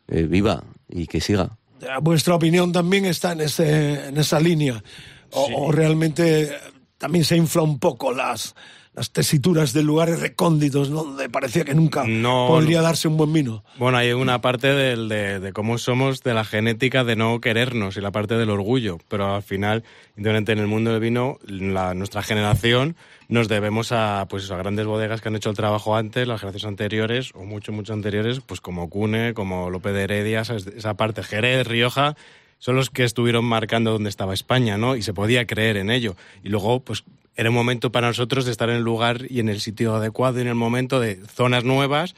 eh, 0.09 0.23
viva 0.25 0.63
y 0.89 1.07
que 1.07 1.21
siga. 1.21 1.57
vuestra 2.03 2.35
opinión 2.35 2.73
también 2.73 3.07
está 3.07 3.33
en, 3.33 3.43
ese, 3.43 4.09
en 4.09 4.19
esa 4.19 4.41
línea. 4.41 4.83
O, 5.31 5.67
o 5.67 5.73
realmente 5.73 6.43
eh, 6.43 6.53
también 6.99 7.25
se 7.25 7.37
infla 7.37 7.63
un 7.63 7.79
poco 7.79 8.13
las, 8.13 8.55
las 8.95 9.11
tesituras 9.11 9.73
de 9.73 9.83
lugares 9.83 10.21
recónditos, 10.21 10.91
donde 10.91 11.31
parecía 11.31 11.65
que 11.65 11.75
nunca 11.75 12.05
No, 12.07 12.47
podría 12.49 12.79
no. 12.79 12.85
darse 12.85 13.09
un 13.09 13.17
buen 13.17 13.33
vino. 13.33 13.65
Bueno, 13.79 13.97
hay 13.97 14.13
una 14.13 14.43
parte 14.43 14.69
del- 14.75 15.09
de, 15.09 15.41
de 15.41 15.53
cómo 15.55 15.79
somos, 15.79 16.23
de 16.23 16.35
la 16.35 16.45
genética 16.45 17.03
de 17.03 17.17
no 17.17 17.41
querernos 17.41 17.97
y 17.97 18.03
la 18.03 18.11
parte 18.11 18.35
del 18.37 18.51
orgullo, 18.51 18.99
pero 19.09 19.35
al 19.35 19.43
final, 19.43 19.83
independientemente 20.17 20.53
en 20.53 20.59
el 20.59 20.67
mundo 20.67 20.91
del 20.93 21.01
vino, 21.01 21.39
la, 21.47 21.95
nuestra 21.95 22.23
generación 22.23 22.95
nos 23.29 23.49
debemos 23.49 23.93
a, 23.93 24.27
pues 24.29 24.51
a 24.51 24.57
grandes 24.59 24.85
bodegas 24.85 25.23
que 25.23 25.29
han 25.29 25.37
hecho 25.37 25.49
el 25.49 25.57
trabajo 25.57 25.97
antes, 25.97 26.29
las 26.29 26.41
generaciones 26.41 26.69
anteriores 26.69 27.31
o 27.35 27.45
mucho, 27.45 27.73
mucho 27.73 27.95
anteriores, 27.95 28.41
pues 28.41 28.61
como 28.61 28.91
Cune, 28.91 29.33
como 29.33 29.71
López 29.71 29.95
de 29.95 30.03
Heredia, 30.03 30.43
esa, 30.43 30.57
esa 30.57 30.95
parte, 30.99 31.23
Jerez, 31.23 31.67
Rioja, 31.67 32.15
son 32.59 32.77
los 32.77 32.91
que 32.91 33.05
estuvieron 33.05 33.47
marcando 33.47 33.91
dónde 33.91 34.11
estaba 34.11 34.35
España, 34.35 34.77
¿no? 34.77 34.97
Y 34.97 35.03
se 35.03 35.15
podía 35.15 35.47
creer 35.47 35.79
en 35.79 35.91
ello. 35.91 36.15
Y 36.45 36.51
luego, 36.51 36.81
pues 36.81 37.05
era 37.37 37.51
un 37.51 37.55
momento 37.55 37.93
para 37.93 38.09
nosotros 38.09 38.45
de 38.45 38.51
estar 38.51 38.69
en 38.69 38.77
el 38.77 38.83
lugar 38.83 39.27
y 39.29 39.41
en 39.41 39.49
el 39.49 39.61
sitio 39.61 39.95
adecuado 39.95 40.39
y 40.39 40.43
en 40.43 40.49
el 40.49 40.55
momento 40.55 41.01
de 41.01 41.17
zonas 41.27 41.65
nuevas, 41.65 42.15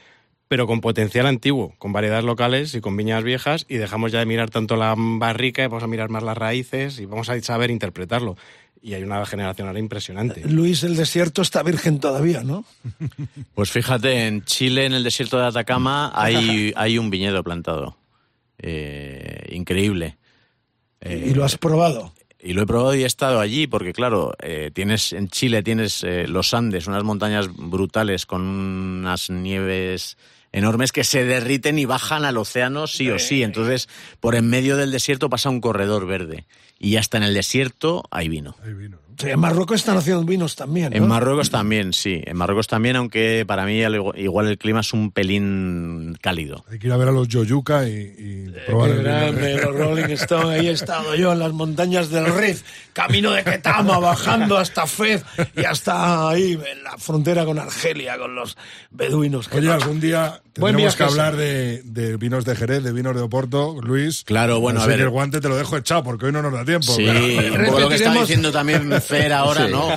pero 0.49 0.67
con 0.67 0.81
potencial 0.81 1.27
antiguo, 1.27 1.75
con 1.79 1.93
variedades 1.93 2.25
locales 2.25 2.75
y 2.75 2.81
con 2.81 2.97
viñas 2.97 3.23
viejas, 3.25 3.65
y 3.69 3.77
dejamos 3.77 4.13
ya 4.13 4.19
de 4.19 4.27
mirar 4.27 4.51
tanto 4.51 4.77
la 4.77 4.95
barrica 4.97 5.63
y 5.63 5.67
vamos 5.67 5.83
a 5.83 5.87
mirar 5.87 6.11
más 6.11 6.23
las 6.23 6.37
raíces 6.37 6.99
y 6.99 7.07
vamos 7.07 7.29
a 7.29 7.41
saber 7.41 7.71
interpretarlo. 7.71 8.37
Y 8.83 8.93
hay 8.93 9.03
una 9.03 9.25
generación 9.25 9.67
ahora 9.69 9.79
impresionante. 9.79 10.43
Luis, 10.47 10.83
el 10.83 10.95
desierto 10.95 11.41
está 11.41 11.63
virgen 11.63 12.01
todavía, 12.01 12.43
¿no? 12.43 12.67
Pues 13.55 13.71
fíjate, 13.71 14.27
en 14.27 14.45
Chile, 14.45 14.85
en 14.85 14.93
el 14.93 15.05
desierto 15.05 15.39
de 15.39 15.47
Atacama, 15.47 16.13
hay, 16.15 16.73
hay 16.77 16.99
un 16.99 17.09
viñedo 17.09 17.43
plantado. 17.43 17.97
Eh, 18.59 19.47
increíble. 19.53 20.19
Eh, 21.01 21.29
¿Y 21.31 21.35
lo 21.35 21.45
has 21.45 21.57
probado? 21.57 22.13
Y 22.45 22.53
lo 22.53 22.63
he 22.63 22.67
probado 22.67 22.95
y 22.95 23.03
he 23.03 23.07
estado 23.07 23.41
allí 23.41 23.67
porque, 23.67 23.95
claro, 23.95 24.35
eh, 24.43 24.71
tienes 24.75 25.15
en 25.15 25.29
Chile 25.29 25.63
tienes 25.63 26.05
eh, 26.05 26.29
los 26.29 26.53
Andes, 26.53 26.87
unas 26.87 27.03
montañas 27.03 27.49
brutales 27.51 28.27
con 28.27 28.43
unas 28.43 29.31
nieves 29.31 30.19
enormes 30.53 30.93
que 30.93 31.05
se 31.05 31.25
derriten 31.25 31.79
y 31.79 31.87
bajan 31.87 32.27
al 32.27 32.37
océano 32.37 32.87
sí 32.87 33.11
o 33.11 33.19
sí. 33.19 33.43
Entonces, 33.43 33.89
por 34.21 34.35
en 34.35 34.51
medio 34.51 34.77
del 34.77 34.91
desierto 34.91 35.31
pasa 35.31 35.49
un 35.49 35.63
corredor 35.63 36.07
verde. 36.07 36.45
Y 36.79 36.97
hasta 36.97 37.17
en 37.17 37.23
el 37.23 37.33
desierto 37.33 38.05
hay 38.11 38.29
vino. 38.29 38.55
Sí, 39.19 39.29
en 39.31 39.39
Marruecos 39.41 39.77
están 39.81 39.97
haciendo 39.97 40.25
vinos 40.25 40.57
también. 40.57 40.91
¿no? 40.91 40.97
En 40.97 41.07
Marruecos 41.09 41.51
también, 41.51 41.93
sí. 41.93 42.23
En 42.25 42.37
Marruecos 42.37 42.67
también, 42.67 42.97
aunque 42.97 43.45
para 43.47 43.65
mí 43.65 43.83
al- 43.83 44.01
igual 44.17 44.49
el 44.49 44.59
clima 44.59 44.81
es 44.81 44.93
un 44.93 45.11
pelín 45.11 46.17
cálido. 46.21 46.65
Hay 46.71 46.79
que 46.79 46.87
ir 46.89 46.93
a 46.93 46.97
ver 46.97 47.09
a 47.09 47.13
los 47.13 47.29
Yoyuca 47.29 47.89
y, 47.89 47.93
y 47.93 48.55
probar 48.67 48.91
el 48.91 49.03
grande, 49.03 49.55
los 49.63 49.75
Rolling 49.77 50.11
Stones. 50.15 50.61
Ahí 50.61 50.69
he 50.69 50.73
estado 50.73 51.15
yo 51.15 51.33
en 51.33 51.39
las 51.39 51.53
montañas 51.53 52.11
del 52.11 52.27
Rif, 52.35 52.63
camino 52.93 53.33
de 53.33 53.45
Ketama, 53.45 53.99
bajando 53.99 54.57
hasta 54.57 54.87
Fez 54.87 55.25
y 55.57 55.65
hasta 55.65 56.29
ahí, 56.29 56.53
en 56.53 56.83
la 56.85 56.97
frontera 56.99 57.45
con 57.45 57.59
Argelia, 57.59 58.19
con 58.19 58.35
los 58.35 58.57
beduinos. 58.91 59.49
Oye, 59.53 59.71
algún 59.71 60.01
día 60.01 60.41
viaje 60.57 60.97
que 60.97 61.03
hablar 61.05 61.37
de, 61.37 61.83
de 61.85 62.17
vinos 62.17 62.45
de 62.45 62.55
Jerez, 62.55 62.83
de 62.85 62.93
vinos 62.93 63.15
de 63.17 63.23
Oporto, 63.23 63.77
Luis. 63.83 64.23
Claro, 64.25 64.61
bueno, 64.61 64.81
a 64.81 64.87
ver. 64.87 64.97
que 64.99 65.03
el 65.03 65.11
guante 65.11 65.41
te 65.41 65.49
lo 65.49 65.57
dejo 65.57 65.77
echado 65.77 66.05
porque 66.05 66.27
hoy 66.27 66.33
no 66.33 66.43
nos 66.43 66.53
da 66.53 66.65
tiempo. 66.65 66.93
Sí, 66.95 67.05
pero- 67.07 67.55
un 67.61 67.67
poco 67.67 67.81
lo 67.81 67.89
que 67.89 67.95
estaba 67.97 68.21
diciendo 68.21 68.53
también 68.53 68.89
Fer 69.07 69.33
ahora, 69.33 69.67
Sí. 69.67 69.73
¿no? 69.73 69.89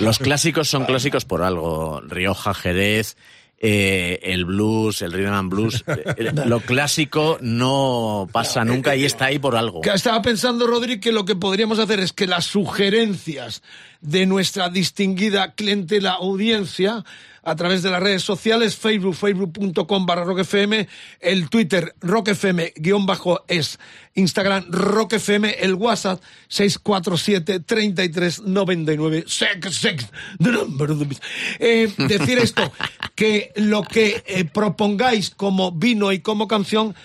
Los 0.00 0.18
clásicos 0.18 0.68
son 0.68 0.84
clásicos 0.84 1.24
por 1.24 1.42
algo. 1.42 2.00
Rioja, 2.06 2.52
Jerez, 2.54 3.16
eh, 3.58 4.20
el 4.22 4.44
blues, 4.44 5.00
el 5.02 5.12
rhythm 5.12 5.32
and 5.32 5.50
blues. 5.50 5.84
Eh, 5.86 6.32
Lo 6.46 6.60
clásico 6.60 7.38
no 7.40 8.28
pasa 8.30 8.64
nunca 8.64 8.94
y 8.96 9.04
está 9.04 9.26
ahí 9.26 9.38
por 9.38 9.56
algo. 9.56 9.80
Que 9.80 9.90
estaba 9.90 10.20
pensando, 10.20 10.66
Rodri, 10.66 11.00
que 11.00 11.12
lo 11.12 11.24
que 11.24 11.36
podríamos 11.36 11.78
hacer 11.78 12.00
es 12.00 12.12
que 12.12 12.26
las 12.26 12.44
sugerencias 12.44 13.62
de 14.02 14.26
nuestra 14.26 14.68
distinguida 14.68 15.54
clientela 15.54 16.12
audiencia 16.12 17.04
a 17.46 17.54
través 17.54 17.82
de 17.82 17.90
las 17.90 18.02
redes 18.02 18.24
sociales, 18.24 18.76
Facebook, 18.76 19.14
facebook.com 19.14 20.04
barra 20.04 20.24
rockfm, 20.24 20.88
el 21.20 21.48
Twitter 21.48 21.94
rockfm 22.00 22.72
guion 22.74 23.06
bajo 23.06 23.44
es, 23.46 23.78
Instagram 24.14 24.66
rockfm, 24.68 25.44
el 25.60 25.74
WhatsApp 25.74 26.20
647 26.48 27.60
33 27.60 28.42
99 28.42 29.24
66, 29.28 30.10
the 30.42 30.50
number 30.50 30.90
of 30.90 30.98
the 30.98 31.04
beast. 31.04 31.22
Eh, 31.60 31.92
decir 31.96 32.38
esto, 32.38 32.72
que 33.14 33.52
lo 33.54 33.82
que 33.82 34.24
eh, 34.26 34.44
propongáis 34.44 35.30
como 35.30 35.70
vino 35.70 36.10
y 36.10 36.18
como 36.18 36.48
canción, 36.48 36.96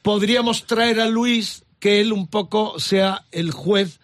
podríamos 0.00 0.64
traer 0.64 1.00
a 1.00 1.08
Luis 1.10 1.64
que 1.78 2.00
él 2.00 2.14
un 2.14 2.26
poco 2.26 2.80
sea 2.80 3.26
el 3.32 3.50
juez 3.50 4.00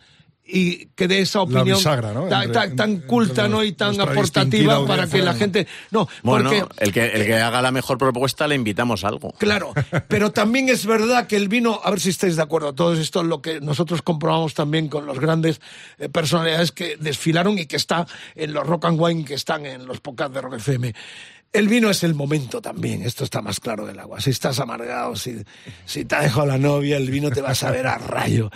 y 0.49 0.87
que 0.95 1.09
dé 1.09 1.21
esa 1.21 1.41
opinión 1.41 1.77
bisagra, 1.79 2.13
¿no? 2.13 2.29
tan, 2.29 3.01
culta 3.01 3.43
los- 3.43 3.51
¿no? 3.51 3.65
y 3.65 3.73
tan 3.73 4.01
aportativa 4.01 4.87
para 4.87 5.09
que 5.09 5.19
la 5.19 5.35
gente... 5.35 5.67
No, 5.91 6.09
Bueno, 6.23 6.51
porque... 6.51 6.75
el 6.85 6.93
que, 6.93 7.07
el 7.07 7.27
que 7.27 7.35
haga 7.35 7.61
la 7.63 7.73
mejor 7.73 7.99
propuesta 7.99 8.47
le 8.47 8.55
invitamos 8.55 9.05
a 9.05 9.09
algo. 9.09 9.33
Claro, 9.39 9.73
pero 10.09 10.31
también 10.31 10.69
es 10.69 10.87
verdad 10.87 11.27
que 11.27 11.37
el 11.37 11.49
vino, 11.49 11.81
a 11.83 11.91
ver 11.91 12.01
si 12.01 12.11
estáis 12.11 12.37
de 12.37 12.43
acuerdo, 12.43 12.75
todo 12.75 12.95
esto 12.95 13.23
es 13.23 13.27
lo 13.27 13.43
que 13.43 13.61
nosotros 13.61 14.03
comprobamos 14.03 14.55
también 14.55 14.89
con 14.89 15.05
los 15.07 15.19
grandes 15.19 15.61
eh, 15.99 16.09
personalidades 16.09 16.71
que 16.73 16.97
desfilaron 16.97 17.59
y 17.59 17.67
que 17.67 17.77
está 17.77 18.07
en 18.35 18.53
los 18.53 18.67
Rock 18.67 18.85
and 18.87 19.01
Wine, 19.01 19.25
que 19.25 19.35
están 19.35 19.67
en 19.67 19.87
los 19.87 20.01
podcasts 20.01 20.35
de 20.35 20.41
Rock 20.41 20.55
FM. 20.59 20.95
El 21.57 21.69
vino 21.69 21.89
es 21.89 22.05
el 22.05 22.15
momento 22.15 22.61
también, 22.61 23.01
esto 23.01 23.25
está 23.25 23.41
más 23.41 23.61
claro 23.61 23.87
del 23.87 23.99
agua. 23.99 24.21
Si 24.21 24.29
estás 24.29 24.61
amargado, 24.61 25.17
si, 25.17 25.43
si 25.87 26.05
te 26.05 26.15
ha 26.15 26.21
dejado 26.21 26.45
la 26.45 26.59
novia, 26.59 26.99
el 26.99 27.11
vino 27.11 27.31
te 27.31 27.41
va 27.41 27.53
a 27.53 27.55
saber 27.55 27.87
a 27.87 27.97
rayo. 27.97 28.51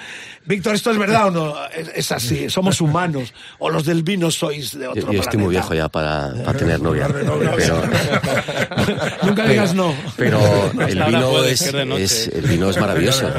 Víctor, 0.44 0.74
¿esto 0.74 0.90
es 0.90 0.98
verdad 0.98 1.28
o 1.28 1.30
no? 1.30 1.66
Es, 1.74 1.90
es 1.94 2.12
así, 2.12 2.50
somos 2.50 2.78
humanos, 2.82 3.32
o 3.58 3.70
los 3.70 3.86
del 3.86 4.02
vino 4.02 4.30
sois 4.30 4.78
de 4.78 4.86
otro 4.86 5.06
Yo, 5.06 5.12
yo 5.12 5.20
estoy 5.22 5.40
muy 5.40 5.48
viejo 5.48 5.72
ya 5.72 5.88
para, 5.88 6.34
para 6.44 6.58
tener 6.58 6.82
novia. 6.82 7.08
Pero, 7.08 7.40
Nunca 9.22 9.46
digas 9.46 9.74
no. 9.74 9.94
pero 10.16 10.38
el 10.86 11.02
vino 11.04 11.44
es, 11.44 11.62
es- 11.62 12.28
el 12.28 12.42
vino 12.46 12.70
es 12.70 12.78
maravilloso. 12.80 13.30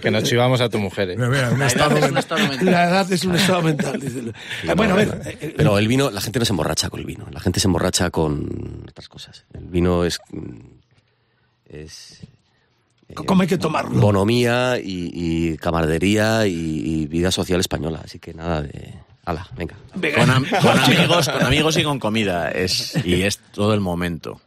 Que 0.00 0.10
no 0.10 0.20
chivamos 0.22 0.60
a 0.60 0.68
tu 0.68 0.78
mujer. 0.78 1.10
¿eh? 1.10 1.16
Mira, 1.16 1.28
mira, 1.28 1.50
un 1.50 1.62
estado 1.62 1.90
mental. 2.00 2.38
La 2.62 2.84
edad 2.88 3.12
es 3.12 3.24
un 3.24 3.34
estado 3.36 3.62
mental. 3.62 4.00
dice. 4.00 4.20
Eh, 4.64 4.74
bueno, 4.76 4.94
a 4.94 4.96
ver, 4.96 5.20
eh, 5.24 5.38
eh, 5.40 5.54
Pero 5.56 5.78
el 5.78 5.88
vino, 5.88 6.10
la 6.10 6.20
gente 6.20 6.38
no 6.38 6.44
se 6.44 6.52
emborracha 6.52 6.88
con 6.90 7.00
el 7.00 7.06
vino. 7.06 7.26
La 7.30 7.40
gente 7.40 7.60
se 7.60 7.68
emborracha 7.68 8.10
con 8.10 8.84
otras 8.88 9.08
cosas. 9.08 9.44
El 9.54 9.64
vino 9.66 10.04
es. 10.04 10.18
mm, 10.30 10.56
es 11.70 12.20
¿cómo 13.14 13.42
hay 13.42 13.48
que 13.48 13.58
tomarlo? 13.58 14.00
bonomía 14.00 14.78
y, 14.78 15.10
y 15.12 15.56
camaradería 15.58 16.46
y, 16.46 16.52
y 16.54 17.06
vida 17.06 17.30
social 17.30 17.60
española. 17.60 18.00
Así 18.04 18.18
que 18.18 18.34
nada 18.34 18.62
de. 18.62 18.94
Ala, 19.24 19.46
venga. 19.56 19.76
Con, 20.16 20.30
am- 20.30 20.44
con 20.60 20.78
amigos, 20.84 21.28
con 21.28 21.42
amigos 21.44 21.76
y 21.76 21.84
con 21.84 21.98
comida. 22.00 22.50
Es, 22.50 22.94
y 23.04 23.22
es 23.22 23.38
todo 23.52 23.72
el 23.74 23.80
momento. 23.80 24.40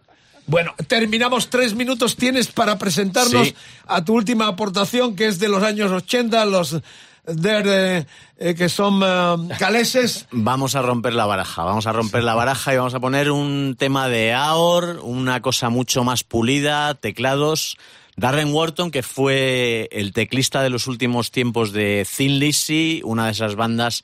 Bueno, 0.48 0.74
terminamos 0.88 1.50
tres 1.50 1.74
minutos. 1.74 2.16
Tienes 2.16 2.48
para 2.48 2.78
presentarnos 2.78 3.48
Sí. 3.48 3.56
a 3.88 4.04
tu 4.06 4.14
última 4.14 4.48
aportación, 4.48 5.16
que 5.16 5.28
es 5.28 5.40
de 5.40 5.50
los 5.50 5.64
años 5.64 5.92
80, 5.92 6.46
los 6.46 6.78
de, 7.26 8.00
eh, 8.00 8.06
eh, 8.38 8.56
que 8.56 8.70
son 8.70 9.02
eh, 9.04 9.56
galeses. 9.60 10.28
Vamos 10.32 10.76
a 10.76 10.82
romper 10.82 11.14
la 11.14 11.26
baraja, 11.26 11.64
vamos 11.64 11.88
a 11.88 11.92
romper 11.92 12.24
la 12.24 12.36
baraja 12.36 12.74
y 12.74 12.78
vamos 12.78 12.94
a 12.94 13.00
poner 13.00 13.32
un 13.32 13.76
tema 13.80 14.08
de 14.08 14.34
Aor, 14.34 15.00
una 15.02 15.42
cosa 15.42 15.70
mucho 15.70 16.04
más 16.04 16.24
pulida, 16.24 16.94
teclados. 16.94 17.78
Darren 18.18 18.54
Wharton, 18.54 18.92
que 18.92 19.04
fue 19.04 19.90
el 19.92 20.14
teclista 20.14 20.62
de 20.62 20.70
los 20.70 20.88
últimos 20.88 21.32
tiempos 21.32 21.74
de 21.74 22.08
Thin 22.16 22.40
Lizzy, 22.40 23.02
una 23.04 23.26
de 23.26 23.32
esas 23.32 23.56
bandas 23.56 24.04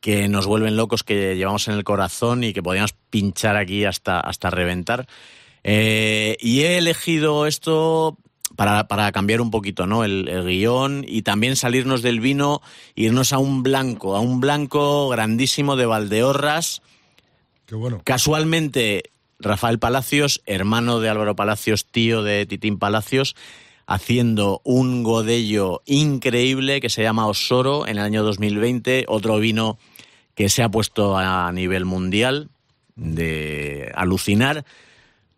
que 0.00 0.28
nos 0.28 0.46
vuelven 0.46 0.76
locos, 0.76 1.02
que 1.02 1.36
llevamos 1.36 1.68
en 1.68 1.74
el 1.74 1.84
corazón 1.84 2.44
y 2.44 2.52
que 2.52 2.62
podíamos 2.62 2.94
pinchar 3.10 3.56
aquí 3.56 3.84
hasta, 3.84 4.20
hasta 4.20 4.50
reventar. 4.50 5.06
Eh, 5.64 6.36
y 6.40 6.60
he 6.60 6.78
elegido 6.78 7.46
esto 7.46 8.18
para, 8.56 8.88
para 8.88 9.12
cambiar 9.12 9.40
un 9.40 9.50
poquito 9.50 9.86
¿no? 9.86 10.04
el, 10.04 10.28
el 10.28 10.46
guion 10.46 11.04
y 11.06 11.22
también 11.22 11.56
salirnos 11.56 12.02
del 12.02 12.20
vino, 12.20 12.60
irnos 12.94 13.32
a 13.32 13.38
un 13.38 13.62
blanco, 13.62 14.16
a 14.16 14.20
un 14.20 14.40
blanco 14.40 15.08
grandísimo 15.08 15.76
de 15.76 15.86
Valdeorras. 15.86 16.82
Qué 17.66 17.74
bueno. 17.74 18.00
Casualmente, 18.04 19.04
Rafael 19.38 19.78
Palacios, 19.78 20.42
hermano 20.46 21.00
de 21.00 21.08
Álvaro 21.08 21.36
Palacios, 21.36 21.86
tío 21.86 22.22
de 22.22 22.46
Titín 22.46 22.78
Palacios, 22.78 23.34
haciendo 23.86 24.60
un 24.64 25.02
godello 25.02 25.82
increíble 25.86 26.80
que 26.80 26.88
se 26.88 27.02
llama 27.02 27.26
Osoro 27.26 27.86
en 27.86 27.98
el 27.98 28.04
año 28.04 28.22
2020, 28.22 29.06
otro 29.08 29.38
vino 29.38 29.78
que 30.34 30.48
se 30.48 30.62
ha 30.62 30.68
puesto 30.68 31.16
a 31.18 31.50
nivel 31.52 31.84
mundial 31.84 32.48
de 32.96 33.92
alucinar. 33.94 34.64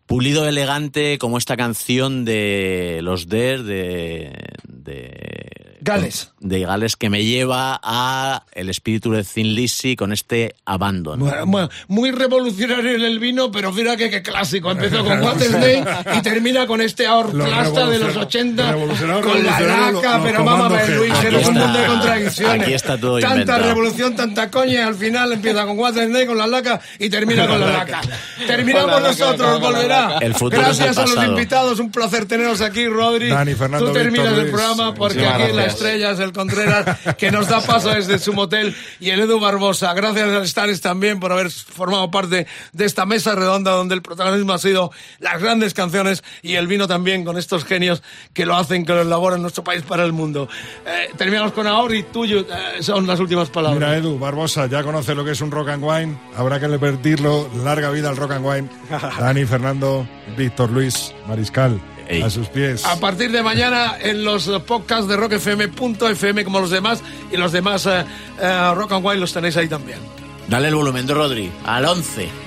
Pulido 0.05 0.47
elegante 0.47 1.17
como 1.17 1.37
esta 1.37 1.57
canción 1.57 2.25
de 2.25 2.99
los 3.01 3.27
Der 3.27 3.63
de, 3.63 4.33
de 4.67 5.64
Gales. 5.85 6.31
de 6.39 6.61
Gales 6.61 6.95
que 6.95 7.11
me 7.11 7.23
lleva 7.23 7.79
a 7.81 8.43
el 8.53 8.69
espíritu 8.69 9.11
de 9.11 9.23
Thin 9.23 9.53
Lizzy 9.53 9.95
con 9.95 10.11
este 10.11 10.55
Abandon. 10.65 11.19
Bueno, 11.19 11.45
bueno, 11.45 11.69
muy 11.87 12.09
revolucionario 12.09 12.95
en 12.95 13.03
el 13.03 13.19
vino, 13.19 13.51
pero 13.51 13.71
mira 13.71 13.95
que, 13.95 14.23
clásico. 14.23 14.71
Empezó 14.71 15.05
con 15.05 15.21
Watersday 15.23 15.83
y 16.17 16.21
termina 16.23 16.65
con 16.65 16.81
este 16.81 17.05
ahorplasta 17.05 17.87
de 17.87 17.99
los 17.99 18.15
80, 18.17 18.71
revolucionario, 18.71 19.21
con 19.21 19.45
la 19.45 19.59
laca, 19.59 20.21
pero 20.23 20.43
mamá. 20.43 20.83
Luis, 20.87 21.13
eres 21.23 21.47
un 21.47 21.53
mundo 21.53 21.77
de 21.79 21.85
contradicciones. 21.85 22.61
Aquí 22.61 22.73
está 22.73 22.97
todo 22.97 23.19
Tanta 23.19 23.33
inventado. 23.33 23.63
revolución, 23.67 24.15
tanta 24.15 24.49
coña, 24.49 24.73
y 24.73 24.77
al 24.77 24.95
final 24.95 25.33
empieza 25.33 25.65
con 25.67 25.77
Watersday, 25.77 26.25
con 26.25 26.37
la 26.37 26.47
laca 26.47 26.81
y 26.97 27.09
termina 27.09 27.47
con 27.47 27.59
la 27.59 27.67
laca. 27.71 28.01
Terminamos 28.47 28.91
Con 28.91 29.03
la 29.03 29.09
laca, 29.09 29.25
nosotros, 29.25 29.59
volverá. 29.61 30.17
El 30.19 30.33
futuro 30.33 30.63
Gracias 30.63 30.89
es 30.89 30.97
el 30.97 31.03
a 31.03 31.15
los 31.15 31.25
invitados, 31.25 31.79
un 31.79 31.91
placer 31.91 32.25
teneros 32.25 32.61
aquí, 32.61 32.87
Rodri. 32.87 33.29
Dani, 33.29 33.53
Fernando, 33.53 33.85
Tú 33.87 33.93
terminas 33.93 34.29
Víctor, 34.29 34.45
el 34.45 34.51
programa 34.51 34.95
porque 34.95 35.19
Muchísimas 35.19 35.41
aquí 35.41 35.49
en 35.51 35.55
la 35.55 35.74
gracias. 35.79 35.87
estrella 35.87 36.11
es 36.11 36.19
el 36.19 36.33
Contreras 36.33 37.15
que 37.17 37.31
nos 37.31 37.47
da 37.47 37.61
paso 37.61 37.89
desde 37.89 38.19
su 38.19 38.33
motel 38.33 38.75
y 38.99 39.09
el 39.09 39.21
Edu 39.21 39.39
Barbosa. 39.39 39.93
Gracias 39.93 40.29
a 40.29 40.45
Stares 40.45 40.81
también 40.81 41.19
por 41.19 41.31
haber 41.31 41.49
formado 41.51 42.09
parte 42.11 42.47
de 42.73 42.85
esta 42.85 43.05
mesa 43.05 43.35
redonda 43.35 43.71
donde 43.71 43.95
el 43.95 44.01
protagonismo 44.01 44.53
ha 44.53 44.57
sido 44.57 44.91
las 45.19 45.41
grandes 45.41 45.73
canciones 45.73 46.23
y 46.41 46.55
el 46.55 46.67
vino 46.67 46.87
también 46.87 47.23
con 47.23 47.37
estos 47.37 47.65
genios 47.65 48.03
que 48.33 48.45
lo 48.45 48.55
hacen, 48.55 48.85
que 48.85 48.93
lo 48.93 49.01
elaboran 49.01 49.37
en 49.37 49.43
nuestro 49.43 49.63
país 49.63 49.83
para 49.83 50.03
el 50.03 50.13
mundo. 50.13 50.47
Eh, 50.85 51.09
terminamos 51.17 51.51
con 51.51 51.67
Ahora 51.67 51.95
y 51.95 52.03
tuyo 52.03 52.41
eh, 52.41 52.81
son 52.81 53.07
las 53.07 53.19
últimas 53.19 53.49
palabras. 53.49 53.79
Mira, 53.79 53.97
Edu, 53.97 54.19
Barbosa, 54.19 54.67
ya 54.67 54.83
conoce 54.83 55.15
lo 55.15 55.25
que 55.25 55.31
es 55.31 55.41
un 55.41 55.51
rock 55.51 55.69
and 55.69 55.83
wine. 55.83 56.17
Habrá 56.35 56.59
que 56.59 56.67
repetirlo. 56.67 57.49
Larga 57.63 57.89
vida 57.89 58.09
al 58.09 58.17
rock 58.17 58.31
and 58.31 58.45
wine. 58.45 58.69
Dani, 59.19 59.45
Fernando, 59.45 60.07
Víctor, 60.37 60.69
Luis, 60.69 61.13
Mariscal, 61.27 61.79
Ey. 62.07 62.21
a 62.21 62.29
sus 62.29 62.47
pies. 62.47 62.85
A 62.85 62.99
partir 62.99 63.31
de 63.31 63.41
mañana 63.43 63.95
en 63.99 64.23
los 64.23 64.47
podcasts 64.65 65.07
de 65.07 65.17
rockfm.fm 65.17 66.43
como 66.43 66.59
los 66.59 66.69
demás 66.69 67.01
y 67.31 67.37
los 67.37 67.51
demás 67.51 67.85
eh, 67.85 68.05
eh, 68.39 68.71
Rock 68.75 68.93
and 68.93 69.05
Wine 69.05 69.19
los 69.19 69.33
tenéis 69.33 69.57
ahí 69.57 69.67
también. 69.67 69.99
Dale 70.47 70.67
el 70.67 70.75
volumen, 70.75 71.07
Rodri, 71.07 71.51
al 71.65 71.85
11. 71.85 72.44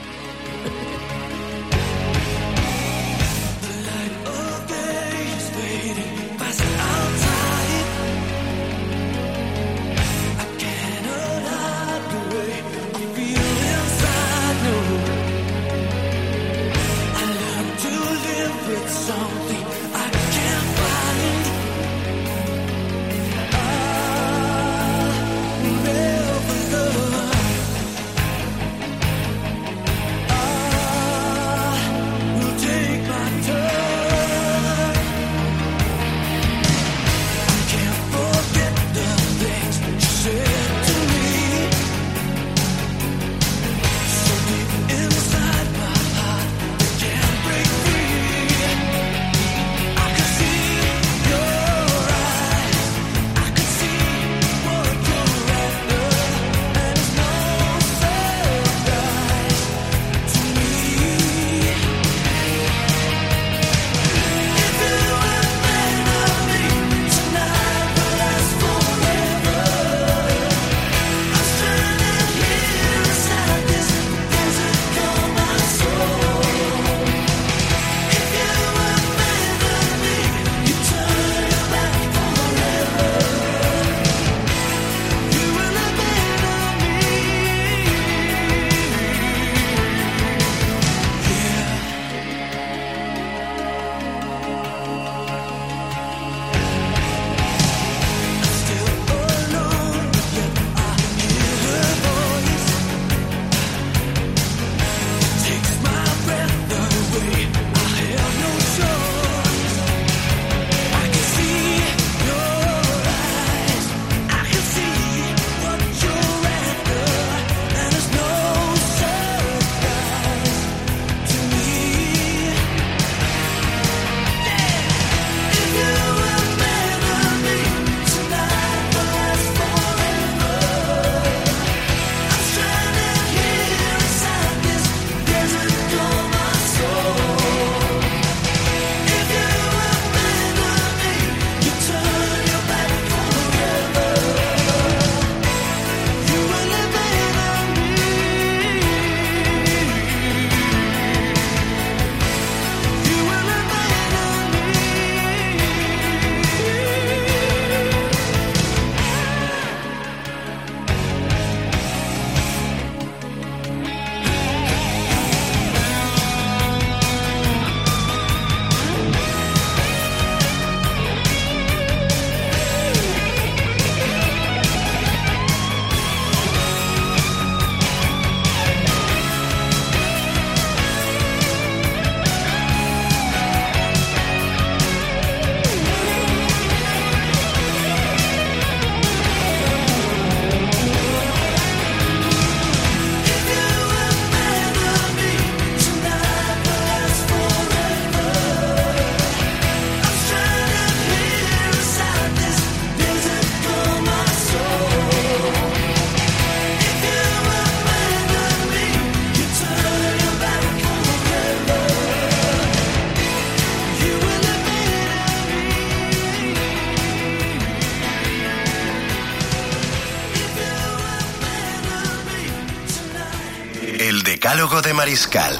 De 224.83 224.93
Mariscal. 224.95 225.59